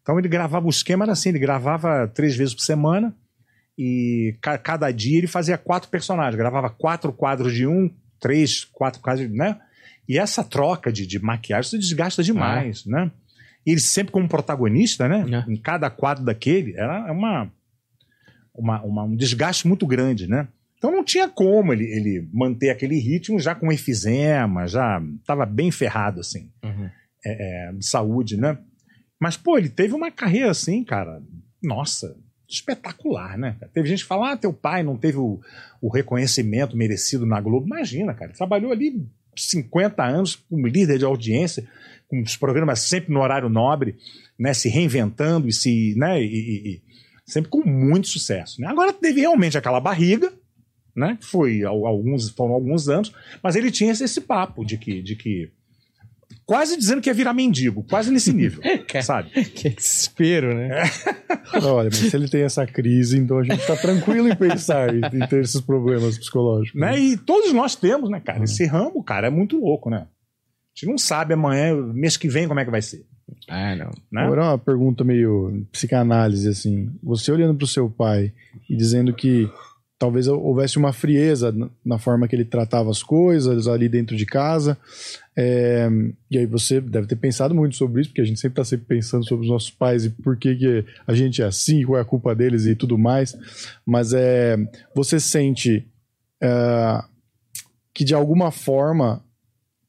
Então 0.00 0.18
ele 0.18 0.28
gravava, 0.28 0.64
o 0.66 0.70
esquema 0.70 1.04
era 1.04 1.12
assim, 1.12 1.30
ele 1.30 1.38
gravava 1.40 2.06
três 2.14 2.36
vezes 2.36 2.54
por 2.54 2.62
semana 2.62 3.12
e 3.76 4.36
ca- 4.40 4.56
cada 4.56 4.90
dia 4.92 5.18
ele 5.18 5.26
fazia 5.26 5.58
quatro 5.58 5.88
personagens, 5.90 6.36
gravava 6.36 6.70
quatro 6.70 7.12
quadros 7.12 7.52
de 7.52 7.66
um, 7.66 7.90
três, 8.20 8.64
quatro 8.64 9.00
quadros, 9.00 9.28
né? 9.30 9.58
E 10.08 10.16
essa 10.18 10.42
troca 10.42 10.90
de, 10.92 11.06
de 11.06 11.18
maquiagem, 11.18 11.66
isso 11.68 11.78
desgasta 11.78 12.22
demais, 12.22 12.86
né? 12.86 13.10
E 13.66 13.72
ele 13.72 13.80
sempre 13.80 14.12
como 14.12 14.26
protagonista, 14.28 15.06
né? 15.08 15.26
É. 15.46 15.52
Em 15.52 15.56
cada 15.56 15.90
quadro 15.90 16.24
daquele, 16.24 16.74
era 16.76 17.12
uma, 17.12 17.50
uma, 18.54 18.80
uma- 18.82 19.02
um 19.04 19.14
desgaste 19.16 19.66
muito 19.68 19.86
grande, 19.86 20.26
né? 20.26 20.48
Então 20.78 20.90
não 20.92 21.02
tinha 21.04 21.28
como 21.28 21.72
ele, 21.72 21.84
ele 21.84 22.28
manter 22.32 22.70
aquele 22.70 22.98
ritmo 22.98 23.38
já 23.40 23.54
com 23.54 23.70
efizema, 23.72 24.66
já 24.66 25.02
estava 25.20 25.44
bem 25.44 25.70
ferrado, 25.70 26.20
assim, 26.20 26.48
Uhum. 26.64 26.88
é, 27.26 27.72
de 27.72 27.84
saúde, 27.84 28.36
né? 28.36 28.56
Mas, 29.20 29.36
pô, 29.36 29.58
ele 29.58 29.68
teve 29.68 29.92
uma 29.94 30.10
carreira 30.10 30.50
assim, 30.52 30.84
cara, 30.84 31.20
nossa, 31.62 32.16
espetacular, 32.48 33.36
né? 33.36 33.56
Teve 33.74 33.88
gente 33.88 34.02
que 34.02 34.08
fala, 34.08 34.32
ah, 34.32 34.36
teu 34.36 34.52
pai 34.52 34.82
não 34.82 34.96
teve 34.96 35.18
o, 35.18 35.40
o 35.82 35.88
reconhecimento 35.88 36.76
merecido 36.76 37.26
na 37.26 37.40
Globo. 37.40 37.66
Imagina, 37.66 38.14
cara, 38.14 38.30
ele 38.30 38.38
trabalhou 38.38 38.70
ali 38.72 39.04
50 39.36 40.04
anos 40.04 40.36
como 40.36 40.66
líder 40.66 40.98
de 40.98 41.04
audiência, 41.04 41.64
com 42.08 42.20
os 42.22 42.36
programas 42.36 42.80
sempre 42.80 43.12
no 43.12 43.20
horário 43.20 43.48
nobre, 43.48 43.96
né? 44.38 44.54
Se 44.54 44.68
reinventando 44.68 45.48
e 45.48 45.52
se, 45.52 45.94
né? 45.96 46.22
E, 46.22 46.26
e- 46.26 46.68
e 46.76 46.82
sempre 47.26 47.50
com 47.50 47.62
muito 47.68 48.08
sucesso, 48.08 48.60
né? 48.60 48.68
Agora 48.68 48.92
teve 48.92 49.20
realmente 49.20 49.58
aquela 49.58 49.80
barriga, 49.80 50.32
né? 50.98 51.16
Foi 51.20 51.62
al- 51.64 51.86
alguns, 51.86 52.28
foram 52.30 52.54
alguns 52.54 52.88
anos, 52.88 53.12
mas 53.42 53.56
ele 53.56 53.70
tinha 53.70 53.92
esse, 53.92 54.04
esse 54.04 54.20
papo 54.20 54.64
de 54.64 54.76
que, 54.76 55.00
de 55.02 55.16
que 55.16 55.50
quase 56.44 56.76
dizendo 56.76 57.00
que 57.00 57.08
ia 57.10 57.14
virar 57.14 57.32
mendigo, 57.34 57.82
quase 57.84 58.10
nesse 58.10 58.32
nível, 58.32 58.60
sabe? 59.02 59.30
Que 59.30 59.70
desespero, 59.70 60.54
né? 60.54 60.82
Olha, 61.62 61.88
mas 61.90 61.96
se 61.96 62.16
ele 62.16 62.28
tem 62.28 62.42
essa 62.42 62.66
crise, 62.66 63.18
então 63.18 63.38
a 63.38 63.42
gente 63.44 63.66
tá 63.66 63.76
tranquilo 63.76 64.28
em 64.28 64.36
pensar 64.36 64.94
em, 64.94 65.00
em 65.00 65.26
ter 65.26 65.40
esses 65.42 65.60
problemas 65.60 66.18
psicológicos. 66.18 66.78
Né? 66.80 66.98
E 66.98 67.16
todos 67.16 67.52
nós 67.52 67.74
temos, 67.74 68.10
né, 68.10 68.20
cara? 68.20 68.44
Esse 68.44 68.66
ramo, 68.66 69.02
cara, 69.02 69.26
é 69.28 69.30
muito 69.30 69.58
louco, 69.58 69.88
né? 69.90 70.06
A 70.06 70.78
gente 70.80 70.90
não 70.90 70.98
sabe 70.98 71.34
amanhã, 71.34 71.74
mês 71.74 72.16
que 72.16 72.28
vem, 72.28 72.46
como 72.46 72.60
é 72.60 72.64
que 72.64 72.70
vai 72.70 72.82
ser. 72.82 73.04
Ah, 73.48 73.74
não. 73.74 73.90
Né? 74.12 74.22
Agora 74.22 74.42
uma 74.44 74.58
pergunta 74.58 75.04
meio 75.04 75.66
psicanálise, 75.72 76.48
assim. 76.48 76.90
Você 77.02 77.32
olhando 77.32 77.56
pro 77.56 77.66
seu 77.66 77.90
pai 77.90 78.32
e 78.70 78.76
dizendo 78.76 79.12
que 79.12 79.50
talvez 79.98 80.28
houvesse 80.28 80.78
uma 80.78 80.92
frieza 80.92 81.52
na- 81.84 81.98
forma 81.98 82.28
que 82.28 82.36
ele 82.36 82.44
tratava 82.44 82.90
as 82.90 83.02
coisas 83.02 83.66
ali 83.66 83.88
dentro 83.88 84.16
de 84.16 84.24
casa. 84.24 84.78
é, 85.36 85.88
e 86.30 86.38
aí 86.38 86.46
você 86.46 86.80
deve 86.80 87.06
ter 87.06 87.16
pensado 87.16 87.54
muito 87.54 87.76
sobre 87.76 88.00
isso, 88.00 88.10
porque 88.10 88.20
a 88.20 88.24
gente 88.24 88.40
sempre 88.40 88.60
está 88.60 88.64
sempre 88.64 88.86
pensando 88.86 89.26
sobre 89.26 89.44
os 89.44 89.50
nossos 89.50 89.70
pais 89.70 90.04
e 90.04 90.10
por 90.10 90.36
que, 90.36 90.54
que 90.56 90.84
a 91.06 91.14
gente 91.14 91.42
é 91.42 91.44
assim, 91.44 91.84
qual 91.84 91.98
é 91.98 92.02
a 92.02 92.04
culpa 92.04 92.34
deles 92.34 92.66
e 92.66 92.74
tudo 92.74 92.98
mais. 92.98 93.36
Mas 93.86 94.12
é, 94.12 94.56
você 94.94 95.20
sente 95.20 95.86
é, 96.42 97.02
que 97.94 98.04
de 98.04 98.14
alguma 98.14 98.50
forma 98.50 99.22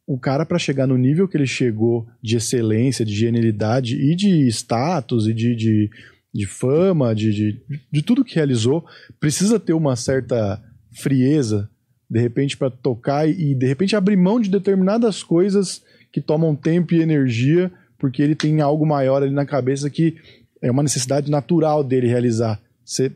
o 0.05 0.17
cara 0.17 0.43
para 0.43 0.57
chegar 0.57 0.87
no 0.87 0.97
nível 0.97 1.27
que 1.27 1.37
ele 1.37 1.45
chegou 1.45 2.07
de 2.19 2.37
excelência, 2.37 3.05
de 3.05 3.13
genialidade 3.13 3.95
e 3.95 4.15
de 4.15 4.47
status 4.47 5.27
e 5.27 5.33
de, 5.35 5.55
de, 5.55 5.89
de 6.33 6.45
fama, 6.45 7.13
de, 7.15 7.31
de, 7.33 7.61
de 7.91 8.01
tudo 8.01 8.23
que 8.23 8.35
realizou, 8.35 8.85
precisa 9.19 9.59
ter 9.59 9.73
uma 9.73 9.95
certa 9.95 10.61
frieza, 10.91 11.69
de 12.09 12.19
repente, 12.19 12.57
para 12.57 12.69
tocar 12.69 13.27
e 13.27 13.53
de 13.55 13.65
repente 13.67 13.95
abrir 13.95 14.15
mão 14.15 14.39
de 14.39 14.49
determinadas 14.49 15.23
coisas 15.23 15.83
que 16.11 16.21
tomam 16.21 16.55
tempo 16.55 16.93
e 16.93 17.01
energia, 17.01 17.71
porque 17.97 18.21
ele 18.21 18.35
tem 18.35 18.61
algo 18.61 18.85
maior 18.85 19.21
ali 19.23 19.33
na 19.33 19.45
cabeça 19.45 19.89
que 19.89 20.15
é 20.61 20.71
uma 20.71 20.83
necessidade 20.83 21.29
natural 21.29 21.83
dele 21.83 22.07
realizar. 22.07 22.59
Você 22.83 23.11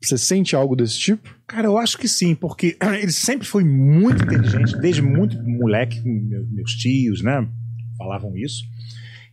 você 0.00 0.16
sente 0.16 0.54
algo 0.54 0.76
desse 0.76 0.96
tipo? 0.96 1.28
Cara, 1.44 1.66
eu 1.66 1.76
acho 1.76 1.98
que 1.98 2.06
sim, 2.06 2.32
porque 2.32 2.76
ele 3.02 3.10
sempre 3.10 3.44
foi 3.48 3.64
muito 3.64 4.22
inteligente, 4.22 4.78
desde 4.78 5.02
muito 5.02 5.36
moleque, 5.42 6.00
meu- 6.08 6.46
meus 6.52 6.70
tios, 6.74 7.20
né? 7.20 7.44
Falavam 7.96 8.36
isso. 8.36 8.62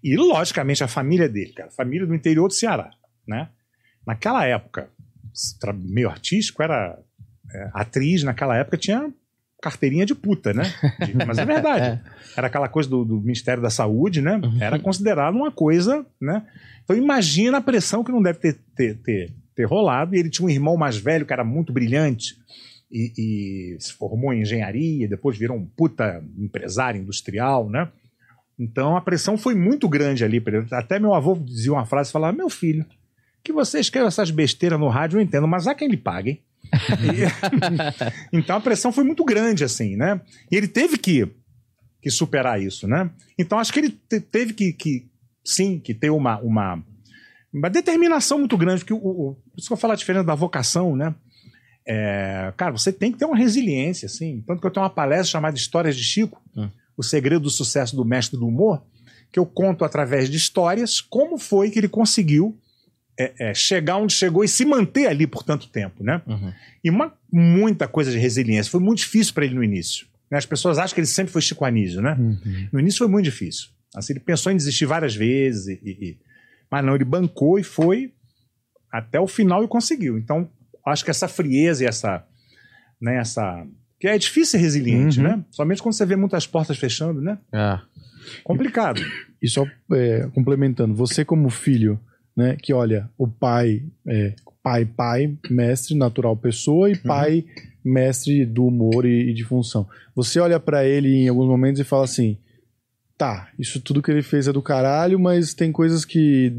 E, 0.03 0.15
logicamente, 0.17 0.83
a 0.83 0.87
família 0.87 1.29
dele, 1.29 1.53
cara, 1.53 1.69
família 1.69 2.07
do 2.07 2.15
interior 2.15 2.47
do 2.47 2.53
Ceará, 2.55 2.89
né? 3.27 3.49
Naquela 4.05 4.45
época, 4.45 4.89
meio 5.73 6.09
artístico, 6.09 6.61
era 6.61 6.97
é, 7.53 7.69
atriz, 7.73 8.23
naquela 8.23 8.55
época 8.55 8.77
tinha 8.77 9.11
carteirinha 9.61 10.05
de 10.05 10.13
puta, 10.13 10.53
né? 10.53 10.63
De- 11.05 11.25
mas 11.25 11.37
é 11.37 11.45
verdade. 11.45 11.99
Era 12.37 12.47
aquela 12.47 12.67
coisa 12.67 12.87
do, 12.89 13.03
do 13.05 13.19
Ministério 13.21 13.63
da 13.63 13.69
Saúde, 13.69 14.21
né? 14.21 14.39
Era 14.59 14.77
considerado 14.77 15.33
uma 15.35 15.49
coisa, 15.51 16.05
né? 16.21 16.45
Então 16.83 16.95
imagina 16.95 17.57
a 17.57 17.61
pressão 17.61 18.03
que 18.03 18.11
não 18.11 18.21
deve 18.21 18.37
ter, 18.39 18.59
ter, 18.75 18.95
ter, 18.97 19.33
ter 19.55 19.63
rolado. 19.63 20.13
E 20.15 20.19
ele 20.19 20.29
tinha 20.29 20.45
um 20.45 20.49
irmão 20.49 20.77
mais 20.77 20.97
velho 20.97 21.25
que 21.25 21.33
era 21.33 21.43
muito 21.43 21.73
brilhante 21.73 22.35
e, 22.91 23.13
e 23.75 23.77
se 23.81 23.93
formou 23.93 24.33
em 24.33 24.41
engenharia, 24.41 25.07
depois 25.07 25.35
virou 25.37 25.57
um 25.57 25.65
puta 25.65 26.21
empresário 26.37 27.01
industrial, 27.01 27.69
né? 27.69 27.89
Então 28.59 28.95
a 28.95 29.01
pressão 29.01 29.37
foi 29.37 29.55
muito 29.55 29.89
grande 29.89 30.23
ali. 30.23 30.43
Até 30.71 30.99
meu 30.99 31.13
avô 31.15 31.35
dizia 31.35 31.73
uma 31.73 31.85
frase, 31.85 32.11
falava, 32.11 32.37
meu 32.37 32.49
filho, 32.49 32.85
que 33.45 33.53
você 33.53 33.79
escreva 33.79 34.07
essas 34.07 34.29
besteiras 34.31 34.79
no 34.79 34.89
rádio, 34.89 35.17
eu 35.17 35.21
entendo, 35.21 35.47
mas 35.47 35.67
há 35.67 35.73
quem 35.75 35.87
lhe 35.87 35.95
pague, 35.97 36.29
hein? 36.31 36.41
E- 37.01 37.25
então 38.37 38.57
a 38.57 38.59
pressão 38.61 38.91
foi 38.91 39.03
muito 39.03 39.23
grande, 39.23 39.63
assim, 39.63 39.95
né? 39.95 40.19
E 40.51 40.55
ele 40.57 40.67
teve 40.67 40.97
que, 40.97 41.27
que 42.01 42.09
superar 42.09 42.61
isso, 42.61 42.87
né? 42.87 43.09
Então 43.37 43.59
acho 43.59 43.71
que 43.71 43.79
ele 43.79 43.89
te- 44.09 44.19
teve 44.19 44.51
que, 44.53 44.73
que 44.73 45.05
sim, 45.43 45.79
que 45.79 45.93
ter 45.93 46.09
uma, 46.09 46.39
uma, 46.39 46.83
uma 47.53 47.69
determinação 47.69 48.39
muito 48.39 48.57
grande, 48.57 48.79
porque 48.81 48.93
o, 48.93 48.97
o, 48.97 49.35
por 49.35 49.57
isso 49.59 49.67
que 49.67 49.73
eu 49.73 49.77
falo 49.77 49.93
a 49.93 49.95
diferença 49.95 50.25
da 50.25 50.35
vocação, 50.35 50.95
né? 50.95 51.13
É, 51.87 52.51
cara, 52.57 52.71
você 52.71 52.91
tem 52.91 53.11
que 53.11 53.17
ter 53.19 53.25
uma 53.25 53.37
resiliência, 53.37 54.07
assim. 54.07 54.43
Tanto 54.47 54.59
que 54.59 54.65
eu 54.67 54.71
tenho 54.71 54.83
uma 54.83 54.89
palestra 54.89 55.27
chamada 55.27 55.55
Histórias 55.55 55.95
de 55.95 56.03
Chico, 56.03 56.41
Hum. 56.57 56.69
o 56.97 57.03
segredo 57.03 57.43
do 57.43 57.49
sucesso 57.49 57.95
do 57.95 58.03
mestre 58.03 58.39
do 58.39 58.47
humor, 58.47 58.81
que 59.31 59.37
eu 59.37 59.45
conto 59.45 59.85
através 59.85 60.29
de 60.29 60.37
histórias 60.37 60.99
como 60.99 61.37
foi 61.37 61.69
que 61.69 61.77
ele 61.77 61.87
conseguiu 61.89 62.57
é, 63.17 63.33
é, 63.49 63.53
chegar 63.53 63.97
onde 63.97 64.13
chegou 64.13 64.43
e 64.43 64.47
se 64.47 64.65
manter 64.65 65.07
ali 65.07 65.25
por 65.25 65.43
tanto 65.43 65.67
tempo, 65.69 66.03
né? 66.03 66.21
Uhum. 66.27 66.51
E 66.83 66.89
uma, 66.89 67.13
muita 67.31 67.87
coisa 67.87 68.11
de 68.11 68.17
resiliência. 68.17 68.71
Foi 68.71 68.79
muito 68.81 68.99
difícil 68.99 69.33
para 69.33 69.45
ele 69.45 69.55
no 69.55 69.63
início. 69.63 70.05
né? 70.29 70.37
As 70.37 70.45
pessoas 70.45 70.77
acham 70.77 70.93
que 70.93 70.99
ele 70.99 71.07
sempre 71.07 71.31
foi 71.31 71.41
Chico 71.41 71.63
Anísio, 71.65 72.01
né? 72.01 72.17
No 72.71 72.79
início 72.79 72.97
foi 72.99 73.07
muito 73.07 73.25
difícil. 73.25 73.69
Assim, 73.95 74.13
ele 74.13 74.19
pensou 74.19 74.51
em 74.51 74.57
desistir 74.57 74.85
várias 74.85 75.15
vezes, 75.15 75.67
e- 75.67 75.79
e- 75.83 76.09
e- 76.09 76.17
mas 76.69 76.83
não, 76.83 76.95
ele 76.95 77.05
bancou 77.05 77.57
e 77.59 77.63
foi 77.63 78.11
até 78.91 79.19
o 79.19 79.27
final 79.27 79.63
e 79.63 79.67
conseguiu. 79.67 80.17
Então, 80.17 80.49
acho 80.85 81.03
que 81.05 81.11
essa 81.11 81.27
frieza 81.27 81.83
e 81.83 81.87
essa. 81.87 82.25
Né, 83.01 83.17
essa 83.17 83.65
que 83.99 84.07
é 84.07 84.17
difícil 84.17 84.51
ser 84.51 84.57
resiliente, 84.57 85.19
Uhum. 85.19 85.23
né? 85.27 85.45
Somente 85.51 85.81
quando 85.81 85.93
você 85.95 86.05
vê 86.05 86.15
muitas 86.17 86.45
portas 86.45 86.77
fechando, 86.77 87.21
né? 87.21 87.37
Ah. 87.53 87.81
Complicado. 88.43 89.01
E 89.41 89.47
só 89.47 89.65
é, 89.93 90.27
complementando, 90.33 90.93
você 90.95 91.23
como 91.23 91.49
filho, 91.49 91.99
né, 92.35 92.55
que 92.61 92.73
olha, 92.73 93.09
o 93.17 93.27
pai 93.27 93.83
é 94.07 94.33
pai, 94.61 94.83
pai, 94.85 95.31
mestre, 95.49 95.95
natural 95.95 96.35
pessoa, 96.35 96.89
e 96.89 96.95
pai, 96.97 97.45
mestre 97.83 98.43
do 98.45 98.65
humor 98.65 99.05
e, 99.05 99.29
e 99.29 99.33
de 99.33 99.43
função. 99.43 99.87
Você 100.15 100.39
olha 100.39 100.59
pra 100.59 100.83
ele 100.85 101.07
em 101.15 101.27
alguns 101.27 101.47
momentos 101.47 101.79
e 101.79 101.83
fala 101.83 102.03
assim, 102.05 102.35
tá, 103.17 103.47
isso 103.59 103.79
tudo 103.79 104.01
que 104.01 104.09
ele 104.11 104.23
fez 104.23 104.47
é 104.47 104.51
do 104.51 104.61
caralho, 104.63 105.19
mas 105.19 105.53
tem 105.53 105.71
coisas 105.71 106.03
que, 106.03 106.51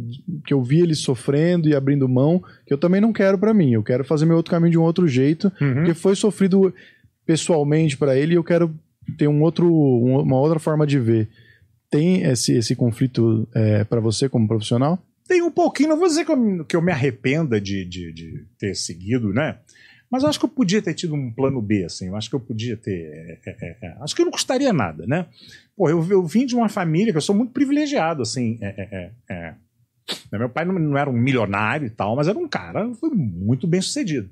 que 0.47 0.55
eu 0.55 0.63
vi 0.63 0.81
ele 0.81 0.95
sofrendo 0.95 1.69
e 1.69 1.75
abrindo 1.75 2.09
mão, 2.09 2.43
que 2.65 2.73
eu 2.73 2.79
também 2.79 3.01
não 3.01 3.13
quero 3.13 3.37
pra 3.37 3.53
mim, 3.53 3.73
eu 3.73 3.83
quero 3.83 4.05
fazer 4.05 4.25
meu 4.25 4.37
outro 4.37 4.53
caminho 4.53 4.71
de 4.71 4.79
um 4.79 4.83
outro 4.83 5.07
jeito, 5.09 5.53
Uhum. 5.61 5.75
porque 5.75 5.93
foi 5.95 6.15
sofrido 6.15 6.73
pessoalmente 7.27 7.97
pra 7.97 8.17
ele 8.17 8.35
e 8.35 8.37
eu 8.37 8.45
quero 8.45 8.73
ter 9.19 9.27
um 9.29 9.43
outro, 9.43 9.67
um- 9.69 10.21
uma 10.21 10.39
outra 10.39 10.59
forma 10.59 10.87
de 10.87 10.99
ver. 10.99 11.29
Tem 11.91 12.23
esse, 12.23 12.53
esse 12.57 12.75
conflito 12.77 13.49
é, 13.55 13.85
para 13.85 14.01
você 14.01 14.29
como 14.29 14.47
profissional? 14.49 14.99
Tem 15.27 15.43
um 15.43 15.51
pouquinho, 15.51 15.91
não 15.91 15.99
vou 15.99 16.07
dizer 16.07 16.25
que 16.25 16.33
eu, 16.33 16.65
que 16.65 16.77
eu 16.77 16.83
me 16.83 16.93
arrependa 16.93 17.61
de, 17.61 17.85
de, 17.85 18.13
de 18.13 18.45
ter 18.59 18.75
seguido, 18.75 19.33
né? 19.33 19.59
Mas 20.11 20.25
acho 20.25 20.39
que 20.39 20.45
eu 20.45 20.49
podia 20.49 20.81
ter 20.81 20.95
tido 20.95 21.15
um 21.15 21.33
plano 21.33 21.61
B, 21.61 21.85
assim. 21.85 22.09
Eu 22.09 22.17
acho 22.17 22.31
que 22.31 22.37
eu 22.37 22.41
podia 22.41 22.77
ter. 22.77 23.41
é, 23.45 23.51
é, 23.51 23.77
é, 23.83 23.97
acho 24.01 24.15
que 24.15 24.25
não 24.25 24.31
custaria 24.31 24.73
nada, 24.73 25.05
né? 25.07 25.27
Pô, 25.77 25.91
eu, 25.91 26.05
eu 26.09 26.25
vim 26.25 26.47
de 26.47 26.55
uma 26.55 26.69
família 26.69 27.13
que 27.13 27.17
eu 27.17 27.23
sou 27.23 27.35
muito 27.35 27.53
privilegiado, 27.53 28.23
assim. 28.23 28.57
é, 28.61 28.67
é, 28.67 29.13
é, 29.29 29.35
é. 29.35 29.55
Né, 30.31 30.39
Meu 30.39 30.49
pai 30.49 30.65
não, 30.65 30.79
não 30.79 30.97
era 30.97 31.11
um 31.11 31.13
milionário 31.13 31.87
e 31.87 31.91
tal, 31.91 32.15
mas 32.15 32.29
era 32.29 32.39
um 32.39 32.49
cara 32.49 32.89
foi 32.95 33.11
muito 33.11 33.67
bem 33.67 33.81
sucedido. 33.81 34.31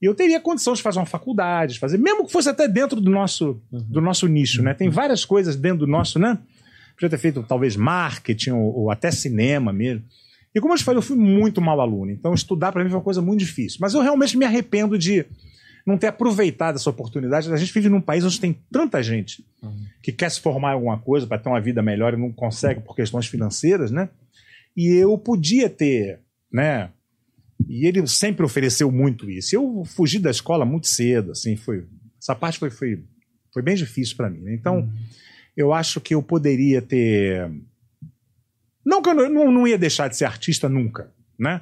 E 0.00 0.06
eu 0.06 0.14
teria 0.14 0.40
condição 0.40 0.72
de 0.72 0.80
fazer 0.80 0.98
uma 0.98 1.06
faculdade, 1.06 1.74
de 1.74 1.78
fazer, 1.78 1.98
mesmo 1.98 2.24
que 2.24 2.32
fosse 2.32 2.48
até 2.48 2.66
dentro 2.66 3.00
do 3.00 3.10
nosso, 3.10 3.60
do 3.70 4.00
nosso 4.00 4.26
nicho, 4.26 4.62
né? 4.62 4.72
Tem 4.72 4.88
várias 4.88 5.24
coisas 5.24 5.56
dentro 5.56 5.80
do 5.80 5.86
nosso, 5.86 6.18
né? 6.18 6.38
Podia 7.00 7.08
ter 7.08 7.18
feito 7.18 7.42
talvez 7.42 7.76
marketing 7.76 8.50
ou, 8.50 8.80
ou 8.80 8.90
até 8.90 9.10
cinema 9.10 9.72
mesmo. 9.72 10.04
E 10.54 10.60
como 10.60 10.74
eu 10.74 10.76
te 10.76 10.84
falei, 10.84 10.98
eu 10.98 11.02
fui 11.02 11.16
muito 11.16 11.58
mau 11.58 11.80
aluno. 11.80 12.10
Então 12.10 12.34
estudar 12.34 12.72
para 12.72 12.84
mim 12.84 12.90
foi 12.90 12.98
uma 12.98 13.04
coisa 13.04 13.22
muito 13.22 13.40
difícil. 13.40 13.78
Mas 13.80 13.94
eu 13.94 14.02
realmente 14.02 14.36
me 14.36 14.44
arrependo 14.44 14.98
de 14.98 15.24
não 15.86 15.96
ter 15.96 16.08
aproveitado 16.08 16.76
essa 16.76 16.90
oportunidade. 16.90 17.50
A 17.50 17.56
gente 17.56 17.72
vive 17.72 17.88
num 17.88 18.02
país 18.02 18.22
onde 18.22 18.38
tem 18.38 18.54
tanta 18.70 19.02
gente 19.02 19.42
que 20.02 20.12
quer 20.12 20.30
se 20.30 20.38
formar 20.38 20.72
em 20.72 20.74
alguma 20.74 20.98
coisa 20.98 21.26
para 21.26 21.38
ter 21.38 21.48
uma 21.48 21.60
vida 21.60 21.82
melhor 21.82 22.12
e 22.12 22.18
não 22.18 22.30
consegue 22.30 22.80
por 22.80 22.94
questões 22.94 23.26
financeiras, 23.26 23.90
né? 23.90 24.10
E 24.76 24.88
eu 24.88 25.16
podia 25.16 25.70
ter, 25.70 26.20
né? 26.52 26.90
E 27.66 27.86
ele 27.86 28.06
sempre 28.06 28.44
ofereceu 28.44 28.92
muito 28.92 29.30
isso. 29.30 29.56
Eu 29.56 29.84
fugi 29.86 30.18
da 30.18 30.30
escola 30.30 30.66
muito 30.66 30.86
cedo, 30.86 31.32
assim, 31.32 31.56
foi 31.56 31.86
essa 32.20 32.34
parte 32.34 32.58
foi 32.58 32.70
foi, 32.70 33.02
foi 33.52 33.62
bem 33.62 33.74
difícil 33.74 34.16
para 34.16 34.28
mim. 34.28 34.40
né? 34.40 34.54
Então, 34.54 34.88
eu 35.56 35.72
acho 35.72 36.00
que 36.00 36.14
eu 36.14 36.22
poderia 36.22 36.80
ter 36.80 37.50
não 38.84 39.02
que 39.02 39.10
eu 39.10 39.14
não, 39.14 39.52
não, 39.52 39.66
ia 39.68 39.78
deixar 39.78 40.08
de 40.08 40.16
ser 40.16 40.24
artista 40.24 40.68
nunca, 40.68 41.10
né? 41.38 41.60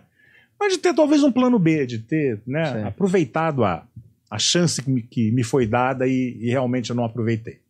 Mas 0.58 0.72
de 0.72 0.78
ter 0.78 0.94
talvez 0.94 1.22
um 1.22 1.32
plano 1.32 1.58
B, 1.58 1.86
de 1.86 1.98
ter 1.98 2.40
né, 2.46 2.72
Sim. 2.72 2.84
aproveitado 2.84 3.64
a, 3.64 3.86
a 4.30 4.38
chance 4.38 4.82
que 4.82 4.90
me, 4.90 5.02
que 5.02 5.30
me 5.30 5.44
foi 5.44 5.66
dada 5.66 6.06
e, 6.06 6.36
e 6.40 6.50
realmente 6.50 6.90
eu 6.90 6.96
não 6.96 7.04
aproveitei. 7.04 7.60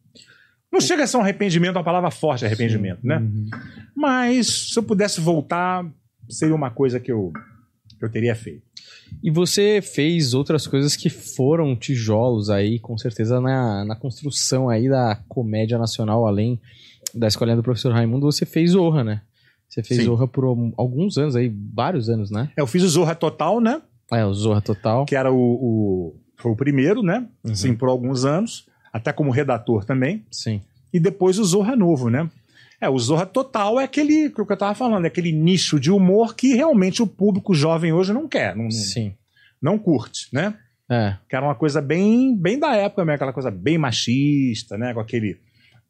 Não 0.71 0.81
chega 0.81 1.05
a 1.05 1.07
ser 1.07 1.17
um 1.17 1.23
arrependimento, 1.23 1.77
é 1.77 1.79
uma 1.79 1.85
palavra 1.85 2.11
forte, 2.11 2.45
arrependimento, 2.45 3.01
né? 3.03 3.19
Uhum. 3.19 3.49
Mas 3.97 4.73
se 4.73 4.79
eu 4.79 4.83
pudesse 4.83 5.21
voltar, 5.21 5.85
seria 6.29 6.55
uma 6.55 6.71
coisa 6.71 7.01
que 7.01 7.11
eu, 7.11 7.33
que 7.99 8.05
eu 8.05 8.11
teria 8.11 8.35
feito. 8.35 8.63
E 9.23 9.31
você 9.31 9.81
fez 9.83 10.33
outras 10.35 10.67
coisas 10.67 10.95
que 10.97 11.09
foram 11.11 11.75
tijolos 11.75 12.51
aí, 12.51 12.79
com 12.79 12.97
certeza, 12.97 13.41
na, 13.41 13.85
na 13.85 13.97
construção 13.97 14.69
aí 14.69 14.89
da 14.89 15.17
comédia 15.29 15.77
nacional, 15.79 16.27
além 16.27 16.61
da 17.15 17.27
escolinha 17.27 17.57
do 17.57 17.63
professor 17.63 17.93
Raimundo, 17.93 18.27
você 18.27 18.47
fez 18.47 18.71
Zorra, 18.73 19.03
né? 19.03 19.23
Você 19.69 19.83
fez 19.83 20.01
Sim. 20.01 20.07
Zorra 20.07 20.27
por 20.29 20.45
al- 20.45 20.73
alguns 20.77 21.19
anos 21.19 21.35
aí, 21.37 21.53
vários 21.75 22.09
anos, 22.09 22.31
né? 22.31 22.51
Eu 22.57 22.67
fiz 22.67 22.83
o 22.83 22.89
Zorra 22.89 23.15
Total, 23.15 23.61
né? 23.61 23.83
É, 24.13 24.25
o 24.25 24.33
Zorra 24.33 24.61
Total. 24.61 25.05
Que 25.05 25.17
era 25.17 25.31
o, 25.33 25.37
o- 25.39 26.17
foi 26.37 26.53
o 26.53 26.57
primeiro, 26.57 27.03
né? 27.03 27.27
Uhum. 27.45 27.55
Sim, 27.55 27.75
por 27.75 27.89
alguns 27.89 28.25
anos, 28.25 28.67
até 28.93 29.13
como 29.13 29.31
redator 29.31 29.85
também. 29.85 30.25
Sim. 30.31 30.61
e 30.93 30.99
depois 31.01 31.39
o 31.39 31.45
Zorra 31.45 31.77
Novo, 31.77 32.09
né? 32.09 32.31
É, 32.81 32.89
o 32.89 32.99
Zorra 32.99 33.27
Total 33.27 33.81
é 33.81 33.85
aquele 33.85 34.31
que 34.31 34.41
eu 34.41 34.57
tava 34.57 34.75
falando, 34.75 35.05
é 35.05 35.09
aquele 35.09 35.33
nicho 35.33 35.81
de 35.81 35.91
humor 35.91 36.37
que 36.37 36.55
realmente 36.55 37.03
o 37.03 37.07
público 37.07 37.55
jovem 37.55 37.93
hoje 37.93 38.13
não 38.13 38.29
quer, 38.29 38.55
não, 38.55 38.71
Sim. 38.71 39.13
não 39.61 39.79
curte, 39.79 40.29
né? 40.33 40.55
É. 40.89 41.17
Que 41.29 41.35
era 41.35 41.45
uma 41.45 41.55
coisa 41.55 41.83
bem, 41.83 42.37
bem 42.37 42.59
da 42.59 42.75
época 42.77 43.05
mesmo, 43.05 43.17
aquela 43.17 43.33
coisa 43.33 43.51
bem 43.51 43.77
machista, 43.77 44.79
né? 44.79 44.95
Com 44.95 45.01
aquele, 45.01 45.39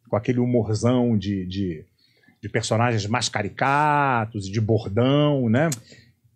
com 0.08 0.16
aquele 0.16 0.40
humorzão 0.40 1.16
de, 1.16 1.46
de, 1.46 1.84
de 2.42 2.48
personagens 2.48 3.06
mais 3.06 3.28
caricatos 3.28 4.48
e 4.48 4.50
de 4.50 4.60
bordão, 4.60 5.48
né? 5.48 5.68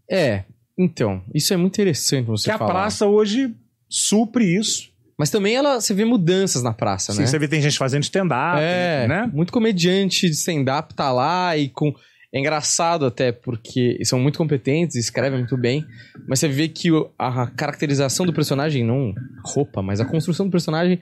É, 0.08 0.44
então, 0.78 1.22
isso 1.34 1.52
é 1.54 1.56
muito 1.56 1.74
interessante 1.74 2.26
você 2.26 2.44
que 2.44 2.50
a 2.50 2.58
falar. 2.58 2.72
praça 2.72 3.06
hoje 3.06 3.54
supre 3.88 4.44
isso. 4.56 4.91
Mas 5.18 5.30
também 5.30 5.54
ela, 5.54 5.80
você 5.80 5.92
vê 5.94 6.04
mudanças 6.04 6.62
na 6.62 6.72
praça, 6.72 7.12
Sim, 7.12 7.20
né? 7.20 7.26
você 7.26 7.38
vê 7.38 7.46
tem 7.46 7.60
gente 7.60 7.78
fazendo 7.78 8.02
stand-up, 8.02 8.58
É, 8.60 9.06
né? 9.06 9.30
muito 9.32 9.52
comediante 9.52 10.26
de 10.26 10.32
stand-up 10.34 10.94
tá 10.94 11.12
lá 11.12 11.56
e 11.56 11.68
com. 11.68 11.94
É 12.34 12.38
engraçado 12.38 13.04
até, 13.04 13.30
porque 13.30 13.98
são 14.04 14.18
muito 14.18 14.38
competentes, 14.38 14.96
escrevem 14.96 15.40
muito 15.40 15.54
bem, 15.54 15.84
mas 16.26 16.40
você 16.40 16.48
vê 16.48 16.66
que 16.66 16.88
a 17.18 17.46
caracterização 17.48 18.24
do 18.24 18.32
personagem, 18.32 18.82
não 18.82 19.12
roupa, 19.44 19.82
mas 19.82 20.00
a 20.00 20.06
construção 20.06 20.46
do 20.46 20.50
personagem, 20.50 20.98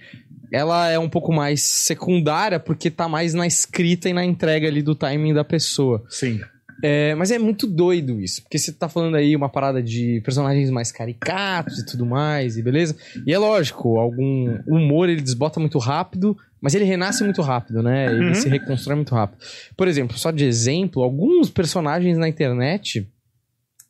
ela 0.52 0.88
é 0.90 0.98
um 0.98 1.08
pouco 1.08 1.32
mais 1.32 1.62
secundária, 1.62 2.58
porque 2.58 2.90
tá 2.90 3.08
mais 3.08 3.32
na 3.32 3.46
escrita 3.46 4.08
e 4.08 4.12
na 4.12 4.24
entrega 4.24 4.66
ali 4.66 4.82
do 4.82 4.92
timing 4.96 5.32
da 5.32 5.44
pessoa. 5.44 6.02
Sim. 6.08 6.40
É, 6.82 7.14
mas 7.14 7.30
é 7.30 7.38
muito 7.38 7.66
doido 7.66 8.20
isso, 8.20 8.42
porque 8.42 8.58
você 8.58 8.72
tá 8.72 8.88
falando 8.88 9.14
aí 9.16 9.34
uma 9.36 9.48
parada 9.48 9.82
de 9.82 10.20
personagens 10.24 10.70
mais 10.70 10.90
caricatos 10.90 11.78
e 11.78 11.86
tudo 11.86 12.06
mais, 12.06 12.56
e 12.56 12.62
beleza? 12.62 12.96
E 13.26 13.32
é 13.32 13.38
lógico, 13.38 13.98
algum 13.98 14.58
humor 14.66 15.08
ele 15.08 15.20
desbota 15.20 15.58
muito 15.60 15.78
rápido, 15.78 16.36
mas 16.60 16.74
ele 16.74 16.84
renasce 16.84 17.22
muito 17.24 17.42
rápido, 17.42 17.82
né? 17.82 18.06
Ele 18.12 18.28
Uhum. 18.28 18.34
se 18.34 18.48
reconstrói 18.48 18.96
muito 18.96 19.14
rápido. 19.14 19.38
Por 19.76 19.88
exemplo, 19.88 20.16
só 20.18 20.30
de 20.30 20.44
exemplo, 20.44 21.02
alguns 21.02 21.50
personagens 21.50 22.16
na 22.18 22.28
internet 22.28 23.06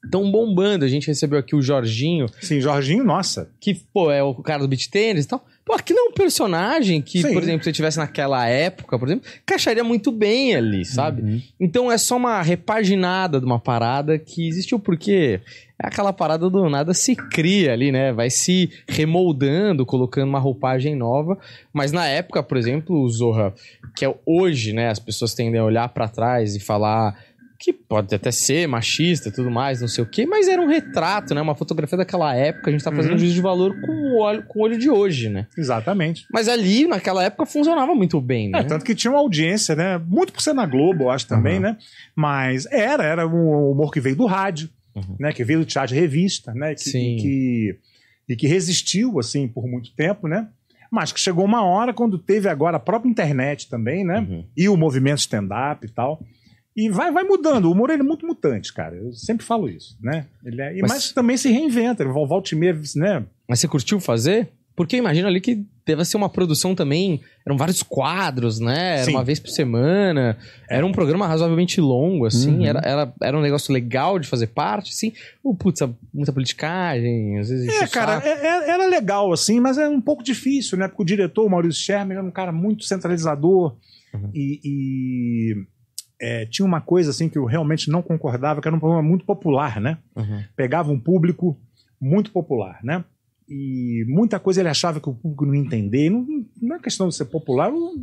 estão 0.04 0.30
bombando. 0.30 0.84
A 0.84 0.88
gente 0.88 1.06
recebeu 1.06 1.38
aqui 1.38 1.54
o 1.54 1.60
Jorginho, 1.62 2.26
Sim, 2.40 2.60
Jorginho, 2.60 3.04
nossa. 3.04 3.50
que, 3.60 3.74
pô, 3.92 4.10
é 4.10 4.22
o 4.22 4.34
cara 4.36 4.62
do 4.62 4.68
beat 4.68 4.88
tênis 4.88 5.24
e 5.24 5.28
tal. 5.28 5.44
Pô, 5.64 5.74
aquilo 5.74 5.98
é 5.98 6.02
um 6.02 6.12
personagem 6.12 7.02
que, 7.02 7.22
Sim. 7.22 7.32
por 7.32 7.42
exemplo, 7.42 7.62
se 7.64 7.72
tivesse 7.72 7.98
naquela 7.98 8.46
época, 8.48 8.98
por 8.98 9.06
exemplo, 9.06 9.28
encaixaria 9.42 9.84
muito 9.84 10.10
bem 10.10 10.54
ali, 10.54 10.84
sabe? 10.84 11.22
Uhum. 11.22 11.42
Então 11.60 11.92
é 11.92 11.98
só 11.98 12.16
uma 12.16 12.40
repaginada 12.42 13.38
de 13.38 13.46
uma 13.46 13.58
parada 13.58 14.18
que 14.18 14.48
existiu 14.48 14.78
porque 14.78 15.40
é 15.82 15.86
aquela 15.86 16.12
parada 16.12 16.50
do 16.50 16.68
nada 16.68 16.92
se 16.92 17.14
cria 17.14 17.72
ali, 17.72 17.92
né? 17.92 18.12
Vai 18.12 18.30
se 18.30 18.70
remoldando, 18.88 19.86
colocando 19.86 20.28
uma 20.28 20.38
roupagem 20.38 20.94
nova. 20.96 21.38
Mas 21.72 21.92
na 21.92 22.06
época, 22.06 22.42
por 22.42 22.56
exemplo, 22.56 23.00
o 23.00 23.08
Zorra, 23.08 23.54
que 23.94 24.04
é 24.04 24.14
hoje, 24.26 24.72
né? 24.72 24.88
As 24.88 24.98
pessoas 24.98 25.34
tendem 25.34 25.60
a 25.60 25.64
olhar 25.64 25.88
pra 25.88 26.08
trás 26.08 26.56
e 26.56 26.60
falar 26.60 27.16
que 27.62 27.74
pode 27.74 28.14
até 28.14 28.30
ser 28.30 28.66
machista 28.66 29.28
e 29.28 29.32
tudo 29.32 29.50
mais, 29.50 29.82
não 29.82 29.86
sei 29.88 30.02
o 30.02 30.06
quê, 30.06 30.24
mas 30.24 30.48
era 30.48 30.62
um 30.62 30.66
retrato, 30.66 31.34
né? 31.34 31.42
Uma 31.42 31.54
fotografia 31.54 31.98
daquela 31.98 32.34
época. 32.34 32.70
A 32.70 32.72
gente 32.72 32.82
tá 32.82 32.90
fazendo 32.90 33.12
Uhum. 33.12 33.18
juízo 33.18 33.34
de 33.34 33.40
valor 33.42 33.78
com 33.82 33.92
o 33.92 34.16
olho, 34.18 34.42
com 34.48 34.60
o 34.60 34.62
olho 34.62 34.78
de 34.78 34.88
hoje, 34.88 35.28
né? 35.28 35.46
Exatamente. 35.58 36.24
Mas 36.32 36.48
ali, 36.48 36.86
naquela 36.86 37.22
época, 37.22 37.44
funcionava 37.44 37.94
muito 37.94 38.18
bem, 38.18 38.48
né? 38.48 38.60
É, 38.60 38.62
tanto 38.64 38.82
que 38.82 38.94
tinha 38.94 39.10
uma 39.10 39.20
audiência, 39.20 39.76
né? 39.76 39.98
Muito 39.98 40.32
por 40.32 40.40
ser 40.40 40.54
na 40.54 40.64
Globo, 40.64 41.04
eu 41.04 41.10
acho 41.10 41.26
também, 41.28 41.56
Uhum. 41.56 41.60
né? 41.60 41.76
Mas 42.16 42.64
era, 42.72 43.04
era 43.04 43.28
um 43.28 43.70
humor 43.72 43.92
que 43.92 44.00
veio 44.00 44.16
do 44.16 44.24
rádio, 44.24 44.70
Uhum. 44.96 45.16
né? 45.20 45.30
Que 45.30 45.44
veio 45.44 45.58
do 45.58 45.66
teatro 45.66 45.94
de 45.94 46.00
revista, 46.00 46.54
né? 46.54 46.74
Que, 46.74 46.80
Sim. 46.80 47.16
E 47.16 47.20
que, 47.20 47.78
e 48.30 48.36
que 48.36 48.46
resistiu, 48.46 49.18
assim, 49.20 49.46
por 49.46 49.66
muito 49.68 49.94
tempo, 49.94 50.26
né? 50.26 50.48
Mas 50.90 51.12
que 51.12 51.20
chegou 51.20 51.44
uma 51.44 51.62
hora 51.62 51.92
quando 51.92 52.18
teve 52.18 52.48
agora 52.48 52.78
a 52.78 52.80
própria 52.80 53.10
internet 53.10 53.68
também, 53.68 54.02
né? 54.02 54.20
Uhum. 54.20 54.44
E 54.56 54.66
o 54.66 54.76
movimento 54.78 55.18
stand-up 55.18 55.86
e 55.86 55.90
tal. 55.90 56.20
E 56.76 56.88
vai, 56.88 57.10
vai 57.10 57.24
mudando. 57.24 57.64
O 57.66 57.72
humor 57.72 57.90
ele 57.90 58.02
é 58.02 58.04
muito 58.04 58.26
mutante, 58.26 58.72
cara. 58.72 58.94
Eu 58.96 59.12
sempre 59.12 59.44
falo 59.44 59.68
isso, 59.68 59.96
né? 60.00 60.26
Ele 60.44 60.60
é, 60.62 60.72
Mas- 60.80 60.90
mas... 60.90 61.12
também 61.12 61.36
se 61.36 61.50
reinventa. 61.50 62.02
Ele 62.02 62.12
volta 62.12 62.54
e 62.54 62.58
meia, 62.58 62.78
né? 62.96 63.24
Mas 63.48 63.60
você 63.60 63.68
curtiu 63.68 63.98
fazer? 64.00 64.48
Porque 64.76 64.96
imagina 64.96 65.28
ali 65.28 65.40
que 65.42 65.62
deve 65.84 66.04
ser 66.06 66.16
uma 66.16 66.28
produção 66.28 66.74
também. 66.74 67.20
Eram 67.44 67.56
vários 67.58 67.82
quadros, 67.82 68.60
né? 68.60 68.94
Era 68.98 69.04
Sim. 69.04 69.10
uma 69.10 69.24
vez 69.24 69.38
por 69.40 69.50
semana. 69.50 70.38
Era 70.70 70.86
um 70.86 70.92
programa 70.92 71.26
razoavelmente 71.26 71.80
longo, 71.80 72.24
assim. 72.24 72.58
Uhum. 72.60 72.64
Era, 72.66 72.80
era, 72.84 73.12
era 73.20 73.36
um 73.36 73.42
negócio 73.42 73.74
legal 73.74 74.18
de 74.18 74.26
fazer 74.28 74.46
parte, 74.46 74.90
assim. 74.92 75.12
Ou, 75.44 75.54
putz, 75.54 75.80
muita 76.14 76.32
politicagem, 76.32 77.38
às 77.40 77.50
vezes. 77.50 77.68
É, 77.68 77.86
cara, 77.88 78.22
é- 78.24 78.46
é- 78.46 78.70
era 78.70 78.86
legal, 78.86 79.32
assim, 79.32 79.58
mas 79.60 79.76
é 79.76 79.86
um 79.88 80.00
pouco 80.00 80.22
difícil, 80.22 80.78
né? 80.78 80.86
Porque 80.88 81.02
o 81.02 81.04
diretor, 81.06 81.44
o 81.44 81.50
Maurício 81.50 81.82
Sherman, 81.82 82.16
era 82.16 82.26
um 82.26 82.30
cara 82.30 82.52
muito 82.52 82.84
centralizador 82.84 83.76
Uhum. 84.14 84.30
e, 84.32 84.60
e, 84.64 85.56
é, 86.20 86.44
tinha 86.46 86.66
uma 86.66 86.80
coisa, 86.80 87.10
assim, 87.10 87.28
que 87.28 87.38
eu 87.38 87.44
realmente 87.44 87.90
não 87.90 88.02
concordava, 88.02 88.60
que 88.60 88.68
era 88.68 88.76
um 88.76 88.80
programa 88.80 89.02
muito 89.08 89.24
popular, 89.24 89.80
né? 89.80 89.98
Uhum. 90.16 90.42
Pegava 90.54 90.92
um 90.92 91.00
público 91.00 91.58
muito 92.00 92.30
popular, 92.30 92.78
né? 92.84 93.04
E 93.48 94.04
muita 94.08 94.38
coisa 94.38 94.60
ele 94.60 94.68
achava 94.68 95.00
que 95.00 95.08
o 95.08 95.14
público 95.14 95.44
não 95.46 95.54
ia 95.54 95.60
entender. 95.60 96.06
E 96.06 96.10
Não, 96.10 96.26
não 96.60 96.76
é 96.76 96.78
questão 96.78 97.08
de 97.08 97.14
ser 97.16 97.24
popular. 97.26 97.70
não- 97.70 97.94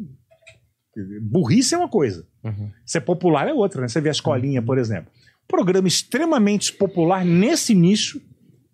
Burrice 1.22 1.76
é 1.76 1.78
uma 1.78 1.88
coisa. 1.90 2.26
Uhum. 2.44 2.72
Ser 2.86 3.02
popular 3.02 3.48
é 3.48 3.54
outra, 3.54 3.82
né? 3.82 3.88
Você 3.88 4.02
vê 4.02 4.10
a 4.10 4.12
escolinha, 4.12 4.62
por 4.62 4.78
exemplo. 4.78 5.12
Programa 5.48 5.88
extremamente 5.88 6.74
popular 6.74 7.24
nesse 7.24 7.74
nicho, 7.76 8.20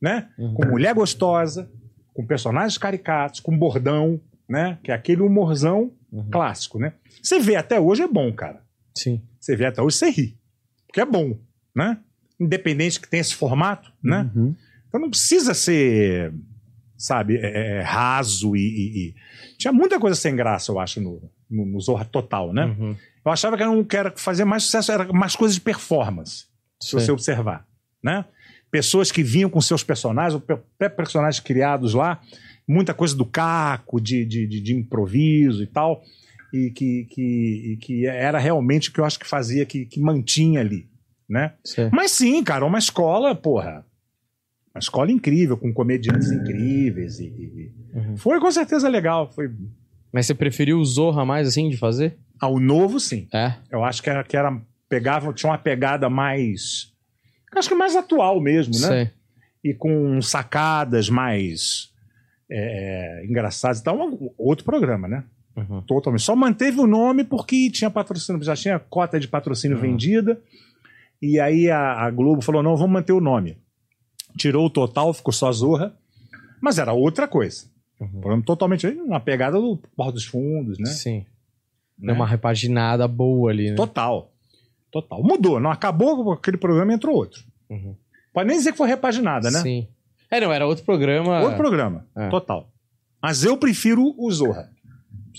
né? 0.02 0.30
Uhum. 0.38 0.54
Com 0.54 0.66
mulher 0.68 0.96
gostosa, 0.96 1.70
com 2.14 2.26
personagens 2.26 2.78
caricatos, 2.78 3.40
com 3.42 3.58
bordão, 3.58 4.20
né? 4.48 4.80
Que 4.84 4.92
é 4.92 4.96
aquele 4.96 5.22
humorzão 5.22 5.92
Uhum. 6.12 6.30
clássico, 6.32 6.80
né? 6.80 6.94
Você 7.22 7.40
vê 7.40 7.56
até 7.56 7.80
hoje 7.80 8.04
é 8.04 8.08
bom, 8.08 8.32
cara. 8.32 8.63
Sim. 8.96 9.22
Você 9.40 9.56
vê 9.56 9.66
até 9.66 9.82
hoje 9.82 9.98
você 9.98 10.10
ri. 10.10 10.38
Porque 10.88 11.02
é 11.02 11.06
bom, 11.06 11.38
né? 11.76 11.98
Independente 12.40 13.00
que 13.00 13.08
tenha 13.10 13.22
esse 13.22 13.36
formato, 13.36 13.92
né? 14.04 14.30
Uhum. 14.36 14.56
Então 14.88 15.00
não 15.02 15.10
precisa 15.10 15.54
ser, 15.54 16.34
sabe, 16.98 17.38
é, 17.38 17.78
é, 17.78 17.82
raso 17.82 18.56
e, 18.56 18.60
e- 18.60 19.08
e- 19.10 19.16
Tinha 19.58 19.72
muita 19.74 20.00
coisa 20.00 20.16
sem 20.16 20.36
graça, 20.36 20.72
eu 20.72 20.80
acho, 20.80 21.02
no, 21.02 21.32
no, 21.50 21.66
no 21.66 21.80
Zorra 21.80 22.06
Total, 22.06 22.54
né? 22.54 22.66
Uhum. 22.66 22.96
Eu 23.26 23.32
achava 23.32 23.56
que 23.58 23.64
era, 23.64 23.72
um, 23.72 23.84
que 23.84 23.96
era 23.98 24.12
fazer 24.16 24.46
mais 24.46 24.64
sucesso, 24.64 24.92
era 24.92 25.12
mais 25.14 25.36
coisas 25.36 25.56
de 25.56 25.62
performance, 25.62 26.46
se 26.82 26.92
você 26.94 27.12
observar, 27.12 27.66
né? 28.04 28.26
Pessoas 28.70 29.12
que 29.12 29.24
vinham 29.24 29.50
com 29.50 29.62
seus 29.62 29.84
personagens, 29.84 30.42
pe- 30.78 30.90
personagens 30.90 31.40
criados 31.40 31.94
lá, 31.94 32.22
muita 32.68 32.94
coisa 32.94 33.16
do 33.16 33.26
caco, 33.26 34.02
de, 34.02 34.26
de, 34.26 34.48
de, 34.48 34.60
de 34.62 34.74
improviso 34.76 35.64
e 35.64 35.68
tal, 35.68 36.04
e 36.54 36.70
que, 36.72 37.06
que, 37.06 37.72
e 37.74 37.78
que 37.78 38.06
era 38.06 38.38
realmente 38.38 38.90
o 38.90 38.94
que 38.94 39.00
eu 39.00 39.06
acho 39.06 39.20
que 39.20 39.26
fazia, 39.28 39.66
que, 39.66 39.86
que 39.86 40.00
mantinha 40.00 40.60
ali, 40.60 40.88
né? 41.28 41.54
Sei. 41.66 41.90
Mas 41.92 42.12
sim, 42.12 42.44
cara, 42.44 42.64
uma 42.66 42.78
escola, 42.78 43.34
porra. 43.34 43.84
Uma 44.74 44.80
escola 44.80 45.12
incrível, 45.12 45.58
com 45.58 45.74
comediantes 45.74 46.32
incríveis. 46.32 47.20
E, 47.20 47.26
e- 47.26 47.84
Uhum. 47.94 48.18
Foi 48.18 48.40
com 48.40 48.52
certeza 48.52 48.90
legal. 48.90 49.32
Foi 49.32 49.52
Mas 50.12 50.26
você 50.26 50.34
preferiu 50.34 50.80
o 50.80 50.86
Zorra 50.86 51.24
mais 51.24 51.48
assim 51.48 51.70
de 51.70 51.78
fazer? 51.78 52.18
ao 52.40 52.60
novo, 52.60 53.00
sim. 53.00 53.28
É. 53.34 53.54
Eu 53.72 53.84
acho 53.86 54.02
que 54.04 54.10
era, 54.10 54.24
que 54.24 54.36
era 54.36 54.60
pegava, 54.90 55.32
tinha 55.32 55.50
uma 55.52 55.58
pegada 55.60 56.10
mais. 56.10 56.92
Acho 57.56 57.70
que 57.70 57.76
mais 57.76 57.96
atual 57.96 58.42
mesmo, 58.42 58.74
né? 58.74 58.88
Sei. 58.88 59.10
E 59.64 59.74
com 59.76 60.20
sacadas 60.24 61.08
mais 61.08 61.92
é, 62.50 63.22
é, 63.22 63.26
engraçadas 63.26 63.80
e 63.80 63.84
tal. 63.84 63.96
Um- 63.98 64.30
outro 64.38 64.66
programa, 64.66 65.08
né? 65.08 65.24
Uhum. 65.56 65.82
Totalmente. 65.82 66.22
Só 66.24 66.36
manteve 66.36 66.80
o 66.80 66.88
nome 66.88 67.24
porque 67.24 67.70
tinha 67.70 67.90
patrocínio, 67.90 68.42
já 68.44 68.56
tinha 68.56 68.80
cota 68.80 69.20
de 69.20 69.28
patrocínio 69.28 69.78
Uhum. 69.78 69.84
vendida. 69.84 70.42
E 71.22 71.40
aí 71.40 71.70
a, 71.70 72.06
a 72.06 72.12
Globo 72.12 72.42
falou: 72.42 72.64
não, 72.64 72.76
vamos 72.76 72.92
manter 72.94 73.14
o 73.14 73.22
nome. 73.22 73.58
Tirou 74.38 74.66
o 74.66 74.70
total, 74.70 75.14
ficou 75.14 75.32
só 75.34 75.52
Zorra. 75.52 75.96
Mas 76.62 76.78
era 76.80 76.94
outra 76.94 77.28
coisa. 77.28 77.66
Uhum. 78.00 78.08
Programa 78.20 78.44
totalmente 78.44 78.90
na 79.08 79.20
pegada 79.20 79.60
do 79.60 79.78
Porta 79.96 80.14
dos 80.14 80.26
Fundos, 80.26 80.80
né? 80.80 80.88
Sim. 80.88 81.20
Né? 82.00 82.08
Deu 82.08 82.16
uma 82.16 82.26
repaginada 82.28 83.08
boa 83.08 83.52
ali, 83.52 83.70
né? 83.70 83.76
Total. 83.76 84.32
Total. 84.92 85.22
Mudou. 85.24 85.60
Não 85.60 85.70
acabou 85.72 86.32
aquele 86.32 86.58
programa 86.58 86.92
e 86.92 86.96
entrou 86.96 87.16
outro. 87.16 87.44
Uhum. 87.70 87.96
Pode 88.34 88.48
nem 88.48 88.58
dizer 88.58 88.72
que 88.72 88.78
foi 88.78 88.88
repaginada, 88.88 89.52
né? 89.52 89.60
Sim. 89.60 89.88
É, 90.32 90.40
não, 90.40 90.52
era 90.52 90.66
outro 90.66 90.84
programa. 90.84 91.42
Outro 91.42 91.58
programa. 91.58 92.08
É. 92.16 92.30
Total. 92.30 92.68
Mas 93.22 93.44
eu 93.44 93.56
prefiro 93.58 94.14
o 94.18 94.32
Zorra. 94.32 94.70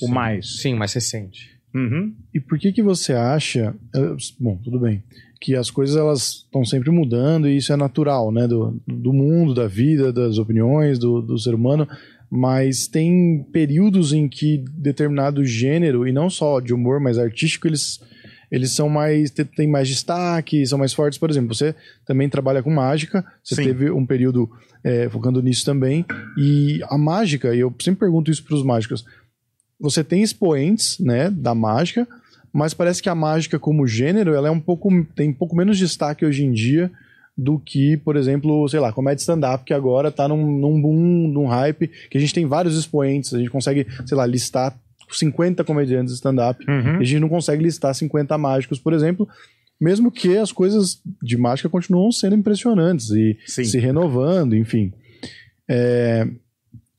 O 0.03 0.09
mais. 0.09 0.61
Sim, 0.61 0.75
mais 0.75 0.93
recente. 0.93 1.55
Uhum. 1.75 2.15
E 2.33 2.39
por 2.39 2.59
que 2.59 2.73
que 2.73 2.83
você 2.83 3.13
acha, 3.13 3.75
eh, 3.95 4.17
bom, 4.39 4.57
tudo 4.63 4.79
bem, 4.79 5.03
que 5.41 5.57
as 5.57 5.71
coisas 5.71 5.97
elas 5.97 6.45
estão 6.45 6.65
sempre 6.65 6.91
mudando 6.91 7.49
e 7.49 7.57
isso 7.57 7.73
é 7.73 7.77
natural, 7.77 8.31
né, 8.31 8.47
do, 8.47 8.81
do 8.87 9.13
mundo, 9.13 9.53
da 9.53 9.67
vida, 9.67 10.13
das 10.13 10.39
opiniões 10.39 10.99
do, 10.99 11.21
do 11.21 11.37
ser 11.37 11.53
humano, 11.53 11.87
mas 12.31 12.87
tem 12.87 13.45
períodos 13.53 14.13
em 14.13 14.29
que 14.29 14.65
determinado 14.73 15.45
gênero, 15.45 16.07
e 16.07 16.13
não 16.13 16.31
só 16.31 16.61
de 16.61 16.73
humor, 16.73 17.01
mas 17.01 17.19
artístico, 17.19 17.67
eles, 17.67 18.01
eles 18.51 18.71
são 18.71 18.89
mais, 18.89 19.31
têm 19.31 19.69
mais 19.69 19.89
destaque, 19.89 20.67
são 20.67 20.79
mais 20.79 20.93
fortes, 20.93 21.19
por 21.19 21.29
exemplo, 21.29 21.55
você 21.55 21.75
também 22.07 22.29
trabalha 22.29 22.63
com 22.63 22.71
mágica, 22.71 23.25
você 23.43 23.57
Sim. 23.57 23.65
teve 23.65 23.91
um 23.91 24.07
período 24.07 24.49
eh, 24.83 25.09
focando 25.11 25.43
nisso 25.43 25.65
também, 25.65 26.07
e 26.39 26.81
a 26.89 26.97
mágica, 26.97 27.55
e 27.55 27.61
eu 27.61 27.75
sempre 27.81 28.01
pergunto 28.01 28.31
isso 28.31 28.45
para 28.45 28.57
os 28.57 28.65
mágicos, 28.65 29.05
você 29.85 30.03
tem 30.03 30.23
expoentes, 30.23 30.99
né, 30.99 31.31
da 31.31 31.55
mágica, 31.55 32.09
mas 32.53 32.73
parece 32.73 33.03
que 33.03 33.09
a 33.09 33.15
mágica 33.15 33.59
como 33.59 33.87
gênero, 33.87 34.35
ela 34.35 34.49
é 34.49 34.51
um 34.51 34.61
pouco 34.61 34.89
tem 35.15 35.31
um 35.31 35.35
pouco 35.35 35.55
menos 35.55 35.77
destaque 35.79 36.25
hoje 36.25 36.45
em 36.45 36.53
dia 36.53 36.91
do 37.37 37.59
que, 37.59 37.97
por 37.99 38.17
exemplo, 38.17 38.69
sei 38.69 38.79
lá, 38.81 38.93
comédia 38.93 39.21
stand-up, 39.21 39.65
que 39.65 39.75
agora 39.75 40.11
tá 40.11 40.29
num, 40.29 40.59
num 40.59 40.81
boom, 40.81 41.29
num 41.29 41.47
hype, 41.47 41.91
que 42.09 42.17
a 42.17 42.21
gente 42.21 42.33
tem 42.33 42.47
vários 42.47 42.79
expoentes, 42.79 43.35
a 43.35 43.39
gente 43.39 43.51
consegue, 43.51 43.87
sei 44.07 44.17
lá, 44.17 44.25
listar 44.25 44.73
50 45.11 45.65
comediantes 45.65 46.13
de 46.13 46.17
stand-up, 46.19 46.65
Uhum. 46.69 46.99
e 46.99 47.03
a 47.03 47.05
gente 47.05 47.21
não 47.21 47.29
consegue 47.29 47.63
listar 47.63 47.93
50 47.95 48.39
mágicos, 48.39 48.79
por 48.79 48.93
exemplo, 48.93 49.29
mesmo 49.81 50.11
que 50.13 50.37
as 50.37 50.53
coisas 50.53 51.01
de 51.21 51.37
mágica 51.37 51.69
continuam 51.69 52.11
sendo 52.13 52.37
impressionantes 52.37 53.11
e 53.11 53.37
Sim. 53.47 53.65
se 53.65 53.79
renovando, 53.81 54.55
enfim. 54.55 54.93
É, 55.69 56.27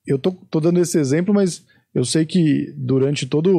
eu 0.05 0.19
tô, 0.19 0.31
tô 0.31 0.59
dando 0.59 0.79
esse 0.81 0.99
exemplo, 0.99 1.33
mas 1.33 1.63
eu 1.95 2.03
sei 2.05 2.25
que 2.25 2.71
durante 2.77 3.25
todo 3.25 3.49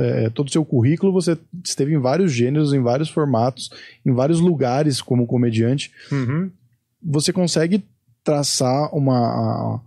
é, 0.00 0.28
todo 0.30 0.46
o 0.48 0.52
seu 0.52 0.64
currículo 0.64 1.12
você 1.12 1.36
esteve 1.64 1.94
em 1.94 1.98
vários 1.98 2.30
gêneros, 2.30 2.72
em 2.72 2.80
vários 2.82 3.08
formatos, 3.08 3.70
em 4.04 4.12
vários 4.12 4.38
lugares 4.38 5.00
como 5.00 5.26
comediante. 5.26 5.90
Uhum. 6.12 6.50
Você 7.02 7.32
consegue 7.32 7.82
traçar 8.22 8.94
uma, 8.94 9.80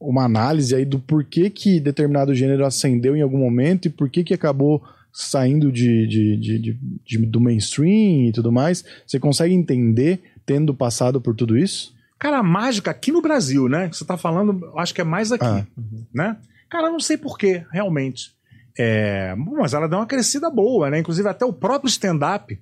uma 0.00 0.24
análise 0.24 0.74
aí 0.74 0.84
do 0.84 0.98
porquê 0.98 1.50
que 1.50 1.78
determinado 1.80 2.34
gênero 2.34 2.64
ascendeu 2.64 3.14
em 3.14 3.20
algum 3.22 3.38
momento 3.38 3.86
e 3.86 3.90
por 3.90 4.08
que 4.08 4.32
acabou 4.34 4.82
saindo 5.12 5.72
de, 5.72 6.06
de, 6.06 6.36
de, 6.36 6.58
de- 6.58 6.78
de- 7.04 7.26
do 7.26 7.40
mainstream 7.40 8.28
e 8.28 8.32
tudo 8.32 8.50
mais? 8.52 8.84
Você 9.06 9.18
consegue 9.18 9.52
entender 9.52 10.20
tendo 10.46 10.72
passado 10.72 11.20
por 11.20 11.34
tudo 11.34 11.58
isso? 11.58 11.92
Cara, 12.18 12.38
a 12.38 12.42
mágica 12.42 12.90
aqui 12.90 13.10
no 13.10 13.20
Brasil, 13.20 13.68
né? 13.68 13.88
que 13.88 13.96
Você 13.96 14.04
tá 14.04 14.16
falando, 14.16 14.70
acho 14.76 14.94
que 14.94 15.00
é 15.00 15.04
mais 15.04 15.32
aqui, 15.32 15.44
Ah. 15.44 15.66
né? 16.14 16.36
Cara, 16.70 16.90
não 16.90 17.00
sei 17.00 17.16
porquê, 17.16 17.64
realmente. 17.72 18.32
É, 18.78 19.34
mas 19.36 19.74
ela 19.74 19.88
deu 19.88 19.98
uma 19.98 20.06
crescida 20.06 20.48
boa, 20.48 20.88
né? 20.88 21.00
Inclusive 21.00 21.28
até 21.28 21.44
o 21.44 21.52
próprio 21.52 21.88
stand-up, 21.88 22.58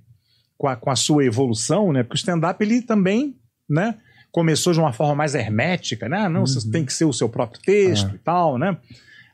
com 0.57 0.67
a, 0.67 0.75
com 0.75 0.91
a 0.91 0.97
sua 0.97 1.25
evolução, 1.25 1.93
né? 1.93 2.03
Porque 2.03 2.17
o 2.17 2.17
stand-up, 2.17 2.63
ele 2.65 2.83
também, 2.83 3.37
né? 3.69 3.95
Começou 4.33 4.73
de 4.73 4.81
uma 4.81 4.93
forma 4.93 5.15
mais 5.15 5.35
hermética, 5.35 6.09
né? 6.09 6.29
Não, 6.29 6.47
você 6.47 6.69
tem 6.71 6.85
que 6.85 6.93
ser 6.93 7.05
o 7.05 7.13
seu 7.13 7.29
próprio 7.29 7.61
texto 7.63 8.15
e 8.15 8.19
tal, 8.19 8.59
né? 8.59 8.77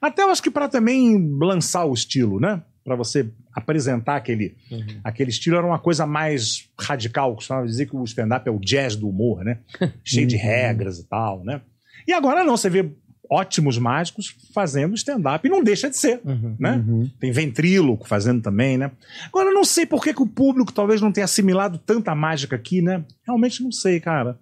Até 0.01 0.23
eu 0.23 0.31
acho 0.31 0.43
que 0.43 0.51
para 0.51 0.69
também 0.69 1.17
lançar 1.41 1.85
o 1.87 1.95
estilo, 1.95 2.39
né? 2.39 2.63
Para 2.85 2.97
você 2.97 3.31
apresentar 3.55 4.17
aquele, 4.17 4.55
aquele 5.03 5.31
estilo 5.31 5.57
era 5.57 5.67
uma 5.67 5.79
coisa 5.79 6.07
mais 6.07 6.69
radical. 6.79 7.35
Costumava 7.35 7.67
dizer 7.67 7.87
que 7.87 7.97
o 7.97 8.05
stand-up 8.05 8.47
é 8.47 8.53
o 8.53 8.59
jazz 8.59 8.95
do 8.95 9.09
humor, 9.09 9.43
né? 9.43 9.61
Cheio 10.05 10.27
de 10.27 10.37
regras 10.37 10.99
e 10.99 11.09
tal, 11.09 11.43
né? 11.43 11.63
E 12.07 12.13
agora 12.13 12.45
não, 12.45 12.57
você 12.57 12.69
vê 12.69 12.93
ótimos 13.31 13.79
mágicos 13.79 14.37
fazendo 14.53 14.95
stand-up 14.95 15.47
e 15.47 15.51
não 15.51 15.63
deixa 15.63 15.89
de 15.89 15.97
ser, 15.97 16.21
né? 16.59 16.83
Uhum. 16.87 17.11
Tem 17.19 17.33
ventríloco 17.33 18.07
fazendo 18.07 18.43
também, 18.43 18.77
né? 18.77 18.91
Agora, 19.27 19.51
eu 19.51 19.55
não 19.55 19.65
sei 19.65 19.87
por 19.87 20.03
que, 20.03 20.15
que 20.15 20.23
o 20.23 20.27
público 20.27 20.73
talvez 20.73 21.01
não 21.01 21.13
tenha 21.13 21.25
assimilado 21.25 21.79
tanta 21.79 22.15
mágica 22.15 22.57
aqui, 22.57 22.83
né? 22.83 23.05
Realmente 23.27 23.63
não 23.63 23.73
sei, 23.73 24.01
cara. 24.01 24.39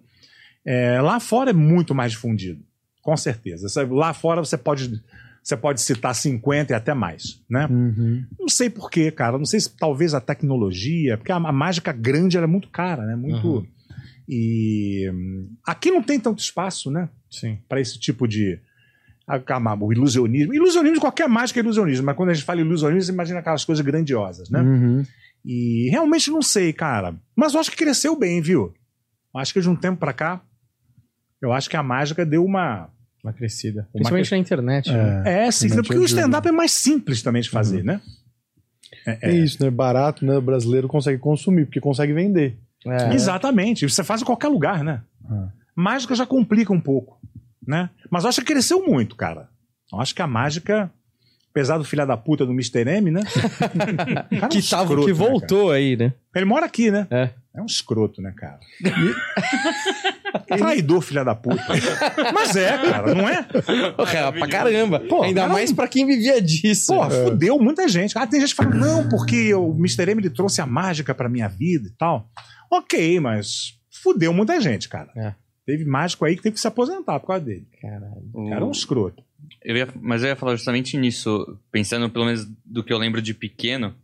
É, 0.65 1.01
lá 1.01 1.19
fora 1.19 1.49
é 1.49 1.53
muito 1.53 1.93
mais 1.93 2.11
difundido, 2.11 2.63
com 3.01 3.15
certeza. 3.17 3.67
Lá 3.89 4.13
fora 4.13 4.41
você 4.41 4.57
pode, 4.57 5.01
você 5.41 5.57
pode 5.57 5.81
citar 5.81 6.15
50 6.15 6.71
e 6.71 6.75
até 6.75 6.93
mais, 6.93 7.41
né? 7.49 7.67
Uhum. 7.69 8.25
Não 8.39 8.47
sei 8.47 8.69
por 8.69 8.89
quê, 8.89 9.11
cara. 9.11 9.37
Não 9.37 9.45
sei 9.45 9.59
se 9.59 9.75
talvez 9.75 10.13
a 10.13 10.21
tecnologia, 10.21 11.17
porque 11.17 11.31
a, 11.31 11.35
a 11.35 11.51
mágica 11.51 11.91
grande 11.91 12.37
ela 12.37 12.45
é 12.45 12.49
muito 12.49 12.69
cara, 12.69 13.05
né? 13.05 13.15
Muito. 13.15 13.47
Uhum. 13.47 13.67
E 14.27 15.09
hum, 15.13 15.49
aqui 15.65 15.91
não 15.91 16.01
tem 16.01 16.19
tanto 16.19 16.39
espaço, 16.39 16.89
né? 16.89 17.09
Sim. 17.29 17.59
Para 17.67 17.81
esse 17.81 17.99
tipo 17.99 18.27
de. 18.27 18.59
O 19.85 19.93
ilusionismo. 19.93 20.53
Ilusionismo, 20.53 20.99
qualquer 20.99 21.29
mágica 21.29 21.59
é 21.59 21.63
ilusionismo, 21.63 22.05
mas 22.05 22.15
quando 22.15 22.29
a 22.29 22.33
gente 22.33 22.45
fala 22.45 22.61
ilusionismo, 22.61 23.03
você 23.03 23.11
imagina 23.11 23.39
aquelas 23.39 23.63
coisas 23.63 23.83
grandiosas, 23.85 24.49
né? 24.49 24.61
Uhum. 24.61 25.03
E 25.45 25.89
realmente 25.89 26.29
não 26.29 26.41
sei, 26.41 26.71
cara. 26.73 27.15
Mas 27.35 27.53
eu 27.53 27.59
acho 27.59 27.71
que 27.71 27.77
cresceu 27.77 28.17
bem, 28.17 28.41
viu? 28.41 28.73
Eu 29.33 29.39
acho 29.39 29.53
que 29.53 29.61
de 29.61 29.69
um 29.69 29.75
tempo 29.75 29.99
pra 29.99 30.13
cá, 30.13 30.41
eu 31.41 31.51
acho 31.51 31.69
que 31.69 31.75
a 31.75 31.83
mágica 31.83 32.25
deu 32.25 32.43
uma. 32.43 32.89
Uma 33.23 33.33
crescida. 33.33 33.81
Uma 33.81 33.91
Principalmente 33.93 34.31
na 34.31 34.37
internet. 34.37 34.91
né? 34.91 35.23
É, 35.25 35.47
É, 35.47 35.51
sim, 35.51 35.69
porque 35.69 35.97
o 35.97 36.03
stand-up 36.03 36.47
é 36.47 36.51
mais 36.51 36.71
simples 36.71 37.21
também 37.21 37.41
de 37.41 37.49
fazer, 37.49 37.83
né? 37.83 38.01
é 39.05 39.31
isso, 39.31 39.61
né? 39.63 39.69
Barato, 39.69 40.25
né? 40.25 40.37
O 40.37 40.41
brasileiro 40.41 40.87
consegue 40.87 41.17
consumir, 41.19 41.65
porque 41.65 41.79
consegue 41.79 42.13
vender. 42.13 42.57
É. 42.85 43.13
Exatamente. 43.13 43.87
Você 43.87 44.03
faz 44.03 44.21
em 44.21 44.25
qualquer 44.25 44.49
lugar, 44.49 44.83
né? 44.83 45.01
Ah. 45.29 45.49
Mágica 45.75 46.13
já 46.15 46.25
complica 46.25 46.71
um 46.71 46.79
pouco, 46.79 47.17
né? 47.67 47.89
Mas 48.09 48.23
eu 48.23 48.29
acho 48.29 48.41
que 48.41 48.47
cresceu 48.47 48.85
muito, 48.85 49.15
cara. 49.15 49.49
Eu 49.91 49.99
acho 49.99 50.13
que 50.15 50.21
a 50.21 50.27
mágica, 50.27 50.91
apesar 51.51 51.77
do 51.77 51.83
filho 51.83 52.05
da 52.05 52.17
puta 52.17 52.45
do 52.45 52.51
Mr. 52.51 52.87
M, 52.87 53.11
né? 53.11 53.21
Cara, 53.59 54.27
é 54.31 54.45
um 54.45 54.49
Que, 54.49 54.69
tava, 54.69 54.83
escroto, 54.83 55.05
que 55.05 55.11
né, 55.11 55.13
voltou 55.13 55.71
aí, 55.71 55.95
né? 55.95 56.13
Ele 56.35 56.45
mora 56.45 56.65
aqui, 56.65 56.89
né? 56.89 57.07
É. 57.11 57.29
É 57.55 57.61
um 57.61 57.67
escroto, 57.67 58.19
né, 58.19 58.33
cara? 58.35 58.59
Traidor, 60.57 61.01
filha 61.01 61.23
da 61.23 61.35
puta. 61.35 61.63
Mas 62.33 62.55
é, 62.55 62.77
cara, 62.89 63.13
não 63.13 63.29
é? 63.29 63.43
Porra, 63.43 64.31
pra 64.31 64.47
caramba. 64.47 64.99
Pô, 64.99 65.21
Ainda 65.21 65.41
cara, 65.41 65.53
mais 65.53 65.71
pra 65.71 65.87
quem 65.87 66.07
vivia 66.07 66.41
disso. 66.41 66.95
Pô, 66.95 67.07
fudeu 67.09 67.59
muita 67.59 67.87
gente. 67.87 68.17
Ah, 68.17 68.25
tem 68.25 68.41
gente 68.41 68.55
que 68.55 68.63
fala, 68.63 68.73
não, 68.73 69.07
porque 69.07 69.53
o 69.53 69.71
Mr. 69.77 70.09
M 70.09 70.21
ele 70.21 70.31
trouxe 70.31 70.61
a 70.61 70.65
mágica 70.65 71.13
pra 71.13 71.29
minha 71.29 71.47
vida 71.47 71.87
e 71.87 71.91
tal. 71.91 72.27
Ok, 72.71 73.19
mas 73.19 73.77
fudeu 74.01 74.33
muita 74.33 74.59
gente, 74.59 74.89
cara. 74.89 75.11
É. 75.15 75.35
Teve 75.65 75.85
mágico 75.85 76.25
aí 76.25 76.35
que 76.35 76.41
teve 76.43 76.53
que 76.55 76.59
se 76.59 76.67
aposentar 76.67 77.19
por 77.19 77.27
causa 77.27 77.45
dele. 77.45 77.65
Caralho. 77.81 78.29
O 78.33 78.49
cara 78.49 78.61
é 78.61 78.65
um 78.65 78.71
escroto. 78.71 79.23
Eu 79.63 79.77
ia- 79.77 79.87
mas 80.01 80.21
eu 80.23 80.29
ia 80.29 80.35
falar 80.35 80.55
justamente 80.55 80.97
nisso, 80.97 81.57
pensando 81.71 82.09
pelo 82.09 82.25
menos 82.25 82.45
do 82.65 82.83
que 82.83 82.91
eu 82.91 82.97
lembro 82.97 83.21
de 83.21 83.33
pequeno, 83.33 83.95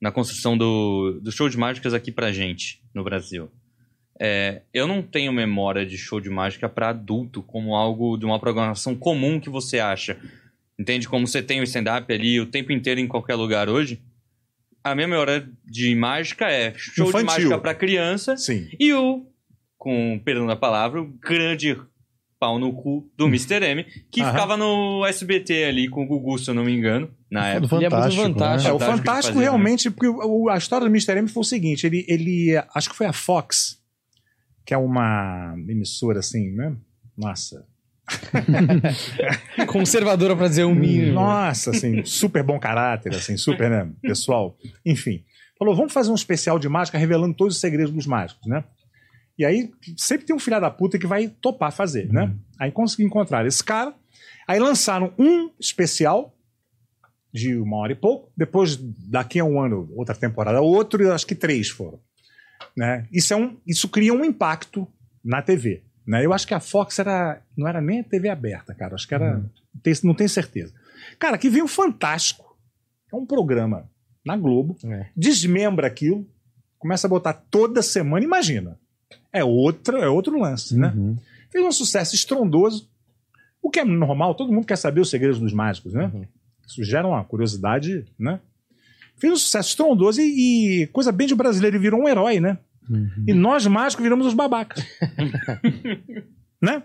na 0.00 0.10
construção 0.12 0.56
do, 0.56 1.18
do 1.22 1.30
show 1.32 1.48
de 1.48 1.58
mágicas 1.58 1.92
aqui 1.94 2.10
pra 2.12 2.32
gente, 2.32 2.80
no 2.94 3.02
Brasil. 3.04 3.50
É, 4.18 4.62
eu 4.72 4.86
não 4.86 5.02
tenho 5.02 5.32
memória 5.32 5.84
de 5.84 5.96
show 5.96 6.20
de 6.20 6.28
mágica 6.30 6.68
pra 6.68 6.90
adulto 6.90 7.42
como 7.42 7.74
algo 7.74 8.16
de 8.16 8.24
uma 8.26 8.38
programação 8.38 8.94
comum 8.94 9.40
que 9.40 9.48
você 9.50 9.78
acha. 9.78 10.16
Entende? 10.78 11.08
Como 11.08 11.26
você 11.26 11.42
tem 11.42 11.60
o 11.60 11.64
stand-up 11.64 12.12
ali 12.12 12.40
o 12.40 12.46
tempo 12.46 12.70
inteiro 12.72 13.00
em 13.00 13.08
qualquer 13.08 13.34
lugar 13.34 13.68
hoje. 13.68 14.00
a 14.82 14.94
minha 14.94 15.08
memória 15.08 15.46
de 15.64 15.94
mágica 15.94 16.50
é 16.50 16.72
show 16.76 17.08
Infantil. 17.08 17.26
de 17.26 17.32
mágica 17.34 17.58
pra 17.58 17.74
criança 17.74 18.36
Sim. 18.38 18.68
e 18.78 18.92
o, 18.94 19.26
com 19.80 20.20
perdão 20.22 20.46
da 20.46 20.54
palavra, 20.56 21.00
o 21.00 21.06
grande 21.06 21.74
pau 22.38 22.58
no 22.58 22.70
cu 22.72 23.10
do 23.16 23.26
Mr. 23.26 23.64
M, 23.64 23.84
que 24.10 24.20
Aham. 24.20 24.30
ficava 24.30 24.56
no 24.58 25.06
SBT 25.06 25.64
ali 25.64 25.88
com 25.88 26.04
o 26.04 26.06
Gugu, 26.06 26.38
se 26.38 26.50
eu 26.50 26.54
não 26.54 26.64
me 26.64 26.72
engano, 26.76 27.10
na 27.30 27.40
Do 27.40 27.46
época. 27.64 27.76
Ele 27.76 27.86
é 27.86 27.88
muito 27.88 28.02
Fantástico. 28.16 28.22
fantástico. 28.22 28.68
É, 28.70 28.72
o 28.74 28.78
Fantástico 28.78 29.34
fazia, 29.34 29.40
realmente, 29.50 29.90
porque 29.90 30.06
o- 30.06 30.44
o- 30.44 30.50
a 30.50 30.58
história 30.58 30.86
do 30.86 30.90
Mr. 30.92 31.16
M 31.18 31.28
foi 31.28 31.40
o 31.40 31.44
seguinte: 31.44 31.86
ele, 31.86 32.04
ele. 32.06 32.62
Acho 32.74 32.90
que 32.90 32.96
foi 32.96 33.06
a 33.06 33.12
Fox, 33.12 33.78
que 34.66 34.74
é 34.74 34.76
uma 34.76 35.54
emissora 35.66 36.18
assim, 36.20 36.50
né? 36.52 36.76
Nossa. 37.16 37.66
Conservadora 39.66 40.36
pra 40.36 40.48
dizer 40.48 40.64
o 40.64 40.74
mínimo. 40.74 41.12
Nossa, 41.14 41.70
assim, 41.70 42.04
super 42.04 42.42
bom 42.42 42.58
caráter, 42.58 43.14
assim, 43.14 43.36
super, 43.36 43.70
né? 43.70 43.88
Pessoal. 44.02 44.56
Enfim. 44.84 45.22
Falou, 45.58 45.74
vamos 45.76 45.92
fazer 45.92 46.10
um 46.10 46.14
especial 46.14 46.58
de 46.58 46.68
mágica 46.68 46.96
revelando 46.98 47.34
todos 47.34 47.54
os 47.54 47.60
segredos 47.60 47.92
dos 47.92 48.06
mágicos, 48.06 48.46
né? 48.46 48.64
E 49.40 49.44
aí, 49.46 49.72
sempre 49.96 50.26
tem 50.26 50.36
um 50.36 50.38
filho 50.38 50.60
da 50.60 50.70
puta 50.70 50.98
que 50.98 51.06
vai 51.06 51.28
topar 51.28 51.72
fazer, 51.72 52.12
né? 52.12 52.34
Aí 52.58 52.70
consegui 52.70 53.04
encontrar 53.04 53.46
esse 53.46 53.64
cara. 53.64 53.94
Aí 54.46 54.58
lançaram 54.58 55.14
um 55.18 55.50
especial 55.58 56.36
de 57.32 57.56
uma 57.56 57.78
hora 57.78 57.92
e 57.92 57.94
pouco. 57.94 58.30
Depois, 58.36 58.76
daqui 58.76 59.38
a 59.40 59.44
um 59.44 59.58
ano, 59.58 59.88
outra 59.96 60.14
temporada, 60.14 60.60
outro, 60.60 61.02
e 61.02 61.08
acho 61.10 61.26
que 61.26 61.34
três 61.34 61.70
foram. 61.70 61.98
Né? 62.76 63.08
Isso, 63.10 63.32
é 63.32 63.36
um, 63.36 63.56
isso 63.66 63.88
cria 63.88 64.12
um 64.12 64.22
impacto 64.24 64.86
na 65.24 65.40
TV. 65.40 65.82
Né? 66.06 66.26
Eu 66.26 66.34
acho 66.34 66.46
que 66.46 66.52
a 66.52 66.60
Fox 66.60 66.98
era, 66.98 67.40
não 67.56 67.66
era 67.66 67.80
nem 67.80 68.00
a 68.00 68.04
TV 68.04 68.28
aberta, 68.28 68.74
cara. 68.74 68.94
Acho 68.94 69.08
que 69.08 69.14
era. 69.14 69.42
tem- 69.82 69.94
não 70.04 70.14
tenho 70.14 70.28
certeza. 70.28 70.74
Cara, 71.18 71.36
aqui 71.36 71.48
vem 71.48 71.62
o 71.62 71.68
Fantástico. 71.68 72.58
É 73.10 73.16
um 73.16 73.24
programa 73.24 73.88
na 74.22 74.36
Globo, 74.36 74.76
É. 74.84 75.06
desmembra 75.16 75.86
aquilo, 75.86 76.28
começa 76.78 77.06
a 77.06 77.10
botar 77.10 77.32
toda 77.32 77.80
semana, 77.80 78.22
imagina. 78.24 78.78
É 79.32 79.44
outro, 79.44 79.96
é 79.96 80.08
outro 80.08 80.38
lance, 80.38 80.76
né? 80.76 80.92
Uhum. 80.96 81.16
Fez 81.50 81.64
um 81.64 81.72
sucesso 81.72 82.14
estrondoso. 82.14 82.88
O 83.62 83.70
que 83.70 83.80
é 83.80 83.84
normal, 83.84 84.34
todo 84.34 84.52
mundo 84.52 84.66
quer 84.66 84.76
saber 84.76 85.00
os 85.00 85.10
segredos 85.10 85.38
dos 85.38 85.52
mágicos, 85.52 85.92
né? 85.92 86.10
Uhum. 86.12 86.24
Isso 86.66 86.84
gera 86.84 87.06
uma 87.06 87.24
curiosidade, 87.24 88.06
né? 88.18 88.40
Fez 89.16 89.32
um 89.32 89.36
sucesso 89.36 89.70
estrondoso 89.70 90.20
e, 90.20 90.82
e 90.82 90.86
coisa 90.88 91.12
bem 91.12 91.26
de 91.26 91.34
brasileiro, 91.34 91.76
ele 91.76 91.82
virou 91.82 92.00
um 92.00 92.08
herói, 92.08 92.40
né? 92.40 92.58
Uhum. 92.88 93.24
E 93.26 93.34
nós 93.34 93.66
mágicos 93.66 94.02
viramos 94.02 94.26
os 94.26 94.34
babacas. 94.34 94.84
né? 96.60 96.82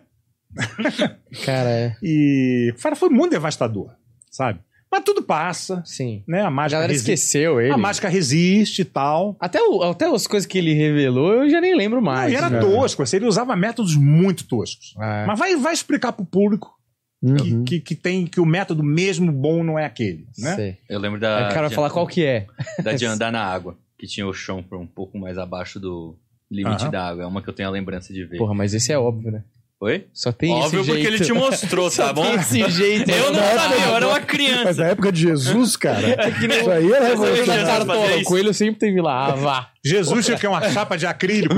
Cara, 1.46 1.70
é. 1.70 1.98
E 2.02 2.74
cara, 2.82 2.96
foi 2.96 3.10
muito 3.10 3.32
devastador, 3.32 3.92
sabe? 4.30 4.60
Mas 4.92 5.04
tudo 5.04 5.22
passa, 5.24 5.82
Sim. 5.86 6.24
né? 6.28 6.42
A 6.42 6.48
A 6.48 6.50
mágica, 6.52 6.78
galera 6.78 6.94
resi- 6.94 7.04
esqueceu 7.12 7.60
ele. 7.60 7.72
a 7.74 7.78
mágica 7.78 8.08
resiste 8.08 8.84
e 8.84 8.86
tal. 8.86 9.36
Até, 9.40 9.62
o- 9.62 9.84
até 9.84 10.06
as 10.06 10.26
coisas 10.28 10.48
que 10.48 10.58
ele 10.58 10.74
revelou 10.74 11.34
eu 11.44 11.50
já 11.50 11.60
nem 11.60 11.76
lembro 11.76 12.02
mais. 12.02 12.32
e 12.32 12.36
era 12.36 12.50
né? 12.50 12.60
tosco, 12.60 13.04
assim, 13.04 13.18
ele 13.18 13.26
usava 13.26 13.56
métodos 13.56 13.96
muito 13.96 14.46
toscos. 14.48 14.96
É. 15.00 15.26
Mas 15.26 15.38
vai, 15.38 15.56
vai 15.58 15.74
explicar 15.74 16.14
pro 16.14 16.24
público 16.26 16.74
que, 17.22 17.54
Uhum. 17.54 17.64
que, 17.66 17.80
que 17.80 17.96
tem 17.96 18.26
que 18.28 18.40
o 18.40 18.46
método 18.46 18.84
mesmo 18.84 19.32
bom 19.32 19.64
não 19.64 19.78
é 19.80 19.86
aquele, 19.86 20.28
né? 20.38 20.56
Sei. 20.56 20.78
Eu 20.88 21.00
lembro 21.00 21.20
da. 21.20 21.38
o 21.38 21.50
cara 21.50 21.62
vai 21.62 21.70
de- 21.70 21.76
falar 21.76 21.90
qual 21.90 22.06
que 22.08 22.24
é. 22.24 22.46
Da 22.84 22.94
de 22.94 23.06
andar 23.08 23.32
na 23.32 23.44
água, 23.44 23.76
que 23.98 24.06
tinha 24.08 24.28
o 24.28 24.34
chão 24.34 24.62
pra 24.64 24.78
um 24.78 24.86
pouco 24.88 25.18
mais 25.18 25.38
abaixo 25.38 25.80
do 25.80 26.16
limite 26.52 26.84
Aham. 26.84 26.92
da 26.92 27.08
água. 27.10 27.24
É 27.24 27.26
uma 27.28 27.42
que 27.42 27.50
eu 27.50 27.54
tenho 27.54 27.68
a 27.68 27.72
lembrança 27.72 28.14
de 28.14 28.24
ver. 28.24 28.38
Porra, 28.38 28.54
mas 28.54 28.74
esse 28.76 28.92
é 28.94 28.98
óbvio, 29.00 29.32
né? 29.32 29.44
Oi? 29.82 30.08
Só 30.14 30.32
tem 30.32 30.52
Óbvio 30.54 30.80
esse 30.82 30.90
porque 30.90 31.02
jeito. 31.04 31.16
ele 31.16 31.26
te 31.26 31.34
mostrou, 31.34 31.90
tá 31.92 31.96
Só 32.08 32.14
bom? 32.14 32.24
tem 32.24 32.36
esse 32.36 32.70
jeito. 32.72 33.12
Eu 33.12 33.32
não 33.34 33.40
sabia, 33.40 33.76
época- 33.76 33.90
eu 33.90 33.96
era 33.96 34.08
uma 34.08 34.14
Mas 34.20 34.26
criança. 34.26 34.82
na 34.84 34.90
época 34.90 35.12
de 35.12 35.22
Jesus, 35.22 35.76
cara, 35.76 36.00
isso 36.30 36.70
aí 36.72 36.92
era 36.92 37.00
Mas 37.02 37.10
revolucionário. 37.10 38.22
O 38.22 38.24
coelho 38.24 38.54
sempre 38.54 38.80
teve 38.80 39.02
lá. 39.02 39.28
Ah, 39.28 39.36
vá. 39.36 39.72
Jesus 39.86 40.26
tinha 40.26 40.38
que 40.38 40.48
uma 40.48 40.70
chapa 40.70 40.98
de 40.98 41.06
acrílico. 41.06 41.54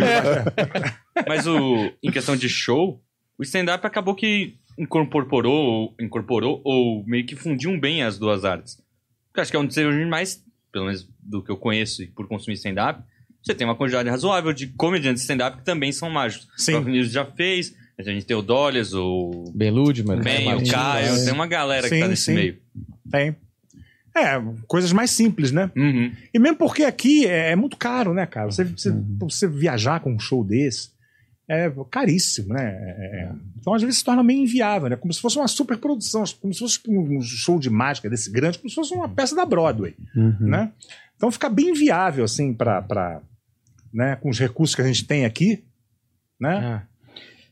Mas 1.27 1.45
o, 1.47 1.91
em 2.03 2.11
questão 2.11 2.35
de 2.35 2.49
show, 2.49 2.99
o 3.37 3.43
stand-up 3.43 3.85
acabou 3.85 4.15
que 4.15 4.55
incorporou, 4.79 5.93
incorporou 5.99 6.61
ou 6.63 7.03
meio 7.05 7.25
que 7.25 7.35
fundiu 7.35 7.79
bem 7.79 8.03
as 8.03 8.17
duas 8.17 8.43
artes. 8.45 8.77
Porque 9.27 9.41
acho 9.41 9.51
que 9.51 9.57
é 9.57 9.59
onde 9.59 9.73
você 9.73 9.85
hoje 9.85 10.03
mais, 10.05 10.43
pelo 10.71 10.85
menos 10.85 11.07
do 11.21 11.43
que 11.43 11.51
eu 11.51 11.57
conheço 11.57 12.01
e 12.03 12.07
por 12.07 12.27
consumir 12.27 12.55
stand-up, 12.55 13.01
você 13.43 13.53
tem 13.53 13.65
uma 13.65 13.75
quantidade 13.75 14.09
razoável 14.09 14.51
de 14.53 14.67
comediantes 14.67 15.21
de 15.21 15.25
stand-up 15.25 15.57
que 15.57 15.63
também 15.63 15.91
são 15.91 16.09
mágicos. 16.09 16.47
Sim. 16.57 16.75
O 16.75 16.81
News 16.81 17.11
já 17.11 17.23
fez, 17.25 17.73
a 17.99 18.03
gente 18.03 18.25
tem 18.25 18.37
o 18.37 18.41
Dólias, 18.41 18.93
o 18.93 19.45
Belude, 19.55 20.03
mano. 20.03 20.23
Ben, 20.23 20.43
o 20.43 20.51
Martins. 20.51 20.71
Caio, 20.71 21.15
é. 21.15 21.23
tem 21.25 21.33
uma 21.33 21.47
galera 21.47 21.89
que 21.89 21.95
Sim, 21.95 22.01
tá 22.01 22.07
nesse 22.07 22.23
sim. 22.23 22.33
meio. 22.35 22.57
Tem. 23.09 23.35
É, 24.15 24.41
coisas 24.67 24.91
mais 24.91 25.11
simples, 25.11 25.51
né? 25.51 25.71
Uhum. 25.75 26.11
E 26.33 26.39
mesmo 26.39 26.57
porque 26.57 26.83
aqui 26.83 27.25
é, 27.27 27.51
é 27.51 27.55
muito 27.55 27.77
caro, 27.77 28.13
né, 28.13 28.25
cara? 28.25 28.49
Você, 28.51 28.63
você, 28.63 28.91
você 29.19 29.47
viajar 29.47 29.99
com 29.99 30.11
um 30.13 30.19
show 30.19 30.43
desse 30.43 30.89
é 31.49 31.71
caríssimo, 31.89 32.53
né? 32.53 32.65
É- 32.65 33.21
é- 33.23 33.31
então, 33.59 33.73
às 33.73 33.81
vezes, 33.81 33.99
se 33.99 34.03
torna 34.03 34.23
meio 34.23 34.41
inviável, 34.41 34.89
né? 34.89 34.95
Como 34.95 35.13
se 35.13 35.21
fosse 35.21 35.37
uma 35.37 35.47
superprodução, 35.47 36.23
como 36.41 36.53
se 36.53 36.59
fosse 36.59 36.79
um 36.87 37.21
show 37.21 37.59
de 37.59 37.69
mágica 37.69 38.09
desse 38.09 38.29
grande, 38.31 38.57
como 38.57 38.69
se 38.69 38.75
fosse 38.75 38.93
uma 38.93 39.07
peça 39.07 39.35
da 39.35 39.45
Broadway, 39.45 39.95
Uhum. 40.15 40.35
né? 40.41 40.71
Então, 41.15 41.31
fica 41.31 41.47
bem 41.49 41.69
inviável, 41.69 42.25
assim, 42.25 42.53
pra, 42.53 42.81
pra, 42.81 43.21
né, 43.93 44.15
com 44.17 44.29
os 44.29 44.37
recursos 44.39 44.75
que 44.75 44.81
a 44.81 44.85
gente 44.87 45.05
tem 45.05 45.25
aqui, 45.25 45.63
né? 46.39 46.57
Ah, 46.57 46.83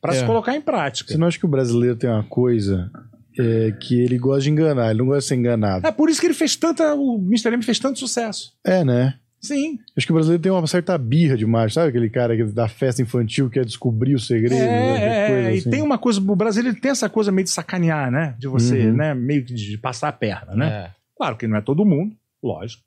Pra 0.06 0.16
É. 0.16 0.20
se 0.20 0.26
colocar 0.26 0.56
em 0.56 0.62
prática. 0.62 1.12
Você 1.12 1.18
não 1.18 1.28
acha 1.28 1.38
que 1.40 1.46
o 1.46 1.50
brasileiro 1.50 1.96
tem 1.96 2.10
uma 2.10 2.24
coisa 2.24 2.90
é, 3.38 3.72
que 3.82 4.00
ele 4.00 4.18
gosta 4.18 4.42
de 4.42 4.50
enganar, 4.52 4.90
ele 4.92 5.00
não 5.00 5.06
gosta 5.08 5.20
de 5.22 5.26
ser 5.28 5.36
enganado? 5.36 5.86
É 5.86 5.92
por 5.92 6.10
isso 6.10 6.20
que 6.22 6.28
ele 6.28 6.34
fez 6.34 6.56
tanta. 6.56 6.94
O 6.96 7.18
Mr. 7.18 7.50
M 7.54 7.62
fez 7.64 7.80
tanto 7.80 8.00
sucesso. 8.00 8.54
É, 8.66 8.84
né? 8.84 9.16
Sim. 9.42 9.78
Acho 9.96 10.08
que 10.08 10.12
o 10.12 10.16
brasileiro 10.16 10.42
tem 10.42 10.52
uma 10.52 10.66
certa 10.66 10.98
birra 10.98 11.38
de 11.38 11.46
mágica, 11.46 11.82
sabe? 11.82 11.90
Aquele 11.90 12.10
cara 12.10 12.36
que- 12.36 12.46
da 12.46 12.68
festa 12.68 13.02
infantil 13.02 13.48
que 13.48 13.60
quer 13.60 13.66
descobrir 13.66 14.16
o 14.16 14.20
segredo. 14.20 14.56
né? 14.56 15.04
É, 15.04 15.06
é, 15.06 15.28
coisa 15.28 15.52
e 15.52 15.58
assim. 15.60 15.70
tem 15.70 15.82
uma 15.84 15.98
coisa, 16.00 16.20
o 16.20 16.36
Brasil 16.36 16.64
ele 16.66 16.74
tem 16.80 16.90
essa 16.90 17.08
coisa 17.10 17.32
meio 17.32 17.44
de 17.44 17.52
sacanear, 17.52 18.10
né? 18.10 18.36
De 18.40 18.48
você, 18.48 18.88
Uhum. 18.88 18.94
né, 18.96 19.14
meio 19.14 19.46
que 19.46 19.54
de 19.54 19.78
passar 19.78 20.08
a 20.08 20.12
perna, 20.12 20.56
né? 20.56 20.68
é. 20.68 20.92
Claro 21.18 21.38
que 21.38 21.46
não 21.48 21.58
é 21.58 21.62
todo 21.62 21.86
mundo, 21.86 22.16
lógico. 22.44 22.82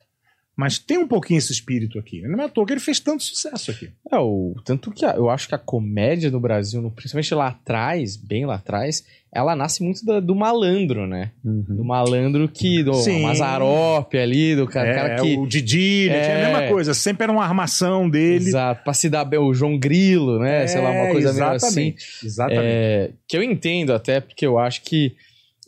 Mas 0.59 0.77
tem 0.77 0.99
um 0.99 1.07
pouquinho 1.07 1.39
esse 1.39 1.53
espírito 1.53 2.01
aqui. 2.01 2.21
Não 2.23 2.41
é 2.41 2.47
à 2.47 2.49
toa 2.49 2.67
que 2.67 2.73
ele 2.73 2.81
fez 2.81 2.99
tanto 2.99 3.23
sucesso 3.23 3.71
aqui. 3.71 3.91
É, 4.11 4.17
o, 4.19 4.57
tanto 4.65 4.91
que 4.91 5.05
a- 5.05 5.15
eu 5.15 5.31
acho 5.31 5.47
que 5.47 5.55
a 5.55 5.59
comédia 5.59 6.33
no 6.33 6.41
Brasil, 6.41 6.83
no- 6.83 6.91
principalmente 6.91 7.33
lá 7.33 7.47
atrás, 7.47 8.17
bem 8.17 8.45
lá 8.45 8.57
atrás, 8.57 9.05
ela 9.33 9.55
nasce 9.55 9.85
muito 9.85 10.05
da- 10.05 10.19
do 10.19 10.35
malandro, 10.35 11.07
né? 11.07 11.31
Uhum. 11.45 11.63
Do 11.69 11.85
malandro 11.85 12.49
que. 12.49 12.83
Do 12.83 12.93
Sim. 12.95 13.23
Mazarope 13.23 14.19
ali, 14.19 14.57
do 14.57 14.67
cara, 14.67 14.89
é, 14.89 14.95
cara 14.95 15.23
que. 15.23 15.37
o 15.37 15.47
Didi, 15.47 16.09
ele 16.09 16.21
tinha 16.23 16.35
a 16.37 16.39
É. 16.41 16.45
mesma 16.53 16.69
coisa. 16.73 16.93
Sempre 16.93 17.23
era 17.23 17.33
uma 17.33 17.45
armação 17.45 18.11
dele. 18.11 18.49
Exato, 18.49 18.83
pra 18.83 18.93
se 18.93 19.09
dar 19.09 19.25
bem, 19.25 19.39
o 19.39 19.55
João 19.55 19.79
Grilo, 19.79 20.41
né? 20.41 20.67
Sei 20.67 20.81
lá, 20.81 20.91
uma 20.91 21.07
É, 21.07 21.13
coisa 21.13 21.33
meio 21.33 21.45
assim. 21.53 21.67
exatamente, 21.67 22.05
Exatamente. 22.25 22.65
É, 22.65 23.11
que 23.29 23.37
eu 23.37 23.45
entendo 23.45 23.93
até, 23.93 24.19
porque 24.21 24.45
eu 24.45 24.59
acho 24.59 24.83
que 24.83 25.15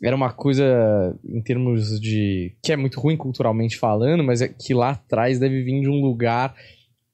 era 0.03 0.17
uma 0.17 0.33
coisa 0.33 1.15
em 1.25 1.43
termos 1.43 2.01
de. 2.01 2.53
que 2.63 2.73
é 2.73 2.77
muito 2.77 2.99
ruim 2.99 3.17
culturalmente 3.17 3.77
falando, 3.77 4.25
mas 4.25 4.41
é 4.41 4.49
que 4.49 4.73
lá 4.73 4.91
atrás 4.91 5.39
deve 5.39 5.63
vir 5.63 5.83
de 5.83 5.89
um 5.89 6.01
lugar 6.01 6.55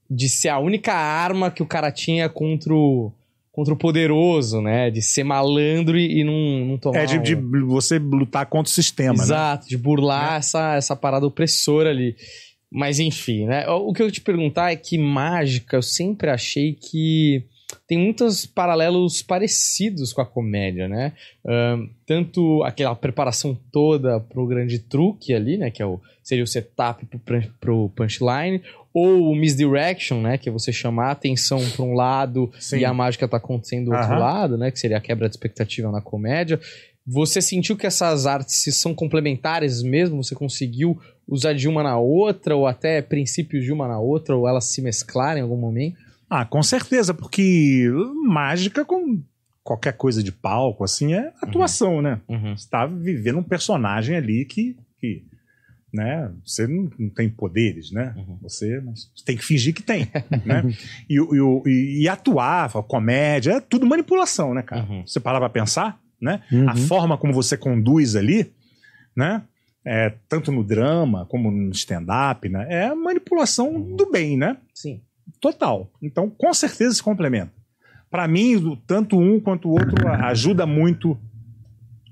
de 0.08 0.28
ser 0.28 0.48
a 0.48 0.58
única 0.58 0.92
arma 0.92 1.50
que 1.50 1.62
o 1.62 1.66
cara 1.66 1.90
tinha 1.90 2.28
contra 2.28 2.72
o, 2.72 3.12
contra 3.50 3.74
o 3.74 3.76
poderoso, 3.76 4.60
né? 4.60 4.88
De 4.90 5.02
ser 5.02 5.24
malandro 5.24 5.98
e, 5.98 6.20
e 6.20 6.24
não, 6.24 6.64
não 6.64 6.78
tomar. 6.78 6.98
É, 7.00 7.06
de, 7.06 7.18
de 7.18 7.34
você 7.62 7.98
lutar 7.98 8.46
contra 8.46 8.70
o 8.70 8.74
sistema, 8.74 9.14
né? 9.14 9.24
Exato, 9.24 9.68
de 9.68 9.76
burlar 9.76 10.38
essa, 10.38 10.76
essa 10.76 10.94
parada 10.94 11.26
opressora 11.26 11.90
ali. 11.90 12.14
Mas 12.70 13.00
enfim, 13.00 13.46
né? 13.46 13.66
O 13.68 13.92
que 13.92 14.02
eu 14.02 14.10
te 14.12 14.20
perguntar 14.20 14.70
é 14.70 14.76
que 14.76 14.96
mágica, 14.96 15.76
eu 15.76 15.82
sempre 15.82 16.30
achei 16.30 16.74
que 16.74 17.44
tem 17.86 17.96
muitos 17.96 18.44
paralelos 18.44 19.22
parecidos 19.22 20.12
com 20.12 20.20
a 20.20 20.26
comédia, 20.26 20.88
né? 20.88 21.12
Tanto 22.04 22.62
aquela 22.64 22.96
preparação 22.96 23.56
toda 23.70 24.18
pro 24.18 24.46
grande 24.46 24.78
truque 24.78 25.32
ali, 25.32 25.56
né? 25.56 25.70
Que 25.70 25.82
é 25.82 25.86
o, 25.86 26.00
seria 26.22 26.42
o 26.42 26.46
setup 26.46 27.06
pro, 27.24 27.42
pro 27.60 27.88
punchline, 27.90 28.60
ou 28.92 29.30
o 29.30 29.36
misdirection, 29.36 30.20
né? 30.20 30.36
Que 30.36 30.48
é 30.48 30.52
você 30.52 30.72
chamar 30.72 31.08
a 31.08 31.12
atenção 31.12 31.60
para 31.70 31.84
um 31.84 31.94
lado 31.94 32.50
Sim. 32.58 32.78
e 32.78 32.84
a 32.84 32.92
mágica 32.92 33.28
tá 33.28 33.36
acontecendo 33.36 33.90
do 33.90 33.96
outro 33.96 34.18
lado, 34.18 34.58
né? 34.58 34.70
Que 34.70 34.80
seria 34.80 34.96
a 34.96 35.00
quebra 35.00 35.28
de 35.28 35.34
expectativa 35.34 35.92
na 35.92 36.00
comédia. 36.00 36.58
Você 37.06 37.40
sentiu 37.40 37.76
que 37.76 37.86
essas 37.86 38.26
artes 38.26 38.64
são 38.76 38.92
complementares 38.92 39.80
mesmo? 39.80 40.24
Você 40.24 40.34
conseguiu 40.34 41.00
usar 41.28 41.52
de 41.52 41.68
uma 41.68 41.84
na 41.84 41.96
outra, 41.98 42.56
ou 42.56 42.66
até 42.66 43.00
princípios 43.00 43.64
de 43.64 43.72
uma 43.72 43.86
na 43.86 44.00
outra, 44.00 44.36
ou 44.36 44.48
elas 44.48 44.64
se 44.64 44.82
mesclarem 44.82 45.40
em 45.40 45.42
algum 45.44 45.56
momento? 45.56 46.05
Ah, 46.28 46.44
com 46.44 46.62
certeza, 46.62 47.14
porque 47.14 47.88
mágica 48.24 48.84
com 48.84 49.22
qualquer 49.62 49.92
coisa 49.92 50.22
de 50.22 50.30
palco, 50.32 50.84
assim, 50.84 51.14
é 51.14 51.32
atuação, 51.42 52.00
né? 52.02 52.20
Você 52.56 52.68
tá 52.68 52.86
vivendo 52.86 53.38
um 53.38 53.42
personagem 53.42 54.16
ali 54.16 54.44
que, 54.44 54.76
que 55.00 55.24
né? 55.92 56.30
Você 56.44 56.66
não, 56.66 56.90
não 56.98 57.08
tem 57.08 57.28
poderes, 57.28 57.90
né? 57.90 58.12
Uhum. 58.16 58.38
Você, 58.42 58.80
mas 58.80 59.10
você 59.14 59.24
tem 59.24 59.36
que 59.36 59.44
fingir 59.44 59.72
que 59.74 59.82
tem, 59.82 60.08
né? 60.44 60.62
E, 61.08 61.14
e, 61.18 61.70
e- 61.70 62.02
e 62.02 62.08
atuar, 62.08 62.70
comédia, 62.84 63.52
é 63.54 63.60
tudo 63.60 63.86
manipulação, 63.86 64.52
né, 64.54 64.62
cara? 64.62 64.82
Uhum. 64.84 65.06
Você 65.06 65.18
parar 65.20 65.38
pra 65.40 65.48
pensar, 65.48 65.98
né? 66.20 66.42
Uhum. 66.52 66.68
A 66.68 66.76
forma 66.76 67.16
como 67.16 67.32
você 67.32 67.56
conduz 67.56 68.14
ali, 68.16 68.52
né? 69.16 69.42
é, 69.88 70.12
tanto 70.28 70.50
no 70.50 70.64
drama 70.64 71.24
como 71.26 71.48
no 71.48 71.70
stand-up, 71.70 72.48
né? 72.48 72.66
É 72.68 72.92
manipulação 72.94 73.80
do 73.80 74.10
bem, 74.10 74.36
né? 74.36 74.56
Sim. 74.74 75.00
Total. 75.40 75.90
Então, 76.02 76.30
com 76.30 76.52
certeza 76.52 76.94
se 76.94 77.02
complementa. 77.02 77.52
Para 78.10 78.26
mim, 78.28 78.80
tanto 78.86 79.18
um 79.18 79.40
quanto 79.40 79.68
o 79.68 79.72
outro 79.72 80.08
ajuda 80.08 80.66
muito 80.66 81.18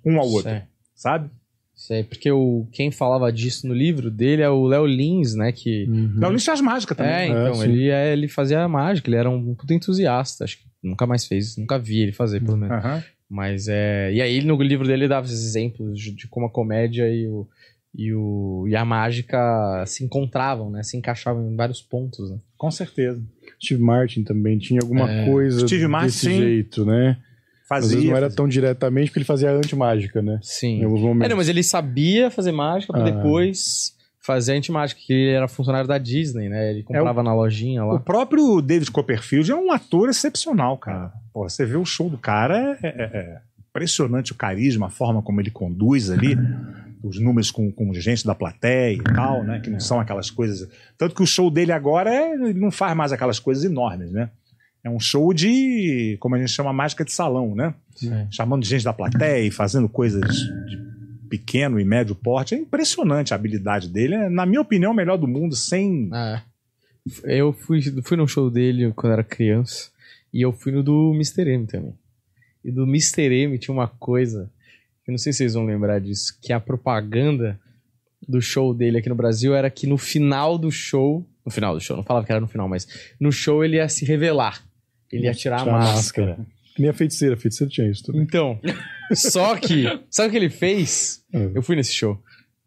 um 0.04 0.18
ao 0.18 0.26
outro, 0.26 0.50
Sei. 0.50 0.62
sabe? 0.94 1.30
Sei, 1.74 2.04
porque 2.04 2.30
o, 2.30 2.66
quem 2.70 2.90
falava 2.90 3.32
disso 3.32 3.66
no 3.66 3.74
livro 3.74 4.10
dele 4.10 4.42
é 4.42 4.48
o 4.48 4.64
Léo 4.64 4.86
Lins, 4.86 5.34
né? 5.34 5.50
Que. 5.50 5.84
Uhum. 5.88 6.12
Não, 6.14 6.30
Lynch 6.30 6.44
faz 6.44 6.60
mágica 6.60 6.94
também. 6.94 7.30
É, 7.30 7.34
né? 7.34 7.40
então, 7.40 7.54
sim. 7.54 7.64
ele, 7.64 7.90
é, 7.90 8.12
ele 8.12 8.28
fazia 8.28 8.68
mágica, 8.68 9.08
ele 9.08 9.16
era 9.16 9.28
um 9.28 9.54
puta 9.54 9.74
entusiasta. 9.74 10.44
Acho 10.44 10.58
que 10.58 10.64
nunca 10.82 11.06
mais 11.06 11.26
fez, 11.26 11.56
nunca 11.56 11.78
vi 11.78 12.00
ele 12.00 12.12
fazer, 12.12 12.40
pelo 12.40 12.56
menos. 12.56 12.76
Aham. 12.76 13.02
Mas 13.28 13.66
é. 13.66 14.12
E 14.12 14.22
aí, 14.22 14.44
no 14.44 14.60
livro 14.62 14.86
dele, 14.86 15.02
ele 15.02 15.08
dava 15.08 15.26
esses 15.26 15.44
exemplos 15.44 15.98
de, 15.98 16.12
de 16.12 16.28
como 16.28 16.46
a 16.46 16.50
comédia 16.50 17.08
e, 17.08 17.26
o, 17.26 17.48
e, 17.94 18.12
o, 18.12 18.64
e 18.68 18.74
a 18.74 18.84
mágica 18.84 19.84
se 19.86 20.04
encontravam, 20.04 20.70
né? 20.70 20.82
Se 20.82 20.96
encaixavam 20.96 21.50
em 21.50 21.56
vários 21.56 21.80
pontos, 21.80 22.30
né? 22.30 22.38
Com 22.56 22.70
certeza. 22.70 23.22
Steve 23.62 23.82
Martin 23.82 24.24
também 24.24 24.58
tinha 24.58 24.80
alguma 24.82 25.10
É. 25.10 25.26
coisa 25.30 25.66
Steve 25.66 25.86
Martin, 25.86 26.06
desse 26.06 26.18
sim. 26.26 26.36
jeito, 26.38 26.84
né? 26.84 27.16
Às 27.70 27.80
vezes 27.86 27.94
Fazia. 27.94 28.10
não 28.10 28.16
era 28.16 28.26
fazia. 28.26 28.36
tão 28.36 28.48
diretamente, 28.48 29.06
porque 29.08 29.18
ele 29.20 29.24
fazia 29.24 29.50
anti-mágica, 29.50 30.20
né? 30.20 30.38
Sim. 30.42 30.80
Em 30.80 30.84
alguns 30.84 31.00
É, 31.00 31.04
momentos. 31.04 31.28
não, 31.30 31.36
mas 31.36 31.48
ele 31.48 31.62
sabia 31.62 32.30
fazer 32.30 32.52
mágica 32.52 32.92
pra 32.92 33.02
Ah. 33.02 33.10
depois 33.10 33.94
fazer 34.20 34.52
antimágica, 34.54 35.00
que 35.04 35.12
ele 35.12 35.30
era 35.32 35.46
funcionário 35.48 35.86
da 35.88 35.98
Disney, 35.98 36.48
né? 36.48 36.70
Ele 36.70 36.82
comprava 36.82 37.22
na 37.22 37.34
lojinha 37.34 37.84
O 37.84 37.92
lá. 37.92 38.00
próprio 38.00 38.60
David 38.62 38.90
Copperfield 38.90 39.50
é 39.50 39.54
um 39.54 39.70
ator 39.70 40.08
excepcional, 40.08 40.78
cara. 40.78 41.12
Pô, 41.32 41.48
você 41.48 41.64
vê 41.66 41.76
o 41.76 41.84
show 41.84 42.08
do 42.08 42.16
cara, 42.18 42.78
é, 42.82 42.86
é- 42.88 43.18
é 43.18 43.38
impressionante 43.68 44.32
o 44.32 44.34
carisma, 44.34 44.86
a 44.86 44.90
forma 44.90 45.20
como 45.22 45.40
ele 45.40 45.50
conduz 45.50 46.10
ali, 46.10 46.34
os 47.04 47.20
números 47.20 47.50
com, 47.50 47.70
com 47.70 47.92
gente 47.92 48.26
da 48.26 48.34
plateia 48.34 48.94
e 48.94 49.02
tal, 49.02 49.44
né? 49.44 49.60
Que 49.60 49.68
não 49.68 49.78
são 49.78 50.00
aquelas 50.00 50.30
coisas. 50.30 50.68
Tanto 50.96 51.14
que 51.14 51.22
o 51.22 51.26
show 51.26 51.50
dele 51.50 51.70
agora 51.70 52.12
é, 52.12 52.34
não 52.54 52.70
faz 52.70 52.96
mais 52.96 53.12
aquelas 53.12 53.38
coisas 53.38 53.62
enormes, 53.62 54.10
né? 54.10 54.30
É 54.82 54.88
um 54.88 54.98
show 54.98 55.32
de, 55.32 56.16
como 56.20 56.34
a 56.34 56.38
gente 56.38 56.50
chama, 56.50 56.72
mágica 56.72 57.04
de 57.04 57.12
salão, 57.12 57.54
né? 57.54 57.74
É. 58.02 58.26
Chamando 58.30 58.64
gente 58.64 58.84
da 58.84 58.92
plateia 58.92 59.46
e 59.46 59.50
fazendo 59.50 59.88
coisas 59.88 60.22
de 60.66 60.78
pequeno 61.28 61.78
e 61.78 61.84
médio 61.84 62.14
porte. 62.14 62.54
É 62.54 62.58
impressionante 62.58 63.32
a 63.32 63.36
habilidade 63.36 63.88
dele. 63.88 64.14
É, 64.14 64.28
na 64.28 64.46
minha 64.46 64.60
opinião, 64.60 64.92
o 64.92 64.94
melhor 64.94 65.18
do 65.18 65.28
mundo, 65.28 65.54
sem. 65.54 66.10
É. 66.12 66.42
Eu 67.24 67.52
fui, 67.52 67.82
fui 68.02 68.16
num 68.16 68.26
show 68.26 68.50
dele 68.50 68.92
quando 68.94 69.12
era 69.12 69.24
criança. 69.24 69.90
E 70.32 70.40
eu 70.40 70.52
fui 70.52 70.72
no 70.72 70.82
do 70.82 71.12
Mr. 71.14 71.50
M 71.50 71.66
também. 71.66 71.94
E 72.64 72.72
do 72.72 72.84
Mr. 72.84 73.30
M 73.30 73.58
tinha 73.58 73.74
uma 73.74 73.88
coisa, 73.88 74.50
eu 75.06 75.12
não 75.12 75.18
sei 75.18 75.32
se 75.32 75.38
vocês 75.38 75.54
vão 75.54 75.64
lembrar 75.64 76.00
disso, 76.00 76.38
que 76.40 76.52
a 76.52 76.60
propaganda 76.60 77.60
do 78.26 78.40
show 78.40 78.72
dele 78.72 78.98
aqui 78.98 79.08
no 79.08 79.14
Brasil 79.14 79.54
era 79.54 79.70
que 79.70 79.86
no 79.86 79.98
final 79.98 80.56
do 80.58 80.70
show. 80.70 81.26
No 81.44 81.52
final 81.52 81.74
do 81.74 81.80
show, 81.80 81.96
não 81.96 82.02
falava 82.02 82.24
que 82.24 82.32
era 82.32 82.40
no 82.40 82.48
final, 82.48 82.68
mas 82.68 82.88
no 83.20 83.30
show 83.30 83.62
ele 83.62 83.76
ia 83.76 83.88
se 83.88 84.04
revelar. 84.04 84.64
Ele 85.12 85.24
ia 85.24 85.34
tirar 85.34 85.56
a 85.56 85.64
Tirar 85.64 85.74
a 85.74 85.78
máscara. 85.78 86.38
Que 86.74 86.80
nem 86.80 86.90
a 86.90 86.94
feiticeira, 86.94 87.34
a 87.34 87.38
feiticeira 87.38 87.70
tinha 87.70 87.90
isso 87.90 88.02
também. 88.02 88.22
Então, 88.22 88.58
só 89.12 89.56
que, 89.56 89.84
sabe 90.10 90.28
o 90.28 90.30
que 90.30 90.36
ele 90.38 90.50
fez? 90.50 91.22
É. 91.32 91.50
Eu 91.54 91.62
fui 91.62 91.76
nesse 91.76 91.92
show. 91.92 92.18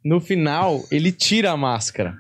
No 0.04 0.22
final, 0.22 0.86
ele 0.92 1.12
tira 1.12 1.52
a 1.52 1.58
máscara. 1.58 2.16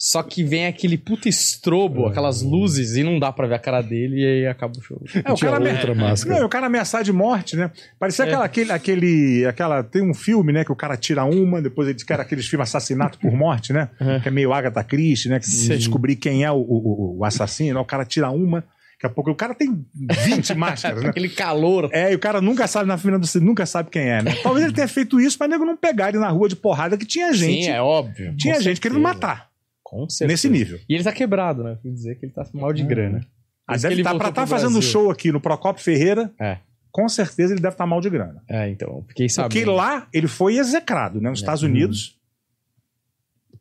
Só 0.00 0.22
que 0.22 0.44
vem 0.44 0.66
aquele 0.66 0.96
puta 0.96 1.28
estrobo, 1.28 2.06
aquelas 2.06 2.40
luzes, 2.40 2.94
e 2.94 3.02
não 3.02 3.18
dá 3.18 3.32
pra 3.32 3.48
ver 3.48 3.56
a 3.56 3.58
cara 3.58 3.82
dele, 3.82 4.20
e 4.20 4.24
aí 4.24 4.46
acaba 4.46 4.72
o 4.78 4.80
show. 4.80 5.02
É, 5.12 5.32
o 5.32 5.34
Tinha 5.34 5.50
cara 5.50 5.64
outra 5.72 5.92
ame- 5.92 6.00
máscara. 6.02 6.38
Não, 6.38 6.46
o 6.46 6.48
cara 6.48 6.66
ameaçar 6.66 7.02
de 7.02 7.12
morte, 7.12 7.56
né? 7.56 7.70
Parecia 7.98 8.24
É. 8.24 8.28
aquela, 8.28 8.44
aquele, 8.44 8.70
aquele, 8.72 9.46
aquela. 9.46 9.82
Tem 9.82 10.00
um 10.08 10.14
filme, 10.14 10.52
né? 10.52 10.64
Que 10.64 10.70
o 10.70 10.76
cara 10.76 10.96
tira 10.96 11.24
uma, 11.24 11.60
depois 11.60 11.88
ele 11.88 11.98
quer 11.98 12.20
aqueles 12.20 12.46
filmes 12.46 12.68
assassinato 12.68 13.18
por 13.18 13.32
morte, 13.32 13.72
né? 13.72 13.88
Uhum. 14.00 14.20
Que 14.20 14.28
é 14.28 14.30
meio 14.30 14.52
Agatha 14.52 14.84
Christie, 14.84 15.30
né? 15.30 15.40
Que 15.40 15.46
Sim. 15.46 15.76
descobrir 15.76 16.14
quem 16.14 16.44
é 16.44 16.50
o, 16.52 16.58
o, 16.58 17.18
o 17.18 17.24
assassino, 17.24 17.74
né? 17.74 17.80
o 17.80 17.84
cara 17.84 18.04
tira 18.04 18.30
uma, 18.30 18.60
daqui 18.60 19.06
a 19.06 19.10
pouco 19.10 19.32
o 19.32 19.34
cara 19.34 19.52
tem 19.52 19.84
20 20.26 20.54
máscaras, 20.54 21.02
né? 21.02 21.08
Aquele 21.10 21.28
calor. 21.28 21.90
É, 21.92 22.12
e 22.12 22.14
o 22.14 22.20
cara 22.20 22.40
nunca 22.40 22.68
sabe 22.68 22.86
na 22.86 22.96
fila 22.98 23.18
do 23.18 23.26
cinema, 23.26 23.50
nunca 23.50 23.66
sabe 23.66 23.90
quem 23.90 24.02
é, 24.08 24.22
né? 24.22 24.36
Talvez 24.44 24.64
ele 24.64 24.74
tenha 24.74 24.86
feito 24.86 25.18
isso 25.20 25.36
pra 25.36 25.48
nego 25.48 25.64
não 25.64 25.76
pegar 25.76 26.10
ele 26.10 26.18
na 26.18 26.28
rua 26.28 26.48
de 26.48 26.54
porrada, 26.54 26.96
que 26.96 27.04
tinha 27.04 27.32
gente. 27.32 27.64
Sim, 27.64 27.70
é 27.70 27.82
óbvio. 27.82 28.32
tinha 28.36 28.60
gente 28.60 28.80
querendo 28.80 29.02
certeza. 29.02 29.14
matar. 29.14 29.47
Com 29.88 30.06
certeza. 30.08 30.30
Nesse 30.34 30.50
nível. 30.50 30.78
E 30.86 30.94
ele 30.94 31.02
tá 31.02 31.12
quebrado, 31.12 31.64
né? 31.64 31.78
Fui 31.80 31.90
dizer 31.90 32.16
que 32.18 32.26
ele 32.26 32.32
tá 32.32 32.46
mal 32.52 32.74
de 32.74 32.82
grana. 32.84 33.20
Que 33.20 33.78
deve 33.78 33.94
ele 33.94 34.00
estar 34.02 34.10
voltou 34.10 34.18
pra 34.18 34.28
estar 34.28 34.46
pro 34.46 34.50
fazendo 34.50 34.82
show 34.82 35.10
aqui 35.10 35.32
no 35.32 35.40
Procopio 35.40 35.82
Ferreira, 35.82 36.30
É. 36.38 36.58
com 36.90 37.08
certeza 37.08 37.54
ele 37.54 37.60
deve 37.62 37.72
estar 37.74 37.86
mal 37.86 37.98
de 37.98 38.10
grana. 38.10 38.42
É, 38.46 38.68
então, 38.68 39.02
fiquei 39.08 39.30
sabendo. 39.30 39.50
Porque 39.52 39.64
lá 39.64 40.06
ele 40.12 40.28
foi 40.28 40.58
execrado, 40.58 41.22
né? 41.22 41.30
Nos 41.30 41.38
É. 41.38 41.42
Estados 41.42 41.62
Unidos. 41.62 42.18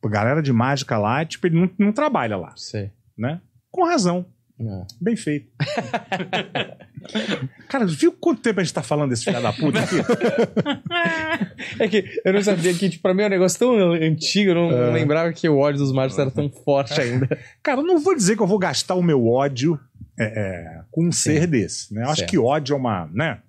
A 0.04 0.10
galera 0.10 0.42
de 0.42 0.52
mágica 0.54 0.98
lá, 0.98 1.24
tipo, 1.26 1.48
ele 1.48 1.60
não, 1.60 1.70
não 1.80 1.92
trabalha 1.94 2.36
lá, 2.38 2.54
Sei. 2.58 2.92
né? 3.18 3.42
Com 3.72 3.86
razão. 3.86 4.26
É. 4.60 4.86
Bem 5.00 5.16
feito. 5.16 5.48
Cara, 7.70 7.86
viu 7.86 8.12
quanto 8.12 8.42
tempo 8.42 8.60
a 8.60 8.64
gente 8.64 8.74
tá 8.74 8.82
falando 8.82 9.12
desse 9.12 9.26
filho 9.26 9.42
da 9.42 9.54
puta 9.54 9.80
aqui? 9.80 9.98
É 11.80 11.88
que 11.88 12.04
eu 12.24 12.34
não 12.34 12.42
sabia 12.42 12.74
que, 12.74 12.90
tipo, 12.90 13.02
pra 13.02 13.14
mim 13.14 13.24
é 13.24 13.28
um 13.28 13.30
negócio 13.30 13.60
tão 13.60 13.92
antigo, 13.94 14.52
eu 14.52 14.56
não, 14.56 14.72
não 14.72 14.94
lembrava 14.94 15.32
que 15.34 15.48
o 15.48 15.58
ódio 15.58 15.80
dos 15.80 15.92
mágicos 15.92 16.20
era 16.20 16.32
tão 16.32 16.50
forte 16.50 17.00
ainda. 17.00 17.28
Cara, 17.62 17.82
eu 17.82 17.86
não 17.86 18.00
vou 18.00 18.16
dizer 18.16 18.36
que 18.36 18.42
eu 18.42 18.48
vou 18.48 18.60
gastar 18.60 18.96
o 18.96 19.04
meu 19.04 19.28
ódio 19.28 19.80
é, 20.20 20.26
é, 20.26 20.82
com 20.92 21.06
um 21.06 21.12
Sim. 21.12 21.34
ser 21.34 21.48
desse, 21.48 21.94
né? 21.94 22.04
Eu 22.04 22.08
acho 22.08 22.18
Certo. 22.20 22.30
que 22.30 22.38
ódio 22.38 22.74
é 22.74 22.78
uma, 22.78 23.10
né? 23.14 23.40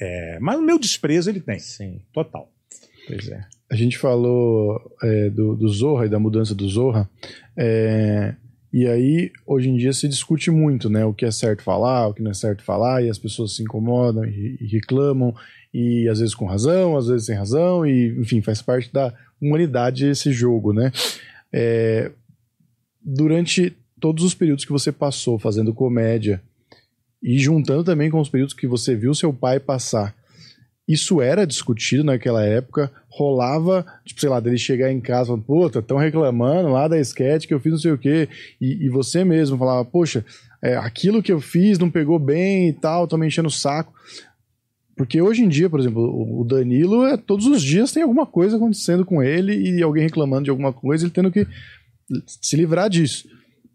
É, 0.00 0.38
mas 0.40 0.58
o 0.58 0.62
meu 0.62 0.78
desprezo 0.78 1.30
ele 1.30 1.40
tem, 1.40 1.58
Sim, 1.58 2.00
total. 2.12 2.50
pois 3.06 3.28
é. 3.28 3.44
A 3.70 3.76
gente 3.76 3.98
falou 3.98 4.80
é, 5.02 5.30
do, 5.30 5.54
do 5.56 5.68
Zorra 5.68 6.06
e 6.06 6.08
da 6.08 6.18
mudança 6.18 6.54
do 6.54 6.68
Zorra. 6.68 7.08
é, 7.56 8.34
e 8.78 8.86
aí, 8.86 9.32
hoje 9.46 9.70
em 9.70 9.76
dia, 9.78 9.90
se 9.94 10.06
discute 10.06 10.50
muito, 10.50 10.90
né? 10.90 11.02
O 11.02 11.14
que 11.14 11.24
é 11.24 11.30
certo 11.30 11.62
falar, 11.62 12.08
o 12.08 12.12
que 12.12 12.22
não 12.22 12.30
é 12.30 12.34
certo 12.34 12.62
falar, 12.62 13.02
e 13.02 13.08
as 13.08 13.18
pessoas 13.18 13.56
se 13.56 13.62
incomodam 13.62 14.22
e, 14.26 14.58
reclamam, 14.70 15.34
e 15.72 16.06
às 16.10 16.18
vezes 16.18 16.34
com 16.34 16.44
razão, 16.44 16.94
às 16.94 17.06
vezes 17.06 17.24
sem 17.24 17.34
razão, 17.34 17.86
e 17.86 18.08
enfim, 18.20 18.42
faz 18.42 18.60
parte 18.60 18.92
da 18.92 19.14
humanidade 19.40 20.06
esse 20.06 20.30
jogo, 20.30 20.74
né? 20.74 20.92
É, 21.50 22.12
durante 23.00 23.74
todos 23.98 24.22
os 24.22 24.34
períodos 24.34 24.66
que 24.66 24.72
você 24.72 24.92
passou 24.92 25.38
fazendo 25.38 25.72
comédia, 25.72 26.42
e 27.22 27.38
juntando 27.38 27.82
também 27.82 28.10
com 28.10 28.20
os 28.20 28.28
períodos 28.28 28.52
que 28.52 28.66
você 28.66 28.94
viu 28.94 29.14
seu 29.14 29.32
pai 29.32 29.58
passar, 29.58 30.14
isso 30.86 31.22
era 31.22 31.46
discutido 31.46 32.04
naquela 32.04 32.44
época, 32.44 32.92
rolava, 33.16 33.84
tipo, 34.04 34.20
sei 34.20 34.28
lá, 34.28 34.38
dele 34.38 34.58
chegar 34.58 34.92
em 34.92 35.00
casa 35.00 35.28
falando, 35.28 35.44
puta, 35.44 35.78
estão 35.78 35.96
reclamando 35.96 36.68
lá 36.68 36.86
da 36.86 37.00
sketch 37.00 37.46
que 37.46 37.54
eu 37.54 37.60
fiz 37.60 37.72
não 37.72 37.78
sei 37.78 37.92
o 37.92 37.98
quê, 37.98 38.28
e, 38.60 38.84
e 38.84 38.88
você 38.90 39.24
mesmo 39.24 39.56
falava, 39.56 39.84
poxa, 39.86 40.22
é, 40.62 40.76
aquilo 40.76 41.22
que 41.22 41.32
eu 41.32 41.40
fiz 41.40 41.78
não 41.78 41.90
pegou 41.90 42.18
bem 42.18 42.68
e 42.68 42.72
tal, 42.74 43.08
tô 43.08 43.16
me 43.16 43.26
enchendo 43.26 43.48
o 43.48 43.50
saco. 43.50 43.92
Porque 44.96 45.20
hoje 45.20 45.42
em 45.42 45.48
dia, 45.48 45.68
por 45.68 45.80
exemplo, 45.80 46.02
o 46.40 46.44
Danilo, 46.44 47.04
é, 47.04 47.16
todos 47.16 47.46
os 47.46 47.62
dias 47.62 47.92
tem 47.92 48.02
alguma 48.02 48.26
coisa 48.26 48.56
acontecendo 48.56 49.04
com 49.04 49.22
ele 49.22 49.54
e 49.54 49.82
alguém 49.82 50.02
reclamando 50.02 50.44
de 50.44 50.50
alguma 50.50 50.72
coisa, 50.72 51.04
ele 51.04 51.12
tendo 51.12 51.30
que 51.30 51.46
se 52.26 52.56
livrar 52.56 52.88
disso. 52.88 53.28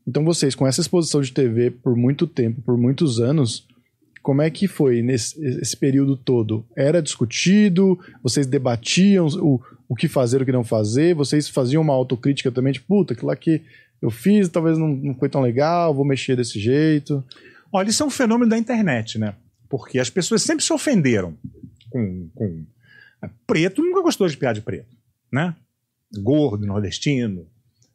Então 0.07 0.23
vocês, 0.23 0.55
com 0.55 0.65
essa 0.65 0.81
exposição 0.81 1.21
de 1.21 1.31
TV 1.31 1.71
por 1.71 1.95
muito 1.95 2.25
tempo, 2.25 2.61
por 2.61 2.77
muitos 2.77 3.19
anos, 3.19 3.67
como 4.21 4.41
é 4.41 4.49
que 4.49 4.67
foi 4.67 5.01
nesse 5.01 5.43
esse 5.59 5.75
período 5.75 6.15
todo? 6.15 6.65
Era 6.75 7.01
discutido? 7.01 7.99
Vocês 8.21 8.45
debatiam 8.45 9.27
o, 9.27 9.59
o 9.89 9.95
que 9.95 10.07
fazer, 10.07 10.41
o 10.41 10.45
que 10.45 10.51
não 10.51 10.63
fazer? 10.63 11.15
Vocês 11.15 11.49
faziam 11.49 11.81
uma 11.81 11.93
autocrítica 11.93 12.51
também, 12.51 12.73
tipo, 12.73 12.87
puta, 12.87 13.13
aquilo 13.13 13.27
lá 13.27 13.35
que 13.35 13.61
eu 14.01 14.09
fiz 14.09 14.49
talvez 14.49 14.77
não, 14.77 14.87
não 14.87 15.13
foi 15.15 15.29
tão 15.29 15.41
legal, 15.41 15.93
vou 15.93 16.05
mexer 16.05 16.35
desse 16.35 16.59
jeito. 16.59 17.23
Olha, 17.71 17.89
isso 17.89 18.03
é 18.03 18.05
um 18.05 18.09
fenômeno 18.09 18.49
da 18.49 18.57
internet, 18.57 19.17
né? 19.17 19.35
Porque 19.69 19.99
as 19.99 20.09
pessoas 20.09 20.41
sempre 20.41 20.63
se 20.63 20.73
ofenderam 20.73 21.37
com. 21.89 22.29
com... 22.35 22.65
Preto 23.45 23.83
nunca 23.83 24.01
gostou 24.01 24.27
de 24.27 24.35
piada 24.35 24.55
de 24.55 24.61
preto, 24.61 24.97
né? 25.31 25.55
Gordo, 26.21 26.65
nordestino, 26.65 27.47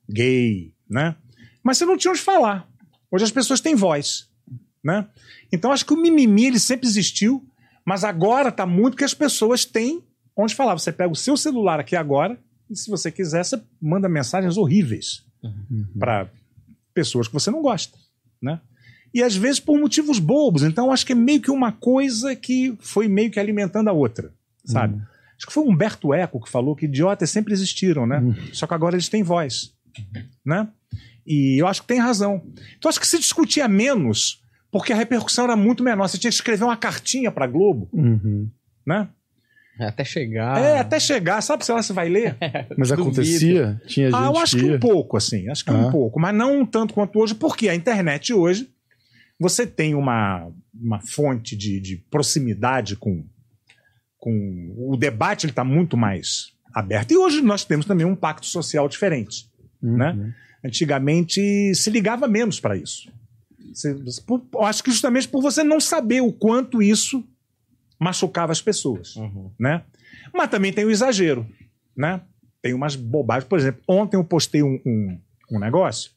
gay, 0.09 0.73
né? 0.89 1.17
Mas 1.63 1.79
você 1.79 1.85
não 1.85 1.97
tinha 1.97 2.13
onde 2.13 2.21
falar. 2.21 2.69
Hoje 3.11 3.25
as 3.25 3.33
pessoas 3.33 3.61
têm 3.61 3.75
voz, 3.75 4.29
né? 4.87 5.05
Então 5.53 5.73
acho 5.73 5.85
que 5.85 5.93
o 5.93 6.01
mimimi 6.01 6.47
ele 6.47 6.61
sempre 6.61 6.87
existiu, 6.87 7.45
mas 7.85 8.05
agora 8.05 8.53
tá 8.53 8.65
muito 8.65 8.97
que 8.97 9.03
as 9.03 9.13
pessoas 9.13 9.65
têm 9.65 10.01
onde 10.37 10.55
falar. 10.55 10.79
Você 10.79 10.93
pega 10.93 11.13
o 11.13 11.17
seu 11.17 11.37
celular 11.37 11.81
aqui 11.81 11.97
agora 11.97 12.39
e 12.71 12.77
se 12.77 12.89
você 12.89 13.11
quiser 13.11 13.45
você 13.45 13.61
manda 13.83 14.09
mensagens 14.09 14.57
horríveis 14.57 15.25
para 15.99 16.31
pessoas 16.95 17.27
que 17.27 17.35
você 17.35 17.51
não 17.51 17.61
gosta, 17.61 17.99
né? 18.41 18.61
E 19.13 19.23
às 19.23 19.35
vezes 19.35 19.59
por 19.59 19.79
motivos 19.79 20.21
bobos. 20.21 20.63
Então 20.63 20.93
acho 20.93 21.05
que 21.05 21.13
é 21.13 21.17
meio 21.17 21.41
que 21.41 21.51
uma 21.51 21.73
coisa 21.73 22.37
que 22.37 22.77
foi 22.79 23.09
meio 23.09 23.31
que 23.31 23.41
alimentando 23.41 23.89
a 23.89 23.93
outra, 23.93 24.33
sabe? 24.65 25.03
Acho 25.37 25.49
que 25.49 25.53
foi 25.53 25.65
Humberto 25.65 26.15
Eco 26.15 26.41
que 26.41 26.49
falou 26.49 26.77
que 26.77 26.87
idiotas 26.87 27.29
sempre 27.29 27.53
existiram, 27.53 28.07
né? 28.07 28.23
Só 28.53 28.69
que 28.69 28.75
agora 28.75 28.95
eles 28.95 29.09
têm 29.09 29.25
voz, 29.25 29.75
né? 30.45 30.69
E 31.27 31.61
eu 31.61 31.67
acho 31.67 31.83
que 31.83 31.89
tem 31.89 31.99
razão. 31.99 32.41
Então 32.79 32.89
acho 32.89 33.01
que 33.01 33.07
se 33.07 33.19
discutia 33.19 33.67
menos 33.67 34.46
porque 34.79 34.93
a 34.93 34.97
repercussão 34.97 35.45
era 35.45 35.57
muito 35.57 35.83
menor. 35.83 36.09
Você 36.09 36.19
tinha 36.19 36.31
que 36.31 36.35
escrever 36.35 36.65
uma 36.65 36.77
cartinha 36.77 37.31
para 37.31 37.47
Globo, 37.47 37.89
Uhum. 37.93 38.49
né? 38.87 39.09
Até 39.79 40.05
chegar. 40.05 40.59
É, 40.59 40.79
até 40.79 40.99
chegar, 40.99 41.41
sabe, 41.43 41.65
sei 41.65 41.75
lá, 41.75 41.83
você 41.83 41.93
vai 41.93 42.09
ler? 42.09 42.35
Mas 42.79 42.89
Duvido. 42.89 43.03
acontecia? 43.03 43.81
Tinha 43.87 44.07
gente 44.11 44.17
Ah, 44.19 44.27
eu 44.27 44.39
acho 44.39 44.57
que 44.57 44.65
ia. 44.65 44.75
um 44.77 44.81
pouco, 44.81 45.17
assim. 45.19 45.49
Acho 45.51 45.65
que 45.65 45.71
um 45.71 45.89
Ah. 45.89 45.93
pouco. 45.93 46.19
Mas 46.19 46.35
não 46.35 46.65
tanto 46.65 46.95
quanto 46.95 47.19
hoje, 47.19 47.35
porque 47.35 47.69
a 47.69 47.75
internet 47.75 48.33
hoje, 48.33 48.71
você 49.39 49.67
tem 49.67 49.95
uma, 49.95 50.51
uma 50.75 50.99
fonte 51.01 51.55
de, 51.55 51.79
de 51.79 51.97
proximidade 52.11 52.97
com, 52.97 53.23
com. 54.19 54.75
O 54.79 54.97
debate 54.97 55.45
ele 55.45 55.53
está 55.53 55.63
muito 55.65 55.95
mais 55.97 56.53
aberto. 56.75 57.13
E 57.13 57.19
hoje 57.19 57.43
nós 57.43 57.63
temos 57.65 57.85
também 57.85 58.07
um 58.07 58.17
pacto 58.17 58.47
social 58.47 58.89
diferente. 58.89 59.45
Uhum. 59.83 59.97
né? 59.99 60.35
Antigamente 60.65 61.75
se 61.75 61.91
ligava 61.91 62.27
menos 62.27 62.59
para 62.59 62.77
isso. 62.77 63.11
Você- 63.77 64.23
por- 64.27 64.43
eu 64.55 64.63
acho 64.65 64.83
que 64.83 64.91
justamente 64.91 65.29
por 65.29 65.43
você 65.43 65.63
não 65.63 65.79
saber 65.81 66.21
o 66.23 66.33
quanto 66.33 66.83
isso 66.83 67.23
machucava 67.99 68.53
as 68.53 68.61
pessoas 68.61 69.17
Uhum. 69.17 69.51
né? 69.59 69.83
Mas 70.33 70.51
também 70.51 70.73
tem 70.73 70.85
o 70.85 70.91
exagero, 70.91 71.47
né? 71.97 72.21
Tem 72.63 72.75
umas 72.75 72.97
bobagens. 72.97 73.49
Por 73.49 73.59
exemplo, 73.59 73.83
ontem 73.89 74.17
eu 74.17 74.25
postei 74.25 74.63
um, 74.63 74.81
um, 74.85 75.19
um 75.53 75.59
negócio 75.59 76.11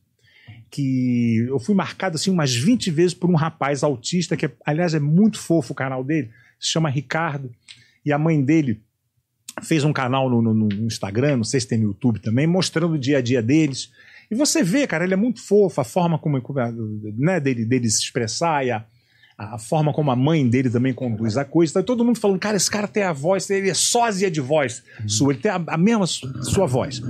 que 0.72 1.46
eu 1.48 1.60
fui 1.60 1.74
marcado 1.76 2.16
assim 2.16 2.30
umas 2.32 2.54
20 2.56 2.92
vezes 2.92 3.14
por 3.14 3.30
um 3.30 3.36
rapaz 3.36 3.84
autista, 3.84 4.36
que 4.38 4.50
aliás 4.66 4.94
é 4.94 5.00
muito 5.00 5.38
fofo 5.40 5.74
o 5.74 5.76
canal 5.76 6.04
dele, 6.04 6.30
se 6.60 6.70
chama 6.70 6.90
Ricardo, 6.90 7.52
e 8.06 8.12
a 8.12 8.18
mãe 8.18 8.44
dele 8.44 8.82
fez 9.64 9.84
um 9.84 9.92
canal 9.94 10.30
no, 10.30 10.42
no- 10.42 10.54
no 10.54 10.86
Instagram, 10.86 11.38
não 11.38 11.44
sei 11.44 11.60
se 11.60 11.68
tem 11.68 11.78
no 11.80 11.86
YouTube 11.86 12.20
também, 12.20 12.48
mostrando 12.48 12.94
o 12.94 13.00
dia 13.00 13.18
a 13.18 13.22
dia 13.22 13.42
deles. 13.42 13.92
E 14.32 14.36
você 14.36 14.62
vê, 14.62 14.86
cara, 14.86 15.04
ele 15.04 15.14
é 15.14 15.18
muito 15.18 15.42
fofo, 15.42 15.82
a 15.82 15.84
forma 15.84 16.20
como, 16.20 16.42
né, 17.18 17.40
dele, 17.40 17.66
dele 17.66 17.90
se 17.90 18.02
expressar 18.02 18.66
e 18.66 18.70
a, 18.72 18.86
a 19.38 19.58
forma 19.58 19.92
como 19.92 20.12
a 20.12 20.16
mãe 20.16 20.48
dele 20.48 20.70
também 20.70 20.94
conduz 20.94 21.36
a 21.38 21.44
coisa. 21.46 21.74
Tá 21.74 21.82
todo 21.84 22.06
mundo 22.06 22.20
falando, 22.20 22.40
cara, 22.40 22.56
esse 22.58 22.70
cara 22.70 22.88
tem 22.88 23.04
a 23.04 23.12
voz, 23.14 23.50
ele 23.50 23.70
é 23.70 23.74
sósia 23.74 24.30
de 24.30 24.40
voz 24.42 24.84
sua, 25.08 25.34
ele 25.34 25.42
tem 25.42 25.50
a, 25.50 25.64
a 25.68 25.78
mesma 25.78 26.06
su- 26.06 26.44
sua 26.44 26.68
voz. 26.68 27.02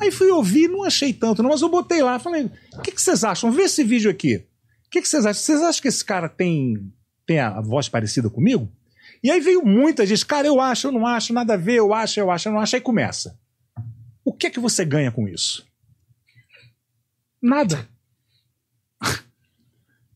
Aí 0.00 0.10
fui 0.12 0.30
ouvir, 0.30 0.68
não 0.68 0.84
achei 0.84 1.12
tanto, 1.12 1.42
não, 1.42 1.50
mas 1.50 1.62
eu 1.62 1.68
botei 1.68 2.02
lá, 2.02 2.18
falei, 2.18 2.50
o 2.76 2.82
que, 2.82 2.92
que 2.92 3.02
vocês 3.02 3.24
acham? 3.24 3.50
Vê 3.50 3.62
esse 3.62 3.82
vídeo 3.82 4.10
aqui. 4.10 4.36
O 4.86 4.90
que, 4.90 5.02
que 5.02 5.08
vocês 5.08 5.26
acham? 5.26 5.42
Vocês 5.42 5.60
acham 5.62 5.82
que 5.82 5.88
esse 5.88 6.04
cara 6.04 6.28
tem, 6.28 6.92
tem 7.26 7.40
a 7.40 7.60
voz 7.60 7.88
parecida 7.88 8.30
comigo? 8.30 8.70
E 9.22 9.30
aí 9.32 9.40
veio 9.40 9.64
muita 9.66 10.06
gente, 10.06 10.24
cara, 10.24 10.46
eu 10.46 10.60
acho, 10.60 10.86
eu 10.86 10.92
não 10.92 11.04
acho, 11.04 11.32
nada 11.32 11.54
a 11.54 11.56
ver, 11.56 11.74
eu 11.74 11.92
acho, 11.92 12.20
eu 12.20 12.30
acho, 12.30 12.48
eu 12.48 12.52
não 12.52 12.60
acho. 12.60 12.76
Aí 12.76 12.80
começa. 12.80 13.36
O 14.24 14.32
que 14.32 14.46
é 14.46 14.50
que 14.50 14.60
você 14.60 14.84
ganha 14.84 15.10
com 15.10 15.26
isso? 15.26 15.66
Nada. 17.40 17.88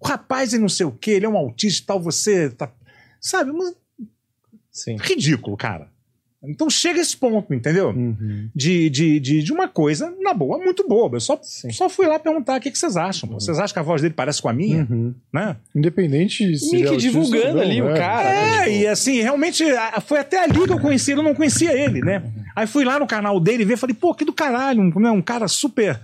O 0.00 0.08
rapaz 0.08 0.52
é 0.52 0.58
não 0.58 0.68
sei 0.68 0.84
o 0.84 0.90
que, 0.90 1.12
ele 1.12 1.26
é 1.26 1.28
um 1.28 1.36
autista 1.36 1.82
e 1.82 1.86
tal, 1.86 2.00
você 2.00 2.50
tá. 2.50 2.72
Sabe? 3.20 3.52
Mas 3.52 3.76
Sim. 4.72 4.96
ridículo, 4.98 5.56
cara. 5.56 5.92
Então 6.44 6.68
chega 6.68 6.98
a 6.98 7.02
esse 7.02 7.16
ponto, 7.16 7.54
entendeu? 7.54 7.90
Uhum. 7.90 8.50
De, 8.52 8.90
de, 8.90 9.20
de, 9.20 9.42
de 9.44 9.52
uma 9.52 9.68
coisa, 9.68 10.12
na 10.20 10.34
boa, 10.34 10.58
muito 10.58 10.88
boba. 10.88 11.16
Eu 11.16 11.20
só, 11.20 11.38
Sim. 11.40 11.70
só 11.70 11.88
fui 11.88 12.08
lá 12.08 12.18
perguntar 12.18 12.58
o 12.58 12.60
que, 12.60 12.68
que 12.68 12.76
vocês 12.76 12.96
acham. 12.96 13.28
pô. 13.28 13.38
Vocês 13.38 13.60
acham 13.60 13.72
que 13.72 13.78
a 13.78 13.82
voz 13.82 14.02
dele 14.02 14.12
parece 14.12 14.42
com 14.42 14.48
a 14.48 14.52
minha? 14.52 14.84
Uhum. 14.90 15.14
Né? 15.32 15.56
Independente 15.72 16.58
se. 16.58 16.72
Meio 16.72 16.94
é 16.94 16.96
divulgando 16.96 17.54
não, 17.54 17.62
ali 17.62 17.80
o 17.80 17.90
é. 17.90 17.96
cara. 17.96 18.28
né? 18.28 18.68
É, 18.68 18.80
e 18.80 18.86
assim, 18.88 19.20
realmente, 19.20 19.64
foi 20.04 20.18
até 20.18 20.42
ali 20.42 20.66
que 20.66 20.72
eu 20.72 20.80
conheci 20.80 21.12
ele, 21.12 21.20
eu 21.20 21.24
não 21.24 21.34
conhecia 21.34 21.72
ele, 21.72 22.00
né? 22.00 22.24
Aí 22.56 22.66
fui 22.66 22.84
lá 22.84 22.98
no 22.98 23.06
canal 23.06 23.38
dele 23.38 23.64
ver, 23.64 23.76
falei, 23.76 23.94
pô, 23.94 24.12
que 24.12 24.24
do 24.24 24.32
caralho, 24.32 24.82
um, 24.82 25.00
né, 25.00 25.12
um 25.12 25.22
cara 25.22 25.46
super, 25.46 26.00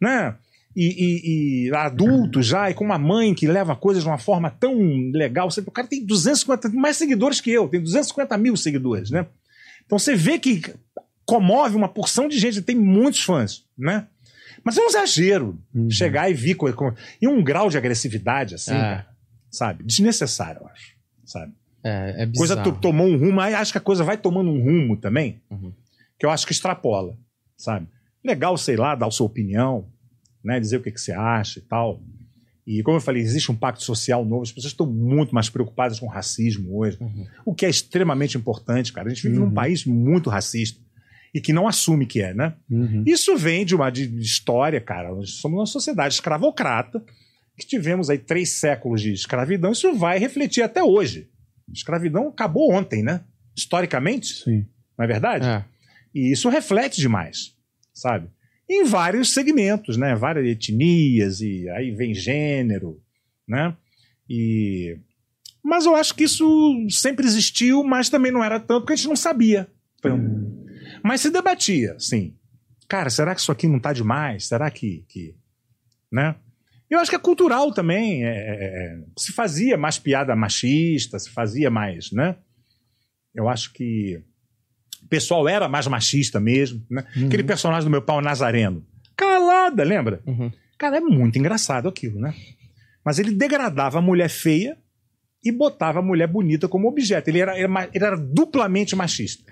né? 0.00 0.34
E, 0.76 0.86
e- 0.86 1.68
e 1.68 1.74
adulto 1.74 2.42
já, 2.42 2.68
e 2.70 2.74
com 2.74 2.84
uma 2.84 2.98
mãe 2.98 3.32
que 3.32 3.46
leva 3.46 3.76
coisas 3.76 4.02
de 4.02 4.08
uma 4.08 4.18
forma 4.18 4.50
tão 4.50 4.74
legal. 5.12 5.50
Você- 5.50 5.60
O 5.60 5.70
cara 5.70 5.86
tem 5.86 6.04
250, 6.04 6.68
mais 6.70 6.96
seguidores 6.96 7.40
que 7.40 7.50
eu, 7.50 7.68
tem 7.68 7.80
250 7.80 8.36
mil 8.36 8.56
seguidores, 8.56 9.10
né? 9.10 9.26
Então 9.86 9.98
você 9.98 10.16
vê 10.16 10.38
que 10.38 10.62
comove 11.24 11.76
uma 11.76 11.88
porção 11.88 12.28
de 12.28 12.38
gente, 12.38 12.60
tem 12.60 12.74
muitos 12.76 13.22
fãs, 13.22 13.64
né? 13.78 14.06
Mas 14.64 14.76
é 14.76 14.80
um 14.80 14.86
exagero 14.86 15.58
Uhum. 15.74 15.90
chegar 15.90 16.28
e 16.30 16.34
vir 16.34 16.54
com, 16.54 16.70
com- 16.72 16.92
e 17.20 17.28
um 17.28 17.42
grau 17.42 17.68
de 17.70 17.76
agressividade 17.78 18.54
assim, 18.54 18.72
É. 18.74 18.78
cara, 18.80 19.06
sabe? 19.50 19.84
Desnecessário, 19.84 20.62
eu 20.62 20.68
acho, 20.68 20.92
sabe? 21.24 21.52
É, 21.84 22.22
é 22.24 22.26
coisa 22.34 22.56
bizarro. 22.56 22.72
to- 22.72 22.80
tomou 22.80 23.06
um 23.06 23.16
rumo, 23.16 23.40
aí 23.40 23.54
acho 23.54 23.70
que 23.72 23.78
a 23.78 23.80
coisa 23.80 24.02
vai 24.02 24.16
tomando 24.16 24.50
um 24.50 24.62
rumo 24.62 24.96
também, 24.96 25.40
Uhum. 25.50 25.72
que 26.18 26.24
eu 26.26 26.30
acho 26.30 26.46
que 26.46 26.52
extrapola, 26.52 27.16
sabe? 27.56 27.86
Legal, 28.24 28.56
sei 28.56 28.74
lá, 28.76 28.94
dar 28.94 29.06
a 29.06 29.10
sua 29.10 29.26
opinião, 29.26 29.86
né? 30.44 30.60
Dizer 30.60 30.76
o 30.76 30.80
que, 30.82 30.90
que 30.90 31.00
você 31.00 31.12
acha 31.12 31.58
e 31.58 31.62
tal. 31.62 32.02
E 32.66 32.82
como 32.82 32.96
eu 32.96 33.00
falei, 33.00 33.22
existe 33.22 33.52
um 33.52 33.54
pacto 33.56 33.82
social 33.82 34.24
novo, 34.24 34.42
as 34.42 34.50
pessoas 34.52 34.72
estão 34.72 34.86
muito 34.86 35.34
mais 35.34 35.50
preocupadas 35.50 35.98
com 36.00 36.06
racismo 36.06 36.78
hoje, 36.78 36.96
Uhum. 37.00 37.26
o 37.44 37.54
que 37.54 37.66
é 37.66 37.68
extremamente 37.68 38.38
importante, 38.38 38.92
cara. 38.92 39.06
A 39.08 39.10
gente 39.12 39.22
vive 39.24 39.38
Uhum. 39.38 39.46
num 39.46 39.54
país 39.54 39.84
muito 39.84 40.30
racista 40.30 40.80
e 41.34 41.40
que 41.40 41.52
não 41.52 41.68
assume 41.68 42.06
que 42.06 42.22
é, 42.22 42.32
né? 42.32 42.54
Uhum. 42.70 43.02
Isso 43.06 43.36
vem 43.36 43.66
de 43.66 43.74
uma 43.74 43.90
de 43.90 44.04
história, 44.18 44.80
cara. 44.80 45.14
Nós 45.14 45.30
somos 45.32 45.58
uma 45.58 45.66
sociedade 45.66 46.14
escravocrata, 46.14 47.04
que 47.58 47.66
tivemos 47.66 48.08
aí 48.10 48.18
três 48.18 48.48
séculos 48.50 49.00
de 49.02 49.12
escravidão, 49.12 49.72
isso 49.72 49.92
vai 49.94 50.18
refletir 50.18 50.62
até 50.62 50.82
hoje. 50.82 51.28
A 51.68 51.72
escravidão 51.72 52.28
acabou 52.28 52.72
ontem, 52.72 53.02
né? 53.02 53.20
Historicamente, 53.56 54.42
Sim. 54.42 54.66
não 54.98 55.04
é 55.04 55.08
verdade? 55.08 55.46
É. 55.46 55.64
E 56.14 56.32
isso 56.32 56.48
reflete 56.48 57.00
demais, 57.00 57.54
sabe? 57.92 58.28
Em 58.68 58.84
vários 58.84 59.32
segmentos, 59.34 59.96
né? 59.96 60.14
Várias 60.14 60.46
etnias, 60.46 61.40
e 61.40 61.68
aí 61.70 61.90
vem 61.90 62.14
gênero, 62.14 63.00
né? 63.46 63.76
E... 64.28 64.98
Mas 65.62 65.86
eu 65.86 65.94
acho 65.94 66.14
que 66.14 66.24
isso 66.24 66.46
sempre 66.90 67.26
existiu, 67.26 67.82
mas 67.84 68.08
também 68.08 68.30
não 68.32 68.42
era 68.44 68.58
tanto, 68.60 68.80
porque 68.82 68.92
a 68.94 68.96
gente 68.96 69.08
não 69.08 69.16
sabia. 69.16 69.68
Foi 70.00 70.12
um- 70.12 70.64
Mas 71.02 71.20
se 71.20 71.30
debatia, 71.30 71.96
sim. 71.98 72.34
Cara, 72.88 73.08
será 73.10 73.34
que 73.34 73.40
isso 73.40 73.52
aqui 73.52 73.66
não 73.66 73.80
tá 73.80 73.92
demais? 73.92 74.46
Será 74.46 74.70
que. 74.70 75.04
que... 75.08 75.34
Né? 76.12 76.34
Eu 76.88 76.98
acho 77.00 77.10
que 77.10 77.16
é 77.16 77.18
cultural 77.18 77.72
também. 77.72 78.24
é- 78.24 78.28
é- 78.28 78.98
se 79.18 79.32
fazia 79.32 79.76
mais 79.76 79.98
piada 79.98 80.34
machista, 80.36 81.18
se 81.18 81.30
fazia 81.30 81.70
mais, 81.70 82.12
né? 82.12 82.36
Eu 83.34 83.48
acho 83.48 83.72
que 83.72 84.22
o 85.04 85.08
pessoal 85.08 85.48
era 85.48 85.68
mais 85.68 85.86
machista 85.86 86.40
mesmo, 86.40 86.82
né? 86.90 87.04
Uhum. 87.16 87.26
Aquele 87.26 87.42
personagem 87.44 87.84
do 87.84 87.90
meu 87.90 88.02
pau 88.02 88.20
Nazareno. 88.20 88.84
Calada, 89.16 89.84
lembra? 89.84 90.20
Uhum. 90.26 90.50
Cara, 90.78 90.96
é 90.96 91.00
muito 91.00 91.38
engraçado 91.38 91.88
aquilo, 91.88 92.18
né? 92.20 92.34
Mas 93.04 93.18
ele 93.18 93.32
degradava 93.32 93.98
a 93.98 94.02
mulher 94.02 94.28
feia 94.28 94.76
e 95.44 95.52
botava 95.52 95.98
a 95.98 96.02
mulher 96.02 96.26
bonita 96.26 96.66
como 96.66 96.88
objeto. 96.88 97.28
Ele 97.28 97.38
era, 97.40 97.56
era 97.56 97.68
ma- 97.68 97.88
ele 97.92 98.04
era 98.04 98.16
duplamente 98.16 98.96
machista. 98.96 99.44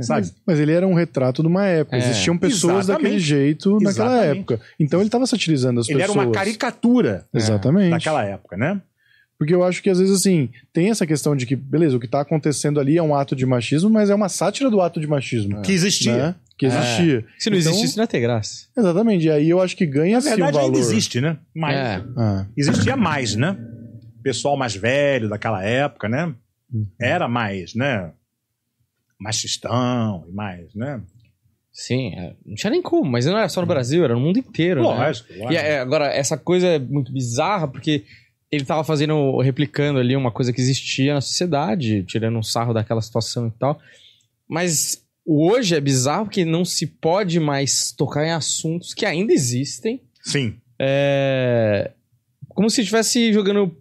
Sabe? 0.00 0.20
Mas, 0.22 0.34
mas 0.46 0.58
ele 0.60 0.72
era 0.72 0.86
um 0.86 0.94
retrato 0.94 1.42
de 1.42 1.48
uma 1.48 1.66
época. 1.66 1.96
É. 1.96 1.98
Existiam 1.98 2.38
pessoas 2.38 2.84
Exatamente. 2.86 3.02
daquele 3.04 3.18
jeito 3.20 3.72
naquela 3.80 3.90
Exatamente. 4.14 4.38
época. 4.38 4.60
Então 4.80 5.00
ele 5.00 5.08
estava 5.08 5.26
satirizando 5.26 5.80
as 5.80 5.88
ele 5.88 5.98
pessoas. 5.98 6.16
era 6.16 6.26
uma 6.26 6.32
caricatura 6.32 7.26
Exatamente. 7.34 7.90
daquela 7.90 8.24
época, 8.24 8.56
né? 8.56 8.80
Porque 9.42 9.52
eu 9.52 9.64
acho 9.64 9.82
que 9.82 9.90
às 9.90 9.98
vezes 9.98 10.14
assim, 10.20 10.48
tem 10.72 10.88
essa 10.88 11.04
questão 11.04 11.34
de 11.34 11.46
que, 11.46 11.56
beleza, 11.56 11.96
o 11.96 12.00
que 12.00 12.06
tá 12.06 12.20
acontecendo 12.20 12.78
ali 12.78 12.96
é 12.96 13.02
um 13.02 13.12
ato 13.12 13.34
de 13.34 13.44
machismo, 13.44 13.90
mas 13.90 14.08
é 14.08 14.14
uma 14.14 14.28
sátira 14.28 14.70
do 14.70 14.80
ato 14.80 15.00
de 15.00 15.06
machismo. 15.08 15.60
Que 15.62 15.72
existia. 15.72 16.16
né? 16.16 16.34
Que 16.56 16.66
existia. 16.66 17.24
Se 17.36 17.50
não 17.50 17.58
Então, 17.58 17.72
existisse, 17.72 17.96
não 17.96 18.04
ia 18.04 18.06
ter 18.06 18.20
graça. 18.20 18.68
Exatamente. 18.78 19.26
E 19.26 19.30
aí 19.32 19.50
eu 19.50 19.60
acho 19.60 19.76
que 19.76 19.84
Na 19.84 19.92
ganha-se 19.92 20.28
o 20.28 20.30
verdade, 20.30 20.52
valor. 20.52 20.66
ainda 20.66 20.78
existe, 20.78 21.20
né? 21.20 21.38
Mas 21.52 21.76
É. 21.76 22.04
Ah, 22.16 22.46
existia 22.56 22.96
mais, 22.96 23.34
né? 23.34 23.58
Pessoal 24.22 24.56
mais 24.56 24.76
velho 24.76 25.28
daquela 25.28 25.60
época, 25.64 26.08
né? 26.08 26.32
Uhum. 26.72 26.86
Era 27.00 27.26
mais, 27.26 27.74
né? 27.74 28.12
Machistão 29.18 30.24
e 30.28 30.32
mais, 30.32 30.72
né? 30.72 31.00
Sim, 31.72 32.12
é, 32.16 32.34
não 32.46 32.54
tinha 32.54 32.70
nem 32.70 32.80
como, 32.82 33.10
mas 33.10 33.26
não 33.26 33.36
era 33.36 33.48
só 33.48 33.60
no 33.60 33.66
Brasil, 33.66 34.04
era 34.04 34.14
no 34.14 34.20
mundo 34.20 34.38
inteiro. 34.38 34.82
né? 34.82 34.86
Lógico, 34.88 35.32
lógico. 35.32 35.52
E 35.52 35.56
é, 35.56 35.80
agora, 35.80 36.06
essa 36.14 36.36
coisa 36.36 36.66
é 36.68 36.78
muito 36.78 37.12
bizarra, 37.12 37.66
porque 37.66 38.04
ele 38.52 38.66
tava 38.66 38.84
fazendo, 38.84 39.38
replicando 39.38 39.98
ali 39.98 40.14
uma 40.14 40.30
coisa 40.30 40.52
que 40.52 40.60
existia 40.60 41.14
na 41.14 41.22
sociedade, 41.22 42.04
tirando 42.04 42.38
um 42.38 42.42
sarro 42.42 42.74
daquela 42.74 43.00
situação 43.00 43.46
e 43.46 43.50
tal. 43.52 43.80
Mas 44.46 45.02
hoje 45.24 45.74
é 45.74 45.80
bizarro 45.80 46.26
porque 46.26 46.44
não 46.44 46.62
se 46.62 46.86
pode 46.86 47.40
mais 47.40 47.92
tocar 47.92 48.26
em 48.26 48.30
assuntos 48.30 48.92
que 48.92 49.06
ainda 49.06 49.32
existem. 49.32 50.02
Sim. 50.22 50.56
É, 50.78 51.92
como 52.50 52.68
se 52.68 52.82
estivesse 52.82 53.32
jogando, 53.32 53.74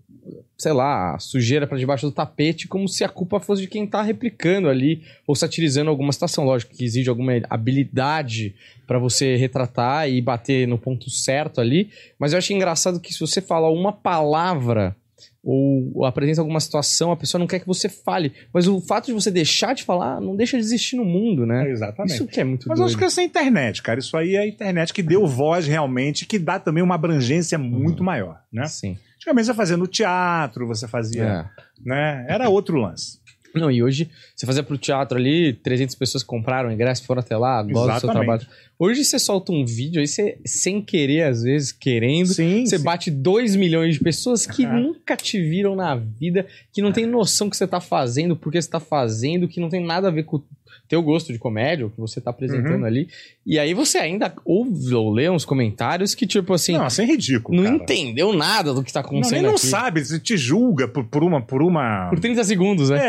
sei 0.62 0.74
lá, 0.74 1.18
sujeira 1.18 1.66
pra 1.66 1.78
debaixo 1.78 2.06
do 2.06 2.12
tapete, 2.12 2.68
como 2.68 2.88
se 2.88 3.04
a 3.04 3.10
culpa 3.10 3.40
fosse 3.40 3.64
de 3.64 3.68
quem 3.68 3.88
tá 3.88 4.02
replicando 4.02 4.70
ali 4.70 5.02
ou 5.26 5.36
satirizando 5.36 5.90
alguma 5.90 6.12
situação. 6.12 6.46
Lógico 6.46 6.76
que 6.76 6.86
exige 6.86 7.10
alguma 7.10 7.34
habilidade 7.50 8.54
pra 8.86 9.00
você 9.00 9.36
retratar 9.36 10.08
e 10.08 10.22
bater 10.22 10.68
no 10.68 10.78
ponto 10.78 11.10
certo 11.10 11.60
ali, 11.60 11.90
mas 12.20 12.34
eu 12.34 12.38
acho 12.38 12.54
engraçado 12.54 13.00
que 13.00 13.14
se 13.14 13.20
você 13.20 13.42
falar 13.42 13.72
uma 13.72 13.92
palavra 13.92 14.96
ou 15.44 16.06
apresenta 16.06 16.42
alguma 16.42 16.60
situação, 16.60 17.12
a 17.12 17.18
pessoa 17.18 17.40
não 17.40 17.48
quer 17.48 17.60
que 17.60 17.66
você 17.66 17.90
fale, 17.90 18.32
mas 18.54 18.68
o 18.68 18.80
fato 18.80 19.08
de 19.08 19.14
você 19.14 19.32
deixar 19.32 19.74
de 19.74 19.84
falar 19.84 20.22
não 20.22 20.36
deixa 20.36 20.56
de 20.58 20.64
existir 20.64 20.96
no 20.96 21.04
mundo, 21.06 21.48
né? 21.48 21.68
Exatamente. 21.72 22.14
Isso 22.14 22.28
que 22.28 22.40
é 22.40 22.44
muito 22.44 22.68
Mas 22.68 22.78
eu 22.78 22.86
doido. 22.86 22.90
acho 22.90 22.98
que 23.00 23.04
essa 23.04 23.22
é 23.22 23.24
a 23.24 23.26
internet, 23.26 23.82
cara. 23.82 24.00
Isso 24.00 24.16
aí 24.16 24.36
é 24.36 24.40
a 24.42 24.48
internet 24.48 24.94
que 24.94 25.02
deu 25.02 25.26
voz 25.26 25.66
realmente, 25.66 26.28
que 26.28 26.38
dá 26.38 26.60
também 26.60 26.84
uma 26.84 26.94
abrangência 26.94 27.58
muito 27.58 28.04
maior, 28.04 28.40
né? 28.54 28.68
Sim. 28.68 28.98
Antigamente 29.22 29.46
você 29.46 29.54
fazia 29.54 29.78
no 29.78 29.86
teatro, 29.86 30.66
você 30.66 30.88
fazia, 30.88 31.24
É. 31.24 31.46
né? 31.86 32.26
Era 32.28 32.50
outro 32.50 32.78
lance. 32.78 33.20
Não, 33.54 33.70
e 33.70 33.84
hoje, 33.84 34.10
você 34.36 34.46
fazia 34.46 34.64
pro 34.64 34.78
teatro 34.78 35.18
ali, 35.18 35.54
300 35.54 35.94
pessoas 35.96 36.24
compraram 36.24 36.72
ingresso, 36.72 37.04
foram 37.04 37.20
até 37.20 37.36
lá, 37.38 37.62
gostam 37.62 37.96
do 37.96 38.00
seu 38.00 38.10
trabalho. 38.10 38.48
Hoje 38.80 39.04
você 39.04 39.20
solta 39.20 39.52
um 39.52 39.66
vídeo 39.66 40.00
aí, 40.00 40.08
você, 40.08 40.40
sem 40.46 40.82
querer, 40.82 41.24
às 41.24 41.44
vezes, 41.44 41.72
querendo, 41.72 42.28
Sim, 42.34 42.66
você 42.66 42.78
sim. 42.78 42.84
bate 42.84 43.12
2 43.12 43.56
milhões 43.56 43.96
de 43.96 44.00
pessoas 44.00 44.48
que 44.48 44.66
Aham. 44.66 44.80
nunca 44.80 45.18
te 45.18 45.40
viram 45.40 45.76
na 45.76 45.94
vida, 45.96 46.48
que 46.72 46.82
não 46.82 46.92
tem 46.94 47.06
noção 47.06 47.50
que 47.50 47.58
você 47.58 47.68
tá 47.68 47.82
fazendo, 47.82 48.36
por 48.38 48.52
que 48.52 48.60
você 48.62 48.70
tá 48.70 48.80
fazendo, 48.80 49.48
que 49.50 49.60
não 49.60 49.70
tem 49.70 49.84
nada 49.84 50.08
a 50.08 50.12
ver 50.12 50.24
com 50.24 50.38
o 50.38 50.44
teu 50.88 51.02
gosto 51.02 51.32
de 51.34 51.40
comédia, 51.40 51.86
o 51.86 51.90
que 51.90 52.00
você 52.00 52.20
tá 52.22 52.32
apresentando 52.32 52.82
Uhum. 52.82 52.86
ali. 52.86 53.08
E 53.46 53.58
aí 53.58 53.74
você 53.74 53.98
ainda 53.98 54.34
ouve 54.46 54.94
ou 54.94 55.12
lê 55.12 55.30
uns 55.30 55.46
comentários 55.46 56.14
que, 56.16 56.28
tipo 56.28 56.54
assim, 56.54 56.74
Não, 56.74 56.80
não, 56.82 56.86
assim 56.88 57.04
é 57.04 57.06
ridículo. 57.06 57.64
cara. 57.64 57.76
entendeu 57.76 58.34
nada 58.34 58.74
do 58.74 58.84
que 58.84 58.92
tá 58.94 59.02
Não, 59.02 59.08
acontecendo 59.08 59.34
nem 59.34 59.42
não 59.44 59.52
aqui. 59.56 59.66
sabe, 59.66 60.04
você 60.04 60.20
te 60.20 60.36
julga 60.38 60.88
por, 60.88 61.04
por 61.06 61.24
uma. 61.24 61.42
Por 61.42 61.62
uma... 61.62 62.10
Por 62.10 62.20
30 62.20 62.44
segundos, 62.44 62.90
né? 62.90 63.00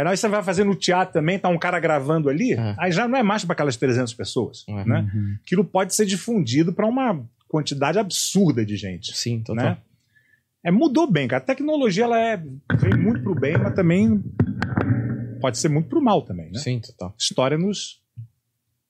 É, 0.00 0.02
aí 0.06 0.16
você 0.16 0.28
vai 0.28 0.42
fazer 0.42 0.64
no 0.64 0.74
teatro 0.74 1.12
também, 1.14 1.38
tá 1.38 1.48
um 1.48 1.58
cara 1.58 1.78
gravando 1.80 2.28
ali, 2.28 2.52
É. 2.54 2.74
aí 2.78 2.92
já 2.92 3.06
não 3.08 3.18
é 3.18 3.22
mais 3.22 3.44
para 3.44 3.52
aquelas 3.54 3.76
300 3.76 4.14
pessoas, 4.14 4.64
É. 4.68 4.84
né? 4.84 5.06
Aquilo 5.44 5.64
pode 5.64 5.94
ser 5.94 6.06
difundido 6.06 6.72
para 6.72 6.86
uma 6.86 7.20
quantidade 7.48 7.98
absurda 7.98 8.64
de 8.64 8.76
gente, 8.76 9.16
Sim, 9.16 9.40
total. 9.40 9.64
né? 9.64 9.76
É, 10.66 10.70
mudou 10.70 11.06
bem, 11.06 11.28
cara. 11.28 11.42
A 11.42 11.46
tecnologia 11.46 12.04
ela 12.04 12.18
é, 12.18 12.36
vem 12.38 12.96
muito 12.96 13.22
pro 13.22 13.34
bem, 13.34 13.56
mas 13.58 13.74
também 13.74 14.22
pode 15.44 15.58
ser 15.58 15.68
muito 15.68 15.90
pro 15.90 16.00
mal 16.00 16.22
também, 16.22 16.50
né? 16.50 16.58
Sim, 16.58 16.80
total. 16.80 17.10
A 17.10 17.22
história 17.22 17.58
nos, 17.58 18.00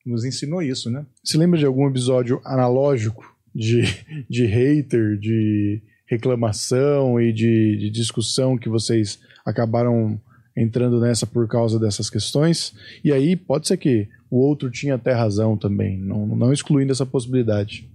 nos 0.07 0.25
ensinou 0.25 0.63
isso, 0.63 0.89
né? 0.89 1.05
Você 1.21 1.37
lembra 1.37 1.59
de 1.59 1.67
algum 1.67 1.89
episódio 1.89 2.41
analógico 2.45 3.37
de, 3.53 3.83
de 4.31 4.47
hater, 4.47 5.19
de 5.19 5.83
reclamação 6.07 7.21
e 7.21 7.33
de, 7.33 7.77
de 7.77 7.91
discussão 7.91 8.57
que 8.57 8.69
vocês 8.69 9.19
acabaram 9.45 10.21
entrando 10.57 11.01
nessa 11.01 11.27
por 11.27 11.49
causa 11.49 11.77
dessas 11.77 12.09
questões? 12.09 12.73
E 13.03 13.13
aí 13.13 13.35
pode 13.35 13.67
ser 13.67 13.77
que 13.77 14.09
o 14.31 14.37
outro 14.39 14.71
tinha 14.71 14.95
até 14.95 15.13
razão 15.13 15.57
também, 15.57 15.99
não, 15.99 16.25
não 16.25 16.53
excluindo 16.53 16.93
essa 16.93 17.05
possibilidade. 17.05 17.91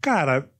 Cara, 0.00 0.50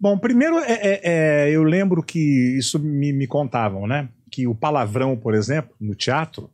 bom, 0.00 0.16
primeiro 0.16 0.56
é, 0.60 0.72
é- 0.72 1.00
é, 1.04 1.50
eu 1.50 1.62
lembro 1.62 2.02
que 2.02 2.56
isso 2.56 2.78
me, 2.78 3.12
me 3.12 3.26
contavam, 3.26 3.86
né? 3.86 4.08
Que 4.32 4.46
o 4.48 4.54
palavrão, 4.54 5.16
por 5.16 5.34
exemplo, 5.34 5.72
no 5.78 5.94
teatro, 5.94 6.50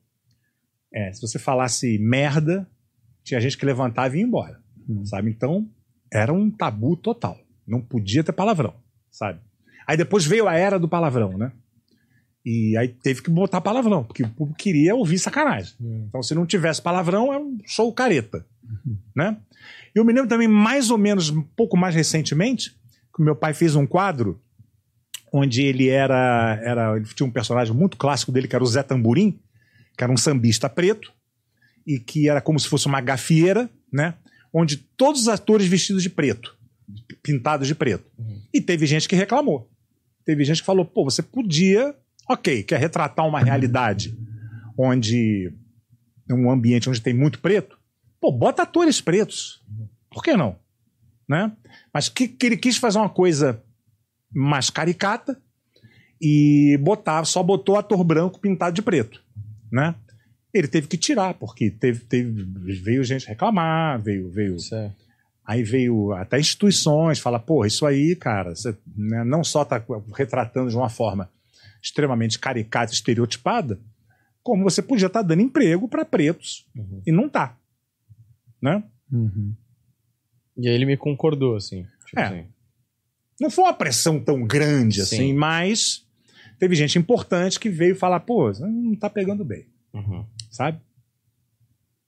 é, 0.93 1.12
se 1.12 1.20
você 1.22 1.39
falasse 1.39 1.97
merda, 1.99 2.68
tinha 3.24 3.41
gente 3.41 3.57
que 3.57 3.64
levantava 3.64 4.14
e 4.16 4.20
ia 4.20 4.26
embora, 4.26 4.61
Hum. 4.89 5.07
sabe? 5.07 5.31
Então, 5.31 5.66
era 6.12 6.33
um 6.33 6.51
tabu 6.51 6.97
total. 6.97 7.39
Não 7.66 7.81
podia 7.81 8.24
ter 8.24 8.33
palavrão, 8.33 8.74
sabe? 9.11 9.41
Aí 9.87 9.97
depois 9.97 10.26
veio 10.26 10.49
a 10.49 10.55
era 10.57 10.79
do 10.79 10.89
palavrão, 10.89 11.39
né? 11.39 11.53
E 12.45 12.76
aí 12.76 12.89
teve 12.89 13.22
que 13.22 13.31
botar 13.31 13.61
palavrão, 13.61 14.03
porque 14.05 14.22
o 14.22 14.29
público 14.29 14.59
queria 14.59 14.95
ouvir 14.95 15.18
sacanagem. 15.18 15.74
Então, 16.09 16.22
se 16.22 16.35
não 16.35 16.47
tivesse 16.47 16.81
palavrão, 16.83 17.33
é 17.33 17.39
um 17.39 17.59
show 17.66 17.93
careta, 17.93 18.45
né? 19.14 19.37
Eu 19.95 20.05
me 20.05 20.12
lembro 20.12 20.29
também, 20.29 20.49
mais 20.49 20.91
ou 20.91 20.97
menos, 20.99 21.29
um 21.31 21.43
pouco 21.43 21.76
mais 21.76 21.95
recentemente, 21.95 22.70
que 23.14 23.20
o 23.20 23.24
meu 23.24 23.37
pai 23.37 23.53
fez 23.53 23.74
um 23.76 23.87
quadro 23.87 24.41
onde 25.33 25.62
ele 25.62 25.89
era, 25.89 26.61
era. 26.62 26.97
Ele 26.97 27.05
tinha 27.07 27.26
um 27.26 27.31
personagem 27.31 27.74
muito 27.74 27.97
clássico 27.97 28.33
dele, 28.33 28.49
que 28.49 28.55
era 28.55 28.64
o 28.64 28.66
Zé 28.66 28.83
Tamburim, 28.83 29.39
que 29.97 30.05
era 30.05 30.12
um 30.12 30.16
sambista 30.16 30.68
preto, 30.68 31.12
e 31.87 31.99
que 31.99 32.29
era 32.29 32.41
como 32.41 32.59
se 32.59 32.68
fosse 32.68 32.87
uma 32.87 33.01
gafieira, 33.01 33.68
né? 33.93 34.14
Onde 34.53 34.76
todos 34.76 35.22
os 35.22 35.29
atores 35.29 35.66
vestidos 35.66 36.03
de 36.03 36.11
preto, 36.11 36.57
pintados 37.22 37.66
de 37.66 37.74
preto. 37.74 38.11
E 38.53 38.61
teve 38.61 38.87
gente 38.87 39.09
que 39.09 39.16
reclamou. 39.16 39.70
Teve 40.24 40.45
gente 40.45 40.61
que 40.61 40.66
falou, 40.66 40.85
pô, 40.85 41.05
você 41.05 41.22
podia. 41.22 41.95
Ok, 42.29 42.62
quer 42.62 42.79
retratar 42.79 43.26
uma 43.26 43.41
realidade 43.41 44.16
onde. 44.76 45.53
um 46.31 46.51
ambiente 46.51 46.89
onde 46.89 47.01
tem 47.01 47.14
muito 47.14 47.39
preto? 47.41 47.79
Pô, 48.20 48.31
bota 48.31 48.62
atores 48.62 49.01
pretos. 49.01 49.62
Por 50.11 50.22
que 50.22 50.37
não? 50.37 50.57
Né? 51.29 51.53
Mas 51.93 52.09
que, 52.09 52.29
que 52.29 52.47
ele 52.47 52.57
quis 52.57 52.76
fazer 52.76 52.99
uma 52.99 53.09
coisa 53.09 53.62
mais 54.33 54.70
caricata 54.70 55.41
e 56.20 56.76
botar, 56.81 57.24
só 57.24 57.43
botou 57.43 57.76
ator 57.76 58.03
branco 58.05 58.41
pintado 58.41 58.74
de 58.74 58.83
preto, 58.83 59.22
né? 59.70 59.95
Ele 60.53 60.66
teve 60.66 60.87
que 60.89 60.97
tirar, 60.97 61.35
porque 61.35 61.70
teve, 61.70 62.01
teve, 62.05 62.31
veio 62.83 63.05
gente 63.05 63.26
reclamar, 63.29 64.01
veio, 64.01 64.31
veio, 64.31 64.57
é. 64.72 64.91
aí 65.45 65.62
veio 65.62 66.12
até 66.12 66.41
instituições, 66.41 67.18
fala, 67.20 67.39
porra, 67.39 67.66
isso 67.66 67.85
aí, 67.87 68.16
cara, 68.16 68.55
você 68.55 68.76
né, 68.97 69.22
não 69.24 69.45
só 69.45 69.64
tá 69.64 69.83
retratando 70.16 70.70
de 70.70 70.76
uma 70.76 70.89
forma 70.89 71.31
extremamente 71.83 72.39
caricata, 72.39 72.93
estereotipada, 72.93 73.79
como 74.43 74.64
você 74.64 74.81
podia 74.83 75.07
estar 75.07 75.22
dando 75.22 75.43
emprego 75.43 75.87
para 75.87 76.05
pretos 76.05 76.66
Uhum. 76.74 77.03
e 77.07 77.12
não 77.12 77.29
tá, 77.29 77.57
né? 78.61 78.83
E 80.57 80.66
aí 80.68 80.74
ele 80.74 80.87
me 80.87 80.97
concordou, 80.97 81.57
assim. 81.57 81.87
Tipo 82.07 82.20
É. 82.20 82.24
assim. 82.24 82.47
Não 83.41 83.51
foi 83.51 83.64
uma 83.64 83.74
pressão 83.74 84.18
tão 84.20 84.43
grande 84.45 85.01
assim, 85.01 85.16
Sim. 85.28 85.32
mas 85.34 86.05
teve 86.59 86.74
gente 86.74 86.99
importante 86.99 87.59
que 87.61 87.68
veio 87.70 87.95
falar, 87.97 88.20
pô, 88.20 88.53
você 88.53 88.64
não 88.66 88.95
tá 88.97 89.09
pegando 89.09 89.45
bem, 89.45 89.66
Uhum. 89.95 90.24
sabe? 90.51 90.78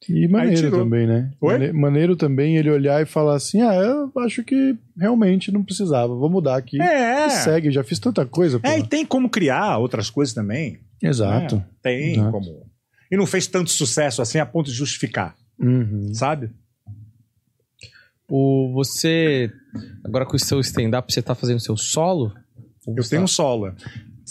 E 0.09 0.27
maneiro 0.29 0.71
também, 0.71 1.07
né? 1.07 1.31
Oi? 1.41 1.53
Mane- 1.59 1.73
Maneiro 1.73 2.17
também 2.17 2.57
ele 2.57 2.71
olhar 2.71 3.03
e 3.03 3.07
falar 3.07 3.35
assim: 3.37 3.61
ah, 3.61 3.75
eu 3.75 4.11
acho 4.23 4.43
que 4.43 4.75
realmente 4.97 5.53
não 5.53 5.63
precisava, 5.63 6.15
vou 6.15 6.31
mudar 6.31 6.57
aqui. 6.57 6.81
É. 6.81 7.27
E 7.27 7.31
segue, 7.31 7.71
já 7.71 7.85
fiz 7.85 7.99
tanta 7.99 8.25
coisa. 8.25 8.59
É, 8.63 8.79
e 8.79 8.87
tem 8.87 9.05
como 9.05 9.29
criar 9.29 9.77
outras 9.77 10.09
coisas 10.09 10.35
também. 10.35 10.81
Exato. 11.03 11.57
né? 11.57 11.67
Tem 11.83 12.13
Exato. 12.15 12.31
como. 12.33 12.67
E 13.13 13.17
não 13.17 13.27
fez 13.27 13.47
tanto 13.47 13.71
sucesso 13.71 14.23
assim 14.23 14.39
a 14.39 14.47
ponto 14.47 14.71
de 14.71 14.77
justificar, 14.77 15.37
Uhum. 15.59 16.15
sabe? 16.15 16.51
O, 18.31 18.71
você, 18.73 19.51
agora 20.05 20.25
com 20.25 20.37
o 20.37 20.39
seu 20.39 20.61
stand-up, 20.61 21.13
você 21.13 21.21
tá 21.21 21.35
fazendo 21.35 21.59
seu 21.61 21.77
solo? 21.77 22.33
Ou 22.87 22.95
Eu 22.97 23.09
tenho 23.09 23.23
um 23.23 23.25
tá- 23.25 23.33
solo. 23.33 23.75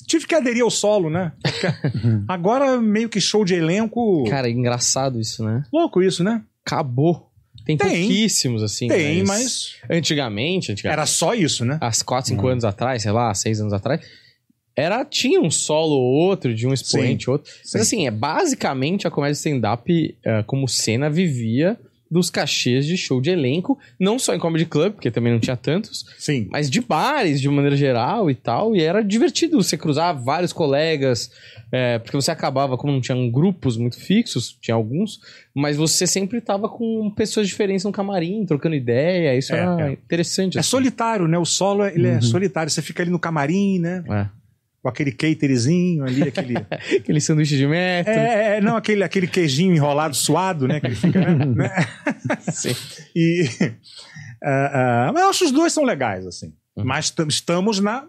Tive 0.07 0.25
que 0.25 0.33
aderir 0.33 0.63
ao 0.63 0.71
solo, 0.71 1.09
né? 1.09 1.33
Agora 2.27 2.79
meio 2.81 3.09
que 3.09 3.19
show 3.19 3.43
de 3.43 3.53
elenco. 3.53 4.23
Cara, 4.29 4.47
é 4.47 4.51
engraçado 4.51 5.19
isso, 5.19 5.43
né? 5.43 5.63
Louco 5.73 6.01
isso, 6.01 6.23
né? 6.23 6.41
Acabou. 6.65 7.29
Tem, 7.65 7.77
Tem. 7.77 7.99
pouquíssimos, 8.07 8.63
assim. 8.63 8.87
Tem, 8.87 9.23
mas 9.23 9.75
Antigamente, 9.89 10.71
antigamente 10.71 10.87
era 10.87 11.05
só 11.05 11.35
isso, 11.35 11.65
né? 11.65 11.77
há 11.81 11.91
4, 12.03 12.29
5 12.29 12.47
anos 12.47 12.63
atrás, 12.63 13.03
sei 13.03 13.11
lá, 13.11 13.31
6 13.33 13.59
anos 13.61 13.73
atrás, 13.73 14.01
era, 14.75 15.03
tinha 15.03 15.41
um 15.41 15.51
solo 15.51 15.93
ou 15.93 16.13
outro, 16.13 16.55
de 16.55 16.65
um 16.65 16.73
expoente 16.73 17.29
ou 17.29 17.33
outro. 17.35 17.51
Sim. 17.51 17.59
Mas 17.73 17.81
assim, 17.81 18.07
é 18.07 18.11
basicamente 18.11 19.05
a 19.05 19.11
comédia 19.11 19.33
stand-up, 19.33 20.17
eh, 20.23 20.43
como 20.47 20.67
cena, 20.67 21.09
vivia 21.09 21.77
dos 22.12 22.30
cachês 22.30 22.86
de 22.86 22.97
show 22.97 23.22
de 23.22 23.30
elenco, 23.30 23.78
não 23.99 24.18
só 24.18 24.34
em 24.34 24.39
comedy 24.39 24.66
club, 24.66 24.93
porque 24.93 25.12
também 25.12 25.32
não 25.32 25.39
tinha 25.39 25.55
tantos, 25.55 26.05
Sim. 26.18 26.47
mas 26.49 26.70
de 26.70 26.82
bares 26.82 27.39
de 27.39 27.47
maneira 27.49 27.76
geral 27.76 28.32
e 28.32 28.36
tal. 28.36 28.76
E 28.76 28.82
era 28.82 29.03
divertido 29.03 29.62
você 29.62 29.78
cruzar 29.78 30.14
vários 30.20 30.51
colegas, 30.51 31.32
é, 31.72 31.99
porque 31.99 32.16
você 32.18 32.32
acabava, 32.32 32.78
como 32.78 32.91
não 32.91 32.99
tinham 33.01 33.30
grupos 33.30 33.78
muito 33.78 33.99
fixos, 33.99 34.57
tinha 34.60 34.74
alguns, 34.74 35.20
mas 35.53 35.78
você 35.78 36.07
sempre 36.07 36.41
tava 36.41 36.68
com 36.68 37.12
pessoas 37.16 37.47
diferentes 37.47 37.86
no 37.86 37.91
camarim, 37.91 38.43
trocando 38.45 38.76
ideia. 38.76 39.38
Isso 39.38 39.53
É, 39.53 39.60
era 39.60 39.89
é. 39.89 39.91
interessante. 39.93 40.57
É 40.57 40.62
assim. 40.62 40.70
solitário, 40.70 41.28
né? 41.28 41.38
O 41.38 41.45
solo 41.45 41.86
ele 41.86 42.07
é 42.07 42.16
Uhum. 42.16 42.22
solitário. 42.24 42.72
Você 42.72 42.82
fica 42.82 43.03
ali 43.03 43.12
no 43.12 43.20
camarim, 43.20 43.78
né? 43.80 44.03
É. 44.10 44.38
Com 44.82 44.88
aquele 44.88 45.11
caterzinho 45.11 46.05
ali, 46.05 46.23
aquele. 46.23 46.55
Aquele 46.99 47.19
sanduíche 47.19 47.57
de 47.57 47.67
metro. 47.67 48.13
É, 48.13 48.57
é, 48.57 48.61
não, 48.61 48.77
aquele, 48.77 49.03
aquele 49.03 49.27
queijinho 49.27 49.75
enrolado, 49.75 50.15
suado, 50.15 50.67
né? 50.67 50.80
Que 50.80 50.88
ele 50.88 50.95
fica, 50.95 51.19
né? 51.19 51.45
né? 51.45 51.88
Sim. 52.51 52.73
E. 53.15 53.43
ah, 54.43 55.07
ah, 55.07 55.11
mas 55.13 55.23
eu 55.23 55.30
acho 55.30 55.39
que 55.39 55.45
os 55.45 55.51
dois 55.51 55.73
são 55.73 55.84
legais, 55.84 56.25
assim. 56.25 56.53
Uhum. 56.77 56.86
Mas 56.86 57.09
tam- 57.09 57.27
estamos 57.27 57.80
na, 57.80 58.07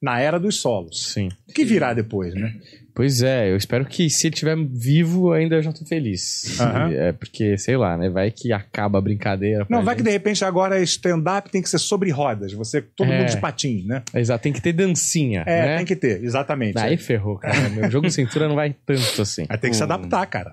na 0.00 0.20
era 0.20 0.38
dos 0.38 0.60
solos. 0.60 1.12
Sim. 1.12 1.30
O 1.48 1.52
que 1.52 1.64
virá 1.64 1.92
depois, 1.92 2.32
né? 2.34 2.54
Pois 2.98 3.22
é, 3.22 3.48
eu 3.48 3.56
espero 3.56 3.84
que 3.86 4.10
se 4.10 4.26
ele 4.26 4.34
estiver 4.34 4.56
vivo, 4.56 5.32
ainda 5.32 5.54
eu 5.54 5.62
já 5.62 5.72
tô 5.72 5.84
feliz. 5.84 6.58
Aham. 6.58 6.92
É 6.92 7.12
porque, 7.12 7.56
sei 7.56 7.76
lá, 7.76 7.96
né? 7.96 8.10
Vai 8.10 8.32
que 8.32 8.52
acaba 8.52 8.98
a 8.98 9.00
brincadeira. 9.00 9.64
Não, 9.70 9.84
vai 9.84 9.94
que 9.94 10.00
gente. 10.00 10.08
de 10.08 10.12
repente 10.12 10.44
agora 10.44 10.80
stand-up 10.82 11.48
tem 11.48 11.62
que 11.62 11.68
ser 11.68 11.78
sobre 11.78 12.10
rodas. 12.10 12.52
Você, 12.54 12.82
todo 12.82 13.08
É. 13.12 13.20
mundo 13.20 13.30
de 13.30 13.40
patins, 13.40 13.84
né? 13.86 14.02
Exato, 14.12 14.42
tem 14.42 14.52
que 14.52 14.60
ter 14.60 14.72
dancinha. 14.72 15.44
É, 15.46 15.62
né? 15.62 15.76
tem 15.76 15.86
que 15.86 15.94
ter, 15.94 16.24
exatamente. 16.24 16.76
Aí 16.76 16.96
ferrou, 16.96 17.38
cara. 17.38 17.68
Meu 17.68 17.88
jogo 17.88 18.08
de 18.08 18.12
cintura 18.12 18.48
não 18.48 18.56
vai 18.56 18.74
tanto 18.84 19.22
assim. 19.22 19.46
Aí 19.48 19.56
tem 19.58 19.70
que 19.70 19.76
se 19.76 19.82
adaptar, 19.84 20.26
cara. 20.26 20.52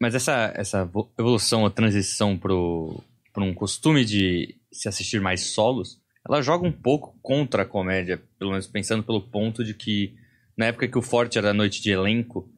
Mas 0.00 0.14
essa, 0.14 0.50
essa 0.56 0.86
vo- 0.86 1.12
evolução, 1.18 1.66
a 1.66 1.70
transição 1.70 2.38
pro, 2.38 3.04
pro 3.34 3.44
um 3.44 3.52
costume 3.52 4.02
de 4.06 4.54
se 4.72 4.88
assistir 4.88 5.20
mais 5.20 5.42
solos, 5.42 5.98
ela 6.26 6.40
joga 6.40 6.66
um 6.66 6.72
pouco 6.72 7.14
contra 7.20 7.64
a 7.64 7.66
comédia, 7.66 8.18
pelo 8.38 8.52
menos 8.52 8.66
pensando 8.66 9.02
pelo 9.02 9.20
ponto 9.20 9.62
de 9.62 9.74
que 9.74 10.14
na 10.56 10.66
época 10.66 10.88
que 10.88 10.98
o 10.98 11.02
forte 11.02 11.38
era 11.38 11.50
a 11.50 11.54
noite 11.54 11.82
de 11.82 11.90
elenco, 11.90 12.48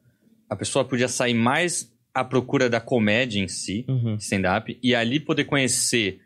a 0.49 0.55
pessoa 0.55 0.85
podia 0.85 1.07
sair 1.07 1.33
mais 1.33 1.91
à 2.13 2.23
procura 2.23 2.69
da 2.69 2.79
comédia 2.79 3.39
em 3.39 3.47
si, 3.47 3.85
Uhum. 3.87 4.15
stand-up, 4.15 4.77
e 4.81 4.93
ali 4.95 5.19
poder 5.19 5.45
conhecer 5.45 6.21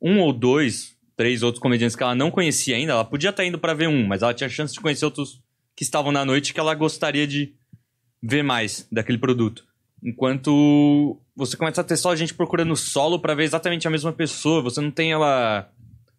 um 0.00 0.20
ou 0.20 0.32
dois, 0.32 0.96
três 1.16 1.42
outros 1.42 1.60
comediantes 1.62 1.94
que 1.96 2.02
ela 2.02 2.14
não 2.14 2.30
conhecia 2.30 2.76
ainda. 2.76 2.92
Ela 2.92 3.04
podia 3.04 3.30
estar 3.30 3.44
indo 3.44 3.58
pra 3.58 3.74
ver 3.74 3.88
um, 3.88 4.06
mas 4.06 4.22
ela 4.22 4.34
tinha 4.34 4.48
chance 4.48 4.74
de 4.74 4.80
conhecer 4.80 5.04
outros 5.04 5.40
que 5.76 5.82
estavam 5.82 6.12
na 6.12 6.24
noite 6.24 6.52
que 6.52 6.60
ela 6.60 6.74
gostaria 6.74 7.26
de, 7.26 7.54
ver 8.22 8.42
mais 8.42 8.86
daquele 8.92 9.16
produto. 9.18 9.64
Enquanto 10.02 11.18
você 11.34 11.56
começa 11.56 11.80
a 11.80 11.84
ter 11.84 11.96
só 11.96 12.14
gente 12.14 12.34
procurando 12.34 12.76
solo 12.76 13.18
pra 13.18 13.34
ver 13.34 13.44
exatamente 13.44 13.86
a 13.86 13.90
mesma 13.90 14.12
pessoa, 14.12 14.60
você 14.62 14.80
não 14.80 14.90
tem 14.90 15.12
ela 15.12 15.70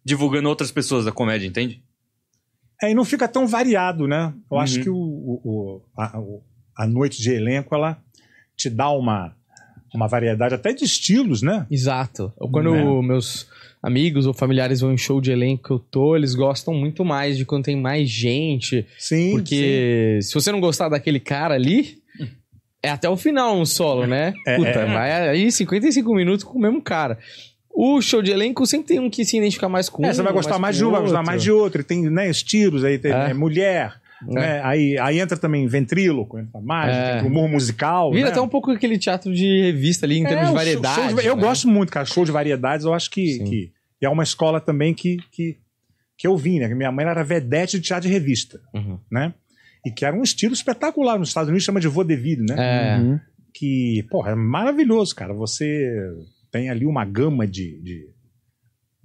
divulgando 0.04 0.48
outras 0.48 0.72
pessoas 0.72 1.04
da 1.04 1.12
comédia, 1.12 1.46
entende? 1.46 1.80
É, 2.82 2.90
e 2.90 2.94
não 2.94 3.04
fica 3.04 3.28
tão 3.28 3.46
variado, 3.46 4.08
né? 4.08 4.32
Eu 4.50 4.56
Uhum. 4.56 4.62
acho 4.62 4.80
que 4.82 4.90
o, 4.90 4.96
o- 4.96 5.82
a, 5.96 6.18
a 6.76 6.86
noite 6.86 7.22
de 7.22 7.30
elenco, 7.32 7.74
ela 7.74 7.96
te 8.56 8.68
dá 8.68 8.90
uma, 8.90 9.34
uma 9.94 10.08
variedade 10.08 10.54
até 10.54 10.72
de 10.72 10.84
estilos, 10.84 11.42
né? 11.42 11.66
Exato. 11.70 12.32
Quando 12.50 12.72
Né? 12.72 13.06
meus 13.08 13.46
amigos 13.82 14.26
ou 14.26 14.32
familiares 14.34 14.80
vão 14.80 14.92
em 14.92 14.98
show 14.98 15.20
de 15.20 15.30
elenco 15.32 15.64
que 15.64 15.70
eu 15.72 15.78
tô, 15.78 16.16
eles 16.16 16.34
gostam 16.34 16.72
muito 16.74 17.04
mais 17.04 17.36
de 17.36 17.44
quando 17.44 17.64
tem 17.64 17.76
mais 17.76 18.08
gente. 18.08 18.86
Sim. 18.98 19.32
Porque 19.32 20.18
se 20.22 20.34
você 20.34 20.50
não 20.52 20.60
gostar 20.60 20.88
daquele 20.88 21.18
cara 21.20 21.54
ali, 21.54 21.98
é 22.82 22.88
até 22.90 23.08
o 23.08 23.16
final 23.16 23.56
um 23.56 23.64
solo, 23.66 24.06
né? 24.06 24.32
É, 24.46 24.56
Puta, 24.56 24.68
é. 24.70 24.86
vai 24.86 25.28
aí 25.28 25.50
55 25.52 26.14
minutos 26.14 26.44
com 26.44 26.58
o 26.58 26.60
mesmo 26.60 26.80
cara. 26.82 27.18
O 27.74 28.00
show 28.02 28.20
de 28.22 28.30
elenco 28.30 28.66
sempre 28.66 28.88
tem 28.88 29.00
um 29.00 29.08
que 29.08 29.24
se 29.24 29.36
identificar 29.38 29.68
mais 29.68 29.88
com 29.88 30.02
sim. 30.02 30.08
um. 30.08 30.10
É, 30.10 30.14
você 30.14 30.22
vai 30.22 30.32
gostar 30.32 30.58
mais 30.58 30.76
de 30.76 30.84
um, 30.84 30.90
vai 30.90 31.00
gostar 31.00 31.22
mais 31.22 31.42
de 31.42 31.50
outro. 31.50 31.80
E 31.80 31.84
tem 31.84 32.02
né, 32.10 32.28
estilos, 32.28 32.84
aí 32.84 32.98
tem 32.98 33.12
É. 33.12 33.28
né, 33.28 33.34
mulher, 33.34 33.94
né? 34.28 34.60
Aí, 34.62 34.98
aí 34.98 35.18
entra 35.18 35.36
também 35.36 35.66
ventríloco, 35.66 36.38
entra 36.38 36.60
mágica, 36.60 36.96
É. 36.98 37.16
entra 37.16 37.26
humor 37.28 37.48
musical. 37.48 38.12
Vira 38.12 38.26
né? 38.26 38.30
até 38.30 38.40
um 38.40 38.48
pouco 38.48 38.70
aquele 38.70 38.98
teatro 38.98 39.34
de 39.34 39.62
revista 39.62 40.06
ali, 40.06 40.18
em 40.18 40.24
termos 40.24 40.48
É, 40.48 40.64
de 40.64 40.76
o 40.76 40.82
show- 40.84 40.94
show 41.08 41.16
de- 41.16 41.26
eu 41.26 41.34
né? 41.36 41.42
gosto 41.42 41.66
muito, 41.68 41.90
cara. 41.90 42.04
Show 42.06 42.24
de 42.24 42.30
variedades, 42.30 42.84
eu 42.86 42.92
acho 42.94 43.10
que, 43.10 43.38
que 43.40 43.72
é 44.02 44.08
uma 44.08 44.22
escola 44.22 44.60
também 44.60 44.92
que, 44.94 45.16
que, 45.32 45.56
que 46.18 46.26
eu 46.26 46.36
vim, 46.36 46.58
né? 46.60 46.68
Minha 46.74 46.92
mãe 46.92 47.06
era 47.06 47.22
vedete 47.24 47.78
de 47.80 47.86
teatro 47.88 48.06
de 48.08 48.12
revista, 48.12 48.60
Uhum. 48.74 48.98
né? 49.10 49.32
E 49.84 49.90
que 49.90 50.04
era 50.04 50.14
um 50.14 50.22
estilo 50.22 50.52
espetacular. 50.54 51.18
Nos 51.18 51.28
Estados 51.28 51.48
Unidos 51.48 51.64
chama 51.64 51.80
de 51.80 51.88
vaudeville, 51.88 52.44
né? 52.48 52.54
É. 52.58 52.98
Uhum. 53.00 53.18
Que, 53.54 54.04
porra, 54.10 54.30
é 54.30 54.34
maravilhoso, 54.34 55.14
cara. 55.16 55.34
Você 55.34 55.98
tem 56.52 56.68
ali 56.70 56.86
uma 56.86 57.04
gama 57.04 57.46
de. 57.46 57.80
de 57.80 58.08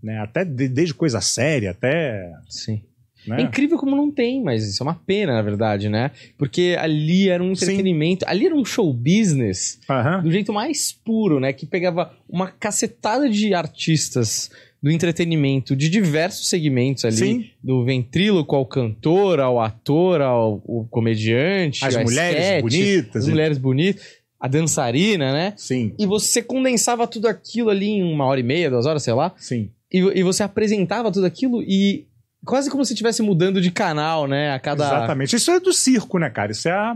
né? 0.04 0.20
Até 0.20 0.46
de- 0.46 0.68
desde 0.68 0.94
coisa 0.94 1.20
séria 1.22 1.72
até. 1.72 2.32
Sim. 2.48 2.84
Né? 3.26 3.42
É 3.42 3.42
incrível 3.42 3.78
como 3.78 3.96
não 3.96 4.10
tem, 4.12 4.42
mas 4.44 4.66
isso 4.66 4.82
é 4.82 4.86
uma 4.86 4.94
pena, 4.96 5.34
na 5.34 5.42
verdade, 5.42 5.90
né? 5.90 6.12
Porque 6.38 6.78
ali 6.80 7.28
era 7.30 7.44
um 7.44 7.54
Sim. 7.56 7.66
entretenimento, 7.66 8.24
ali 8.28 8.46
era 8.46 8.56
um 8.56 8.64
show 8.64 8.94
business 8.94 9.80
do 10.24 10.32
jeito 10.32 10.54
mais 10.54 10.94
puro, 10.94 11.40
né? 11.40 11.52
Que 11.52 11.66
pegava 11.66 12.14
uma 12.30 12.48
cacetada 12.50 13.28
de 13.30 13.54
artistas 13.54 14.50
do 14.82 14.92
entretenimento 14.92 15.76
de 15.76 15.90
diversos 15.90 16.48
segmentos 16.48 17.04
ali, 17.04 17.18
Sim. 17.18 17.46
do 17.62 17.84
ventríloco 17.84 18.56
ao 18.56 18.66
cantor, 18.66 19.40
ao 19.40 19.60
ator, 19.60 20.22
ao, 20.22 20.64
ao 20.66 20.88
comediante, 20.90 21.84
As 21.84 21.96
mulheres 21.98 22.62
bonitas. 22.62 23.24
as 23.24 23.28
mulheres 23.28 23.58
bonitas, 23.58 24.04
a 24.40 24.48
dançarina, 24.48 25.32
né? 25.34 25.54
Sim, 25.58 25.94
E 25.98 26.06
você 26.06 26.42
condensava 26.42 27.08
tudo 27.08 27.28
aquilo 27.28 27.70
ali 27.70 27.88
em 27.88 28.04
uma 28.04 28.26
hora 28.26 28.40
e 28.40 28.44
meia, 28.44 28.70
duas 28.70 28.86
horas, 28.86 29.02
sei 29.04 29.14
lá, 29.14 29.34
sim. 29.38 29.72
e, 29.92 29.98
e 29.98 30.24
você 30.24 30.44
apresentava 30.44 31.12
tudo 31.12 31.26
aquilo 31.26 31.62
e 31.64 32.06
quase 32.46 32.70
como 32.70 32.86
se 32.86 32.94
estivesse 32.94 33.22
mudando 33.22 33.60
de 33.60 33.72
canal, 33.72 34.28
né? 34.28 34.54
A 34.54 34.60
cada. 34.60 34.86
Exatamente. 34.86 35.36
Isso 35.36 35.50
é 35.52 35.60
do 35.60 35.74
circo, 35.74 36.20
né, 36.20 36.30
cara? 36.30 36.52
Isso 36.52 36.68
é 36.70 36.72
a 36.72 36.96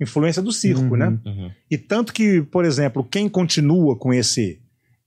influência 0.00 0.40
do 0.42 0.52
circo, 0.52 0.82
Uhum. 0.82 0.96
né? 0.96 1.18
Uhum. 1.26 1.50
E 1.70 1.76
tanto 1.78 2.12
que, 2.12 2.42
por 2.42 2.64
exemplo, 2.64 3.02
quem 3.04 3.28
continua 3.28 3.96
com 3.98 4.12
esse, 4.14 4.60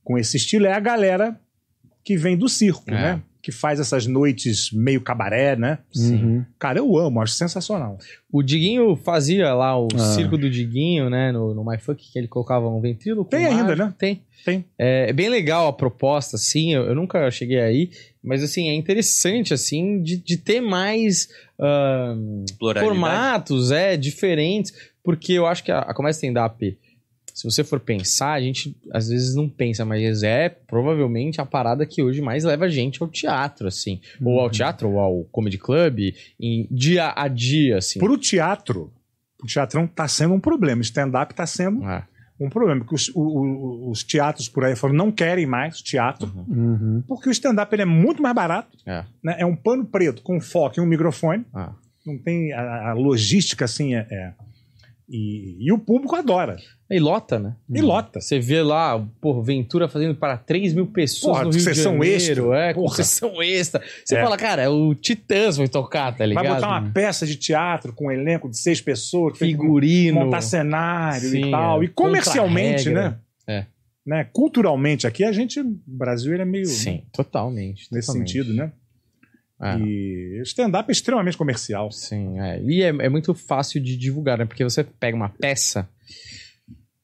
com 0.04 0.18
esse 0.18 0.38
estilo 0.38 0.66
é 0.66 0.74
a 0.74 0.80
galera 0.80 1.39
que 2.04 2.18
vem 2.18 2.36
do 2.38 2.49
circo, 2.49 2.84
É. 2.89 2.93
né? 2.93 3.22
Que 3.44 3.52
faz 3.52 3.78
essas 3.78 4.08
noites 4.08 4.72
meio 4.72 5.02
cabaré, 5.02 5.58
né? 5.58 5.80
Uhum. 5.98 6.46
Cara, 6.58 6.80
eu 6.80 6.98
amo, 6.98 7.22
acho 7.22 7.34
sensacional. 7.34 7.98
O 8.32 8.41
Diguinho 8.41 8.96
fazia 8.96 9.54
lá 9.54 9.78
o 9.78 9.89
Ah. 9.96 10.00
circo 10.00 10.38
do 10.38 10.50
Diguinho, 10.50 11.10
né? 11.10 11.30
No, 11.34 11.54
no 11.54 11.62
MyFunk, 11.64 12.10
que 12.10 12.18
ele 12.18 12.30
colocava 12.30 12.70
um 12.70 12.80
ventríloco. 12.80 13.30
Tem 13.30 13.46
ainda, 13.46 13.76
né? 13.76 13.94
Tem. 14.00 14.22
Tem. 14.46 14.64
É, 14.80 15.10
é 15.10 15.14
bem 15.14 15.28
legal 15.28 15.68
a 15.68 15.74
proposta, 15.74 16.38
assim. 16.38 16.74
Eu, 16.74 16.84
eu 16.84 16.96
nunca 16.96 17.30
cheguei 17.32 17.60
aí, 17.60 17.89
mas 18.24 18.41
assim, 18.41 18.70
é 18.70 18.74
interessante, 18.76 19.54
assim, 19.54 20.02
de, 20.02 20.16
de 20.18 20.38
ter 20.38 20.62
mais 20.62 21.28
Pluralidade. 22.58 22.86
formatos, 22.88 23.72
é, 23.72 23.98
diferentes. 23.98 24.74
Porque 25.04 25.34
eu 25.34 25.46
acho 25.46 25.64
que 25.66 25.72
a, 25.72 25.80
a 25.80 25.94
comédia 25.94 26.16
stand-up, 26.16 26.78
se 27.34 27.44
você 27.44 27.64
for 27.64 27.80
pensar, 27.80 28.34
a 28.34 28.42
gente 28.42 28.76
às 28.92 29.10
vezes 29.10 29.36
não 29.36 29.50
pensa, 29.50 29.84
mas 29.84 30.22
é 30.24 30.50
provavelmente 30.50 31.42
a 31.42 31.46
parada 31.46 31.86
que 31.86 32.04
hoje 32.04 32.22
mais 32.22 32.44
leva 32.44 32.66
a 32.66 32.70
gente 32.70 33.02
ao 33.02 33.10
teatro, 33.10 33.68
assim. 33.68 34.00
Ou 34.22 34.34
Uhum. 34.36 34.40
ao 34.42 34.50
teatro, 34.50 34.90
ou 34.92 35.00
ao 35.00 35.24
comedy 35.26 35.58
club, 35.58 36.14
em 36.40 36.68
dia 36.70 37.12
a 37.16 37.28
dia, 37.28 37.78
assim. 37.78 38.00
Pro 38.00 38.18
teatro, 38.18 38.92
o 39.44 39.48
teatrão 39.48 39.88
tá 39.88 40.08
sendo 40.08 40.34
um 40.36 40.40
problema. 40.40 40.82
Stand-up 40.82 41.34
tá 41.34 41.46
sendo 41.48 41.84
Ah, 41.84 42.06
um 42.40 42.50
problema. 42.50 42.82
Porque 42.82 42.96
os, 42.96 43.10
o- 43.10 43.22
o- 43.22 43.90
os 43.92 44.04
teatros 44.04 44.48
por 44.48 44.64
aí 44.64 44.76
fora 44.76 44.94
não 44.94 45.12
querem 45.12 45.46
mais 45.46 45.82
teatro, 45.82 46.32
Uhum. 46.48 47.04
porque 47.08 47.30
o 47.30 47.32
stand-up 47.32 47.74
ele 47.74 47.82
é 47.82 47.86
muito 47.86 48.22
mais 48.22 48.36
barato. 48.36 48.78
é. 48.86 49.04
né? 49.24 49.36
É 49.40 49.46
um 49.46 49.56
pano 49.56 49.86
preto 49.86 50.22
com 50.22 50.40
foco 50.40 50.80
em 50.80 50.84
um 50.84 50.86
microfone. 50.88 51.46
Ah. 51.54 51.74
Não 52.06 52.18
tem 52.18 52.52
a, 52.54 52.90
a 52.90 52.94
logística 52.94 53.64
assim. 53.66 53.96
É, 53.96 54.06
é- 54.12 54.34
E, 55.16 55.57
e 55.68 55.72
o 55.72 55.78
público 55.78 56.16
adora. 56.16 56.55
E 56.89 56.99
lota, 56.99 57.38
né? 57.38 57.55
E 57.70 57.80
lota. 57.82 58.20
Você 58.20 58.39
vê 58.39 58.64
lá, 58.64 58.99
porra, 59.22 59.43
Ventura 59.43 59.88
fazendo 59.88 60.16
para 60.16 60.38
3 60.38 60.74
mil 60.74 60.88
pessoas 60.88 61.34
Porra, 61.38 61.43
no 61.45 61.51
Rio 61.51 61.59
de 61.59 61.74
Janeiro. 61.74 62.03
extra. 62.03 62.57
É, 62.70 62.74
Porra. 62.74 62.95
sessão 62.95 63.43
extra. 63.43 63.82
Você 64.03 64.16
É. 64.16 64.24
fala, 64.24 64.36
cara, 64.38 64.72
o 64.72 64.95
Titãs 64.95 65.57
vai 65.57 65.68
tocar, 65.68 66.16
tá 66.18 66.26
ligado? 66.26 66.43
Vai 66.45 66.55
botar 66.55 66.68
uma 66.68 66.91
peça 66.91 67.28
de 67.28 67.36
teatro 67.36 67.93
com 67.93 68.07
um 68.07 68.11
elenco 68.11 68.49
de 68.49 68.57
seis 68.57 68.82
pessoas, 68.82 69.38
Figurino. 69.38 70.20
montar 70.22 70.41
cenário 70.41 71.30
Sim, 71.30 71.45
e 71.47 71.51
tal. 71.51 71.82
é. 71.82 71.86
E 71.86 71.88
comercialmente, 71.89 72.89
né? 72.89 73.18
É. 73.47 73.66
né? 74.05 74.28
Culturalmente, 74.34 75.05
aqui 75.05 75.24
a 75.24 75.32
gente, 75.32 75.59
o 75.59 75.78
Brasil 75.86 76.34
ele 76.34 76.41
é 76.41 76.45
meio 76.45 76.66
Sim, 76.66 77.03
totalmente. 77.14 77.88
nesse 77.91 78.07
totalmente. 78.07 78.32
sentido, 78.34 78.53
né? 78.55 78.72
É. 79.64 79.78
E 79.80 80.41
stand-up 80.43 80.89
é 80.89 80.91
extremamente 80.91 81.38
comercial. 81.38 81.91
Sim, 81.91 82.39
é. 82.39 82.61
E 82.64 82.82
é, 82.84 82.88
é 82.88 83.09
muito 83.09 83.34
fácil 83.34 83.80
de 83.82 83.95
divulgar, 83.95 84.38
né? 84.38 84.45
Porque 84.45 84.64
você 84.64 84.84
pega 84.84 85.16
uma 85.16 85.30
peça 85.30 85.88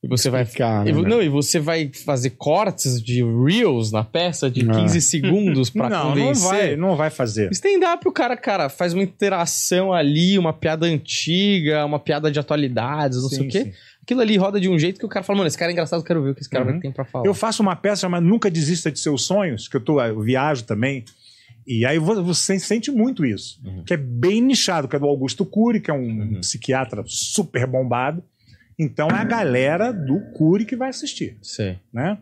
e 0.01 0.07
você 0.07 0.29
vai. 0.29 0.43
Explicar, 0.43 0.87
e 0.87 0.93
né? 0.93 1.01
não, 1.01 1.21
e 1.21 1.27
você 1.27 1.59
vai 1.59 1.91
fazer 1.93 2.31
cortes 2.31 3.01
de 3.03 3.21
reels 3.23 3.91
na 3.91 4.03
peça 4.03 4.49
de 4.49 4.61
Ah. 4.69 4.73
15 4.73 5.01
segundos 5.01 5.69
pra 5.69 5.89
não, 5.89 6.03
não 6.03 6.09
convencer. 6.11 6.47
vai, 6.49 6.75
não 6.75 6.95
vai 6.95 7.09
fazer. 7.09 7.51
Stand-up, 7.51 8.07
o 8.07 8.11
cara, 8.11 8.37
cara, 8.37 8.69
faz 8.69 8.93
uma 8.93 9.03
interação 9.03 9.91
ali, 9.93 10.37
uma 10.39 10.53
piada 10.53 10.85
antiga, 10.85 11.85
uma 11.85 11.99
piada 11.99 12.31
de 12.31 12.39
atualidades, 12.39 13.21
não 13.21 13.29
sei 13.29 13.39
Sim, 13.39 13.47
o 13.47 13.51
quê. 13.51 13.63
sim. 13.65 13.71
Aquilo 14.01 14.21
ali 14.21 14.37
roda 14.37 14.59
de 14.59 14.67
um 14.67 14.79
jeito 14.79 14.99
que 14.99 15.05
o 15.05 15.09
cara 15.09 15.23
fala, 15.23 15.37
mano, 15.37 15.47
esse 15.47 15.57
cara 15.57 15.69
é 15.69 15.73
engraçado, 15.73 15.99
eu 15.99 16.03
quero 16.05 16.23
ver 16.23 16.31
o 16.31 16.33
que 16.35 16.41
esse 16.41 16.49
cara 16.49 16.65
Uhum. 16.65 16.71
vai 16.71 16.79
ter 16.79 16.91
pra 16.93 17.05
falar. 17.05 17.25
Eu 17.27 17.33
faço 17.33 17.61
uma 17.61 17.75
peça 17.75 18.01
chamada 18.01 18.25
Nunca 18.25 18.49
Desista 18.49 18.89
de 18.91 18.97
Seus 18.99 19.23
Sonhos, 19.23 19.67
que 19.67 19.75
eu, 19.77 19.81
tô, 19.81 20.01
eu 20.01 20.19
viajo 20.21 20.63
também. 20.63 21.03
E 21.71 21.85
aí 21.85 21.99
vo- 21.99 22.23
você 22.23 22.57
sente 22.59 22.89
muito 22.89 23.23
isso. 23.23 23.61
Uhum. 23.63 23.83
Que 23.83 23.93
é 23.93 23.97
bem 23.97 24.41
nichado, 24.41 24.87
que 24.87 24.95
é 24.95 24.99
do 24.99 25.05
Augusto 25.05 25.45
Cury, 25.45 25.79
que 25.79 25.91
é 25.91 25.93
um 25.93 26.01
Uhum. 26.19 26.39
psiquiatra 26.41 27.03
super 27.05 27.67
bombado. 27.67 28.23
Então 28.77 29.07
é 29.09 29.13
a 29.15 29.23
galera 29.23 29.91
do 29.91 30.19
Cury 30.33 30.65
que 30.65 30.75
vai 30.75 30.89
assistir, 30.89 31.37
Sei. 31.43 31.77
né? 31.93 32.17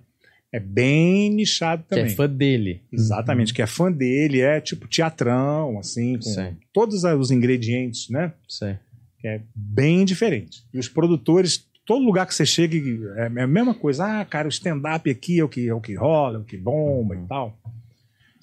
É 0.52 0.60
bem 0.60 1.30
nichado 1.30 1.84
Que 1.84 1.90
também. 1.90 2.06
é 2.06 2.10
fã 2.10 2.28
dele. 2.28 2.82
Exatamente, 2.92 3.54
que 3.54 3.62
é 3.62 3.68
fã 3.68 3.92
dele, 3.92 4.42
é 4.42 4.60
tipo 4.60 4.88
teatrão, 4.88 5.78
assim, 5.80 6.16
com 6.16 6.22
Sei. 6.24 6.54
todos 6.74 7.04
os 7.04 7.32
ingredientes, 7.32 8.10
né? 8.10 8.34
Sei. 8.48 8.76
que 9.20 9.28
é 9.28 9.42
bem 9.56 10.06
diferente. 10.06 10.64
E 10.72 10.78
os 10.78 10.88
produtores, 10.88 11.66
todo 11.84 12.06
lugar 12.06 12.28
que 12.28 12.36
você 12.36 12.46
chega, 12.46 12.78
é 13.18 13.32
é 13.40 13.42
a 13.42 13.48
mesma 13.48 13.74
coisa. 13.74 14.06
Ah, 14.22 14.24
cara, 14.26 14.48
o 14.48 14.50
stand-up 14.50 15.10
aqui 15.10 15.40
é 15.40 15.44
o 15.44 15.50
que, 15.50 15.68
é 15.68 15.74
o 15.74 15.82
que 15.82 15.96
rola, 15.96 16.38
é 16.38 16.42
o 16.42 16.44
que 16.44 16.56
bomba 16.56 17.16
Uhum. 17.16 17.24
e 17.24 17.28
tal. 17.28 17.60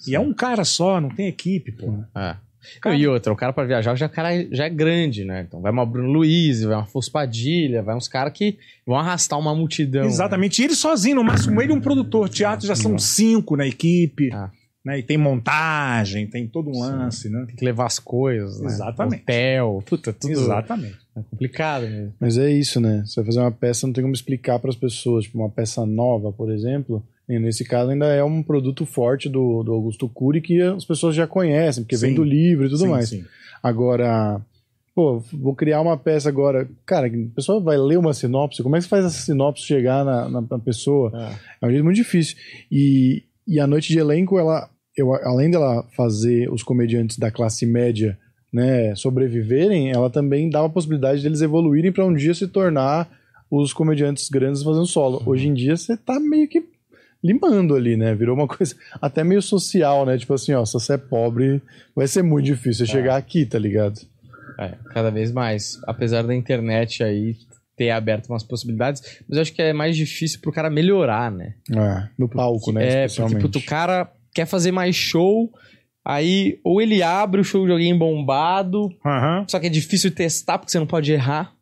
E 0.07 0.15
é 0.15 0.21
um 0.21 0.33
cara 0.33 0.65
só, 0.65 1.01
não 1.01 1.09
tem 1.09 1.29
equipe, 1.29 1.73
pô. 1.73 1.99
É. 2.16 2.37
Cara- 2.81 2.97
E 2.97 3.07
outra, 3.07 3.31
o 3.33 3.37
cara 3.37 3.53
pra 3.53 3.65
viajar 3.65 3.95
já, 3.95 4.09
cara, 4.09 4.31
já 4.51 4.65
é 4.65 4.71
grande, 4.71 5.23
né? 5.25 5.45
Então 5.47 5.61
vai 5.61 5.71
uma 5.71 5.85
Bruno 5.85 6.11
Luiz, 6.11 6.62
vai 6.62 6.75
uma 6.77 6.83
Afonso 6.83 7.12
Padilha, 7.12 7.83
vai 7.83 7.95
uns 7.95 8.09
caras 8.09 8.33
que 8.33 8.57
vão 8.87 8.97
arrastar 8.97 9.39
uma 9.39 9.55
multidão. 9.55 10.05
Exatamente. 10.07 10.62
E 10.62 10.65
ele 10.65 10.75
sozinho, 10.75 11.16
no 11.16 11.25
máximo 11.25 11.61
ele 11.61 11.73
e 11.73 11.77
um 11.77 11.81
produtor. 11.81 12.29
Teatro 12.29 12.66
já 12.66 12.75
são 12.75 12.99
cinco 12.99 13.55
na 13.57 13.66
equipe. 13.66 14.31
Ah. 14.33 14.51
Né? 14.85 14.99
E 14.99 15.03
tem 15.03 15.16
montagem, 15.16 16.27
tem 16.27 16.47
todo 16.47 16.69
um 16.71 16.79
lance, 16.79 17.29
né? 17.31 17.45
Tem 17.47 17.57
que 17.57 17.65
levar 17.65 17.87
as 17.87 17.99
coisas, 17.99 18.61
né? 18.61 18.66
Exatamente. 18.66 19.23
Hotel, 19.23 19.83
puta, 19.87 20.12
tudo 20.12 20.33
Exatamente. 20.33 20.97
é 21.16 21.21
complicado 21.31 21.83
mesmo. 21.87 22.12
Mas 22.21 22.37
é 22.37 22.51
isso, 22.53 22.81
né? 22.81 23.03
Você 23.07 23.16
vai 23.16 23.25
fazer 23.27 23.41
uma 23.41 23.51
peça, 23.53 23.87
não 23.87 23.95
tem 23.95 24.03
como 24.03 24.15
explicar 24.15 24.59
para 24.59 24.69
as 24.71 24.77
pessoas. 24.77 25.25
Tipo, 25.25 25.39
uma 25.39 25.49
peça 25.51 25.87
nova, 25.87 26.31
por 26.33 26.53
exemplo. 26.53 27.03
E 27.28 27.38
nesse 27.38 27.64
caso, 27.64 27.90
ainda 27.90 28.06
é 28.06 28.22
um 28.22 28.42
produto 28.42 28.84
forte 28.84 29.28
do, 29.28 29.62
do 29.62 29.72
Augusto 29.72 30.09
Cury 30.09 30.40
que 30.40 30.60
as 30.60 30.84
pessoas 30.84 31.14
já 31.14 31.26
conhecem, 31.26 31.82
porque 31.82 31.96
vem 31.96 32.10
Sim. 32.10 32.16
do 32.16 32.24
livro 32.24 32.66
e 32.66 32.68
tudo 32.68 32.80
Sim, 32.80 32.88
mais. 32.88 33.09
sim. 33.09 33.24
Agora, 33.62 34.40
pô, 34.94 35.20
vou 35.32 35.55
criar 35.55 35.80
uma 35.80 35.96
peça 35.96 36.28
agora. 36.28 36.68
Cara, 36.84 37.06
a 37.06 37.34
pessoa 37.34 37.60
vai 37.60 37.78
ler 37.78 37.98
uma 37.98 38.12
sinopse. 38.12 38.62
Como 38.62 38.76
é 38.76 38.78
que 38.78 38.84
você 38.84 38.88
faz 38.88 39.06
essa 39.06 39.24
sinopse 39.24 39.64
chegar 39.64 40.05
na, 40.05 40.28
na, 40.28 40.40
na 40.42 40.59
pessoa? 40.59 41.10
É 41.60 41.66
um 41.66 41.70
jeito 41.70 41.84
muito 41.84 41.96
difícil. 41.96 42.36
E, 42.70 43.24
e 43.46 43.59
a 43.59 43.66
noite 43.66 43.88
de 43.88 43.98
elenco, 43.98 44.38
ela, 44.38 44.68
eu, 44.96 45.14
além 45.14 45.51
dela 45.51 45.82
fazer 45.96 46.52
os 46.52 46.62
comediantes 46.62 47.18
da 47.18 47.30
classe 47.30 47.64
média 47.64 48.18
né, 48.52 48.94
sobreviverem, 48.94 49.90
ela 49.90 50.09
também 50.09 50.48
dava 50.48 50.66
a 50.66 50.70
possibilidade 50.70 51.22
deles 51.22 51.40
evoluírem 51.40 51.90
para 51.90 52.05
um 52.05 52.14
dia 52.14 52.34
se 52.34 52.46
tornar 52.46 53.10
os 53.51 53.72
comediantes 53.72 54.28
grandes 54.28 54.62
fazendo 54.62 54.86
solo. 54.86 55.18
Uhum. 55.18 55.30
Hoje 55.30 55.48
em 55.48 55.55
dia 55.55 55.76
você 55.76 55.96
tá 55.96 56.20
meio 56.20 56.48
que 56.48 56.73
limando 57.24 57.74
ali, 57.74 57.96
né? 57.96 58.14
Virou 58.14 58.36
uma 58.36 58.46
coisa 58.48 58.76
até 59.01 59.24
meio 59.24 59.40
social, 59.40 60.05
né? 60.05 60.18
Tipo 60.18 60.34
assim, 60.34 60.52
ó, 60.52 60.64
se 60.66 60.74
você 60.74 60.94
é 60.94 60.98
pobre, 60.98 61.62
vai 61.96 62.06
ser 62.06 62.22
muito 62.22 62.44
difícil 62.44 62.84
você 62.84 62.92
chegar 62.92 63.16
aqui, 63.16 63.46
tá 63.46 63.59
ligado? 63.59 63.98
É, 64.60 64.74
cada 64.92 65.10
vez 65.10 65.32
mais. 65.32 65.80
Apesar 65.86 66.22
da 66.22 66.34
internet 66.34 67.02
aí 67.02 67.34
ter 67.76 67.90
aberto 67.90 68.28
umas 68.28 68.44
possibilidades, 68.44 69.02
mas 69.28 69.36
eu 69.36 69.42
acho 69.42 69.52
que 69.52 69.62
é 69.62 69.72
mais 69.72 69.96
difícil 69.96 70.40
pro 70.40 70.52
cara 70.52 70.70
melhorar, 70.70 71.32
né? 71.32 71.55
É, 71.74 72.09
no 72.16 72.28
palco, 72.28 72.70
né? 72.70 73.05
É, 73.05 73.09
porque 73.09 73.36
puto, 73.38 73.59
o 73.59 73.64
cara 73.64 74.12
quer 74.32 74.46
fazer 74.46 74.70
mais 74.70 74.94
show, 74.94 75.51
aí 76.05 76.60
ou 76.62 76.80
ele 76.80 77.02
abre 77.02 77.40
o 77.40 77.44
show 77.44 77.64
de 77.66 77.72
alguém 77.72 77.96
bombado, 77.96 78.94
Aham. 79.05 79.44
só 79.48 79.59
que 79.59 79.66
é 79.66 79.70
difícil 79.70 80.14
testar 80.14 80.59
porque 80.59 80.70
você 80.70 80.78
não 80.78 80.86
pode 80.86 81.12
errar. 81.12 81.53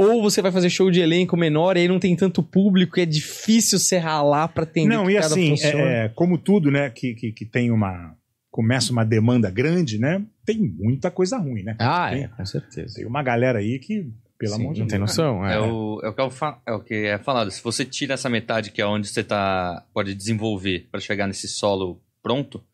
Ou 0.00 0.22
você 0.22 0.40
vai 0.40 0.52
fazer 0.52 0.70
show 0.70 0.90
de 0.92 1.00
elenco 1.00 1.36
menor 1.36 1.76
e 1.76 1.80
aí 1.80 1.88
não 1.88 1.98
tem 1.98 2.14
tanto 2.14 2.40
público 2.40 2.98
e 2.98 3.02
é 3.02 3.06
difícil 3.06 3.78
você 3.80 3.98
ralar 3.98 4.46
pra 4.48 4.62
atender 4.62 4.94
Não, 4.94 5.06
que 5.06 5.10
e 5.10 5.14
cada 5.14 5.26
assim, 5.26 5.54
é, 5.60 6.04
é, 6.04 6.08
como 6.10 6.38
tudo, 6.38 6.70
né, 6.70 6.88
que, 6.88 7.14
que, 7.14 7.32
que 7.32 7.44
tem 7.44 7.70
uma. 7.72 8.14
Começa 8.50 8.92
uma 8.92 9.04
demanda 9.04 9.50
grande, 9.50 9.98
né? 9.98 10.22
Tem 10.46 10.58
muita 10.58 11.10
coisa 11.10 11.36
ruim, 11.36 11.62
né? 11.64 11.76
Ah, 11.80 12.10
tem, 12.10 12.24
é, 12.24 12.28
com 12.28 12.46
certeza. 12.46 12.94
tem 12.94 13.06
uma 13.06 13.22
galera 13.22 13.58
aí 13.58 13.78
que, 13.78 14.08
pelo 14.38 14.54
Sim, 14.54 14.60
amor 14.62 14.74
de 14.74 14.80
não 14.80 14.86
Deus. 14.86 14.90
tem 14.90 14.98
noção. 15.00 15.46
É, 15.46 15.54
É, 15.54 15.60
o, 15.60 16.00
é, 16.02 16.08
o 16.08 16.14
que 16.14 16.20
eu 16.20 16.30
fa- 16.30 16.60
é 16.66 16.72
o 16.72 16.80
que 16.80 16.94
é 16.94 17.18
falado. 17.18 17.50
Se 17.50 17.62
você 17.62 17.84
tira 17.84 18.14
essa 18.14 18.28
metade, 18.30 18.70
que 18.70 18.80
é 18.80 18.86
onde 18.86 19.06
você 19.08 19.22
tá, 19.22 19.84
pode 19.92 20.14
desenvolver 20.14 20.88
para 20.90 20.98
chegar 21.00 21.26
nesse 21.26 21.46
solo 21.46 22.00
pronto, 22.22 22.64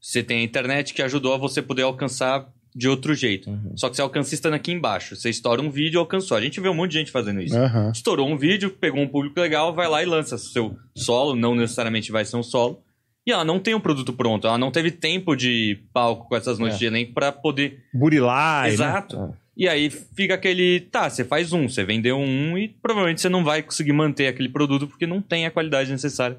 você 0.00 0.22
tem 0.22 0.40
a 0.40 0.44
internet 0.44 0.92
que 0.92 1.02
ajudou 1.02 1.32
a 1.34 1.38
você 1.38 1.62
poder 1.62 1.82
alcançar 1.82 2.46
de 2.74 2.88
outro 2.88 3.14
jeito. 3.14 3.50
Uhum. 3.50 3.72
Só 3.76 3.88
que 3.88 3.96
você 3.96 4.02
alcança 4.02 4.34
estando 4.34 4.54
aqui 4.54 4.72
embaixo. 4.72 5.14
Você 5.14 5.30
estoura 5.30 5.62
um 5.62 5.70
vídeo 5.70 5.98
e 5.98 6.00
alcançou. 6.00 6.36
A 6.36 6.40
gente 6.40 6.60
vê 6.60 6.68
um 6.68 6.74
monte 6.74 6.92
de 6.92 6.98
gente 6.98 7.10
fazendo 7.12 7.40
isso. 7.40 7.56
Aham. 7.56 7.92
Estourou 7.94 8.28
um 8.28 8.36
vídeo, 8.36 8.70
pegou 8.70 9.00
um 9.00 9.08
público 9.08 9.38
legal, 9.40 9.72
vai 9.72 9.88
lá 9.88 10.02
e 10.02 10.06
lança 10.06 10.36
seu 10.36 10.76
solo. 10.96 11.36
Não 11.36 11.54
necessariamente 11.54 12.10
vai 12.10 12.24
ser 12.24 12.36
um 12.36 12.42
solo. 12.42 12.82
E 13.26 13.30
ela 13.32 13.44
não 13.44 13.58
tem 13.60 13.74
um 13.74 13.80
produto 13.80 14.12
pronto. 14.12 14.46
Ela 14.46 14.58
não 14.58 14.70
teve 14.72 14.90
tempo 14.90 15.36
de 15.36 15.78
palco 15.92 16.28
com 16.28 16.36
essas 16.36 16.58
noites 16.58 16.76
É. 16.76 16.80
de 16.80 16.86
elenco 16.86 17.14
pra 17.14 17.30
poder 17.30 17.78
Burilar, 17.94 18.64
né? 18.64 18.68
Exato. 18.70 19.16
É. 19.16 19.44
E 19.56 19.68
aí 19.68 19.88
fica 19.88 20.34
aquele, 20.34 20.80
tá, 20.80 21.08
você 21.08 21.24
faz 21.24 21.52
um, 21.52 21.68
você 21.68 21.84
vendeu 21.84 22.18
um 22.18 22.58
e 22.58 22.68
provavelmente 22.68 23.20
você 23.20 23.28
não 23.28 23.44
vai 23.44 23.62
conseguir 23.62 23.92
manter 23.92 24.26
aquele 24.26 24.48
produto 24.48 24.88
porque 24.88 25.06
não 25.06 25.22
tem 25.22 25.46
a 25.46 25.50
qualidade 25.50 25.92
necessária 25.92 26.36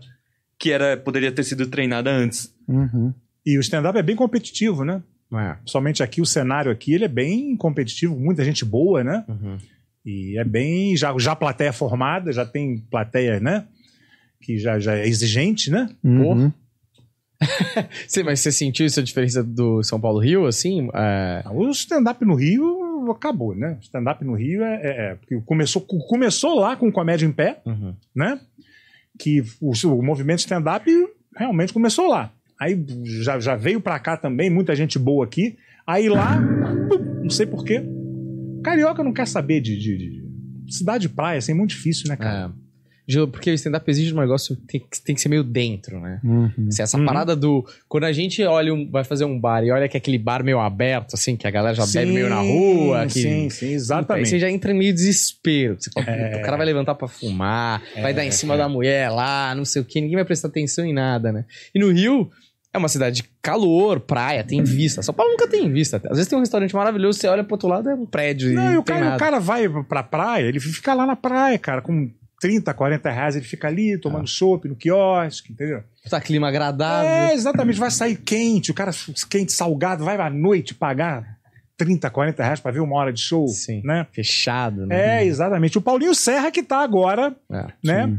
que 0.60 0.70
era 0.70 0.98
poderia 0.98 1.32
ter 1.32 1.44
sido 1.44 1.66
treinada 1.68 2.12
antes. 2.12 2.54
Uhum. 2.68 3.14
E 3.46 3.58
o 3.58 3.62
stand-up 3.62 3.98
é 3.98 4.04
bem 4.04 4.16
competitivo, 4.18 4.84
né? 4.84 5.02
É. 5.34 5.58
Somente 5.66 6.02
aqui, 6.04 6.22
o 6.22 6.26
cenário 6.26 6.72
aqui, 6.72 6.94
ele 6.94 7.06
é 7.06 7.10
bem 7.10 7.56
competitivo, 7.58 8.16
muita 8.18 8.44
gente 8.46 8.64
boa, 8.64 9.04
né? 9.04 9.26
Uhum. 9.28 9.58
E 10.06 10.38
é 10.38 10.44
bem. 10.44 10.96
Já, 10.96 11.14
já 11.18 11.36
plateia 11.36 11.74
formada, 11.74 12.32
já 12.32 12.46
tem 12.46 12.78
plateia, 12.92 13.40
né? 13.40 13.66
Que 14.42 14.58
já, 14.60 14.80
já 14.80 14.96
é 14.96 15.08
exigente, 15.08 15.72
né? 15.72 15.90
Uhum. 16.04 16.52
Você, 18.08 18.22
mas 18.24 18.40
você 18.40 18.52
sentiu 18.52 18.86
essa 18.86 19.02
diferença 19.04 19.44
do 19.44 19.84
São 19.84 20.00
Paulo 20.00 20.20
Rio, 20.20 20.46
assim? 20.46 20.90
É... 20.94 21.44
O 21.52 21.70
stand-up 21.72 22.24
no 22.24 22.36
Rio 22.36 23.12
acabou, 23.12 23.56
né? 23.56 23.78
O 23.80 23.84
stand-up 23.84 24.24
no 24.24 24.36
Rio 24.36 24.64
é. 24.64 24.76
é, 24.76 25.12
é- 25.12 25.16
porque 25.16 25.40
começou, 25.42 25.82
começou 25.82 26.56
lá 26.60 26.76
com 26.76 26.92
comédia 26.92 27.26
em 27.26 27.32
pé, 27.32 27.62
Uhum. 27.66 27.96
né? 28.16 28.40
Que 29.20 29.42
o, 29.62 29.72
o 29.72 30.04
movimento 30.04 30.40
stand-up 30.40 30.90
realmente 31.36 31.74
começou 31.74 32.08
lá. 32.08 32.32
Aí 32.60 32.84
já, 33.24 33.40
já 33.40 33.56
veio 33.56 33.82
pra 33.82 34.00
cá 34.00 34.16
também, 34.18 34.50
muita 34.50 34.76
gente 34.76 34.98
boa 34.98 35.26
aqui. 35.26 35.58
Aí 35.86 36.08
lá, 36.10 36.38
pum, 36.90 37.22
não 37.24 37.30
sei 37.30 37.46
porquê. 37.46 37.84
Carioca 38.64 39.04
não 39.04 39.14
quer 39.14 39.28
saber 39.28 39.62
de, 39.62 39.78
de- 39.78 39.98
de- 39.98 40.26
cidade 40.76 41.04
de 41.04 41.10
praia, 41.10 41.38
assim, 41.38 41.52
é 41.52 41.56
muito 41.56 41.70
difícil, 41.72 42.10
né, 42.10 42.16
cara? 42.16 42.52
É. 42.52 42.66
Porque 43.28 43.52
o 43.52 43.54
stand-up 43.54 43.88
exige 43.92 44.12
um 44.16 44.20
negócio 44.20 44.56
que 44.56 44.62
tem, 44.66 44.82
que 44.82 45.00
tem 45.04 45.14
que 45.14 45.22
ser 45.22 45.30
meio 45.30 45.44
dentro, 45.44 46.00
né? 46.00 46.20
Uhum. 46.24 46.50
Assim, 46.70 46.82
essa 46.82 46.98
Uhum. 46.98 47.06
parada 47.06 47.36
do. 47.36 47.64
Quando 47.88 48.06
a 48.06 48.12
gente 48.12 48.42
olha 48.44 48.74
um- 48.74 48.90
vai 48.90 49.04
fazer 49.04 49.26
um 49.26 49.40
bar 49.40 49.64
e 49.64 49.70
olha 49.70 49.88
que 49.88 49.96
é 49.96 50.00
aquele 50.00 50.18
bar 50.18 50.44
meio 50.44 50.60
aberto, 50.60 51.14
assim, 51.14 51.36
que 51.36 51.46
a 51.46 51.52
galera 51.52 51.76
já 51.76 51.86
bebe 51.86 52.12
meio 52.12 52.28
na 52.28 52.40
rua. 52.40 53.06
Que, 53.06 53.22
Sim, 53.22 53.50
sim, 53.52 53.68
Aí 53.68 53.74
exatamente. 53.74 54.28
você 54.28 54.40
já 54.40 54.50
entra 54.50 54.72
em 54.72 54.76
meio 54.80 54.92
desespero. 54.92 55.78
Você 55.80 55.92
fala, 55.92 56.10
É. 56.10 56.30
"Puta, 56.30 56.38
o 56.40 56.42
cara 56.42 56.58
vai 56.58 56.66
levantar 56.66 56.96
pra 56.96 57.08
fumar, 57.08 57.84
vai 58.02 58.12
dar 58.12 58.26
em 58.26 58.32
cima 58.32 58.58
da 58.58 58.68
mulher 58.68 59.10
lá, 59.12 59.54
não 59.54 59.66
sei 59.66 59.84
o 59.84 59.86
que, 59.86 60.02
ninguém 60.02 60.16
vai 60.16 60.26
prestar 60.26 60.48
atenção 60.48 60.84
em 60.84 60.94
nada, 60.94 61.32
né? 61.32 61.46
E 61.76 61.80
no 61.80 61.92
Rio, 61.92 62.32
é 62.76 62.78
uma 62.78 62.88
cidade 62.90 63.22
de 63.22 63.30
calor, 63.42 64.00
praia, 64.00 64.44
tem 64.44 64.64
vista. 64.64 65.02
São 65.02 65.14
Paulo 65.14 65.32
nunca 65.32 65.48
tem 65.48 65.72
vista. 65.72 65.98
Às 66.06 66.18
vezes 66.18 66.28
tem 66.28 66.38
um 66.38 66.42
restaurante 66.42 66.76
maravilhoso, 66.76 67.18
você 67.20 67.28
olha 67.28 67.44
pro 67.44 67.54
outro 67.56 67.68
lado, 67.70 67.90
é 67.90 67.96
um 67.96 68.06
prédio 68.06 68.52
e 68.52 68.54
Não, 68.54 68.74
e 68.74 68.78
o 68.78 68.84
cara, 68.84 69.02
o 69.02 69.06
nada. 69.06 69.18
cara 69.18 69.40
vai 69.40 69.68
pra 69.84 70.04
praia, 70.04 70.44
ele 70.46 70.60
fica 70.60 70.94
lá 70.94 71.06
na 71.06 71.16
praia, 71.16 71.58
cara, 71.58 71.82
com 71.82 72.10
30, 72.42 72.74
40 72.74 73.10
reais, 73.10 73.36
ele 73.36 73.46
fica 73.46 73.68
ali 73.68 73.98
tomando 74.00 74.26
Ah. 74.28 74.68
no 74.68 74.76
quiosque, 74.76 75.54
entendeu? 75.54 75.82
Tá 76.10 76.20
clima 76.22 76.50
agradável. 76.50 77.10
É, 77.10 77.34
exatamente, 77.34 77.80
vai 77.80 77.90
sair 77.90 78.16
quente, 78.18 78.70
o 78.72 78.74
cara 78.74 78.92
quente, 79.30 79.54
salgado, 79.54 80.04
vai 80.04 80.18
à 80.18 80.30
noite 80.30 80.76
pagar 80.76 81.36
30, 81.78 82.10
40 82.10 82.44
reais 82.44 82.60
pra 82.60 82.72
ver 82.72 82.82
uma 82.82 82.96
hora 82.98 83.12
de 83.12 83.20
show, 83.22 83.48
Sim. 83.48 83.82
né? 83.84 84.06
Fechado, 84.12 84.86
né? 84.86 85.22
É, 85.22 85.26
exatamente. 85.26 85.78
O 85.78 85.82
Paulinho 85.82 86.14
Serra 86.14 86.52
que 86.52 86.62
tá 86.62 86.80
agora, 86.84 87.36
É. 87.52 87.66
né, 87.84 88.18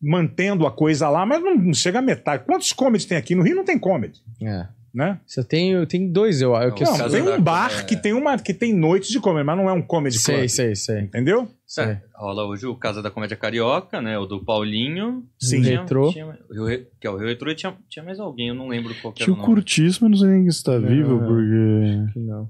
mantendo 0.00 0.66
a 0.66 0.70
coisa 0.70 1.08
lá, 1.08 1.24
mas 1.26 1.42
não, 1.42 1.56
não 1.56 1.74
chega 1.74 1.98
a 1.98 2.02
metade. 2.02 2.44
Quantos 2.44 2.72
comedy 2.72 3.06
tem 3.06 3.16
aqui? 3.18 3.34
No 3.34 3.42
Rio 3.42 3.56
não 3.56 3.64
tem 3.64 3.78
comedy, 3.78 4.20
É. 4.42 4.66
né? 4.94 5.20
Você 5.26 5.42
tem, 5.44 5.72
eu 5.72 5.86
tenho 5.86 6.10
dois, 6.12 6.40
eu, 6.40 6.54
eu 6.54 6.70
Não, 6.70 7.08
tem 7.10 7.24
da- 7.24 7.36
um 7.36 7.40
bar 7.40 7.80
é. 7.80 7.82
que 7.84 7.96
tem 7.96 8.12
uma 8.12 8.38
que 8.38 8.54
tem 8.54 8.72
noites 8.74 9.10
de 9.10 9.20
comedy, 9.20 9.44
mas 9.44 9.56
não 9.56 9.68
é 9.68 9.72
um 9.72 9.82
comedy 9.82 10.18
Sei, 10.18 10.36
club. 10.36 10.48
sei, 10.48 10.74
sei. 10.76 11.00
Entendeu? 11.00 11.48
sei. 11.66 11.84
É, 11.84 12.02
rola 12.14 12.44
hoje 12.44 12.66
o 12.66 12.76
Casa 12.76 13.02
da 13.02 13.10
Comédia 13.10 13.36
Carioca, 13.36 14.00
né? 14.00 14.16
O 14.18 14.24
do 14.26 14.44
Paulinho. 14.44 15.24
Sim. 15.38 15.62
Tinha- 15.62 15.80
Retrô. 15.80 16.12
tinha- 16.12 16.26
o 16.48 16.52
Rio 16.54 16.64
Re- 16.66 16.86
que 17.00 17.06
é 17.06 17.10
o 17.10 17.16
Rio 17.16 17.26
Retrô 17.28 17.50
e 17.50 17.54
tinha, 17.54 17.74
tinha 17.88 18.04
mais 18.04 18.20
alguém, 18.20 18.48
eu 18.48 18.54
não 18.54 18.68
lembro 18.68 18.94
qual 19.02 19.12
que 19.12 19.22
era 19.22 19.26
Tinha 19.26 19.34
o 19.34 19.38
o 19.38 19.42
nome. 19.42 19.54
Curtíssimo, 19.54 20.08
não 20.08 20.16
sei 20.16 20.28
nem 20.28 20.50
se 20.50 20.62
tá 20.62 20.78
Não. 20.78 20.88
vivo, 20.88 21.18
porque. 21.18 22.18
Não. 22.20 22.48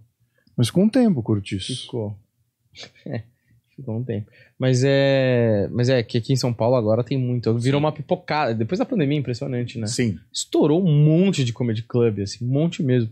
Mas 0.57 0.71
com 0.71 0.85
o 0.87 0.91
tempo, 0.91 1.23
Curtíssimo. 1.23 1.77
Ficou. 1.79 2.19
É, 3.07 3.23
ficou 3.77 3.99
um 3.99 4.03
tempo. 4.05 4.31
Mas 4.59 4.83
é. 4.85 5.69
Mas 5.71 5.89
é 5.89 6.03
que 6.03 6.19
aqui 6.19 6.33
em 6.33 6.37
São 6.37 6.53
Paulo 6.53 6.77
agora 6.77 7.05
tem 7.05 7.19
muito. 7.19 7.57
Virou 7.59 7.79
uma 7.79 7.93
pipocada. 7.93 8.55
Depois 8.55 8.79
da 8.79 8.85
pandemia, 8.87 9.19
impressionante, 9.19 9.79
né? 9.79 9.87
Sim. 9.87 10.17
Estourou 10.33 10.83
um 10.85 10.93
monte 11.05 11.45
de 11.45 11.53
comedy 11.53 11.83
club, 11.83 12.21
assim, 12.21 12.45
um 12.45 12.49
monte 12.49 12.83
mesmo. 12.83 13.11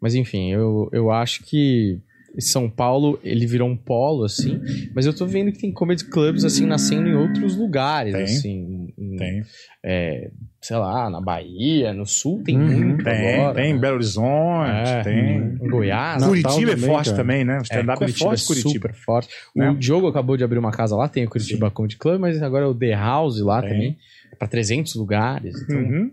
Mas 0.00 0.14
enfim, 0.14 0.50
eu, 0.52 0.88
eu 0.92 1.10
acho 1.10 1.42
que 1.44 1.98
São 2.38 2.68
Paulo, 2.68 3.18
ele 3.24 3.46
virou 3.46 3.68
um 3.68 3.76
polo, 3.76 4.24
assim. 4.24 4.60
Mas 4.94 5.06
eu 5.06 5.14
tô 5.14 5.24
vendo 5.26 5.50
que 5.52 5.58
tem 5.58 5.72
comedy 5.72 6.04
clubs, 6.04 6.44
assim, 6.44 6.66
nascendo 6.66 7.08
em 7.08 7.14
outros 7.14 7.56
lugares, 7.56 8.12
Tem. 8.12 8.22
assim. 8.24 8.92
em- 8.98 9.16
Tem. 9.16 9.42
é, 9.82 10.30
sei 10.66 10.76
lá, 10.78 11.10
na 11.10 11.20
Bahia, 11.20 11.92
no 11.92 12.06
Sul 12.06 12.42
tem 12.42 12.56
Uhum. 12.56 12.66
muito 12.88 13.04
Tem, 13.04 13.34
agora. 13.34 13.54
tem. 13.54 13.74
né? 13.74 13.78
Belo 13.78 13.94
Horizonte, 13.96 14.70
É, 14.70 15.02
tem. 15.02 15.36
Em 15.62 15.68
Goiás. 15.68 16.24
Curitiba 16.24 16.72
é 16.72 16.76
forte 16.78 17.10
cara. 17.10 17.16
também, 17.22 17.44
né? 17.44 17.58
O 17.58 17.62
stand-up 17.62 17.92
é, 17.92 17.96
Curitiba 17.98 18.30
forte, 18.30 18.46
Curitiba. 18.46 18.72
super 18.72 18.94
forte. 18.94 19.28
Né? 19.54 19.70
O 19.70 19.74
Diogo 19.76 20.06
acabou 20.08 20.36
de 20.38 20.42
abrir 20.44 20.58
uma 20.58 20.70
casa 20.72 20.96
lá, 20.96 21.06
tem 21.06 21.24
o 21.26 21.28
Curitiba 21.28 21.70
Comedy 21.70 21.96
Club, 21.98 22.18
mas 22.18 22.42
agora 22.42 22.64
é 22.64 22.68
o 22.68 22.74
The 22.74 22.94
House 22.94 23.40
lá 23.40 23.60
Tem. 23.60 23.70
também, 23.70 23.98
para 24.38 24.48
300 24.48 24.94
lugares. 24.94 25.54
Então, 25.64 25.76
Uhum. 25.76 26.10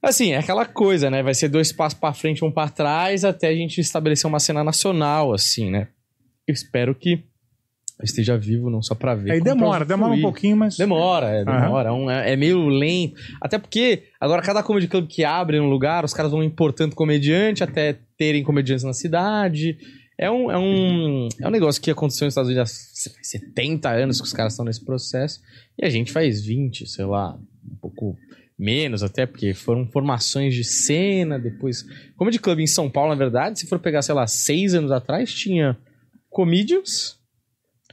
Assim, 0.00 0.32
é 0.32 0.36
aquela 0.38 0.66
coisa, 0.66 1.10
né? 1.10 1.22
Vai 1.22 1.32
ser 1.34 1.48
dois 1.48 1.72
passos 1.72 1.98
pra 1.98 2.12
frente, 2.12 2.44
um 2.44 2.50
pra 2.52 2.68
trás, 2.68 3.24
até 3.24 3.48
a 3.48 3.54
gente 3.54 3.80
estabelecer 3.80 4.28
uma 4.28 4.38
cena 4.38 4.62
nacional, 4.62 5.32
assim, 5.32 5.70
né? 5.70 5.88
Eu 6.46 6.52
espero 6.52 6.94
que 6.94 7.24
esteja 8.02 8.36
vivo, 8.36 8.68
não 8.70 8.82
só 8.82 8.94
pra 8.94 9.14
ver. 9.14 9.30
Aí 9.32 9.40
demora, 9.40 9.84
demora 9.84 10.12
um 10.12 10.22
pouquinho, 10.22 10.56
mas. 10.56 10.76
Demora, 10.76 11.26
é, 11.28 11.44
demora. 11.44 11.88
É 11.88 11.92
um- 11.92 12.10
É, 12.10 12.32
é 12.32 12.36
meio 12.36 12.66
lento. 12.68 13.14
Até 13.40 13.58
porque, 13.58 14.04
agora, 14.20 14.42
cada 14.42 14.62
comedy 14.62 14.88
club 14.88 15.06
que 15.06 15.24
abre 15.24 15.58
no 15.58 15.68
lugar, 15.68 16.04
os 16.04 16.12
caras 16.12 16.32
vão 16.32 16.42
importando 16.42 16.94
comediante 16.96 17.62
até 17.62 17.96
terem 18.18 18.42
comediantes 18.42 18.84
na 18.84 18.92
cidade. 18.92 19.78
É 20.18 20.30
um, 20.30 20.50
é 20.50 20.56
um, 20.58 21.28
é 21.40 21.48
um 21.48 21.50
negócio 21.50 21.82
que 21.82 21.90
aconteceu 21.90 22.24
nos 22.26 22.32
Estados 22.32 22.48
Unidos 22.50 22.70
há 22.70 23.14
70 23.22 23.90
anos 23.90 24.20
que 24.20 24.26
os 24.26 24.32
caras 24.32 24.52
estão 24.52 24.64
nesse 24.64 24.84
processo. 24.84 25.40
E 25.76 25.84
a 25.84 25.90
gente 25.90 26.12
faz 26.12 26.44
20, 26.44 26.86
sei 26.86 27.04
lá, 27.04 27.34
um 27.68 27.76
pouco 27.80 28.16
menos 28.56 29.02
até, 29.02 29.26
porque 29.26 29.52
foram 29.54 29.84
formações 29.88 30.54
de 30.54 30.62
cena, 30.62 31.36
depois... 31.40 31.84
Comedy 32.16 32.38
Club 32.38 32.60
em 32.60 32.66
São 32.68 32.88
Paulo, 32.88 33.10
na 33.10 33.16
verdade, 33.16 33.58
se 33.58 33.66
for 33.66 33.80
pegar, 33.80 34.02
sei 34.02 34.14
lá, 34.14 34.24
seis 34.28 34.74
anos 34.74 34.92
atrás, 34.92 35.34
tinha 35.34 35.76
Comedians, 36.30 37.18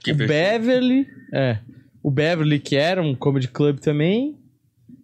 Que 0.03 0.11
o 0.11 0.15
fechou. 0.15 0.27
Beverly, 0.27 1.07
é. 1.33 1.57
O 2.03 2.09
Beverly, 2.09 2.59
que 2.59 2.75
era 2.75 3.01
um 3.01 3.13
comedy 3.15 3.47
club 3.47 3.79
também. 3.79 4.35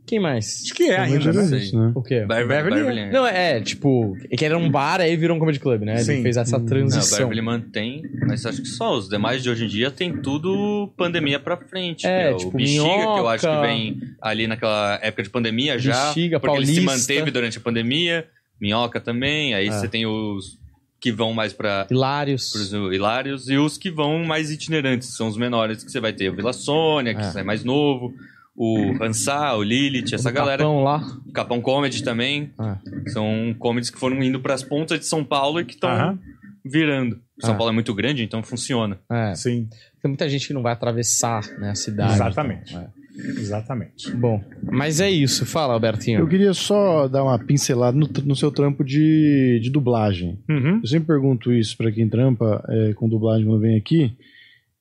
Quem 0.06 0.20
mais? 0.22 0.62
Acho 0.64 0.74
que 0.74 0.84
é 0.90 0.98
ainda, 0.98 1.34
né? 1.34 1.44
né? 1.74 1.92
O 1.94 2.02
quê? 2.02 2.22
Beverly, 2.22 2.48
Beverly 2.48 2.76
Beverly, 2.78 3.00
é. 3.02 3.12
Não, 3.12 3.28
é, 3.28 3.60
tipo, 3.60 4.16
que 4.38 4.46
era 4.46 4.58
um 4.58 4.72
bar, 4.72 5.02
aí 5.02 5.18
virou 5.18 5.36
um 5.36 5.40
comedy 5.40 5.60
club, 5.60 5.82
né? 5.82 5.96
Ele 5.96 6.04
Sim. 6.04 6.24
fez 6.24 6.38
essa 6.38 6.54
Não, 6.54 6.60
Não, 6.60 6.66
transição. 6.66 7.18
Beverly 7.20 7.42
mantém, 7.42 8.04
mas 8.26 8.46
acho 8.46 8.62
que 8.62 8.70
só 8.70 8.96
os 8.98 9.10
demais 9.10 9.44
de 9.44 9.50
hoje 9.50 9.66
em 9.66 9.68
dia 9.68 9.92
tem 9.92 10.16
tudo 10.16 10.94
pandemia 10.96 11.42
pra 11.42 11.58
frente. 11.58 12.08
É, 12.08 12.32
né? 12.32 12.38
tipo, 12.38 12.52
o 12.52 12.58
Bexiga, 12.58 12.84
que 12.86 13.20
eu 13.20 13.28
acho 13.28 13.42
que 13.46 13.52
Minhoca. 13.52 13.68
vem 13.68 14.00
ali 14.22 14.48
naquela 14.48 14.98
época 15.04 15.24
de 15.24 15.30
pandemia 15.30 15.78
já. 15.78 16.08
Bexiga, 16.08 16.40
porque 16.40 16.56
ele 16.56 16.66
se 16.68 16.76
Paulista. 16.86 17.14
manteve 17.14 17.30
durante 17.32 17.58
a 17.58 17.62
pandemia. 17.62 18.26
Minhoca 18.62 19.02
também. 19.02 19.54
Aí 19.56 19.68
É. 19.68 19.72
você 19.72 19.90
tem 19.90 20.06
os 20.06 20.58
que 21.00 21.12
vão 21.12 21.34
mais 21.34 21.54
pra 21.54 21.86
Hilários. 21.90 22.52
pros 22.52 22.72
hilários, 22.74 23.48
e 23.50 23.58
os 23.58 23.78
que 23.78 23.92
vão 23.92 24.24
mais 24.26 24.50
itinerantes, 24.52 25.16
são 25.16 25.28
os 25.28 25.38
menores, 25.38 25.84
que 25.84 25.92
você 25.92 26.00
vai 26.00 26.14
ter 26.14 26.30
o 26.30 26.36
Vila 26.36 26.54
Sônia, 26.54 27.14
que 27.14 27.22
É. 27.38 27.42
é 27.42 27.44
mais 27.44 27.64
novo, 27.64 28.14
o 28.56 28.96
Hansá, 29.04 29.56
o 29.56 29.62
Lilith, 29.64 30.14
essa 30.14 30.30
O 30.30 30.34
galera. 30.34 30.64
Capão 30.64 30.84
lá. 30.84 30.98
O 31.28 31.32
Capão 31.32 31.62
Comedy 31.62 32.04
também. 32.04 32.52
Ah. 32.58 32.78
São 33.08 33.56
comedies 33.60 33.92
que 33.92 34.00
foram 34.00 34.24
indo 34.24 34.40
pras 34.40 34.64
pontas 34.64 35.00
de 35.00 35.06
São 35.06 35.24
Paulo 35.24 35.60
e 35.60 35.66
que 35.66 35.76
estão 35.76 36.18
virando. 36.66 37.22
São 37.40 37.54
Ah. 37.54 37.56
Paulo 37.58 37.72
é 37.72 37.74
muito 37.74 37.94
grande, 37.94 38.24
então 38.24 38.42
funciona. 38.42 39.00
É, 39.12 39.36
Sim, 39.36 39.70
tem 40.02 40.10
muita 40.10 40.28
gente 40.28 40.48
que 40.48 40.54
não 40.54 40.64
vai 40.64 40.74
atravessar 40.74 41.48
né, 41.60 41.70
a 41.70 41.76
cidade. 41.76 42.14
Exatamente. 42.14 42.72
então, 42.74 42.82
é. 42.82 42.88
Exatamente. 43.18 44.12
Bom, 44.12 44.44
mas 44.64 45.00
é 45.00 45.10
isso. 45.10 45.46
Fala, 45.46 45.74
Albertinho. 45.74 46.20
Eu 46.20 46.28
queria 46.28 46.54
só 46.54 47.08
dar 47.08 47.24
uma 47.24 47.38
pincelada 47.40 47.98
no, 47.98 48.08
no 48.26 48.36
seu 48.36 48.52
trampo 48.52 48.84
de, 48.84 49.60
de 49.62 49.70
dublagem. 49.70 50.40
Uhum. 50.50 50.80
Eu 50.82 50.88
sempre 50.88 51.08
pergunto 51.08 51.52
isso 51.52 51.76
pra 51.76 51.92
quem 51.92 52.08
trampa 52.08 52.64
é, 52.70 52.94
com 52.94 53.10
dublagem 53.10 53.46
quando 53.46 53.62
vem 53.62 53.76
aqui. 53.76 54.16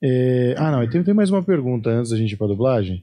É, 0.02 0.54
ah, 0.58 0.70
não, 0.70 0.88
tem, 0.88 1.02
tem 1.02 1.14
mais 1.14 1.30
uma 1.30 1.42
pergunta 1.42 1.90
antes 1.90 2.10
da 2.10 2.16
gente 2.16 2.32
ir 2.32 2.36
pra 2.36 2.46
dublagem. 2.46 3.02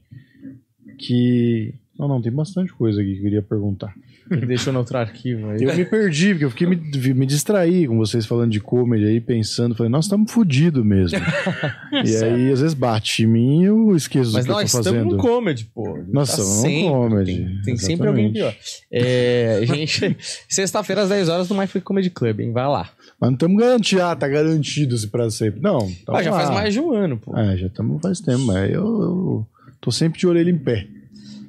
Que. 1.00 1.74
Não, 1.98 2.08
não, 2.08 2.22
tem 2.22 2.32
bastante 2.32 2.74
coisa 2.74 3.02
aqui 3.02 3.14
que 3.14 3.20
eu 3.20 3.24
queria 3.24 3.42
perguntar. 3.42 3.94
Ele 4.32 4.46
deixou 4.46 4.72
no 4.74 4.80
outro 4.80 4.98
arquivo 4.98 5.50
aí. 5.50 5.62
Eu 5.64 5.76
me 5.76 5.86
perdi, 5.86 6.30
porque 6.30 6.46
eu 6.46 6.50
fiquei 6.50 6.66
me, 6.68 6.76
me 7.14 7.26
distraí 7.26 7.86
com 7.88 7.98
vocês 7.98 8.26
falando 8.26 8.52
de 8.52 8.60
comedy 8.60 9.06
aí, 9.06 9.20
pensando, 9.22 9.76
falei, 9.76 9.92
nós 9.92 10.06
estamos 10.06 10.32
fodidos 10.32 10.84
mesmo. 10.84 11.20
e 12.06 12.16
aí, 12.24 12.52
às 12.52 12.62
vezes, 12.62 12.74
bate 12.74 13.24
em 13.24 13.28
mim 13.28 13.62
e 13.62 13.66
eu 13.66 13.96
esqueço 13.96 14.32
Mas 14.34 14.46
do 14.46 14.48
que 14.48 14.54
nós 14.54 14.74
eu 14.74 14.82
tô 14.84 14.90
estamos 14.90 15.00
fazendo. 15.04 15.16
no 15.18 15.22
comedy, 15.22 15.66
pô. 15.74 16.00
Nossa, 16.12 16.38
Tá 16.38 16.44
no 16.44 16.50
sempre- 16.50 16.90
comedy, 16.90 17.36
Tem, 17.46 17.62
tem 17.64 17.78
sempre 17.78 18.08
alguém 18.08 18.32
pior. 18.34 18.56
É, 18.92 19.62
gente, 19.68 20.18
sexta-feira 20.50 21.02
às 21.04 21.10
10 21.10 21.30
horas 21.30 21.50
no 21.50 21.58
My 21.58 21.68
Free 21.68 21.82
Comedy 21.82 22.10
Club, 22.10 22.40
hein? 22.40 22.52
Vai 22.52 22.68
lá. 22.68 22.90
Mas 23.20 23.30
não 23.30 23.34
estamos 23.36 23.58
garantidos, 23.58 24.04
ah, 24.04 24.16
tá 24.16 24.28
garantido 24.28 24.96
esse 24.96 25.08
pra 25.08 25.30
sempre. 25.30 25.62
Não, 25.62 25.80
tá 26.06 26.18
Ah, 26.18 26.24
já 26.24 26.32
lá. 26.32 26.38
faz 26.38 26.50
mais 26.50 26.74
de 26.74 26.80
um 26.80 26.92
ano, 26.94 27.18
pô. 27.18 27.38
É, 27.38 27.58
já 27.58 27.68
estamos 27.68 28.02
faz 28.02 28.20
tempo, 28.20 28.40
mas 28.46 28.72
eu, 28.72 28.84
eu 28.84 29.48
tô 29.80 29.92
sempre 29.92 30.20
de 30.20 30.28
orelha 30.28 30.50
em 30.50 30.58
pé. 30.58 30.88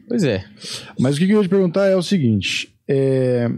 Pois 0.09 0.23
é. 0.25 0.45
Mas 0.99 1.17
o 1.17 1.19
que 1.19 1.25
eu 1.31 1.39
ia 1.39 1.43
te 1.43 1.49
perguntar 1.49 1.87
é 1.87 1.97
o 1.97 2.03
seguinte: 2.03 2.75
é, 2.89 3.51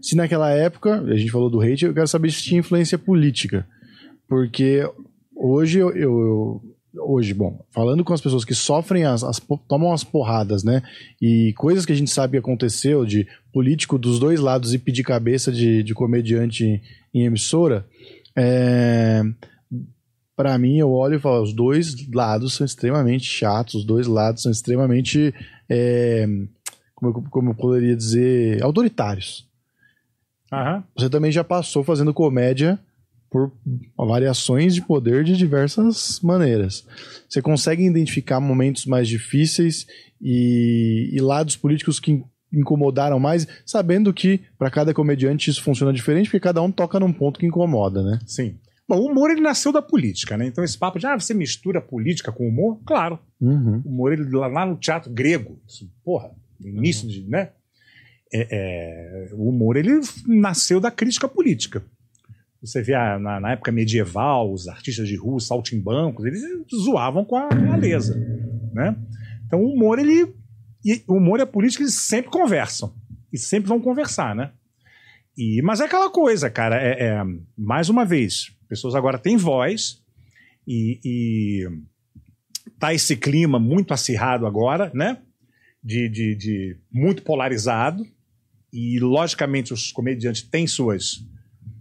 se 0.00 0.16
naquela 0.16 0.50
época, 0.50 1.00
a 1.00 1.16
gente 1.16 1.30
falou 1.30 1.48
do 1.50 1.60
hate, 1.60 1.84
eu 1.84 1.94
quero 1.94 2.08
saber 2.08 2.30
se 2.32 2.42
tinha 2.42 2.60
influência 2.60 2.98
política. 2.98 3.66
Porque 4.28 4.88
hoje 5.34 5.78
eu. 5.78 5.90
eu- 5.94 6.62
hoje, 6.94 7.32
bom, 7.32 7.64
falando 7.70 8.04
com 8.04 8.12
as 8.12 8.20
pessoas 8.20 8.44
que 8.44 8.54
sofrem, 8.54 9.04
as, 9.04 9.24
as 9.24 9.40
tomam 9.66 9.92
as 9.94 10.04
porradas, 10.04 10.62
né? 10.62 10.82
E 11.20 11.54
coisas 11.56 11.86
que 11.86 11.92
a 11.92 11.96
gente 11.96 12.10
sabe 12.10 12.32
que 12.32 12.38
aconteceu 12.38 13.06
de 13.06 13.26
político 13.52 13.96
dos 13.96 14.18
dois 14.18 14.40
lados 14.40 14.74
e 14.74 14.78
pedir 14.78 15.02
cabeça 15.02 15.50
de, 15.50 15.82
de 15.82 15.94
comediante 15.94 16.64
em, 16.64 16.80
em 17.14 17.24
emissora. 17.24 17.86
É, 18.36 19.22
para 20.36 20.56
mim, 20.58 20.78
eu 20.78 20.90
olho 20.90 21.16
e 21.16 21.20
falo, 21.20 21.42
os 21.42 21.52
dois 21.52 22.08
lados 22.10 22.54
são 22.54 22.64
extremamente 22.64 23.24
chatos, 23.24 23.74
os 23.74 23.84
dois 23.84 24.06
lados 24.06 24.42
são 24.42 24.50
extremamente, 24.52 25.34
é, 25.68 26.26
como, 26.94 27.10
eu, 27.10 27.24
como 27.30 27.50
eu 27.50 27.54
poderia 27.54 27.94
dizer, 27.96 28.62
autoritários. 28.62 29.46
Aham. 30.52 30.84
Você 30.96 31.08
também 31.08 31.32
já 31.32 31.42
passou 31.44 31.82
fazendo 31.82 32.12
comédia 32.12 32.78
por 33.30 33.50
variações 33.96 34.74
de 34.74 34.82
poder 34.82 35.24
de 35.24 35.34
diversas 35.36 36.20
maneiras. 36.20 36.86
Você 37.28 37.40
consegue 37.40 37.82
identificar 37.82 38.40
momentos 38.40 38.84
mais 38.84 39.08
difíceis 39.08 39.86
e, 40.20 41.10
e 41.12 41.20
lados 41.20 41.56
políticos 41.56 41.98
que 41.98 42.12
in- 42.12 42.24
incomodaram 42.52 43.18
mais, 43.18 43.48
sabendo 43.64 44.12
que 44.12 44.40
para 44.58 44.70
cada 44.70 44.92
comediante 44.92 45.48
isso 45.48 45.62
funciona 45.62 45.94
diferente, 45.94 46.26
porque 46.26 46.40
cada 46.40 46.60
um 46.60 46.70
toca 46.70 47.00
num 47.00 47.12
ponto 47.12 47.40
que 47.40 47.46
incomoda, 47.46 48.02
né? 48.02 48.18
Sim. 48.26 48.58
Bom, 48.92 49.00
o 49.00 49.06
humor 49.10 49.30
ele 49.30 49.40
nasceu 49.40 49.72
da 49.72 49.80
política, 49.80 50.36
né? 50.36 50.46
Então 50.46 50.62
esse 50.62 50.76
papo 50.76 50.98
de 50.98 51.06
ah, 51.06 51.18
você 51.18 51.32
mistura 51.32 51.80
política 51.80 52.30
com 52.30 52.46
humor, 52.46 52.78
claro. 52.84 53.18
Uhum. 53.40 53.80
O 53.86 53.88
humor 53.88 54.12
ele 54.12 54.24
lá, 54.24 54.66
no 54.66 54.76
teatro 54.76 55.10
grego, 55.10 55.58
isso, 55.66 55.90
porra, 56.04 56.30
no 56.60 56.68
início 56.68 57.08
de, 57.08 57.22
né? 57.26 57.52
É, 58.34 58.48
é, 58.50 59.34
o 59.34 59.48
humor 59.48 59.78
ele 59.78 59.98
nasceu 60.26 60.78
da 60.78 60.90
crítica 60.90 61.26
política. 61.26 61.82
Você 62.62 62.82
vê 62.82 62.92
a- 62.94 63.18
na, 63.18 63.40
na 63.40 63.52
época 63.52 63.72
medieval, 63.72 64.52
os 64.52 64.68
artistas 64.68 65.08
de 65.08 65.16
rua, 65.16 65.36
os 65.36 65.46
saltimbancos, 65.46 66.26
eles 66.26 66.42
zoavam 66.84 67.24
com 67.24 67.36
a 67.36 67.48
realeza, 67.48 68.14
né? 68.74 68.94
Então 69.46 69.58
o 69.62 69.72
humor 69.72 69.98
ele 69.98 70.34
e 70.84 71.02
o 71.08 71.14
humor 71.14 71.38
e 71.38 71.42
a 71.42 71.46
política 71.46 71.82
eles 71.82 71.94
sempre 71.94 72.30
conversam 72.30 72.92
e 73.32 73.38
sempre 73.38 73.68
vão 73.70 73.80
conversar, 73.80 74.34
né? 74.34 74.50
E, 75.36 75.62
mas 75.62 75.80
é 75.80 75.84
aquela 75.86 76.10
coisa, 76.10 76.50
cara. 76.50 76.76
É, 76.76 77.04
é, 77.06 77.22
mais 77.56 77.88
uma 77.88 78.04
vez, 78.04 78.52
pessoas 78.72 78.94
agora 78.94 79.18
têm 79.18 79.36
voz 79.36 80.02
e, 80.66 80.98
e 81.04 81.70
tá 82.78 82.94
esse 82.94 83.14
clima 83.14 83.58
muito 83.58 83.92
acirrado 83.92 84.46
agora, 84.46 84.90
né? 84.94 85.18
De, 85.84 86.08
de, 86.08 86.34
de 86.34 86.76
muito 86.90 87.22
polarizado 87.22 88.06
e 88.72 88.98
logicamente 88.98 89.74
os 89.74 89.92
comediantes 89.92 90.40
têm 90.40 90.66
suas 90.66 91.22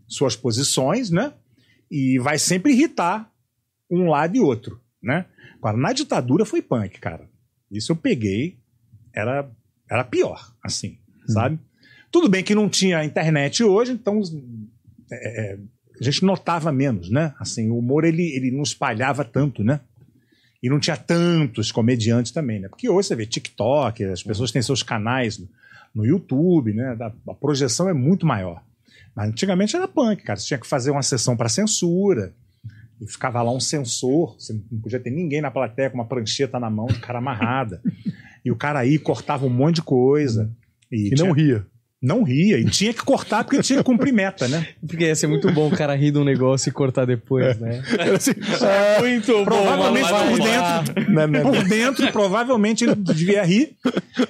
suas 0.05 0.35
posições, 0.35 1.09
né? 1.09 1.33
E 1.89 2.19
vai 2.19 2.37
sempre 2.37 2.73
irritar 2.73 3.31
um 3.89 4.09
lado 4.09 4.35
e 4.35 4.41
outro, 4.41 4.81
né? 5.01 5.27
Agora 5.59 5.77
na 5.77 5.93
ditadura 5.93 6.43
foi 6.43 6.61
punk, 6.61 6.99
cara. 6.99 7.29
Isso 7.71 7.93
eu 7.93 7.95
peguei, 7.95 8.57
era 9.13 9.49
era 9.89 10.03
pior, 10.03 10.53
assim, 10.61 10.97
sabe? 11.25 11.57
Tudo 12.11 12.27
bem 12.27 12.43
que 12.43 12.53
não 12.53 12.67
tinha 12.67 13.05
internet 13.05 13.63
hoje, 13.63 13.93
então 13.93 14.21
é, 15.09 15.53
é, 15.53 15.59
a 16.01 16.11
gente 16.11 16.23
notava 16.25 16.71
menos, 16.71 17.09
né? 17.09 17.33
Assim, 17.39 17.69
o 17.69 17.77
humor 17.77 18.03
ele, 18.03 18.23
ele 18.35 18.51
não 18.51 18.63
espalhava 18.63 19.23
tanto, 19.23 19.63
né? 19.63 19.79
E 20.63 20.69
não 20.69 20.79
tinha 20.79 20.95
tantos 20.97 21.71
comediantes 21.71 22.31
também, 22.31 22.59
né? 22.59 22.67
Porque 22.67 22.87
hoje 22.89 23.07
você 23.07 23.15
vê 23.15 23.25
TikTok, 23.25 24.03
as 24.05 24.21
pessoas 24.23 24.51
têm 24.51 24.61
seus 24.61 24.83
canais 24.83 25.37
no, 25.39 25.47
no 25.95 26.05
YouTube, 26.05 26.73
né? 26.73 26.95
Da- 26.95 27.11
a 27.27 27.33
projeção 27.33 27.89
é 27.89 27.93
muito 27.93 28.25
maior. 28.25 28.61
Mas 29.15 29.29
antigamente 29.29 29.75
era 29.75 29.87
punk, 29.87 30.23
cara. 30.23 30.37
Você 30.39 30.47
tinha 30.47 30.59
que 30.59 30.67
fazer 30.67 30.91
uma 30.91 31.01
sessão 31.03 31.35
para 31.35 31.49
censura. 31.49 32.33
E 33.01 33.07
ficava 33.07 33.41
lá 33.41 33.51
um 33.51 33.59
censor. 33.59 34.35
Você 34.39 34.53
não 34.71 34.79
podia 34.79 34.99
ter 34.99 35.09
ninguém 35.09 35.41
na 35.41 35.49
plateia 35.49 35.89
com 35.89 35.95
uma 35.97 36.05
prancheta 36.05 36.59
na 36.59 36.69
mão, 36.69 36.85
de 36.85 36.99
cara 36.99 37.17
amarrada. 37.17 37.81
e 38.45 38.51
o 38.51 38.55
cara 38.55 38.79
aí 38.79 38.97
cortava 38.99 39.45
um 39.45 39.49
monte 39.49 39.75
de 39.77 39.81
coisa. 39.81 40.49
E, 40.91 41.07
E 41.07 41.15
tinha- 41.15 41.27
não 41.27 41.33
ria. 41.33 41.65
Não 42.01 42.23
ria. 42.23 42.57
E 42.57 42.65
tinha 42.65 42.93
que 42.93 43.03
cortar 43.03 43.43
porque 43.43 43.61
tinha 43.61 43.77
que 43.79 43.83
cumprir 43.85 44.11
meta, 44.11 44.47
né? 44.47 44.67
Porque 44.87 45.05
ia 45.05 45.15
ser 45.15 45.27
muito 45.27 45.51
bom 45.51 45.67
o 45.67 45.71
cara 45.77 45.95
rir 45.95 46.11
de 46.11 46.17
um 46.17 46.23
negócio 46.23 46.69
e 46.69 46.71
cortar 46.71 47.05
depois, 47.05 47.59
né? 47.59 47.81
Assim, 48.15 48.31
muito 48.99 49.31
bom. 49.33 49.45
Provavelmente 49.45 50.07
por 50.09 50.39
dentro, 50.39 51.11
né, 51.13 51.41
por 51.41 51.63
dentro, 51.67 52.11
provavelmente 52.11 52.83
ele 52.83 52.95
devia 52.95 53.43
rir, 53.43 53.75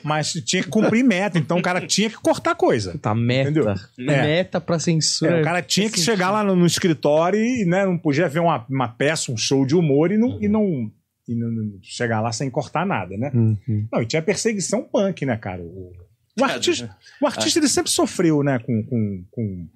mas 0.03 0.34
tinha 0.45 0.61
que 0.64 0.69
cumprir 0.69 1.03
meta. 1.03 1.38
Então 1.38 1.57
o 1.60 1.61
cara 1.61 1.80
tinha 1.88 2.10
que 2.10 2.18
cortar 2.18 2.56
coisa. 2.56 2.98
Tá, 3.02 3.15
meta. 3.15 3.49
Entendeu? 3.49 3.69
É. 3.72 4.22
Meta 4.22 4.60
pra 4.60 4.77
censura. 4.80 5.38
É, 5.38 5.41
o 5.41 5.43
cara 5.43 5.61
tinha 5.61 5.89
que 5.89 5.99
chegar 5.99 6.31
lá 6.31 6.43
no, 6.43 6.56
no 6.56 6.65
escritório 6.65 7.39
e 7.41 7.65
né, 7.65 7.85
não 7.85 7.98
podia 7.98 8.27
ver 8.27 8.39
uma, 8.39 8.65
uma 8.69 8.88
peça, 8.88 9.31
um 9.31 9.38
show 9.38 9.65
de 9.65 9.76
humor 9.76 10.11
e 10.11 10.18
não, 10.18 10.41
e 10.41 10.48
não, 10.48 10.91
e 11.27 11.35
não- 11.35 11.49
não 11.52 11.72
chegar 11.81 12.19
lá 12.22 12.31
sem 12.31 12.49
cortar 12.49 12.85
nada, 12.85 13.15
né? 13.18 13.31
Uhum. 13.34 13.88
Não, 13.91 14.02
e 14.02 14.06
tinha 14.06 14.22
perseguição 14.22 14.84
punk, 14.84 15.26
né, 15.26 15.38
cara? 15.38 15.61
O, 15.61 15.91
o 16.41 16.45
artista, 16.45 16.97
o 17.22 17.26
artista 17.27 17.59
ele 17.59 17.68
sempre 17.68 17.91
sofreu, 17.91 18.43
né, 18.43 18.59
com. 18.59 18.84
com, 18.84 19.26
com- 19.31 19.68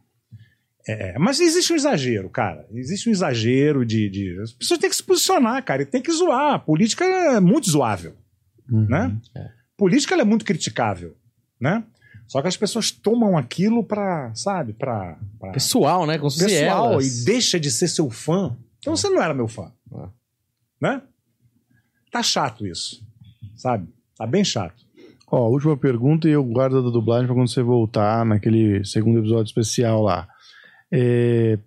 é, 0.87 1.17
mas 1.17 1.39
existe 1.39 1.73
um 1.73 1.75
exagero, 1.75 2.29
cara. 2.29 2.67
Existe 2.71 3.09
um 3.09 3.11
exagero 3.11 3.83
de, 3.85 4.07
de. 4.09 4.39
As 4.39 4.51
pessoas 4.53 4.79
têm 4.79 4.89
que 4.89 4.95
se 4.95 5.03
posicionar, 5.03 5.63
cara, 5.63 5.81
e 5.81 5.85
tem 5.85 6.01
que 6.01 6.11
zoar. 6.11 6.53
A 6.53 6.59
política 6.59 7.03
é 7.03 7.39
muito 7.39 7.69
zoável, 7.69 8.15
Uhum. 8.71 8.85
né? 8.87 9.17
Política 9.77 10.13
ela 10.13 10.21
é 10.21 10.25
muito 10.25 10.45
criticável, 10.45 11.15
né? 11.59 11.83
Só 12.27 12.41
que 12.41 12.47
as 12.47 12.57
pessoas 12.57 12.89
tomam 12.91 13.37
aquilo 13.37 13.83
pra, 13.83 14.33
sabe, 14.35 14.73
pra. 14.73 15.17
pra 15.39 15.51
Pessoal, 15.51 16.05
né? 16.07 16.17
Com 16.17 16.27
pessoal 16.27 16.93
elas. 16.93 17.21
e 17.21 17.25
deixa 17.25 17.59
de 17.59 17.71
ser 17.71 17.87
seu 17.87 18.09
fã. 18.09 18.55
Então 18.79 18.95
você 18.95 19.09
não 19.09 19.21
era 19.21 19.33
meu 19.33 19.47
fã. 19.47 19.71
Ah. 19.93 20.09
Né? 20.81 21.01
Tá 22.11 22.21
chato 22.23 22.65
isso. 22.65 23.03
Sabe? 23.55 23.87
Tá 24.17 24.25
bem 24.27 24.43
chato. 24.43 24.84
Ó, 25.35 25.49
última 25.49 25.75
pergunta 25.75 26.29
e 26.29 26.31
eu 26.31 26.41
guardo 26.45 26.77
a 26.77 26.81
da 26.81 26.89
dublagem 26.89 27.25
pra 27.25 27.35
quando 27.35 27.49
você 27.49 27.61
voltar 27.61 28.25
naquele 28.25 28.85
segundo 28.85 29.19
episódio 29.19 29.49
especial 29.49 30.01
lá. 30.01 30.29
É, 30.89 31.59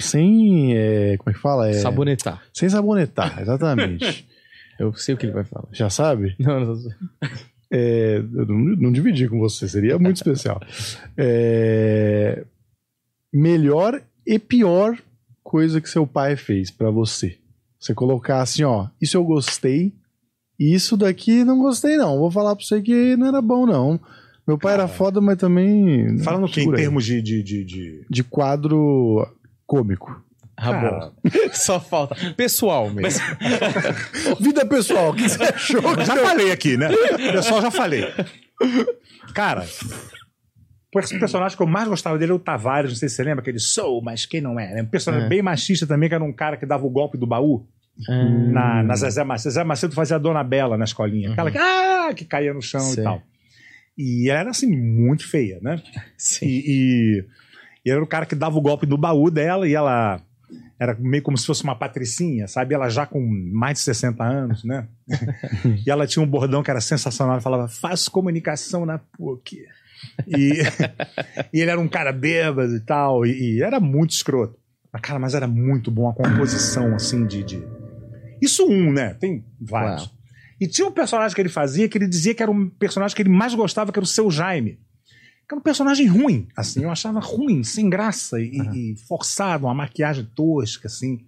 sem. 0.00 0.76
é, 0.76 1.16
como 1.16 1.30
é 1.30 1.32
que 1.32 1.40
fala? 1.40 1.68
É, 1.68 1.72
Sabonetar. 1.72 2.40
sem 2.52 2.68
sabonetar, 2.68 3.40
exatamente. 3.40 4.24
Eu 4.78 4.92
sei 4.94 5.14
o 5.14 5.18
que 5.18 5.26
ele 5.26 5.32
vai 5.32 5.44
falar. 5.44 5.68
Já 5.72 5.88
sabe? 5.88 6.34
Não, 6.38 6.58
não, 6.58 6.74
não. 6.74 6.90
É, 7.72 8.16
eu 8.18 8.46
não, 8.46 8.58
não 8.76 8.92
dividi 8.92 9.28
com 9.28 9.38
você, 9.38 9.68
seria 9.68 9.96
muito 10.00 10.16
especial. 10.16 10.60
É, 11.16 12.44
melhor 13.32 14.02
e 14.26 14.36
pior 14.36 14.98
coisa 15.44 15.80
que 15.80 15.88
seu 15.88 16.06
pai 16.06 16.34
fez 16.34 16.72
pra 16.72 16.90
você. 16.90 17.38
Você 17.78 17.94
colocar 17.94 18.42
assim, 18.42 18.64
ó, 18.64 18.88
isso 19.00 19.16
eu 19.16 19.24
gostei, 19.24 19.92
isso 20.58 20.96
daqui 20.96 21.44
não 21.44 21.58
gostei 21.58 21.96
não. 21.96 22.18
Vou 22.18 22.30
falar 22.30 22.54
pra 22.56 22.64
você 22.64 22.80
que 22.80 23.16
não 23.16 23.26
era 23.28 23.40
bom 23.42 23.66
não. 23.66 23.98
Meu 24.46 24.58
pai 24.58 24.74
era 24.74 24.86
foda, 24.86 25.20
mas 25.20 25.38
também. 25.38 26.18
Falando 26.18 26.46
que 26.48 26.60
em 26.60 26.70
termos 26.72 27.04
de, 27.04 27.22
de, 27.22 27.42
de, 27.42 27.64
de- 27.64 28.06
De 28.10 28.22
quadro 28.22 29.26
cômico. 29.66 30.22
Ah, 30.56 30.70
Cara, 30.70 31.00
bom. 31.24 31.30
Só 31.52 31.80
falta. 31.80 32.14
Pessoal 32.36 32.88
mesmo. 32.90 33.24
Vida 34.40 34.64
pessoal, 34.66 35.10
o 35.10 35.14
que 35.14 35.28
você 35.28 35.42
achou? 35.42 35.80
Já 36.04 36.16
falei 36.16 36.52
aqui, 36.52 36.76
né? 36.76 36.88
O 36.90 37.32
pessoal 37.32 37.60
já 37.62 37.70
falei. 37.70 38.04
Cara, 39.34 39.64
o 40.94 41.18
personagem 41.18 41.56
que 41.56 41.62
eu 41.62 41.66
mais 41.66 41.88
gostava 41.88 42.16
dele 42.18 42.30
era 42.32 42.36
o 42.36 42.38
Tavares, 42.38 42.90
não 42.92 42.96
sei 42.96 43.08
se 43.08 43.16
você 43.16 43.24
lembra, 43.24 43.40
aquele 43.42 43.58
sou, 43.58 44.00
mas 44.00 44.26
quem 44.26 44.40
não 44.40 44.60
é, 44.60 44.74
né? 44.74 44.82
Um 44.82 44.86
personagem 44.86 45.26
É. 45.26 45.28
bem 45.28 45.42
machista 45.42 45.86
também, 45.86 46.08
que 46.08 46.14
era 46.14 46.22
um 46.22 46.32
cara 46.32 46.56
que 46.56 46.64
dava 46.66 46.86
o 46.86 46.90
golpe 46.90 47.18
do 47.18 47.26
baú 47.26 47.66
na, 48.08 48.82
na 48.82 48.96
Zezé 48.96 49.24
Macedo. 49.24 49.52
Zezé 49.52 49.64
Macedo 49.64 49.94
fazia 49.94 50.16
a 50.16 50.18
Dona 50.18 50.42
Bela 50.42 50.76
na 50.76 50.84
escolinha. 50.84 51.32
Aquela 51.32 51.50
que, 51.50 51.58
ah, 51.58 52.12
que 52.14 52.24
caía 52.24 52.52
no 52.52 52.62
chão 52.62 52.80
Sei. 52.80 53.02
e 53.02 53.04
tal. 53.04 53.22
E 53.96 54.28
ela 54.28 54.40
era, 54.40 54.50
assim, 54.50 54.74
muito 54.76 55.28
feia, 55.28 55.58
né? 55.62 55.80
Sim. 56.18 56.46
E, 56.46 56.62
e, 56.66 57.24
e 57.86 57.90
era 57.90 58.02
o 58.02 58.06
cara 58.06 58.26
que 58.26 58.34
dava 58.34 58.58
o 58.58 58.62
golpe 58.62 58.86
no 58.86 58.98
baú 58.98 59.30
dela 59.30 59.68
e 59.68 59.74
ela 59.74 60.20
era 60.78 60.94
meio 60.98 61.22
como 61.22 61.38
se 61.38 61.46
fosse 61.46 61.62
uma 61.62 61.76
patricinha, 61.76 62.48
sabe? 62.48 62.74
Ela 62.74 62.88
já 62.88 63.06
com 63.06 63.20
mais 63.52 63.78
de 63.78 63.84
60 63.84 64.24
anos, 64.24 64.64
né? 64.64 64.88
e 65.86 65.90
ela 65.90 66.06
tinha 66.06 66.22
um 66.22 66.28
bordão 66.28 66.62
que 66.62 66.70
era 66.70 66.80
sensacional, 66.80 67.34
ela 67.34 67.42
falava, 67.42 67.68
faço 67.68 68.10
comunicação 68.10 68.84
na 68.84 68.98
PUC. 68.98 69.64
E, 70.26 70.62
e 71.52 71.60
ele 71.60 71.70
era 71.70 71.80
um 71.80 71.88
cara 71.88 72.12
bêbado 72.12 72.74
e 72.74 72.80
tal, 72.80 73.24
e, 73.24 73.56
e 73.56 73.62
era 73.62 73.78
muito 73.78 74.10
escroto. 74.10 74.58
Mas, 74.92 75.02
cara, 75.02 75.18
mas 75.18 75.34
era 75.34 75.46
muito 75.46 75.90
bom 75.90 76.08
a 76.08 76.14
composição, 76.14 76.94
assim, 76.94 77.26
de... 77.26 77.42
de... 77.42 77.62
Isso 78.44 78.66
um, 78.68 78.92
né? 78.92 79.14
Tem 79.14 79.44
vários. 79.60 80.12
E 80.60 80.66
tinha 80.68 80.86
um 80.86 80.92
personagem 80.92 81.34
que 81.34 81.40
ele 81.40 81.48
fazia 81.48 81.88
que 81.88 81.98
ele 81.98 82.06
dizia 82.06 82.34
que 82.34 82.42
era 82.42 82.50
um 82.50 82.68
personagem 82.68 83.14
que 83.14 83.22
ele 83.22 83.28
mais 83.30 83.54
gostava, 83.54 83.92
que 83.92 83.98
era 83.98 84.04
o 84.04 84.06
Seu 84.08 84.30
Jaime. 84.30 84.78
Que 85.46 85.54
era 85.54 85.58
um 85.58 85.62
personagem 85.62 86.06
ruim, 86.06 86.48
assim, 86.56 86.84
eu 86.84 86.90
achava 86.90 87.20
ruim, 87.20 87.62
sem 87.62 87.90
graça 87.90 88.40
e, 88.40 88.50
e 88.74 88.96
forçado, 89.06 89.66
uma 89.66 89.74
maquiagem 89.74 90.24
tosca, 90.34 90.86
assim. 90.88 91.20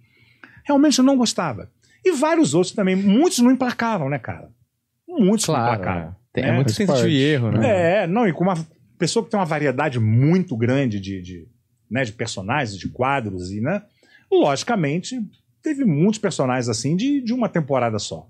Realmente 0.65 0.97
eu 0.97 1.05
não 1.05 1.15
gostava. 1.17 1.69
E 2.03 2.11
vários 2.13 2.53
outros 2.53 2.73
também. 2.73 2.95
Muitos 2.95 3.39
não 3.39 3.51
emplacavam, 3.51 4.09
né, 4.09 4.17
cara? 4.17 4.49
Muitos 5.07 5.47
não 5.47 5.55
Claro. 5.55 5.73
emplacavam. 5.81 6.09
né? 6.09 6.15
Tem- 6.33 6.43
né? 6.43 6.49
É 6.49 6.53
muito 6.53 6.67
Faz 6.67 6.77
tentativa 6.77 7.03
parte. 7.03 7.15
e 7.15 7.21
erro, 7.21 7.51
né? 7.51 8.03
É, 8.03 8.07
não, 8.07 8.27
e 8.27 8.33
com 8.33 8.43
uma 8.43 8.55
pessoa 8.97 9.23
que 9.23 9.29
tem 9.31 9.39
uma 9.39 9.45
variedade 9.45 9.99
muito 9.99 10.55
grande 10.57 10.99
de, 10.99 11.21
de, 11.21 11.47
né, 11.91 12.03
de 12.03 12.11
personagens, 12.13 12.77
de 12.77 12.87
quadros, 12.89 13.51
e, 13.51 13.61
né? 13.61 13.83
Logicamente, 14.31 15.19
teve 15.61 15.83
muitos 15.85 16.19
personagens 16.19 16.69
assim 16.69 16.95
de, 16.95 17.21
de 17.21 17.33
uma 17.33 17.49
temporada 17.49 17.99
só. 17.99 18.27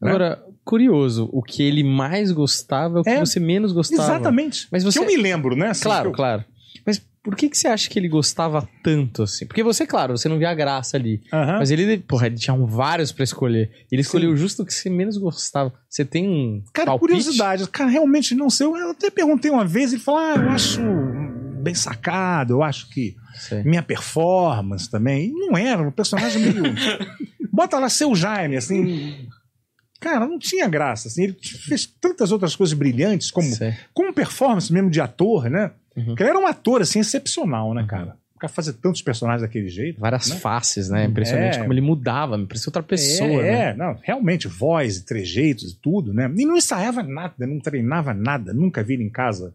né? 0.00 0.10
Agora, 0.10 0.42
curioso, 0.64 1.28
o 1.32 1.42
que 1.42 1.62
ele 1.62 1.82
mais 1.82 2.30
gostava 2.32 2.98
é 2.98 3.00
o 3.00 3.04
que 3.04 3.10
É. 3.10 3.20
você 3.20 3.40
menos 3.40 3.72
gostava. 3.72 4.02
Exatamente. 4.02 4.68
Mas 4.70 4.84
você- 4.84 4.98
Que 4.98 5.04
eu 5.04 5.08
me 5.08 5.16
lembro, 5.16 5.56
né? 5.56 5.68
assim, 5.68 5.82
Claro, 5.84 6.10
eu- 6.10 6.12
claro. 6.12 6.44
Mas 6.86 6.98
por 7.22 7.36
que, 7.36 7.48
que 7.50 7.58
você 7.58 7.68
acha 7.68 7.90
que 7.90 7.98
ele 7.98 8.08
gostava 8.08 8.66
tanto 8.82 9.22
assim? 9.24 9.44
Porque 9.46 9.62
você, 9.62 9.86
claro, 9.86 10.16
você 10.16 10.28
não 10.28 10.38
via 10.38 10.48
a 10.50 10.54
graça 10.54 10.96
ali. 10.96 11.20
Mas 11.30 11.70
ele, 11.70 11.98
porra, 11.98 12.26
ele 12.26 12.36
tinha 12.36 12.54
um 12.54 12.64
vários 12.66 13.12
pra 13.12 13.24
escolher. 13.24 13.70
Ele 13.92 14.00
escolheu 14.02 14.34
justo 14.36 14.62
o 14.62 14.66
que 14.66 14.72
você 14.72 14.88
menos 14.88 15.18
gostava. 15.18 15.72
Você 15.88 16.04
tem 16.04 16.26
um. 16.28 16.62
Cara, 16.72 16.86
palpite? 16.86 17.08
curiosidade. 17.08 17.68
Cara, 17.68 17.90
realmente 17.90 18.34
não 18.34 18.48
sei. 18.48 18.66
Eu 18.66 18.90
até 18.90 19.10
perguntei 19.10 19.50
uma 19.50 19.64
vez 19.66 19.92
e 19.92 19.96
ele 19.96 20.02
falou: 20.02 20.20
ah, 20.20 20.34
eu 20.36 20.48
acho 20.50 20.80
bem 21.62 21.74
sacado, 21.74 22.54
eu 22.54 22.62
acho 22.62 22.88
que 22.88 23.14
Sei. 23.34 23.62
minha 23.62 23.82
performance 23.82 24.90
também. 24.90 25.28
E 25.28 25.32
não 25.32 25.56
era, 25.56 25.82
um 25.82 25.90
personagem 25.90 26.42
meio. 26.42 26.74
Bota 27.52 27.78
lá 27.78 27.88
seu 27.88 28.14
Jaime, 28.14 28.56
assim. 28.56 29.28
Cara, 30.00 30.26
não 30.26 30.38
tinha 30.38 30.66
graça. 30.66 31.08
Assim, 31.08 31.24
ele 31.24 31.36
fez 31.42 31.86
tantas 31.86 32.32
outras 32.32 32.56
coisas 32.56 32.72
brilhantes, 32.72 33.30
como, 33.30 33.48
Sei. 33.48 33.74
como 33.92 34.12
performance 34.12 34.72
mesmo 34.72 34.90
de 34.90 35.00
ator, 35.00 35.50
né? 35.50 35.72
Uhum. 35.96 36.06
Porque 36.06 36.22
ele 36.22 36.30
era 36.30 36.38
um 36.38 36.46
ator, 36.46 36.80
assim, 36.80 37.00
excepcional, 37.00 37.74
né, 37.74 37.84
cara? 37.86 38.16
O 38.34 38.38
cara 38.38 38.50
fazer 38.50 38.72
tantos 38.74 39.02
personagens 39.02 39.42
daquele 39.42 39.68
jeito. 39.68 40.00
Várias 40.00 40.30
né? 40.30 40.36
faces, 40.36 40.88
né? 40.88 41.04
Impressionante 41.04 41.58
É. 41.58 41.60
como 41.60 41.74
ele 41.74 41.82
mudava. 41.82 42.38
Me 42.38 42.46
parecia 42.46 42.70
outra 42.70 42.82
pessoa, 42.82 43.28
é, 43.28 43.42
né? 43.42 43.70
é, 43.70 43.76
não, 43.76 43.98
realmente, 44.02 44.48
voz 44.48 44.96
e 44.96 45.04
trejeitos 45.04 45.72
e 45.72 45.76
tudo, 45.76 46.14
né? 46.14 46.32
E 46.34 46.46
não 46.46 46.56
ensaiava 46.56 47.02
nada, 47.02 47.46
não 47.46 47.60
treinava 47.60 48.14
nada, 48.14 48.54
nunca 48.54 48.82
vi 48.82 48.94
ele 48.94 49.04
em 49.04 49.10
casa 49.10 49.52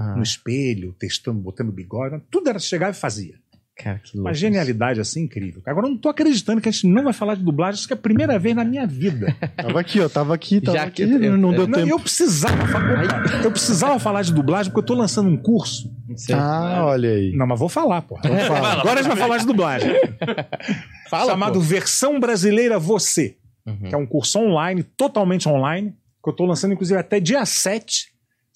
Ah, 0.00 0.14
no 0.16 0.22
espelho, 0.22 0.94
testando, 0.98 1.40
botando 1.40 1.72
bigode, 1.72 2.22
tudo 2.30 2.48
era 2.48 2.58
chegar 2.58 2.90
e 2.90 2.94
fazia. 2.94 3.34
cara, 3.76 3.98
que 3.98 4.16
louco. 4.16 4.28
Uma 4.28 4.34
genialidade 4.34 5.00
assim 5.00 5.22
incrível. 5.22 5.60
Agora 5.66 5.86
eu 5.86 5.90
não 5.90 5.96
tô 5.98 6.08
acreditando 6.08 6.60
que 6.60 6.68
a 6.68 6.72
gente 6.72 6.86
não 6.86 7.02
vai 7.04 7.12
falar 7.12 7.34
de 7.36 7.42
dublagem, 7.42 7.78
acho 7.78 7.86
que 7.86 7.92
é 7.92 7.96
a 7.96 8.00
primeira 8.00 8.38
vez 8.38 8.54
na 8.54 8.64
minha 8.64 8.86
vida. 8.86 9.34
Tava 9.56 9.80
aqui, 9.80 10.00
ó. 10.00 10.08
Tava 10.08 10.34
aqui, 10.34 10.60
tava 10.60 10.78
Já 10.78 10.84
aqui. 10.84 11.06
que 11.06 11.12
eu- 11.12 11.36
não 11.38 11.50
deu 11.52 11.66
Não, 11.66 11.78
tempo. 11.78 11.88
eu 11.90 11.98
precisava, 12.00 12.62
opa, 12.62 13.44
eu 13.44 13.50
precisava 13.50 13.98
falar 13.98 14.22
de 14.22 14.32
dublagem 14.32 14.70
porque 14.72 14.80
eu 14.82 14.86
tô 14.86 14.94
lançando 14.94 15.28
um 15.30 15.36
curso. 15.36 15.92
Sei. 16.16 16.34
Ah, 16.34 16.84
olha 16.86 17.10
aí. 17.10 17.32
Não, 17.36 17.46
mas 17.46 17.58
vou 17.58 17.68
falar, 17.68 18.02
porra. 18.02 18.22
Então 18.24 18.38
fala. 18.46 18.72
Agora 18.80 19.00
a 19.00 19.02
gente 19.02 19.08
vai 19.12 19.16
falar 19.18 19.38
de 19.38 19.46
dublagem. 19.46 19.90
Fala, 21.10 21.30
chamado 21.32 21.54
pô. 21.54 21.60
Versão 21.60 22.20
Brasileira 22.20 22.78
Você. 22.78 23.36
Uhum. 23.66 23.88
que 23.88 23.94
é 23.94 23.98
um 23.98 24.06
curso 24.06 24.38
online, 24.38 24.82
totalmente 24.82 25.48
online, 25.48 25.94
que 26.22 26.30
eu 26.30 26.32
tô 26.32 26.44
lançando, 26.46 26.72
inclusive, 26.72 26.98
até 26.98 27.20
dia 27.20 27.44
7. 27.44 28.08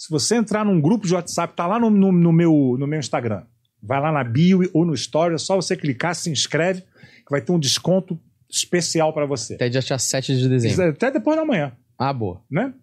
Se 0.03 0.11
você 0.11 0.35
entrar 0.35 0.65
num 0.65 0.81
grupo 0.81 1.07
de 1.07 1.15
WhatsApp, 1.15 1.55
tá 1.55 1.65
lá 1.65 1.79
no, 1.79 1.89
no- 1.89 2.11
no 2.11 2.33
meu, 2.33 2.75
no 2.77 2.89
meu 2.89 2.99
Instagram. 2.99 3.45
Vai 3.81 4.01
lá 4.01 4.11
na 4.11 4.25
bio 4.25 4.69
ou 4.75 4.85
no 4.85 4.95
story, 4.95 5.37
é 5.37 5.39
só 5.39 5.55
você 5.55 5.77
clicar, 5.77 6.13
se 6.17 6.29
inscreve, 6.29 6.81
que 6.81 7.31
vai 7.31 7.41
ter 7.41 7.53
um 7.53 7.59
desconto 7.59 8.19
especial 8.51 9.13
para 9.13 9.27
você. 9.27 9.55
Até 9.55 9.69
dia 9.69 9.81
7 9.81 10.37
de 10.37 10.49
dezembro. 10.49 10.89
Até 10.91 11.09
depois 11.13 11.37
da 11.37 11.45
manhã, 11.45 11.71
Ah, 11.97 12.13
boa. 12.13 12.43
né? 12.51 12.75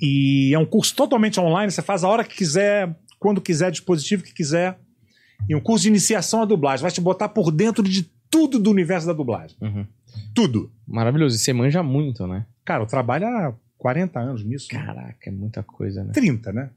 E 0.00 0.52
é 0.54 0.58
um 0.60 0.64
curso 0.64 0.94
totalmente 0.94 1.40
online, 1.40 1.72
você 1.72 1.82
faz 1.82 2.04
a 2.04 2.08
hora 2.08 2.22
que 2.22 2.36
quiser, 2.36 2.96
quando 3.18 3.40
quiser, 3.40 3.72
dispositivo 3.72 4.22
que 4.22 4.32
quiser. 4.32 4.78
E 5.48 5.56
um 5.56 5.60
curso 5.60 5.82
de 5.82 5.88
iniciação 5.88 6.40
à 6.40 6.44
dublagem. 6.44 6.82
Vai 6.82 6.92
te 6.92 7.00
botar 7.00 7.30
por 7.30 7.50
dentro 7.50 7.82
de 7.82 8.08
tudo 8.30 8.60
do 8.60 8.70
universo 8.70 9.08
da 9.08 9.12
dublagem. 9.12 9.56
Uhum. 9.60 9.84
Tudo. 10.32 10.70
Maravilhoso. 10.86 11.34
E 11.34 11.38
você 11.40 11.52
manja 11.52 11.82
muito, 11.82 12.28
né? 12.28 12.46
Cara, 12.64 12.84
eu 12.84 12.86
trabalho 12.86 13.26
há 13.26 13.54
40 13.78 14.18
anos 14.20 14.44
nisso. 14.44 14.68
Caraca, 14.68 15.28
é 15.28 15.30
muita 15.30 15.62
coisa, 15.62 16.04
né? 16.04 16.12
30, 16.12 16.52
né? 16.52 16.70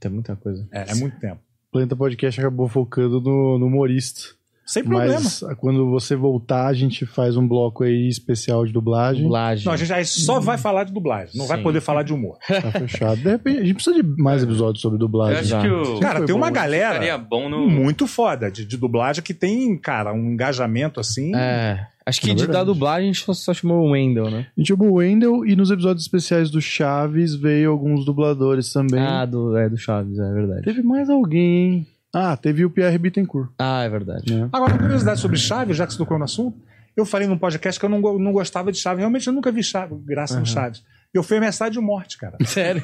É 0.00 0.08
muita 0.08 0.36
coisa. 0.36 0.66
É, 0.72 0.92
é 0.92 0.94
muito 0.94 1.18
tempo. 1.18 1.40
O 1.68 1.72
Planeta 1.72 1.96
Podcast 1.96 2.40
acabou 2.40 2.68
focando 2.68 3.20
no, 3.20 3.58
no 3.58 3.66
humorista. 3.66 4.35
Sem 4.66 4.82
problema. 4.82 5.20
Mas 5.20 5.44
quando 5.58 5.88
você 5.88 6.16
voltar, 6.16 6.66
a 6.66 6.74
gente 6.74 7.06
faz 7.06 7.36
um 7.36 7.46
bloco 7.46 7.84
aí 7.84 8.08
especial 8.08 8.66
de 8.66 8.72
dublagem. 8.72 9.22
Dublagem. 9.22 9.64
Não, 9.64 9.72
a 9.72 9.76
gente 9.76 9.92
aí 9.92 10.04
só 10.04 10.40
vai 10.40 10.58
falar 10.58 10.82
de 10.84 10.92
dublagem, 10.92 11.30
não 11.38 11.46
vai 11.46 11.58
Sim. 11.58 11.62
poder 11.62 11.80
falar 11.80 12.02
de 12.02 12.12
humor. 12.12 12.36
Tá 12.48 12.72
fechado. 12.72 13.16
De 13.16 13.28
repente, 13.30 13.58
a 13.60 13.64
gente 13.64 13.74
precisa 13.74 14.02
de 14.02 14.02
mais 14.20 14.42
episódios 14.42 14.82
sobre 14.82 14.96
Eu 14.96 15.00
dublagem. 15.00 15.38
acho 15.38 15.48
já. 15.48 15.60
que 15.62 15.68
o. 15.68 16.00
Cara, 16.00 16.24
tem 16.26 16.34
uma 16.34 16.48
bom. 16.48 16.52
galera 16.52 17.18
no. 17.48 17.68
muito 17.70 18.06
foda 18.08 18.50
de, 18.50 18.64
de 18.66 18.76
dublagem 18.76 19.22
que 19.22 19.32
tem, 19.32 19.78
cara, 19.78 20.12
um 20.12 20.32
engajamento 20.32 20.98
assim. 20.98 21.34
É. 21.34 21.86
Acho 22.04 22.20
que 22.20 22.30
É 22.30 22.34
de 22.34 22.40
da 22.42 22.46
verdade. 22.46 22.66
dublagem 22.66 23.10
a 23.10 23.12
gente 23.12 23.24
só, 23.24 23.32
só 23.32 23.52
chamou 23.54 23.84
o 23.86 23.90
Wendell, 23.92 24.30
né? 24.30 24.46
A 24.56 24.60
gente 24.60 24.68
chamou 24.68 24.90
o 24.90 24.94
Wendell 24.94 25.44
e 25.44 25.56
nos 25.56 25.70
episódios 25.70 26.04
especiais 26.04 26.50
do 26.50 26.60
Chaves 26.60 27.34
veio 27.34 27.70
alguns 27.70 28.04
dubladores 28.04 28.72
também. 28.72 29.00
Ah, 29.00 29.24
do, 29.26 29.56
é, 29.56 29.68
do 29.68 29.76
Chaves, 29.76 30.16
é 30.18 30.32
verdade. 30.32 30.62
Teve 30.62 30.82
mais 30.82 31.10
alguém, 31.10 31.42
hein? 31.74 31.86
Ah, 32.18 32.34
teve 32.34 32.64
o 32.64 32.70
Pierre 32.70 32.96
Bittencourt. 32.96 33.50
Ah, 33.58 33.82
é 33.82 33.88
verdade. 33.90 34.34
Né? 34.34 34.48
Agora, 34.50 34.72
uma 34.72 34.78
curiosidade 34.80 35.20
sobre 35.20 35.36
Chaves, 35.36 35.76
já 35.76 35.86
que 35.86 35.92
você 35.92 35.98
tocou 35.98 36.16
no 36.18 36.24
assunto, 36.24 36.58
eu 36.96 37.04
falei 37.04 37.28
num 37.28 37.36
podcast 37.36 37.78
que 37.78 37.84
eu 37.84 37.90
não, 37.90 38.00
não 38.18 38.32
gostava 38.32 38.72
de 38.72 38.78
Chaves. 38.78 39.00
Realmente 39.00 39.26
eu 39.26 39.32
nunca 39.34 39.52
vi 39.52 39.62
Chaves, 39.62 39.98
graça 40.02 40.32
Aham. 40.34 40.40
no 40.40 40.46
Chaves. 40.46 40.82
Eu 41.12 41.22
fui 41.22 41.36
ameaçado 41.36 41.72
de 41.72 41.78
morte, 41.78 42.16
cara. 42.16 42.38
Sério? 42.46 42.82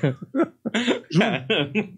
Juro. 1.11 1.89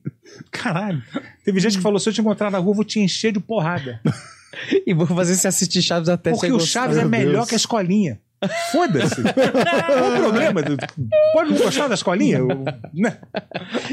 Caralho. 0.50 1.02
Teve 1.44 1.58
gente 1.60 1.76
que 1.76 1.82
falou: 1.82 1.98
se 1.98 2.08
eu 2.08 2.12
te 2.12 2.20
encontrar 2.20 2.50
na 2.50 2.58
rua, 2.58 2.70
eu 2.70 2.74
vou 2.76 2.84
te 2.84 3.00
encher 3.00 3.32
de 3.32 3.40
porrada. 3.40 4.00
e 4.86 4.94
vou 4.94 5.06
fazer 5.06 5.34
você 5.34 5.48
assistir 5.48 5.82
Chaves 5.82 6.08
até 6.08 6.30
Porque 6.30 6.46
você 6.48 6.52
o. 6.52 6.60
Chaves 6.60 6.96
é 6.96 7.04
melhor 7.04 7.32
Deus. 7.32 7.48
que 7.48 7.54
a 7.54 7.56
escolinha. 7.56 8.20
Foda-se. 8.72 9.22
Qual 9.22 10.12
o 10.12 10.16
problema? 10.20 10.60
Pode 11.32 11.50
não 11.50 11.58
gostar 11.58 11.88
da 11.88 11.94
escolinha? 11.94 12.38
Eu- 12.38 12.48
né? 12.92 13.18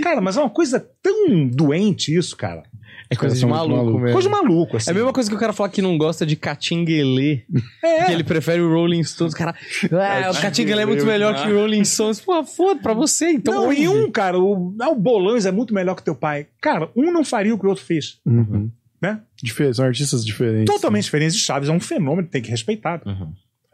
Cara, 0.03 0.19
mas 0.19 0.35
é 0.35 0.41
uma 0.41 0.49
coisa 0.49 0.85
tão 1.01 1.47
doente 1.47 2.15
isso, 2.15 2.35
cara. 2.35 2.63
É 3.11 3.15
coisa 3.15 3.35
de 3.35 3.45
maluco 3.45 3.99
mesmo. 3.99 4.13
Coisa 4.13 4.29
de 4.29 4.33
maluco, 4.33 4.77
assim. 4.77 4.89
É 4.89 4.93
a 4.93 4.95
mesma 4.95 5.11
coisa 5.11 5.29
que 5.29 5.35
o 5.35 5.39
cara 5.39 5.51
fala 5.51 5.67
que 5.69 5.81
não 5.81 5.97
gosta 5.97 6.25
de 6.25 6.35
Catinguelê. 6.35 7.41
É. 7.83 8.05
Que 8.05 8.11
ele 8.13 8.23
prefere 8.23 8.61
o 8.61 8.71
Rolling 8.71 9.03
Stones. 9.03 9.33
Cara, 9.33 9.53
ah, 9.91 10.31
o 10.31 10.41
Catinguelê 10.41 10.83
é 10.83 10.85
muito 10.85 11.05
melhor 11.05 11.35
que 11.41 11.51
o 11.51 11.55
Rolling 11.59 11.83
Stones. 11.83 12.21
Pô, 12.21 12.43
foda 12.43 12.79
pra 12.81 12.93
você, 12.93 13.31
então. 13.31 13.53
não, 13.53 13.63
ouve. 13.65 13.81
e 13.81 13.87
um, 13.89 14.09
cara, 14.09 14.39
o, 14.39 14.73
ah, 14.79 14.89
o 14.89 14.95
Bolões 14.95 15.45
é 15.45 15.51
muito 15.51 15.73
melhor 15.73 15.95
que 15.95 16.03
teu 16.03 16.15
pai. 16.15 16.47
Cara, 16.61 16.89
um 16.95 17.11
não 17.11 17.23
faria 17.25 17.53
o 17.53 17.59
que 17.59 17.65
o 17.65 17.69
outro 17.69 17.83
fez, 17.83 18.19
Uhum. 18.25 18.71
né? 19.01 19.21
Difer- 19.43 19.73
São 19.75 19.83
artistas 19.85 20.23
diferentes. 20.25 20.73
Totalmente 20.73 21.03
diferente 21.03 21.33
de 21.33 21.39
Chaves. 21.39 21.67
É 21.69 21.71
um 21.71 21.79
fenômeno, 21.79 22.27
tem 22.27 22.41
que 22.41 22.49
respeitar. 22.49 23.01
Uhum. 23.05 23.33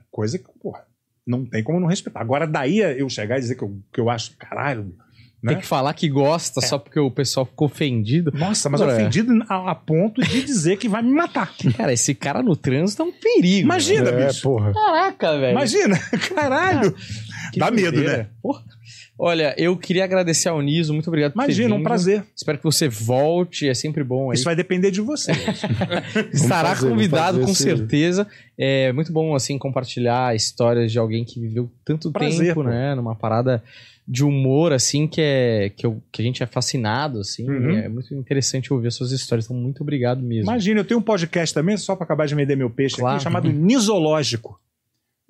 Coisa 0.10 0.40
que, 0.40 0.46
porra, 0.60 0.84
não 1.26 1.46
tem 1.46 1.62
como 1.64 1.80
não 1.80 1.88
respeitar. 1.88 2.20
Agora, 2.22 2.48
daí 2.48 2.80
eu 2.80 3.08
chegar 3.10 3.38
e 3.38 3.42
dizer 3.42 3.56
que 3.56 3.64
eu, 3.64 3.78
que 3.94 4.00
eu 4.02 4.10
acho, 4.10 4.36
caralho, 4.38 4.96
né? 5.42 5.54
Tem 5.54 5.62
que 5.62 5.68
falar 5.68 5.94
que 5.94 6.10
gosta 6.10 6.62
só 6.62 6.78
porque 6.80 7.00
o 7.00 7.12
pessoal 7.12 7.46
ficou 7.46 7.68
ofendido. 7.68 8.32
Nossa, 8.34 8.70
mas 8.70 8.82
Agora, 8.82 8.98
é. 8.98 9.02
ofendido 9.02 9.34
a, 9.48 9.72
a 9.72 9.76
ponto 9.76 10.22
de 10.22 10.42
dizer 10.44 10.78
que 10.78 10.90
vai 10.90 11.02
me 11.04 11.12
matar. 11.12 11.54
Cara, 11.78 11.94
esse 11.94 12.16
cara 12.16 12.42
no 12.42 12.56
trânsito 12.56 13.04
é 13.04 13.06
um 13.06 13.12
perigo. 13.12 13.66
Imagina, 13.66 14.10
É, 14.10 14.28
bicho. 14.28 14.42
porra. 14.42 14.74
Caraca, 14.74 15.38
velho. 15.38 15.52
Imagina, 15.52 15.98
caralho. 16.34 16.96
Dá 17.56 17.70
medo, 17.72 18.02
né? 18.02 18.28
Porra. 18.42 18.64
Olha, 19.20 19.56
eu 19.58 19.76
queria 19.76 20.04
agradecer 20.04 20.48
ao 20.48 20.62
Niso, 20.62 20.94
muito 20.94 21.08
obrigado 21.08 21.34
por 21.34 21.40
ter 21.40 21.46
Imagina, 21.46 21.74
um 21.74 21.78
vindo. 21.78 21.84
prazer. 21.88 22.24
Espero 22.36 22.60
que 22.60 22.64
você 22.64 22.88
volte, 22.88 23.68
é 23.68 23.74
sempre 23.74 24.04
bom 24.04 24.30
aí. 24.30 24.36
Isso 24.36 24.44
vai 24.44 24.56
depender 24.56 24.92
de 24.92 25.02
você. 25.02 25.32
Estará 26.32 26.76
fazer, 26.76 26.90
convidado 26.90 27.40
fazer 27.40 27.46
com 27.48 27.54
certeza. 27.56 28.28
É 28.58 28.92
muito 28.94 29.12
bom 29.12 29.34
assim 29.34 29.58
compartilhar 29.58 30.36
histórias 30.36 30.92
de 30.92 31.00
alguém 31.00 31.26
que 31.26 31.40
viveu 31.40 31.68
tanto 31.84 32.12
Prazer, 32.12 32.48
tempo, 32.50 32.62
pô. 32.64 32.70
né, 32.70 32.94
numa 32.94 33.16
parada 33.16 33.64
de 34.10 34.24
humor 34.24 34.72
assim 34.72 35.06
que 35.06 35.20
é 35.20 35.70
que, 35.76 35.86
eu- 35.86 36.02
que 36.12 36.22
a 36.22 36.26
gente 36.26 36.42
é 36.42 36.46
fascinado 36.46 37.20
assim. 37.20 37.50
Uhum. 37.50 37.72
É 37.72 37.90
muito 37.90 38.14
interessante 38.16 38.72
ouvir 38.72 38.88
as 38.88 38.96
suas 38.96 39.12
histórias. 39.12 39.46
Então 39.46 39.58
muito 39.58 39.82
obrigado 39.82 40.22
mesmo. 40.24 40.50
Imagina, 40.50 40.80
eu 40.80 40.86
tenho 40.86 41.00
um 41.00 41.04
podcast 41.04 41.54
também, 41.54 41.76
só 41.76 41.96
pra 41.96 42.06
acabar 42.06 42.26
de 42.26 42.34
vender 42.36 42.56
meu 42.56 42.70
peixe 42.70 42.96
Claro. 42.96 43.16
aqui, 43.16 43.24
chamado 43.24 43.52
Nisológico. 43.52 44.60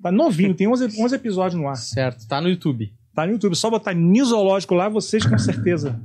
Tá 0.00 0.12
novinho, 0.12 0.54
tem 0.54 0.68
11, 0.68 1.00
11 1.02 1.14
episódios 1.16 1.60
no 1.60 1.66
ar. 1.68 1.74
Certo, 1.76 2.26
tá 2.28 2.40
no 2.40 2.48
YouTube. 2.48 2.92
Tá 3.14 3.26
no 3.26 3.32
YouTube, 3.32 3.56
só 3.56 3.68
botar 3.68 3.92
Nisológico 3.94 4.74
lá, 4.74 4.88
vocês 4.88 5.26
com 5.26 5.36
certeza 5.38 6.00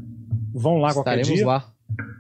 vão 0.52 0.78
lá 0.78 0.92
qualquer 0.94 1.20
Estaremos 1.20 1.36
dia. 1.38 1.46
lá. 1.46 1.70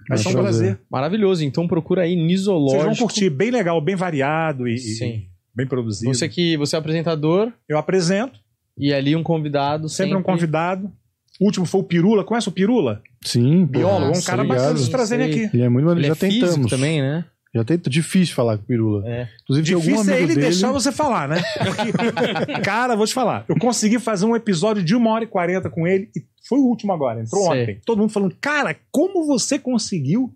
Vai 0.07 0.17
ser 0.19 0.27
um 0.29 0.33
Prazer. 0.33 0.79
Maravilhoso. 0.87 1.43
Então 1.43 1.67
procura 1.67 2.03
aí 2.03 2.15
Nisológico. 2.15 2.83
Vocês 2.83 2.97
vão 2.99 3.07
curtir, 3.07 3.29
bem 3.31 3.49
legal, 3.49 3.81
bem 3.81 3.95
variado 3.95 4.67
e, 4.67 4.75
e- 4.75 4.77
Sim. 4.77 5.25
bem 5.55 5.65
produzido. 5.65 6.13
Você 6.13 6.29
que 6.29 6.55
você 6.57 6.75
é 6.75 6.77
o 6.77 6.81
apresentador 6.81 7.51
Eu 7.67 7.79
apresento, 7.79 8.39
e 8.77 8.93
ali 8.93 9.15
um 9.15 9.23
convidado 9.23 9.87
sempre, 9.89 10.15
um 10.15 10.23
convidado. 10.23 10.91
O 11.39 11.45
último 11.45 11.65
foi 11.65 11.81
o 11.81 11.83
Pirula. 11.83 12.23
Conhece 12.23 12.49
o 12.49 12.51
Pirula? 12.51 13.01
Sim. 13.23 13.65
Biólogo, 13.65 14.05
um 14.05 14.07
Nossa, 14.09 14.25
cara 14.25 14.43
obrigado. 14.43 14.65
bacana 14.67 14.79
de 14.79 14.89
trazerem 14.89 15.33
Sei. 15.33 15.45
aqui. 15.45 15.57
E 15.57 15.61
é 15.61 15.69
muito 15.69 15.85
maneiro, 15.85 16.07
já 16.15 16.25
é 16.25 16.29
tentamos. 16.29 16.69
também, 16.69 17.01
né? 17.01 17.25
Já 17.55 17.63
tenta, 17.63 17.87
difícil 17.87 18.33
falar 18.33 18.57
com 18.57 18.63
o 18.63 18.65
Pirula. 18.65 19.07
É. 19.07 19.27
Inclusive, 19.43 19.67
tem 19.67 19.75
algum 19.75 19.87
Difícil 19.87 20.13
é 20.13 20.17
ele 20.17 20.27
dele... 20.27 20.41
deixar 20.41 20.71
você 20.71 20.91
falar, 20.91 21.27
né? 21.27 21.41
Porque, 21.63 22.61
cara, 22.65 22.95
vou 22.95 23.05
te 23.05 23.13
falar. 23.13 23.45
Eu 23.47 23.55
consegui 23.59 23.99
fazer 23.99 24.25
um 24.25 24.35
episódio 24.35 24.83
de 24.83 24.95
uma 24.95 25.11
hora 25.11 25.23
e 25.23 25.27
quarenta 25.27 25.69
com 25.69 25.87
ele 25.87 26.09
e 26.15 26.23
foi 26.47 26.57
o 26.57 26.65
último 26.65 26.91
agora, 26.93 27.21
entrou 27.21 27.43
Sei. 27.43 27.61
ontem. 27.61 27.81
Todo 27.85 27.99
mundo 27.99 28.11
falando, 28.11 28.35
cara, 28.41 28.75
como 28.91 29.27
você 29.27 29.59
conseguiu 29.59 30.33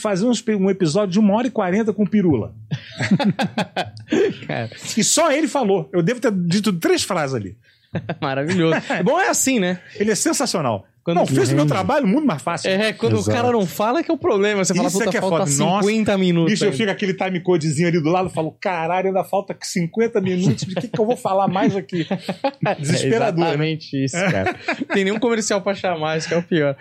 fazer 0.00 0.26
uns- 0.26 0.44
um 0.48 0.70
episódio 0.70 1.12
de 1.12 1.18
uma 1.18 1.34
hora 1.34 1.46
e 1.46 1.50
quarenta 1.50 1.92
com 1.92 2.04
o 2.04 2.08
Pirula? 2.08 2.54
E 4.96 5.04
só 5.04 5.30
ele 5.30 5.46
falou. 5.48 5.88
Eu 5.92 6.02
devo 6.02 6.20
ter 6.20 6.32
dito 6.32 6.72
três 6.72 7.02
frases 7.02 7.34
ali. 7.34 7.56
maravilhoso. 8.20 8.76
Bom, 9.04 9.18
é 9.20 9.28
assim, 9.28 9.58
né? 9.60 9.80
Ele 9.96 10.10
é 10.10 10.14
sensacional. 10.14 10.86
Quando- 11.08 11.16
não, 11.18 11.26
fez 11.26 11.50
o 11.52 11.56
meu 11.56 11.64
trabalho 11.66 12.06
muito 12.06 12.26
mais 12.26 12.42
fácil. 12.42 12.70
É, 12.70 12.92
quando 12.92 13.14
o 13.14 13.18
Exato. 13.20 13.36
cara 13.36 13.50
não 13.52 13.64
fala 13.64 14.02
que 14.02 14.10
é 14.10 14.14
o 14.14 14.18
problema. 14.18 14.62
Você 14.64 14.74
fala, 14.74 14.88
Isso 14.88 14.96
é 14.98 15.04
puta, 15.06 15.10
que 15.10 15.16
é 15.16 15.20
falta 15.20 15.46
foda. 15.46 15.64
Nossa, 15.64 15.88
50 15.88 16.18
minutos. 16.18 16.52
Bicho, 16.52 16.64
eu 16.66 16.72
fico 16.72 16.90
aquele 16.90 17.14
time 17.14 17.40
codezinho 17.40 17.88
ali 17.88 18.02
do 18.02 18.10
lado 18.10 18.28
e 18.28 18.32
falo, 18.32 18.52
caralho, 18.60 19.08
ainda 19.08 19.24
falta 19.24 19.56
50 19.60 20.20
minutos, 20.20 20.66
de 20.66 20.74
que, 20.74 20.88
que 20.88 21.00
eu 21.00 21.06
vou 21.06 21.16
falar 21.16 21.48
mais 21.48 21.74
aqui? 21.74 22.06
Desesperador, 22.78 23.44
É 23.44 23.48
exatamente 23.48 24.04
isso, 24.04 24.16
cara. 24.16 24.54
Tem 24.92 25.04
nenhum 25.04 25.18
comercial 25.18 25.62
pra 25.62 25.74
chamar, 25.74 26.18
isso 26.18 26.28
que 26.28 26.34
é 26.34 26.38
o 26.38 26.42
pior. 26.42 26.76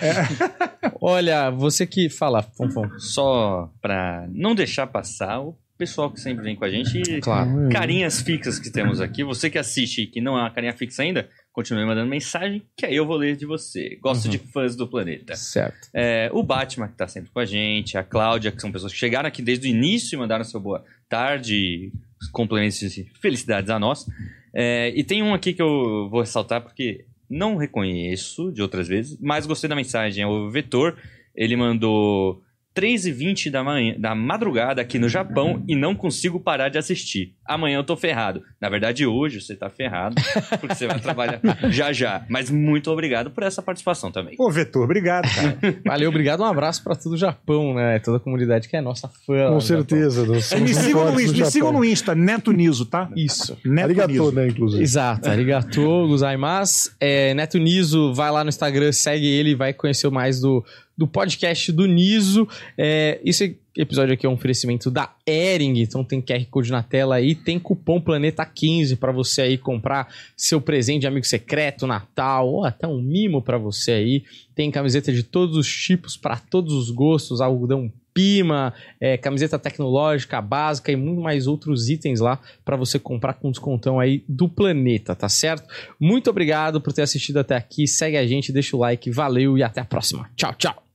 Olha, 1.01 1.49
você 1.49 1.85
que 1.85 2.09
fala, 2.09 2.41
Fonfon. 2.41 2.89
Só 2.97 3.69
pra 3.81 4.27
não 4.31 4.53
deixar 4.55 4.87
passar 4.87 5.39
o 5.41 5.55
pessoal 5.77 6.11
que 6.11 6.19
sempre 6.19 6.43
vem 6.43 6.55
com 6.55 6.65
a 6.65 6.69
gente. 6.69 7.21
Claro. 7.21 7.69
Carinhas 7.71 8.19
fixas 8.21 8.57
que 8.59 8.71
temos 8.71 8.99
aqui. 8.99 9.23
Você 9.23 9.49
que 9.49 9.57
assiste 9.57 10.01
e 10.01 10.07
que 10.07 10.19
não 10.19 10.37
é 10.37 10.41
uma 10.41 10.49
carinha 10.49 10.73
fixa 10.73 11.03
ainda, 11.03 11.29
continue 11.57 11.83
mandando 11.87 12.07
mensagem, 12.07 12.61
que 12.77 12.85
aí 12.85 12.95
eu 12.95 13.03
vou 13.03 13.15
ler 13.17 13.35
de 13.35 13.43
você. 13.43 13.97
Gosto 13.99 14.25
Uhum. 14.25 14.29
de 14.31 14.37
fãs 14.37 14.75
do 14.75 14.87
planeta. 14.87 15.35
Certo. 15.35 15.89
É, 15.91 16.29
o 16.31 16.43
Batman, 16.43 16.87
que 16.87 16.93
tá 16.95 17.07
sempre 17.07 17.31
com 17.31 17.39
a 17.39 17.45
gente, 17.45 17.97
a 17.97 18.03
Cláudia, 18.03 18.51
que 18.51 18.61
são 18.61 18.71
pessoas 18.71 18.93
que 18.93 18.99
chegaram 18.99 19.27
aqui 19.27 19.41
desde 19.41 19.67
o 19.67 19.69
início 19.71 20.15
e 20.15 20.19
mandaram 20.19 20.43
seu 20.43 20.59
boa 20.59 20.85
tarde, 21.09 21.91
complementos 22.31 22.79
e 22.83 23.09
felicidades 23.19 23.71
a 23.71 23.79
nós. 23.79 24.05
É, 24.53 24.93
e 24.95 25.03
tem 25.03 25.23
um 25.23 25.33
aqui 25.33 25.51
que 25.51 25.61
eu 25.63 26.07
vou 26.11 26.21
ressaltar 26.21 26.61
porque 26.61 27.05
não 27.27 27.55
reconheço 27.57 28.51
de 28.51 28.61
outras 28.61 28.87
vezes, 28.87 29.17
mas 29.19 29.47
gostei 29.47 29.67
da 29.67 29.75
mensagem. 29.75 30.23
É 30.23 30.27
o 30.27 30.51
Vetor, 30.51 30.95
ele 31.35 31.55
mandou 31.55 32.39
3h20 32.77 33.49
da, 33.49 33.63
manhã, 33.63 33.95
da 33.97 34.13
madrugada 34.13 34.79
aqui 34.79 34.99
no 34.99 35.09
Japão 35.09 35.63
e 35.67 35.75
não 35.75 35.95
consigo 35.95 36.39
parar 36.39 36.69
de 36.69 36.77
assistir. 36.77 37.33
Amanhã 37.43 37.77
eu 37.77 37.83
tô 37.83 37.97
ferrado. 37.97 38.43
Na 38.61 38.69
verdade, 38.69 39.03
hoje 39.03 39.41
você 39.41 39.55
tá 39.55 39.67
ferrado, 39.67 40.15
porque 40.59 40.75
você 40.75 40.85
vai 40.85 40.99
trabalhar 40.99 41.41
já 41.71 41.91
já. 41.91 42.23
Mas 42.29 42.51
muito 42.51 42.91
obrigado 42.91 43.31
por 43.31 43.41
essa 43.41 43.63
participação 43.63 44.11
também. 44.11 44.35
Pô, 44.35 44.51
Vetor, 44.51 44.83
obrigado, 44.83 45.27
cara. 45.33 45.57
Valeu, 45.83 46.09
obrigado. 46.09 46.41
Um 46.41 46.45
abraço 46.45 46.83
pra 46.83 46.95
todo 46.95 47.13
o 47.13 47.17
Japão, 47.17 47.73
né? 47.73 47.97
Toda 47.99 48.17
a 48.17 48.19
comunidade 48.19 48.67
que 48.69 48.77
é 48.77 48.81
nossa 48.81 49.07
fã. 49.25 49.49
Com 49.49 49.59
certeza. 49.59 50.23
nós 50.25 50.51
me, 50.53 50.73
sigam 50.73 51.05
no, 51.05 51.15
me 51.15 51.45
sigam 51.45 51.71
no 51.71 51.83
Insta, 51.83 52.13
Neto 52.13 52.51
Niso, 52.51 52.85
tá? 52.85 53.09
Isso. 53.15 53.57
Neto 53.65 53.85
Arigato, 53.85 54.11
Niso. 54.11 54.31
né, 54.33 54.47
inclusive. 54.47 54.83
Exato, 54.83 55.29
arigato, 55.29 56.07
gozaimasu. 56.07 56.91
É, 56.99 57.33
Neto 57.33 57.57
Niso, 57.57 58.13
vai 58.13 58.29
lá 58.29 58.43
no 58.43 58.49
Instagram, 58.49 58.91
segue 58.91 59.25
ele, 59.25 59.55
vai 59.55 59.73
conhecer 59.73 60.09
mais 60.11 60.39
do, 60.41 60.63
do 60.97 61.07
podcast 61.07 61.71
do 61.71 61.85
Niso. 61.85 62.47
É, 62.77 63.19
esse 63.23 63.59
episódio 63.77 64.13
aqui 64.13 64.25
é 64.25 64.29
um 64.29 64.33
oferecimento 64.33 64.89
da 64.89 65.13
Ering, 65.25 65.79
então 65.79 66.03
tem 66.03 66.21
QR 66.21 66.43
Code 66.49 66.71
na 66.71 66.81
tela 66.81 67.15
aí, 67.15 67.35
tem 67.35 67.59
cupom 67.59 68.01
Planeta15 68.01 68.97
para 68.97 69.11
você 69.11 69.41
aí 69.41 69.57
comprar 69.57 70.07
seu 70.35 70.59
presente 70.59 71.01
de 71.01 71.07
amigo 71.07 71.25
secreto, 71.25 71.85
Natal, 71.85 72.49
ou 72.49 72.65
até 72.65 72.87
um 72.87 72.99
mimo 72.99 73.41
para 73.41 73.57
você 73.57 73.91
aí. 73.91 74.23
Tem 74.55 74.71
camiseta 74.71 75.13
de 75.13 75.21
todos 75.21 75.55
os 75.55 75.71
tipos, 75.71 76.17
para 76.17 76.37
todos 76.37 76.73
os 76.73 76.89
gostos, 76.89 77.39
algodão 77.39 77.91
Pima, 78.17 78.73
é, 78.99 79.15
camiseta 79.15 79.59
tecnológica 79.59 80.41
básica 80.41 80.91
e 80.91 80.95
muito 80.95 81.21
mais 81.21 81.45
outros 81.45 81.87
itens 81.87 82.19
lá 82.19 82.39
para 82.65 82.75
você 82.75 82.97
comprar 82.97 83.33
com 83.33 83.51
descontão 83.51 83.99
aí 83.99 84.23
do 84.27 84.49
planeta, 84.49 85.13
tá 85.13 85.29
certo? 85.29 85.71
Muito 85.99 86.27
obrigado 86.27 86.81
por 86.81 86.91
ter 86.91 87.03
assistido 87.03 87.37
até 87.37 87.55
aqui. 87.55 87.85
Segue 87.85 88.17
a 88.17 88.25
gente, 88.25 88.51
deixa 88.51 88.75
o 88.75 88.79
like, 88.79 89.11
valeu 89.11 89.55
e 89.55 89.61
até 89.61 89.81
a 89.81 89.85
próxima. 89.85 90.27
Tchau, 90.35 90.55
tchau. 90.57 90.86